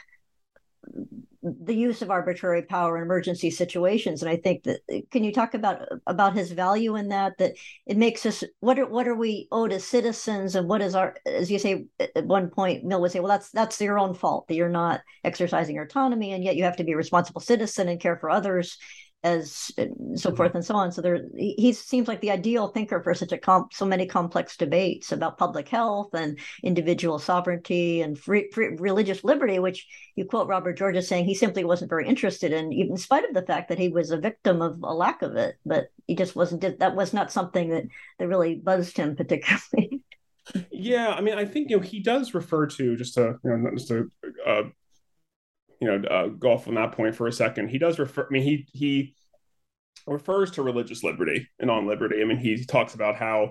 the 1.42 1.74
use 1.74 2.02
of 2.02 2.10
arbitrary 2.10 2.62
power 2.62 2.96
in 2.96 3.02
emergency 3.02 3.50
situations. 3.50 4.22
And 4.22 4.30
i 4.30 4.36
think 4.36 4.64
that 4.64 4.80
can 5.10 5.24
you 5.24 5.32
talk 5.32 5.54
about 5.54 5.88
about 6.06 6.34
his 6.34 6.52
value 6.52 6.96
in 6.96 7.08
that 7.08 7.36
that 7.38 7.54
it 7.86 7.96
makes 7.96 8.24
us 8.26 8.44
what 8.60 8.78
are 8.78 8.86
what 8.86 9.08
are 9.08 9.14
we 9.14 9.48
owed 9.50 9.72
as 9.72 9.84
citizens 9.84 10.54
and 10.54 10.68
what 10.68 10.82
is 10.82 10.94
our 10.94 11.16
as 11.26 11.50
you 11.50 11.58
say 11.58 11.86
at 12.00 12.26
one 12.26 12.48
point 12.48 12.84
mill 12.84 13.00
would 13.00 13.10
say 13.10 13.20
well 13.20 13.28
that's 13.28 13.50
that's 13.50 13.80
your 13.80 13.98
own 13.98 14.14
fault 14.14 14.46
that 14.48 14.54
you're 14.54 14.68
not 14.68 15.00
exercising 15.24 15.74
your 15.74 15.84
autonomy 15.84 16.32
and 16.32 16.44
yet 16.44 16.56
you 16.56 16.64
have 16.64 16.76
to 16.76 16.84
be 16.84 16.92
a 16.92 16.96
responsible 16.96 17.40
citizen 17.40 17.88
and 17.88 18.00
care 18.00 18.16
for 18.16 18.30
others 18.30 18.78
as 19.24 19.50
so 19.52 19.84
mm-hmm. 19.84 20.34
forth 20.34 20.54
and 20.54 20.64
so 20.64 20.74
on. 20.74 20.90
So 20.90 21.00
there, 21.00 21.20
he 21.36 21.72
seems 21.72 22.08
like 22.08 22.20
the 22.20 22.30
ideal 22.30 22.68
thinker 22.68 23.00
for 23.02 23.14
such 23.14 23.32
a 23.32 23.38
comp, 23.38 23.72
so 23.72 23.86
many 23.86 24.06
complex 24.06 24.56
debates 24.56 25.12
about 25.12 25.38
public 25.38 25.68
health 25.68 26.12
and 26.14 26.38
individual 26.62 27.18
sovereignty 27.18 28.02
and 28.02 28.18
free, 28.18 28.50
free, 28.50 28.76
religious 28.78 29.22
liberty, 29.22 29.58
which 29.58 29.86
you 30.16 30.24
quote 30.24 30.48
Robert 30.48 30.76
George 30.76 30.96
as 30.96 31.06
saying 31.06 31.24
he 31.24 31.34
simply 31.34 31.64
wasn't 31.64 31.90
very 31.90 32.08
interested 32.08 32.52
in, 32.52 32.72
even 32.72 32.92
in 32.92 32.96
spite 32.96 33.24
of 33.24 33.34
the 33.34 33.46
fact 33.46 33.68
that 33.68 33.78
he 33.78 33.88
was 33.88 34.10
a 34.10 34.18
victim 34.18 34.60
of 34.60 34.82
a 34.82 34.92
lack 34.92 35.22
of 35.22 35.36
it. 35.36 35.56
But 35.64 35.88
he 36.06 36.16
just 36.16 36.34
wasn't. 36.34 36.78
That 36.80 36.96
was 36.96 37.12
not 37.12 37.30
something 37.30 37.70
that 37.70 37.84
that 38.18 38.28
really 38.28 38.56
buzzed 38.56 38.96
him 38.96 39.14
particularly. 39.14 40.02
yeah, 40.70 41.10
I 41.10 41.20
mean, 41.20 41.38
I 41.38 41.44
think 41.44 41.70
you 41.70 41.76
know 41.76 41.82
he 41.82 42.00
does 42.00 42.34
refer 42.34 42.66
to 42.66 42.96
just 42.96 43.14
to 43.14 43.38
you 43.44 43.50
know 43.50 43.56
not 43.56 43.74
just 43.74 43.88
to 43.88 44.10
uh, 44.46 44.62
you 45.82 45.88
know 45.88 46.08
uh, 46.08 46.28
go 46.28 46.52
off 46.52 46.68
on 46.68 46.74
that 46.76 46.92
point 46.92 47.16
for 47.16 47.26
a 47.26 47.32
second. 47.32 47.68
He 47.68 47.78
does 47.78 47.98
refer. 47.98 48.22
I 48.22 48.30
mean, 48.30 48.44
he 48.44 48.68
he 48.72 49.16
refers 50.06 50.52
to 50.52 50.62
religious 50.62 51.02
liberty 51.02 51.48
and 51.58 51.70
on 51.70 51.88
liberty. 51.88 52.22
I 52.22 52.24
mean, 52.24 52.38
he 52.38 52.64
talks 52.64 52.94
about 52.94 53.16
how 53.16 53.50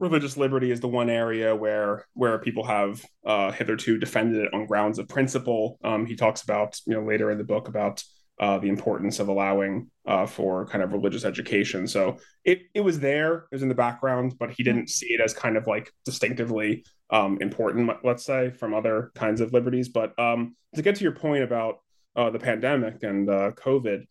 religious 0.00 0.36
liberty 0.36 0.72
is 0.72 0.80
the 0.80 0.88
one 0.88 1.08
area 1.08 1.54
where 1.54 2.06
where 2.14 2.38
people 2.38 2.64
have 2.64 3.00
uh, 3.24 3.52
hitherto 3.52 3.98
defended 3.98 4.44
it 4.44 4.52
on 4.52 4.66
grounds 4.66 4.98
of 4.98 5.06
principle. 5.06 5.78
Um, 5.84 6.06
he 6.06 6.16
talks 6.16 6.42
about 6.42 6.76
you 6.86 6.94
know 6.94 7.04
later 7.04 7.30
in 7.30 7.38
the 7.38 7.44
book 7.44 7.68
about 7.68 8.02
uh, 8.40 8.58
the 8.58 8.68
importance 8.68 9.20
of 9.20 9.28
allowing 9.28 9.88
uh, 10.08 10.26
for 10.26 10.66
kind 10.66 10.82
of 10.82 10.92
religious 10.92 11.24
education. 11.24 11.86
So 11.86 12.18
it 12.44 12.62
it 12.74 12.80
was 12.80 12.98
there, 12.98 13.36
it 13.36 13.52
was 13.52 13.62
in 13.62 13.68
the 13.68 13.76
background, 13.76 14.34
but 14.40 14.50
he 14.50 14.64
didn't 14.64 14.90
see 14.90 15.12
it 15.12 15.20
as 15.20 15.32
kind 15.32 15.56
of 15.56 15.68
like 15.68 15.92
distinctively 16.04 16.84
um, 17.10 17.38
important, 17.40 17.90
let's 18.04 18.24
say, 18.24 18.50
from 18.50 18.74
other 18.74 19.12
kinds 19.14 19.40
of 19.40 19.52
liberties. 19.52 19.88
But 19.88 20.18
um, 20.18 20.56
to 20.74 20.82
get 20.82 20.96
to 20.96 21.02
your 21.02 21.12
point 21.12 21.44
about 21.44 21.80
uh, 22.16 22.30
the 22.30 22.38
pandemic 22.38 23.02
and 23.02 23.28
uh, 23.28 23.52
COVID, 23.52 24.06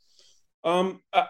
um, 0.64 1.02
I, 1.12 1.28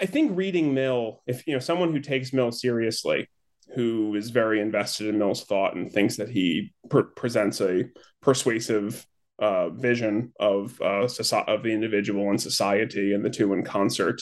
I, 0.00 0.06
think 0.06 0.36
reading 0.36 0.74
Mill, 0.74 1.22
if 1.26 1.46
you 1.46 1.52
know 1.52 1.60
someone 1.60 1.92
who 1.92 2.00
takes 2.00 2.32
Mill 2.32 2.50
seriously, 2.50 3.28
who 3.74 4.14
is 4.14 4.30
very 4.30 4.60
invested 4.60 5.08
in 5.08 5.18
Mill's 5.18 5.44
thought 5.44 5.76
and 5.76 5.90
thinks 5.90 6.16
that 6.16 6.28
he 6.28 6.72
presents 7.16 7.60
a 7.60 7.84
persuasive 8.20 9.06
uh, 9.38 9.70
vision 9.70 10.32
of 10.40 10.80
uh, 10.80 11.06
of 11.46 11.62
the 11.62 11.72
individual 11.72 12.30
and 12.30 12.40
society 12.40 13.14
and 13.14 13.24
the 13.24 13.30
two 13.30 13.52
in 13.52 13.64
concert. 13.64 14.20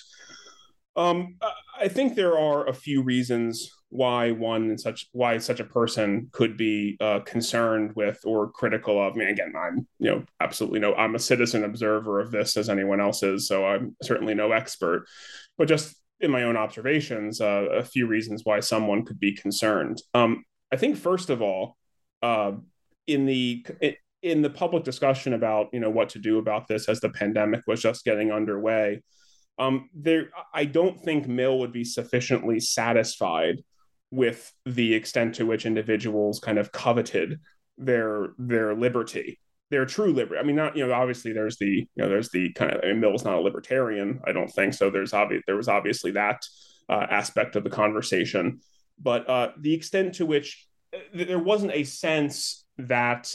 Um, 0.96 1.36
I 1.78 1.88
think 1.88 2.14
there 2.14 2.38
are 2.38 2.68
a 2.68 2.74
few 2.74 3.02
reasons 3.02 3.70
why 3.90 4.30
one 4.30 4.70
and 4.70 4.80
such 4.80 5.08
why 5.12 5.36
such 5.38 5.60
a 5.60 5.64
person 5.64 6.28
could 6.32 6.56
be 6.56 6.96
uh, 7.00 7.20
concerned 7.20 7.92
with 7.96 8.18
or 8.24 8.50
critical 8.50 9.04
of. 9.04 9.14
I 9.14 9.16
mean, 9.16 9.28
again, 9.28 9.52
I'm 9.58 9.86
you 9.98 10.10
know 10.10 10.24
absolutely 10.40 10.80
no, 10.80 10.94
I'm 10.94 11.16
a 11.16 11.20
citizen 11.20 11.64
observer 11.64 12.20
of 12.20 12.30
this 12.30 12.56
as 12.56 12.68
anyone 12.68 13.00
else 13.00 13.22
is, 13.22 13.48
so 13.48 13.66
I'm 13.66 13.96
certainly 14.02 14.34
no 14.34 14.52
expert, 14.52 15.06
but 15.58 15.68
just 15.68 15.96
in 16.20 16.30
my 16.30 16.44
own 16.44 16.56
observations, 16.56 17.40
uh, 17.40 17.66
a 17.72 17.84
few 17.84 18.06
reasons 18.06 18.42
why 18.44 18.60
someone 18.60 19.04
could 19.04 19.18
be 19.18 19.34
concerned. 19.34 20.00
Um, 20.14 20.44
I 20.72 20.76
think 20.76 20.96
first 20.96 21.30
of 21.30 21.42
all, 21.42 21.76
uh, 22.22 22.52
in 23.06 23.26
the 23.26 23.66
in 24.22 24.42
the 24.42 24.50
public 24.50 24.84
discussion 24.84 25.32
about 25.32 25.68
you 25.72 25.80
know 25.80 25.90
what 25.90 26.10
to 26.10 26.20
do 26.20 26.38
about 26.38 26.68
this 26.68 26.88
as 26.88 27.00
the 27.00 27.10
pandemic 27.10 27.62
was 27.66 27.82
just 27.82 28.04
getting 28.04 28.30
underway. 28.30 29.02
Um, 29.58 29.90
there, 29.92 30.30
I 30.54 30.64
don't 30.64 30.98
think 30.98 31.26
Mill 31.26 31.58
would 31.58 31.72
be 31.72 31.84
sufficiently 31.84 32.60
satisfied 32.60 33.62
with 34.10 34.52
the 34.66 34.94
extent 34.94 35.36
to 35.36 35.46
which 35.46 35.66
individuals 35.66 36.40
kind 36.40 36.58
of 36.58 36.72
coveted 36.72 37.40
their 37.78 38.30
their 38.38 38.74
liberty 38.74 39.38
their 39.70 39.86
true 39.86 40.12
liberty 40.12 40.38
i 40.38 40.42
mean 40.42 40.56
not 40.56 40.76
you 40.76 40.86
know 40.86 40.92
obviously 40.92 41.32
there's 41.32 41.56
the 41.58 41.66
you 41.66 41.86
know 41.96 42.08
there's 42.08 42.28
the 42.30 42.52
kind 42.52 42.72
of 42.72 42.80
I 42.82 42.88
mean, 42.88 43.00
mill's 43.00 43.24
not 43.24 43.36
a 43.36 43.40
libertarian 43.40 44.20
i 44.26 44.32
don't 44.32 44.48
think 44.48 44.74
so. 44.74 44.90
There's 44.90 45.14
obvious 45.14 45.42
there 45.46 45.56
was 45.56 45.68
obviously 45.68 46.10
that 46.12 46.42
uh, 46.90 47.06
aspect 47.08 47.56
of 47.56 47.64
the 47.64 47.70
conversation. 47.70 48.60
But 48.98 49.28
uh, 49.30 49.52
the 49.58 49.72
extent 49.72 50.16
to 50.16 50.26
which 50.26 50.66
uh, 50.94 50.98
there 51.14 51.38
wasn't 51.38 51.72
a 51.72 51.84
sense 51.84 52.64
that 52.78 53.34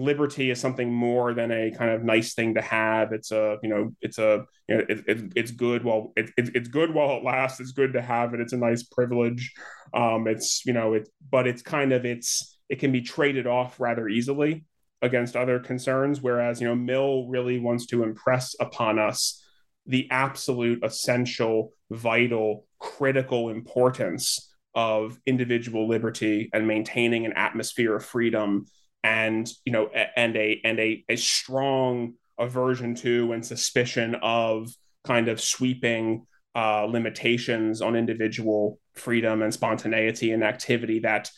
liberty 0.00 0.50
is 0.50 0.60
something 0.60 0.92
more 0.92 1.34
than 1.34 1.50
a 1.50 1.70
kind 1.70 1.90
of 1.90 2.02
nice 2.02 2.34
thing 2.34 2.54
to 2.54 2.62
have. 2.62 3.12
It's 3.12 3.30
a 3.30 3.58
you 3.62 3.68
know 3.68 3.94
it's 4.00 4.18
a 4.18 4.44
you 4.68 4.76
know 4.76 4.84
it, 4.88 5.04
it 5.06 5.32
it's 5.36 5.50
good 5.50 5.84
while 5.84 6.12
it, 6.16 6.30
it, 6.36 6.50
it's 6.54 6.68
good 6.68 6.92
while 6.92 7.16
it 7.16 7.24
lasts. 7.24 7.60
It's 7.60 7.72
good 7.72 7.92
to 7.94 8.02
have 8.02 8.34
it. 8.34 8.40
It's 8.40 8.52
a 8.52 8.58
nice 8.58 8.82
privilege. 8.82 9.52
Um, 9.94 10.26
it's 10.26 10.62
you 10.64 10.72
know 10.72 10.94
it 10.94 11.08
but 11.30 11.46
it's 11.46 11.62
kind 11.62 11.92
of 11.92 12.04
it's 12.04 12.58
it 12.68 12.78
can 12.78 12.92
be 12.92 13.00
traded 13.00 13.46
off 13.46 13.80
rather 13.80 14.08
easily 14.08 14.64
against 15.02 15.36
other 15.36 15.58
concerns. 15.58 16.20
Whereas 16.20 16.60
you 16.60 16.66
know 16.66 16.76
Mill 16.76 17.28
really 17.28 17.58
wants 17.58 17.86
to 17.86 18.02
impress 18.02 18.54
upon 18.60 18.98
us 18.98 19.44
the 19.86 20.06
absolute 20.10 20.84
essential, 20.84 21.72
vital, 21.90 22.66
critical 22.78 23.48
importance 23.48 24.48
of 24.74 25.18
individual 25.26 25.88
liberty 25.88 26.50
and 26.52 26.68
maintaining 26.68 27.26
an 27.26 27.32
atmosphere 27.32 27.96
of 27.96 28.04
freedom 28.04 28.66
and 29.08 29.50
you 29.64 29.72
know 29.72 29.88
and 30.16 30.36
a 30.36 30.60
and 30.64 30.78
a, 30.78 31.04
a 31.08 31.16
strong 31.16 32.14
aversion 32.38 32.94
to 32.94 33.32
and 33.32 33.44
suspicion 33.44 34.16
of 34.22 34.70
kind 35.04 35.28
of 35.28 35.40
sweeping 35.40 36.26
uh, 36.54 36.84
limitations 36.84 37.80
on 37.80 37.96
individual 37.96 38.78
freedom 38.94 39.42
and 39.42 39.52
spontaneity 39.54 40.32
and 40.32 40.44
activity 40.44 40.98
that 41.00 41.30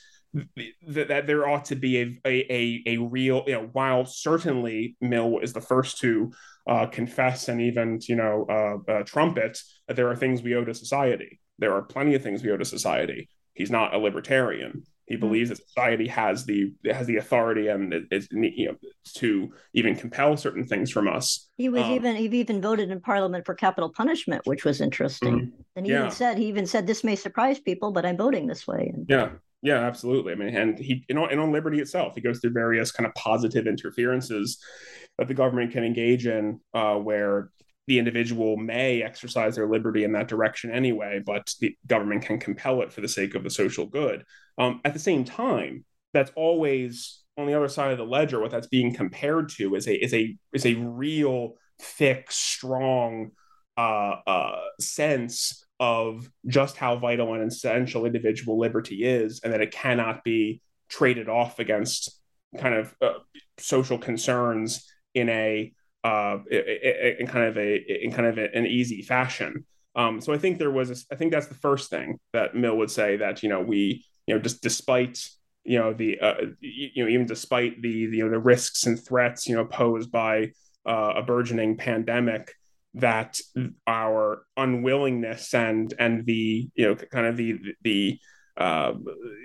that, 0.86 1.09
that 1.09 1.26
there 1.26 1.48
ought 1.48 1.64
to 1.64 1.74
be 1.74 2.01
a, 2.01 2.20
a, 2.24 2.82
a 2.86 2.97
real 2.98 3.44
you 3.47 3.55
know 3.55 3.68
while 3.72 4.05
certainly 4.05 4.97
mill 5.01 5.38
is 5.40 5.52
the 5.52 5.60
first 5.60 5.98
to 5.98 6.32
uh, 6.68 6.86
confess 6.86 7.48
and 7.48 7.60
even 7.60 8.01
you 8.09 8.16
know 8.16 8.47
uh, 8.48 8.92
uh, 8.92 9.02
trumpet 9.05 9.59
that 9.86 9.97
there 9.97 10.09
are 10.09 10.16
things 10.16 10.42
we 10.42 10.55
owe 10.55 10.64
to 10.64 10.74
society. 10.74 11.40
There 11.59 11.74
are 11.74 11.82
plenty 11.82 12.14
of 12.14 12.22
things 12.22 12.42
we 12.42 12.51
owe 12.51 12.56
to 12.56 12.64
society. 12.64 13.28
He's 13.55 13.70
not 13.70 13.94
a 13.94 13.98
libertarian 13.98 14.84
he 15.11 15.16
mm-hmm. 15.16 15.27
believes 15.27 15.49
that 15.49 15.59
society 15.59 16.07
has 16.07 16.47
the 16.47 16.73
has 16.91 17.07
the 17.07 17.16
authority 17.16 17.66
and 17.66 17.93
is 18.12 18.28
you 18.31 18.69
know 18.69 18.77
to 19.16 19.53
even 19.74 19.97
compel 19.97 20.37
certain 20.37 20.65
things 20.65 20.91
from 20.91 21.09
us. 21.09 21.51
He 21.59 21.69
was 21.69 21.82
um, 21.82 21.91
even 21.91 22.16
he 22.16 22.27
even 22.27 22.62
voted 22.62 22.91
in 22.91 23.01
Parliament 23.01 23.45
for 23.45 23.55
capital 23.55 23.91
punishment, 23.91 24.47
which 24.47 24.65
was 24.65 24.81
interesting. 24.81 25.35
Mm-hmm. 25.35 25.62
And 25.74 25.87
he 25.87 25.93
yeah. 25.93 25.99
even 25.99 26.11
said 26.12 26.39
he 26.39 26.47
even 26.47 26.65
said 26.65 26.87
this 26.87 27.03
may 27.03 27.16
surprise 27.16 27.59
people, 27.59 27.91
but 27.91 28.07
I'm 28.07 28.16
voting 28.16 28.47
this 28.47 28.69
way. 28.69 28.93
And, 28.95 29.07
yeah, 29.09 29.31
Yeah, 29.62 29.81
absolutely. 29.81 30.32
I 30.32 30.37
mean, 30.37 30.55
and 30.57 30.78
he 30.78 31.05
and 31.09 31.19
on, 31.19 31.32
and 31.32 31.41
on 31.41 31.51
liberty 31.51 31.81
itself, 31.81 32.15
he 32.15 32.20
goes 32.20 32.39
through 32.39 32.53
various 32.53 32.93
kind 32.93 33.07
of 33.07 33.12
positive 33.15 33.66
interferences 33.66 34.62
that 35.19 35.27
the 35.27 35.35
government 35.35 35.73
can 35.73 35.82
engage 35.82 36.27
in, 36.27 36.61
uh, 36.73 36.95
where 36.95 37.51
the 37.91 37.99
individual 37.99 38.57
may 38.57 39.03
exercise 39.03 39.57
their 39.57 39.69
liberty 39.69 40.05
in 40.05 40.12
that 40.12 40.29
direction 40.29 40.71
anyway, 40.71 41.21
but 41.27 41.53
the 41.59 41.77
government 41.89 42.23
can 42.23 42.39
compel 42.39 42.83
it 42.83 42.93
for 42.93 43.01
the 43.01 43.09
sake 43.09 43.35
of 43.35 43.43
the 43.43 43.51
social 43.51 43.85
good. 43.85 44.23
Um, 44.59 44.81
at 44.85 44.93
the 44.93 45.01
same 45.01 45.25
time, 45.25 45.85
that's 46.15 46.31
always 46.37 47.25
on 47.37 47.49
the 47.49 47.55
other 47.55 47.67
side 47.67 47.91
of 47.91 47.99
the 47.99 48.05
ledger. 48.05 48.39
What 48.39 48.53
that's 48.53 48.69
being 48.69 48.95
compared 48.95 49.49
to 49.57 49.75
is 49.75 49.89
a 49.89 49.95
is 49.95 50.15
a 50.15 50.37
is 50.53 50.67
a 50.67 50.75
real 50.75 51.55
thick, 51.83 52.31
strong 52.31 53.33
uh, 53.77 54.19
uh, 54.25 54.61
sense 54.79 55.67
of 55.81 56.31
just 56.47 56.77
how 56.77 56.95
vital 56.95 57.35
and 57.35 57.43
essential 57.43 58.07
individual 58.07 58.57
liberty 58.57 59.03
is, 59.03 59.41
and 59.43 59.53
that 59.53 59.62
it 59.62 59.73
cannot 59.73 60.23
be 60.23 60.62
traded 60.89 61.29
off 61.29 61.59
against 61.59 62.21
kind 62.57 62.77
of 62.77 62.95
uh, 63.03 63.15
social 63.59 63.99
concerns 63.99 64.87
in 65.12 65.29
a 65.29 65.73
uh, 66.05 66.39
in 66.51 67.27
kind 67.27 67.47
of 67.47 67.59
a 67.59 68.05
in 68.05 68.12
kind 68.12 68.27
of 68.27 68.39
an 68.39 68.66
easy 68.66 69.02
fashion. 69.02 69.66
Um, 69.97 70.20
so 70.20 70.32
I 70.32 70.39
think 70.39 70.59
there 70.59 70.70
was 70.70 70.90
a, 70.90 71.14
I 71.14 71.16
think 71.16 71.32
that's 71.32 71.48
the 71.48 71.55
first 71.55 71.90
thing 71.90 72.18
that 72.32 72.55
Mill 72.55 72.77
would 72.78 72.90
say 72.90 73.16
that 73.16 73.43
you 73.43 73.48
know 73.48 73.60
we 73.60 74.05
you 74.27 74.35
know 74.35 74.40
just 74.40 74.62
despite 74.62 75.18
you 75.64 75.78
know 75.78 75.93
the 75.93 76.18
uh, 76.20 76.35
you 76.60 77.05
know 77.05 77.10
even 77.10 77.27
despite 77.27 77.82
the, 77.82 77.89
you 77.89 78.24
know 78.24 78.31
the 78.31 78.39
risks 78.39 78.86
and 78.86 79.02
threats 79.02 79.47
you 79.48 79.56
know 79.56 79.64
posed 79.64 80.10
by 80.10 80.52
uh, 80.86 81.14
a 81.16 81.22
burgeoning 81.22 81.77
pandemic 81.77 82.55
that 82.94 83.39
our 83.86 84.44
unwillingness 84.56 85.55
and 85.55 85.94
and 85.98 86.24
the 86.27 86.68
you 86.74 86.86
know 86.86 86.94
kind 86.94 87.27
of 87.27 87.36
the 87.36 87.59
the 87.82 88.18
uh, 88.56 88.93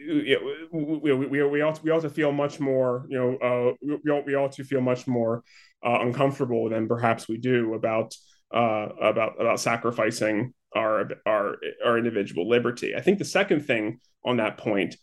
you 0.07 0.37
know, 0.71 0.99
we, 1.01 1.13
we, 1.13 1.43
we, 1.43 1.59
to, 1.59 1.79
we 1.83 2.01
to 2.01 2.09
feel 2.09 2.33
much 2.33 2.59
more, 2.59 3.05
you 3.07 3.17
know, 3.17 3.37
uh, 3.37 3.73
we, 4.03 4.21
we 4.25 4.35
ought 4.35 4.51
to 4.51 4.63
feel 4.63 4.81
much 4.81 5.07
more 5.07 5.41
uh, 5.85 5.99
uncomfortable 6.01 6.69
than 6.69 6.87
perhaps 6.87 7.27
we 7.27 7.37
do 7.37 7.73
about 7.73 8.15
uh, 8.53 8.87
about 9.01 9.39
about 9.39 9.59
sacrificing 9.59 10.53
our 10.75 11.09
our 11.25 11.57
our 11.85 11.97
individual 11.97 12.49
liberty. 12.49 12.95
I 12.95 13.01
think 13.01 13.19
the 13.19 13.25
second 13.25 13.65
thing 13.65 13.99
on 14.23 14.37
that 14.37 14.57
point 14.57 14.95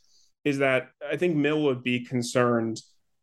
is 0.44 0.58
that 0.58 0.88
I 1.08 1.16
think 1.16 1.36
Mill 1.36 1.62
would 1.62 1.82
be 1.82 2.04
concerned, 2.04 2.80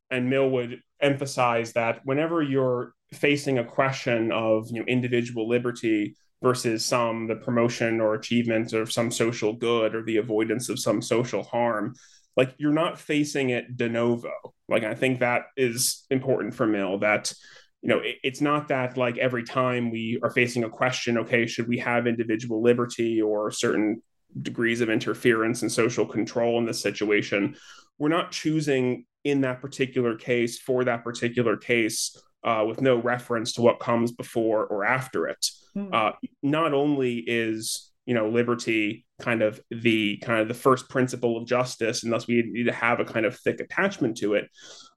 and 0.10 0.30
Mill 0.30 0.50
would 0.52 0.80
emphasize 1.02 1.74
that 1.74 2.02
whenever 2.06 2.42
you're 2.42 2.94
facing 3.14 3.58
a 3.58 3.66
question 3.66 4.32
of 4.32 4.68
you 4.72 4.80
know 4.80 4.86
individual 4.86 5.48
liberty 5.48 6.16
versus 6.42 6.86
some 6.86 7.28
the 7.28 7.36
promotion 7.36 8.00
or 8.00 8.14
achievement 8.14 8.72
of 8.74 8.92
some 8.92 9.12
social 9.12 9.54
good 9.54 9.94
or 9.94 10.04
the 10.04 10.18
avoidance 10.18 10.70
of 10.70 10.80
some 10.80 11.02
social 11.02 11.44
harm 11.44 11.94
like 12.40 12.56
you're 12.58 12.72
not 12.72 12.98
facing 12.98 13.50
it 13.50 13.76
de 13.76 13.90
novo 13.90 14.32
like 14.70 14.86
i 14.86 14.96
think 14.96 15.20
that 15.20 15.48
is 15.58 16.06
important 16.10 16.54
for 16.54 16.66
mill 16.66 16.98
that 16.98 17.34
you 17.82 17.90
know 17.90 18.00
it, 18.00 18.16
it's 18.24 18.40
not 18.40 18.70
that 18.70 18.96
like 18.96 19.18
every 19.18 19.44
time 19.44 19.92
we 19.92 20.18
are 20.24 20.30
facing 20.30 20.64
a 20.64 20.70
question 20.70 21.18
okay 21.18 21.46
should 21.46 21.68
we 21.68 21.78
have 21.78 22.08
individual 22.08 22.62
liberty 22.62 23.22
or 23.22 23.52
certain 23.52 24.02
degrees 24.42 24.80
of 24.80 24.90
interference 24.90 25.64
and 25.64 25.72
social 25.72 26.06
control 26.06 26.58
in 26.58 26.66
this 26.66 26.82
situation 26.82 27.54
we're 27.98 28.08
not 28.08 28.32
choosing 28.32 29.06
in 29.26 29.42
that 29.42 29.60
particular 29.60 30.16
case 30.16 30.58
for 30.58 30.86
that 30.86 31.04
particular 31.04 31.58
case 31.58 32.18
uh, 32.46 32.64
with 32.66 32.82
no 32.82 32.96
reference 32.96 33.52
to 33.52 33.62
what 33.62 33.82
comes 33.82 34.14
before 34.14 34.66
or 34.66 34.86
after 34.86 35.28
it. 35.28 35.46
Mm. 35.76 35.94
Uh, 35.94 36.14
not 36.42 36.74
only 36.74 37.18
is 37.18 37.89
you 38.10 38.16
know 38.16 38.28
liberty 38.28 39.06
kind 39.22 39.44
of 39.44 39.62
the 39.70 40.18
kind 40.18 40.42
of 40.42 40.48
the 40.48 40.56
first 40.56 40.90
principle 40.90 41.38
of 41.38 41.46
justice, 41.46 42.02
and 42.02 42.12
thus 42.12 42.26
we 42.26 42.42
need 42.42 42.64
to 42.64 42.72
have 42.72 43.00
a 43.00 43.06
kind 43.06 43.24
of 43.24 43.38
thick 43.38 43.60
attachment 43.60 44.18
to 44.18 44.34
it. 44.34 44.50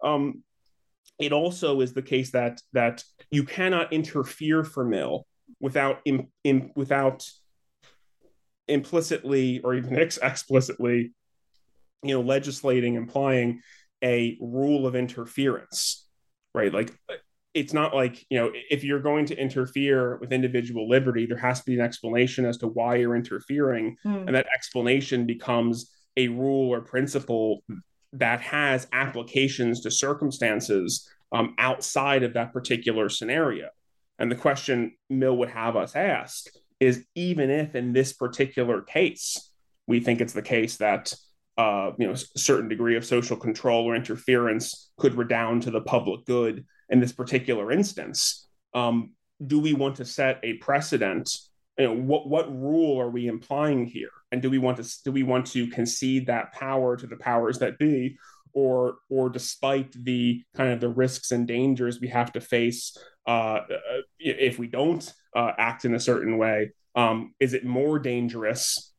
Um, 0.03 0.43
it 1.19 1.31
also 1.31 1.83
is 1.83 1.93
the 1.93 2.01
case 2.01 2.31
that 2.31 2.63
that 2.73 3.05
you 3.31 3.45
cannot 3.45 3.93
interfere 3.93 4.65
for 4.65 4.83
Mill 4.87 5.27
without 5.61 6.01
in, 6.07 6.29
in, 6.43 6.71
without 6.75 7.29
implicitly 8.67 9.61
or 9.63 9.75
even 9.75 9.95
ex- 9.99 10.17
explicitly, 10.23 11.13
you 12.03 12.15
know, 12.15 12.23
legislating 12.23 12.95
implying 12.95 13.61
a 14.03 14.39
rule 14.41 14.87
of 14.87 14.97
interference, 14.97 16.09
right? 16.55 16.73
Like 16.73 16.91
it's 17.55 17.73
not 17.73 17.95
like 17.95 18.25
you 18.31 18.39
know 18.39 18.51
if 18.71 18.85
you're 18.85 19.01
going 19.01 19.27
to 19.27 19.39
interfere 19.39 20.17
with 20.17 20.33
individual 20.33 20.89
liberty 20.89 21.27
there 21.27 21.37
has 21.37 21.61
to 21.61 21.67
be 21.67 21.75
an 21.75 21.81
explanation 21.81 22.45
as 22.45 22.57
to 22.59 22.67
why 22.67 22.97
you're 22.97 23.17
interfering 23.17 23.97
mm. 24.05 24.27
and 24.27 24.35
that 24.35 24.47
explanation 24.55 25.27
becomes 25.27 25.91
a 26.17 26.29
rule 26.29 26.71
or 26.71 26.81
principle 26.81 27.63
that 28.13 28.41
has 28.41 28.87
applications 28.93 29.81
to 29.81 29.91
circumstances 29.91 31.09
um, 31.33 31.55
outside 31.59 32.23
of 32.23 32.35
that 32.35 32.53
particular 32.53 33.09
scenario 33.09 33.69
and 34.19 34.31
the 34.31 34.37
question 34.37 34.93
mill 35.11 35.37
would 35.37 35.51
have 35.51 35.77
us 35.77 35.95
ask 35.95 36.47
is 36.81 37.05
even 37.15 37.51
if 37.51 37.75
in 37.75 37.93
this 37.93 38.13
particular 38.13 38.83
case 38.83 39.51
we 39.87 40.01
think 40.01 40.21
it's 40.21 40.33
the 40.33 40.43
case 40.43 40.77
that 40.79 41.15
uh, 41.59 41.91
you 41.99 42.07
know 42.07 42.15
a 42.15 42.39
certain 42.39 42.69
degree 42.69 42.97
of 42.97 43.05
social 43.05 43.37
control 43.37 43.85
or 43.85 43.95
interference 43.95 44.91
could 44.97 45.15
redound 45.15 45.63
to 45.63 45.71
the 45.71 45.83
public 45.83 46.25
good 46.25 46.65
in 46.93 47.01
this 47.01 47.13
particular 47.13 47.73
instance. 47.73 48.47
Um, 48.75 49.15
do 49.45 49.59
we 49.59 49.73
want 49.73 49.97
to 49.97 50.05
set 50.05 50.39
a 50.45 50.55
precedent? 50.55 51.37
You 51.79 51.87
know, 51.87 51.95
what 51.95 52.29
what 52.29 52.55
rule 52.55 53.01
are 53.01 53.11
we 53.11 53.27
implying 53.27 53.87
here? 53.87 54.11
And 54.31 54.41
do 54.41 54.51
we 54.51 54.59
want 54.59 54.77
to 54.77 55.03
do 55.05 55.11
we 55.11 55.25
want 55.25 55.47
to 55.49 55.67
concede 55.67 56.27
that 56.27 56.53
power 56.53 56.97
to 56.97 57.07
the 57.07 57.17
powers 57.17 57.59
that 57.59 57.79
be, 57.79 58.19
or 58.53 58.97
or 59.09 59.31
despite 59.31 59.93
the 60.05 60.45
kind 60.55 60.73
of 60.73 60.81
the 60.81 60.91
risks 60.91 61.33
and 61.33 61.49
dangers 61.49 62.01
we 62.01 62.09
have 62.09 62.33
to 62.35 62.41
face 62.41 62.97
uh, 63.27 63.61
if 64.19 64.59
we 64.59 64.67
don't 64.67 65.13
uh, 65.35 65.53
act 65.59 65.85
in 65.85 65.95
a 65.95 66.01
certain 66.01 66.37
way, 66.37 66.73
um, 66.95 67.35
is 67.41 67.55
it 67.55 67.65
more 67.65 67.99
dangerous 67.99 68.92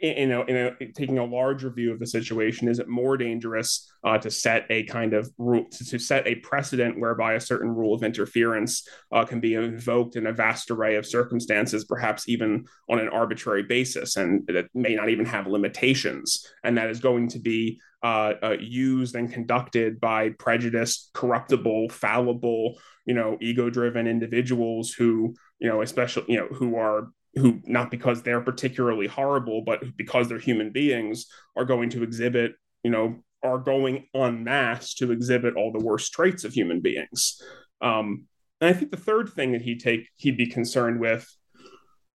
in 0.00 0.32
a, 0.32 0.40
in 0.44 0.56
a, 0.56 0.86
taking 0.92 1.18
a 1.18 1.24
larger 1.24 1.70
view 1.70 1.92
of 1.92 2.00
the 2.00 2.06
situation, 2.06 2.68
is 2.68 2.80
it 2.80 2.88
more 2.88 3.16
dangerous 3.16 3.90
uh, 4.04 4.18
to 4.18 4.30
set 4.30 4.66
a 4.68 4.82
kind 4.84 5.14
of 5.14 5.30
rule 5.38 5.64
to, 5.70 5.84
to, 5.84 5.98
set 5.98 6.26
a 6.26 6.34
precedent 6.36 6.98
whereby 6.98 7.34
a 7.34 7.40
certain 7.40 7.70
rule 7.70 7.94
of 7.94 8.02
interference 8.02 8.86
uh, 9.12 9.24
can 9.24 9.38
be 9.38 9.54
invoked 9.54 10.16
in 10.16 10.26
a 10.26 10.32
vast 10.32 10.70
array 10.70 10.96
of 10.96 11.06
circumstances, 11.06 11.84
perhaps 11.84 12.28
even 12.28 12.64
on 12.90 12.98
an 12.98 13.08
arbitrary 13.08 13.62
basis, 13.62 14.16
and 14.16 14.44
that 14.48 14.66
may 14.74 14.94
not 14.96 15.08
even 15.08 15.24
have 15.24 15.46
limitations, 15.46 16.44
and 16.64 16.76
that 16.76 16.90
is 16.90 17.00
going 17.00 17.28
to 17.28 17.38
be 17.38 17.80
uh, 18.02 18.34
uh 18.42 18.56
used 18.60 19.14
and 19.14 19.32
conducted 19.32 20.00
by 20.00 20.30
prejudiced, 20.38 21.10
corruptible, 21.14 21.88
fallible, 21.90 22.78
you 23.06 23.14
know, 23.14 23.38
ego-driven 23.40 24.06
individuals 24.06 24.92
who, 24.92 25.34
you 25.60 25.68
know, 25.68 25.80
especially 25.80 26.24
you 26.28 26.36
know, 26.36 26.48
who 26.48 26.76
are 26.76 27.08
who 27.36 27.60
not 27.64 27.90
because 27.90 28.22
they're 28.22 28.40
particularly 28.40 29.06
horrible 29.06 29.62
but 29.64 29.82
because 29.96 30.28
they're 30.28 30.38
human 30.38 30.70
beings 30.70 31.26
are 31.56 31.64
going 31.64 31.90
to 31.90 32.02
exhibit 32.02 32.52
you 32.82 32.90
know 32.90 33.22
are 33.42 33.58
going 33.58 34.06
en 34.14 34.42
masse 34.42 34.94
to 34.94 35.12
exhibit 35.12 35.54
all 35.54 35.70
the 35.70 35.84
worst 35.84 36.12
traits 36.12 36.42
of 36.42 36.52
human 36.52 36.80
beings. 36.80 37.40
Um, 37.80 38.26
and 38.60 38.70
i 38.70 38.72
think 38.72 38.90
the 38.90 38.96
third 38.96 39.28
thing 39.28 39.52
that 39.52 39.62
he'd 39.62 39.80
take 39.80 40.08
he'd 40.16 40.38
be 40.38 40.46
concerned 40.46 40.98
with 40.98 41.30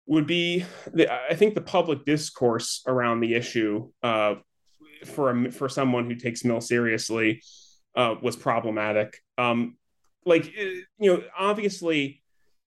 would 0.07 0.25
be 0.25 0.65
the, 0.93 1.11
i 1.29 1.35
think 1.35 1.53
the 1.53 1.61
public 1.61 2.05
discourse 2.05 2.81
around 2.87 3.19
the 3.19 3.35
issue 3.35 3.89
uh, 4.01 4.35
for 5.05 5.29
a, 5.31 5.51
for 5.51 5.69
someone 5.69 6.05
who 6.05 6.15
takes 6.15 6.45
mill 6.45 6.61
seriously 6.61 7.41
uh, 7.95 8.15
was 8.21 8.35
problematic. 8.35 9.17
Um, 9.37 9.77
like 10.25 10.53
you 10.55 10.85
know 10.99 11.23
obviously 11.37 12.21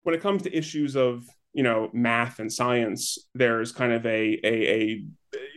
when 0.04 0.16
it 0.16 0.22
comes 0.22 0.44
to 0.44 0.56
issues 0.56 0.96
of 0.96 1.26
you 1.60 1.64
know 1.64 1.90
math 1.92 2.40
and 2.40 2.54
science 2.54 3.18
there's 3.36 3.74
kind 3.74 3.92
of 3.92 4.06
a 4.06 4.40
a, 4.46 4.54
a 4.78 5.06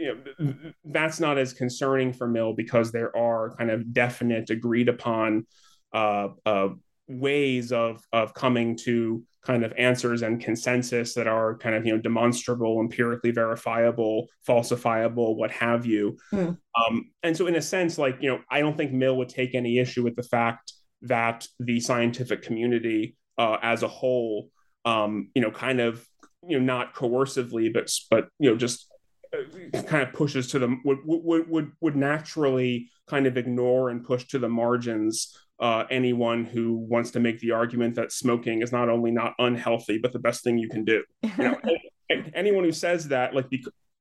you 0.01 0.09
know 0.09 0.73
that's 0.87 1.21
not 1.21 1.39
as 1.39 1.53
concerning 1.53 2.13
for 2.13 2.27
mill 2.27 2.55
because 2.55 2.91
there 2.91 3.17
are 3.17 3.55
kind 3.55 3.71
of 3.71 3.95
definite 3.95 4.51
agreed 4.51 4.89
upon 4.89 5.47
uh, 5.95 6.27
uh, 6.45 6.71
ways 7.07 7.71
of 7.71 8.03
of 8.13 8.35
coming 8.35 8.77
to 8.77 9.23
kind 9.45 9.65
of 9.65 9.73
answers 9.79 10.23
and 10.23 10.41
consensus 10.41 11.15
that 11.15 11.29
are 11.29 11.57
kind 11.59 11.77
of 11.77 11.87
you 11.87 11.95
know 11.95 12.03
demonstrable 12.03 12.81
empirically 12.81 13.31
verifiable 13.31 14.27
falsifiable 14.49 15.37
what 15.37 15.53
have 15.53 15.87
you 15.87 16.17
mm. 16.33 16.59
um, 16.81 17.13
and 17.23 17.37
so 17.37 17.47
in 17.47 17.55
a 17.55 17.63
sense 17.63 17.97
like 17.97 18.17
you 18.21 18.29
know 18.29 18.41
i 18.51 18.59
don't 18.59 18.77
think 18.77 18.91
mill 18.91 19.17
would 19.17 19.29
take 19.29 19.55
any 19.55 19.79
issue 19.79 20.03
with 20.03 20.17
the 20.17 20.25
fact 20.25 20.73
that 21.01 21.47
the 21.61 21.79
scientific 21.79 22.43
community 22.43 23.17
uh, 23.39 23.59
as 23.63 23.85
a 23.85 23.89
whole 23.89 24.49
um, 24.85 25.31
you 25.35 25.43
know, 25.43 25.51
kind 25.51 25.81
of, 25.81 26.07
you 26.47 26.59
know, 26.59 26.65
not 26.65 26.95
coercively, 26.95 27.73
but 27.73 27.91
but 28.11 28.29
you 28.39 28.51
know, 28.51 28.57
just 28.57 28.89
uh, 29.35 29.83
kind 29.83 30.03
of 30.03 30.13
pushes 30.13 30.49
to 30.49 30.59
the 30.59 30.77
would 30.85 30.99
would 31.05 31.49
would 31.49 31.73
would 31.81 31.97
naturally 31.97 32.91
kind 33.09 33.27
of 33.27 33.37
ignore 33.37 33.91
and 33.91 34.05
push 34.05 34.27
to 34.29 34.39
the 34.39 34.49
margins 34.49 35.37
uh, 35.61 35.85
anyone 35.91 36.45
who 36.45 36.75
wants 36.75 37.13
to 37.13 37.21
make 37.21 37.39
the 37.41 37.53
argument 37.53 37.95
that 37.95 38.11
smoking 38.11 38.63
is 38.63 38.73
not 38.73 38.89
only 38.89 39.11
not 39.11 39.35
unhealthy 39.39 39.99
but 39.99 40.13
the 40.13 40.19
best 40.19 40.43
thing 40.43 40.59
you 40.59 40.69
can 40.69 40.85
do. 40.85 41.03
You 41.23 41.31
know, 41.39 41.57
anyone 42.35 42.65
who 42.65 42.73
says 42.73 43.09
that 43.09 43.35
like 43.35 43.47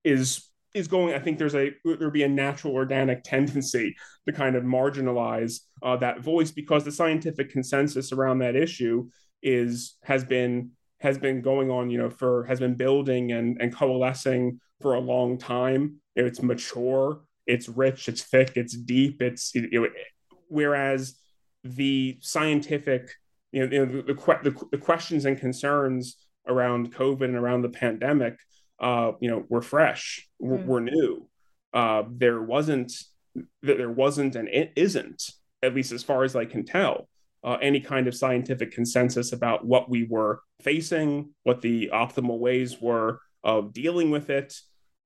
is 0.04 0.50
is 0.74 0.88
going. 0.88 1.14
I 1.14 1.20
think 1.20 1.38
there's 1.38 1.56
a 1.56 1.72
there'd 1.86 2.14
be 2.14 2.24
a 2.24 2.30
natural 2.30 2.74
organic 2.74 3.24
tendency 3.24 3.96
to 4.28 4.34
kind 4.34 4.56
of 4.56 4.64
marginalize 4.64 5.60
uh, 5.84 5.98
that 5.98 6.22
voice 6.22 6.52
because 6.52 6.84
the 6.84 6.92
scientific 6.92 7.52
consensus 7.52 8.12
around 8.12 8.40
that 8.40 8.56
issue 8.56 9.10
is 9.42 9.98
has 10.04 10.24
been 10.24 10.72
has 11.00 11.18
been 11.18 11.42
going 11.42 11.72
on, 11.72 11.90
you 11.90 11.98
know, 11.98 12.10
for 12.10 12.44
has 12.46 12.60
been 12.60 12.76
building 12.76 13.32
and 13.32 13.62
and 13.62 13.76
coalescing 13.76 14.60
for 14.82 14.96
a 14.96 15.00
long 15.00 15.38
time. 15.38 15.98
It's 16.16 16.42
mature, 16.42 17.22
it's 17.48 17.70
rich, 17.70 18.10
it's 18.10 18.24
thick, 18.24 18.54
it's 18.56 18.76
deep. 18.76 19.22
It's 19.22 19.54
you 19.56 19.70
know, 19.72 19.88
whereas 20.48 21.16
the 21.64 22.18
scientific, 22.22 23.12
you 23.52 23.68
know, 23.68 23.86
the, 23.86 24.02
the, 24.02 24.14
the, 24.14 24.66
the 24.72 24.78
questions 24.78 25.26
and 25.26 25.40
concerns 25.40 26.18
around 26.48 26.94
COVID 26.94 27.24
and 27.24 27.36
around 27.36 27.62
the 27.62 27.70
pandemic, 27.70 28.38
uh, 28.80 29.12
you 29.20 29.30
know, 29.30 29.46
were 29.48 29.62
fresh, 29.62 30.28
mm. 30.42 30.66
were, 30.66 30.82
new. 30.82 31.28
Uh, 31.74 32.04
there 32.10 32.42
wasn't 32.42 32.92
that 33.62 33.78
there 33.78 33.92
wasn't 33.92 34.36
and 34.36 34.50
it 34.50 34.74
isn't, 34.76 35.24
at 35.64 35.74
least 35.74 35.92
as 35.92 36.04
far 36.04 36.24
as 36.24 36.36
I 36.36 36.46
can 36.46 36.66
tell, 36.66 37.08
uh, 37.44 37.58
any 37.62 37.80
kind 37.80 38.08
of 38.08 38.16
scientific 38.16 38.72
consensus 38.72 39.34
about 39.34 39.66
what 39.66 39.90
we 39.90 40.08
were 40.10 40.42
facing, 40.62 41.34
what 41.44 41.62
the 41.62 41.90
optimal 41.94 42.40
ways 42.40 42.80
were 42.80 43.20
of 43.44 43.74
dealing 43.74 44.12
with 44.12 44.30
it, 44.30 44.56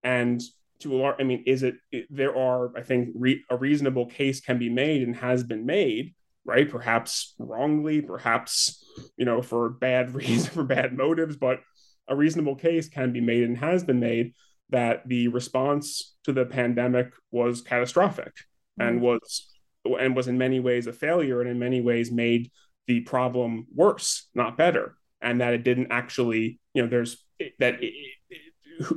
and 0.03 0.41
to 0.79 0.93
a 0.93 0.97
large, 0.97 1.15
I 1.19 1.23
mean, 1.23 1.43
is 1.45 1.63
it, 1.63 1.75
it 1.91 2.07
there 2.09 2.35
are, 2.35 2.77
I 2.77 2.81
think, 2.81 3.09
re, 3.15 3.43
a 3.49 3.55
reasonable 3.55 4.07
case 4.07 4.41
can 4.41 4.57
be 4.57 4.69
made 4.69 5.03
and 5.03 5.15
has 5.15 5.43
been 5.43 5.65
made, 5.65 6.13
right? 6.43 6.69
Perhaps 6.69 7.33
wrongly, 7.39 8.01
perhaps, 8.01 8.83
you 9.17 9.25
know, 9.25 9.41
for 9.41 9.69
bad 9.69 10.13
reason, 10.15 10.51
for 10.51 10.63
bad 10.63 10.93
motives, 10.93 11.37
but 11.37 11.59
a 12.07 12.15
reasonable 12.15 12.55
case 12.55 12.89
can 12.89 13.13
be 13.13 13.21
made 13.21 13.43
and 13.43 13.57
has 13.57 13.83
been 13.83 13.99
made 13.99 14.33
that 14.69 15.07
the 15.07 15.27
response 15.29 16.15
to 16.23 16.33
the 16.33 16.45
pandemic 16.45 17.13
was 17.31 17.61
catastrophic 17.61 18.33
mm-hmm. 18.79 18.89
and 18.89 19.01
was 19.01 19.54
and 19.99 20.15
was 20.15 20.27
in 20.27 20.37
many 20.37 20.59
ways 20.59 20.87
a 20.87 20.93
failure 20.93 21.41
and 21.41 21.49
in 21.49 21.59
many 21.59 21.81
ways 21.81 22.11
made 22.11 22.51
the 22.87 23.01
problem 23.01 23.67
worse 23.73 24.27
not 24.33 24.57
better 24.57 24.95
and 25.21 25.41
that 25.41 25.53
it 25.53 25.63
didn't 25.63 25.87
actually 25.91 26.59
you 26.73 26.81
know 26.81 26.87
there's 26.87 27.23
that 27.59 27.81
it, 27.83 27.93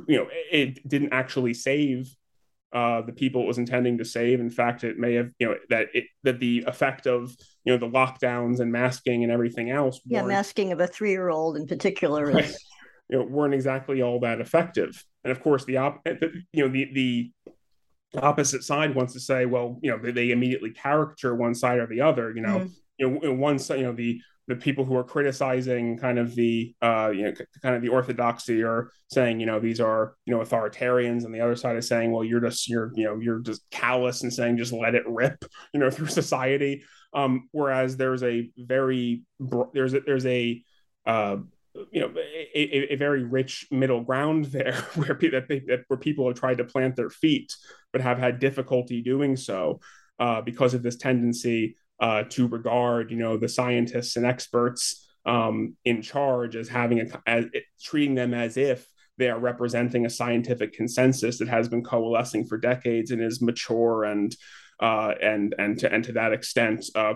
you 0.07 0.17
know 0.17 0.27
it 0.51 0.87
didn't 0.87 1.13
actually 1.13 1.53
save 1.53 2.13
uh, 2.71 3.01
the 3.01 3.11
people 3.11 3.43
it 3.43 3.47
was 3.47 3.57
intending 3.57 3.97
to 3.97 4.05
save. 4.05 4.39
In 4.39 4.49
fact, 4.49 4.83
it 4.83 4.97
may 4.97 5.15
have 5.15 5.31
you 5.39 5.47
know 5.47 5.55
that 5.69 5.87
it 5.93 6.05
that 6.23 6.39
the 6.39 6.63
effect 6.67 7.07
of 7.07 7.35
you 7.63 7.73
know 7.73 7.79
the 7.79 7.91
lockdowns 7.91 8.59
and 8.59 8.71
masking 8.71 9.23
and 9.23 9.31
everything 9.31 9.71
else. 9.71 9.99
Yeah, 10.05 10.23
masking 10.23 10.71
of 10.71 10.79
a 10.79 10.87
three 10.87 11.11
year 11.11 11.29
old 11.29 11.57
in 11.57 11.65
particular 11.65 12.27
right, 12.27 12.45
is... 12.45 12.63
you 13.09 13.17
know 13.17 13.25
weren't 13.25 13.53
exactly 13.53 14.01
all 14.01 14.19
that 14.19 14.39
effective. 14.39 15.03
And 15.23 15.31
of 15.31 15.41
course, 15.41 15.65
the 15.65 15.77
op 15.77 16.01
you 16.05 16.63
know 16.63 16.69
the 16.69 16.91
the 16.93 17.31
opposite 18.15 18.63
side 18.63 18.95
wants 18.95 19.13
to 19.13 19.19
say, 19.19 19.45
well, 19.45 19.79
you 19.81 19.91
know, 19.91 19.97
they, 19.97 20.11
they 20.11 20.31
immediately 20.31 20.71
caricature 20.71 21.35
one 21.35 21.53
side 21.53 21.79
or 21.79 21.87
the 21.87 22.01
other. 22.01 22.31
You 22.31 22.41
know, 22.41 22.59
mm. 22.59 22.71
you 22.97 23.09
know, 23.09 23.33
one 23.33 23.59
side, 23.59 23.79
you 23.79 23.85
know, 23.85 23.93
the 23.93 24.19
the 24.49 24.55
people 24.55 24.83
who 24.83 24.95
are 24.95 25.03
criticizing 25.03 25.95
kind 25.95 26.17
of 26.17 26.33
the 26.33 26.73
uh, 26.81 27.11
you 27.13 27.23
know 27.23 27.33
kind 27.61 27.75
of 27.75 27.83
the 27.83 27.87
orthodoxy 27.87 28.63
are 28.63 28.91
saying 29.09 29.39
you 29.39 29.45
know 29.45 29.59
these 29.59 29.79
are 29.79 30.15
you 30.25 30.35
know 30.35 30.43
authoritarians 30.43 31.23
and 31.23 31.33
the 31.33 31.39
other 31.39 31.55
side 31.55 31.77
is 31.77 31.87
saying 31.87 32.11
well 32.11 32.23
you're 32.23 32.39
just 32.39 32.67
you're 32.67 32.91
you 32.95 33.05
know 33.05 33.19
you're 33.19 33.39
just 33.39 33.61
callous 33.69 34.23
and 34.23 34.33
saying 34.33 34.57
just 34.57 34.73
let 34.73 34.95
it 34.95 35.03
rip 35.07 35.45
you 35.73 35.79
know 35.79 35.91
through 35.91 36.07
society 36.07 36.83
um, 37.13 37.47
whereas 37.51 37.95
there's 37.95 38.23
a 38.23 38.49
very 38.57 39.21
there's 39.73 39.93
a, 39.93 39.99
there's 40.01 40.25
a 40.25 40.63
uh, 41.05 41.37
you 41.91 42.01
know 42.01 42.11
a, 42.17 42.93
a, 42.93 42.95
very 42.95 43.23
rich 43.23 43.67
middle 43.71 44.01
ground 44.01 44.45
there 44.57 44.73
where 44.95 45.15
people 45.15 45.41
where 45.87 45.99
people 45.99 46.27
have 46.27 46.39
tried 46.39 46.57
to 46.57 46.63
plant 46.63 46.95
their 46.95 47.09
feet 47.09 47.53
but 47.91 48.01
have 48.01 48.19
had 48.19 48.39
difficulty 48.39 49.01
doing 49.01 49.35
so 49.35 49.79
uh, 50.19 50.41
because 50.41 50.73
of 50.73 50.83
this 50.83 50.97
tendency 50.97 51.75
uh, 51.99 52.23
to 52.29 52.47
regard, 52.47 53.11
you 53.11 53.17
know, 53.17 53.37
the 53.37 53.49
scientists 53.49 54.15
and 54.15 54.25
experts 54.25 55.07
um, 55.25 55.75
in 55.85 56.01
charge 56.01 56.55
as 56.55 56.69
having 56.69 57.01
a 57.01 57.05
as 57.27 57.45
treating 57.81 58.15
them 58.15 58.33
as 58.33 58.57
if 58.57 58.87
they 59.17 59.29
are 59.29 59.39
representing 59.39 60.05
a 60.05 60.09
scientific 60.09 60.73
consensus 60.73 61.39
that 61.39 61.49
has 61.49 61.67
been 61.67 61.83
coalescing 61.83 62.45
for 62.45 62.57
decades 62.57 63.11
and 63.11 63.21
is 63.21 63.41
mature 63.41 64.05
and 64.05 64.35
uh, 64.79 65.13
and 65.21 65.53
and 65.59 65.79
to 65.79 65.91
and 65.93 66.05
to 66.05 66.13
that 66.13 66.31
extent 66.31 66.85
uh, 66.95 67.15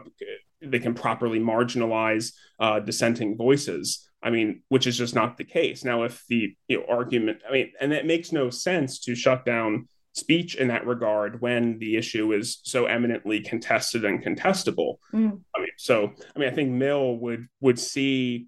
they 0.61 0.80
can 0.80 0.94
properly 0.94 1.40
marginalize 1.40 2.34
uh, 2.60 2.80
dissenting 2.80 3.38
voices. 3.38 4.10
I 4.24 4.30
mean, 4.30 4.64
which 4.70 4.88
is 4.88 4.98
just 4.98 5.14
not 5.14 5.38
the 5.38 5.44
case. 5.44 5.84
Now, 5.84 6.04
if 6.04 6.24
the 6.30 6.56
you 6.68 6.80
know, 6.80 6.86
argument, 6.88 7.40
I 7.48 7.52
mean, 7.52 7.74
and 7.80 7.91
it 7.91 8.06
makes 8.06 8.32
no 8.32 8.50
sense 8.50 9.00
to 9.02 9.16
shut 9.16 9.45
down 9.45 9.88
speech 10.14 10.56
in 10.56 10.68
that 10.70 10.86
regard 10.86 11.41
when 11.41 11.80
the 11.80 11.98
issue 11.98 12.32
is 12.34 12.60
so 12.64 12.86
eminently 12.86 13.41
contested 13.41 14.06
and 14.06 14.24
contestable. 14.24 14.98
Mm. 15.14 15.41
I 15.56 15.60
mean, 15.60 15.70
so 15.78 16.14
I 16.36 16.40
mean, 16.40 16.50
I 16.50 16.54
think 16.54 16.72
Mill 16.72 17.18
would 17.18 17.48
would 17.60 17.80
see 17.80 18.48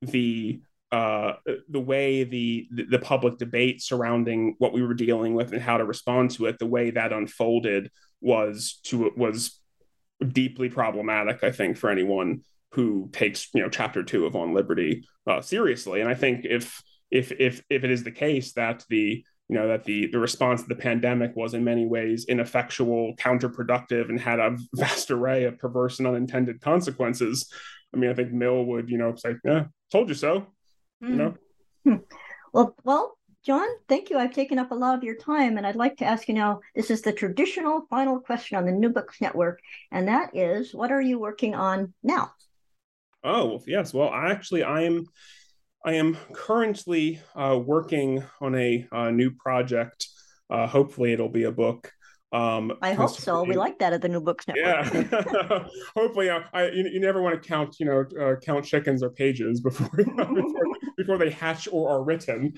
the 0.00 0.60
uh, 0.92 1.34
the 1.68 1.80
way 1.80 2.24
the 2.24 2.68
the 2.70 2.98
public 2.98 3.38
debate 3.38 3.82
surrounding 3.82 4.54
what 4.58 4.72
we 4.72 4.82
were 4.82 4.94
dealing 4.94 5.34
with 5.34 5.52
and 5.52 5.60
how 5.60 5.78
to 5.78 5.84
respond 5.84 6.30
to 6.32 6.46
it, 6.46 6.58
the 6.58 6.66
way 6.66 6.90
that 6.90 7.12
unfolded 7.12 7.90
was 8.20 8.78
to 8.84 9.10
was 9.16 9.58
deeply 10.26 10.68
problematic. 10.68 11.42
I 11.42 11.50
think 11.50 11.76
for 11.76 11.90
anyone 11.90 12.42
who 12.72 13.08
takes 13.12 13.48
you 13.54 13.62
know 13.62 13.68
chapter 13.68 14.02
two 14.02 14.26
of 14.26 14.36
On 14.36 14.54
Liberty 14.54 15.04
uh, 15.26 15.40
seriously, 15.40 16.00
and 16.00 16.10
I 16.10 16.14
think 16.14 16.44
if 16.44 16.82
if 17.10 17.32
if 17.32 17.62
if 17.70 17.84
it 17.84 17.90
is 17.90 18.04
the 18.04 18.10
case 18.10 18.52
that 18.52 18.84
the 18.88 19.24
you 19.48 19.54
know 19.54 19.68
that 19.68 19.84
the 19.84 20.06
the 20.08 20.18
response 20.18 20.62
to 20.62 20.68
the 20.68 20.74
pandemic 20.74 21.34
was 21.36 21.54
in 21.54 21.64
many 21.64 21.86
ways 21.86 22.26
ineffectual 22.28 23.14
counterproductive 23.16 24.08
and 24.08 24.20
had 24.20 24.40
a 24.40 24.56
vast 24.74 25.10
array 25.10 25.44
of 25.44 25.58
perverse 25.58 25.98
and 25.98 26.08
unintended 26.08 26.60
consequences 26.60 27.50
i 27.94 27.96
mean 27.96 28.10
i 28.10 28.14
think 28.14 28.32
mill 28.32 28.64
would 28.64 28.90
you 28.90 28.98
know 28.98 29.14
say 29.14 29.34
yeah 29.44 29.64
told 29.90 30.08
you 30.08 30.14
so 30.14 30.40
mm. 30.40 30.46
you 31.02 31.08
hmm. 31.08 31.16
know 31.16 31.34
hmm. 31.84 31.96
well 32.52 32.74
well 32.84 33.16
john 33.44 33.66
thank 33.88 34.10
you 34.10 34.18
i've 34.18 34.34
taken 34.34 34.58
up 34.58 34.72
a 34.72 34.74
lot 34.74 34.96
of 34.96 35.04
your 35.04 35.16
time 35.16 35.56
and 35.56 35.66
i'd 35.66 35.76
like 35.76 35.96
to 35.96 36.04
ask 36.04 36.26
you 36.26 36.34
now 36.34 36.60
this 36.74 36.90
is 36.90 37.02
the 37.02 37.12
traditional 37.12 37.86
final 37.88 38.18
question 38.18 38.58
on 38.58 38.66
the 38.66 38.72
new 38.72 38.88
books 38.88 39.20
network 39.20 39.60
and 39.92 40.08
that 40.08 40.34
is 40.34 40.74
what 40.74 40.90
are 40.90 41.00
you 41.00 41.18
working 41.18 41.54
on 41.54 41.94
now 42.02 42.32
oh 43.26 43.60
yes 43.66 43.92
well 43.92 44.08
I 44.08 44.30
actually 44.30 44.64
i'm 44.64 45.06
I 45.86 45.92
am 45.92 46.16
currently 46.32 47.20
uh, 47.36 47.60
working 47.64 48.24
on 48.40 48.56
a, 48.56 48.88
a 48.90 49.12
new 49.12 49.30
project. 49.30 50.08
Uh, 50.50 50.66
hopefully, 50.66 51.12
it'll 51.12 51.28
be 51.28 51.44
a 51.44 51.52
book. 51.52 51.92
Um, 52.32 52.72
I 52.82 52.92
hope 52.92 53.10
so. 53.10 53.44
We 53.44 53.54
like 53.54 53.78
that 53.78 53.92
at 53.92 54.02
the 54.02 54.08
New 54.08 54.20
Books 54.20 54.46
Network. 54.48 55.12
Yeah. 55.12 55.68
hopefully, 55.96 56.28
uh, 56.28 56.40
I, 56.52 56.70
you, 56.70 56.88
you, 56.92 57.00
never 57.00 57.22
want 57.22 57.40
to 57.40 57.48
count, 57.48 57.76
you 57.78 57.86
know, 57.86 58.04
uh, 58.20 58.34
count 58.40 58.64
chickens 58.64 59.00
or 59.00 59.10
pages 59.10 59.60
before 59.60 59.88
before, 59.96 60.66
before, 60.96 61.18
they 61.18 61.30
hatch 61.30 61.68
or 61.70 61.88
are 61.88 62.02
written. 62.02 62.54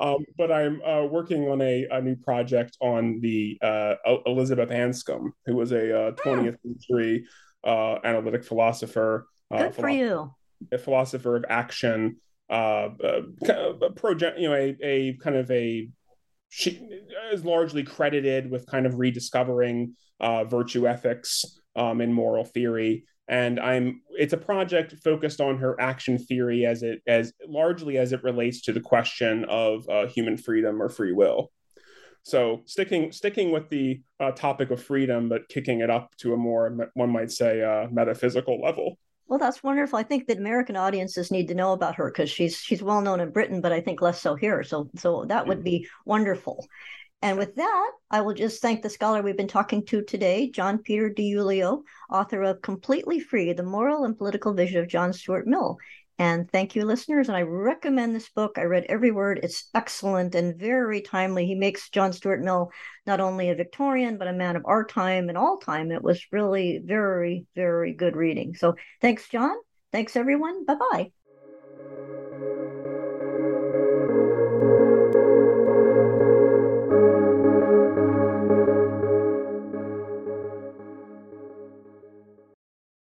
Um, 0.00 0.24
but 0.36 0.50
I'm 0.50 0.82
uh, 0.82 1.04
working 1.04 1.48
on 1.48 1.62
a, 1.62 1.86
a, 1.88 2.00
new 2.02 2.16
project 2.16 2.76
on 2.80 3.20
the 3.20 3.58
uh, 3.62 3.94
Elizabeth 4.26 4.70
Anscombe, 4.70 5.30
who 5.46 5.54
was 5.54 5.70
a 5.70 6.14
20th 6.18 6.56
century 6.62 7.24
analytic 7.64 8.44
philosopher. 8.44 9.28
Good 9.58 9.74
for 9.74 9.88
you. 9.88 10.34
A 10.70 10.78
philosopher 10.78 11.36
of 11.36 11.44
action 11.48 12.16
uh, 12.48 12.90
uh, 13.02 13.88
project, 13.96 14.38
you 14.38 14.48
know, 14.48 14.54
a, 14.54 14.76
a 14.82 15.16
kind 15.22 15.36
of 15.36 15.50
a 15.50 15.88
she 16.50 16.86
is 17.32 17.46
largely 17.46 17.82
credited 17.82 18.50
with 18.50 18.66
kind 18.66 18.84
of 18.84 18.98
rediscovering 18.98 19.96
uh, 20.20 20.44
virtue 20.44 20.86
ethics 20.86 21.46
um, 21.76 22.02
and 22.02 22.12
moral 22.12 22.44
theory. 22.44 23.06
And 23.26 23.58
I'm 23.58 24.02
it's 24.10 24.34
a 24.34 24.38
project 24.38 24.94
focused 25.02 25.40
on 25.40 25.56
her 25.58 25.80
action 25.80 26.18
theory 26.18 26.66
as 26.66 26.82
it 26.82 27.00
as 27.06 27.32
largely 27.48 27.96
as 27.96 28.12
it 28.12 28.22
relates 28.22 28.60
to 28.62 28.72
the 28.72 28.80
question 28.80 29.46
of 29.46 29.88
uh, 29.88 30.06
human 30.08 30.36
freedom 30.36 30.82
or 30.82 30.90
free 30.90 31.12
will. 31.12 31.50
So 32.24 32.62
sticking 32.66 33.12
sticking 33.12 33.50
with 33.50 33.70
the 33.70 34.02
uh, 34.20 34.32
topic 34.32 34.70
of 34.70 34.82
freedom, 34.82 35.30
but 35.30 35.48
kicking 35.48 35.80
it 35.80 35.88
up 35.88 36.14
to 36.18 36.34
a 36.34 36.36
more 36.36 36.90
one 36.92 37.10
might 37.10 37.30
say 37.30 37.62
uh, 37.62 37.88
metaphysical 37.90 38.60
level. 38.60 38.98
Well, 39.26 39.38
that's 39.38 39.62
wonderful. 39.62 39.98
I 39.98 40.02
think 40.02 40.26
that 40.26 40.38
American 40.38 40.76
audiences 40.76 41.30
need 41.30 41.48
to 41.48 41.54
know 41.54 41.72
about 41.72 41.94
her 41.96 42.10
because 42.10 42.30
she's 42.30 42.56
she's 42.56 42.82
well 42.82 43.00
known 43.00 43.20
in 43.20 43.30
Britain, 43.30 43.60
but 43.60 43.72
I 43.72 43.80
think 43.80 44.02
less 44.02 44.20
so 44.20 44.34
here. 44.34 44.62
So 44.62 44.90
so 44.96 45.24
that 45.26 45.46
would 45.46 45.58
mm-hmm. 45.58 45.64
be 45.64 45.88
wonderful. 46.04 46.66
And 47.22 47.38
with 47.38 47.54
that, 47.54 47.90
I 48.10 48.20
will 48.20 48.34
just 48.34 48.60
thank 48.60 48.82
the 48.82 48.90
scholar 48.90 49.22
we've 49.22 49.36
been 49.36 49.46
talking 49.46 49.86
to 49.86 50.02
today, 50.02 50.50
John 50.50 50.78
Peter 50.78 51.08
DiIulio, 51.08 51.82
author 52.10 52.42
of 52.42 52.62
Completely 52.62 53.20
Free: 53.20 53.52
The 53.52 53.62
Moral 53.62 54.04
and 54.04 54.18
Political 54.18 54.54
Vision 54.54 54.80
of 54.80 54.88
John 54.88 55.12
Stuart 55.12 55.46
Mill. 55.46 55.78
And 56.18 56.50
thank 56.50 56.76
you, 56.76 56.84
listeners. 56.84 57.28
And 57.28 57.36
I 57.36 57.42
recommend 57.42 58.14
this 58.14 58.28
book. 58.28 58.52
I 58.56 58.62
read 58.62 58.86
every 58.88 59.10
word. 59.10 59.40
It's 59.42 59.68
excellent 59.74 60.34
and 60.34 60.58
very 60.58 61.00
timely. 61.00 61.46
He 61.46 61.54
makes 61.54 61.90
John 61.90 62.12
Stuart 62.12 62.42
Mill 62.42 62.70
not 63.06 63.20
only 63.20 63.50
a 63.50 63.54
Victorian, 63.54 64.18
but 64.18 64.28
a 64.28 64.32
man 64.32 64.56
of 64.56 64.62
our 64.66 64.84
time 64.84 65.28
and 65.28 65.38
all 65.38 65.58
time. 65.58 65.90
It 65.90 66.02
was 66.02 66.26
really 66.30 66.80
very, 66.84 67.46
very 67.56 67.92
good 67.94 68.14
reading. 68.14 68.54
So 68.54 68.76
thanks, 69.00 69.28
John. 69.28 69.56
Thanks, 69.90 70.16
everyone. 70.16 70.64
Bye 70.64 70.76
bye. 70.92 71.12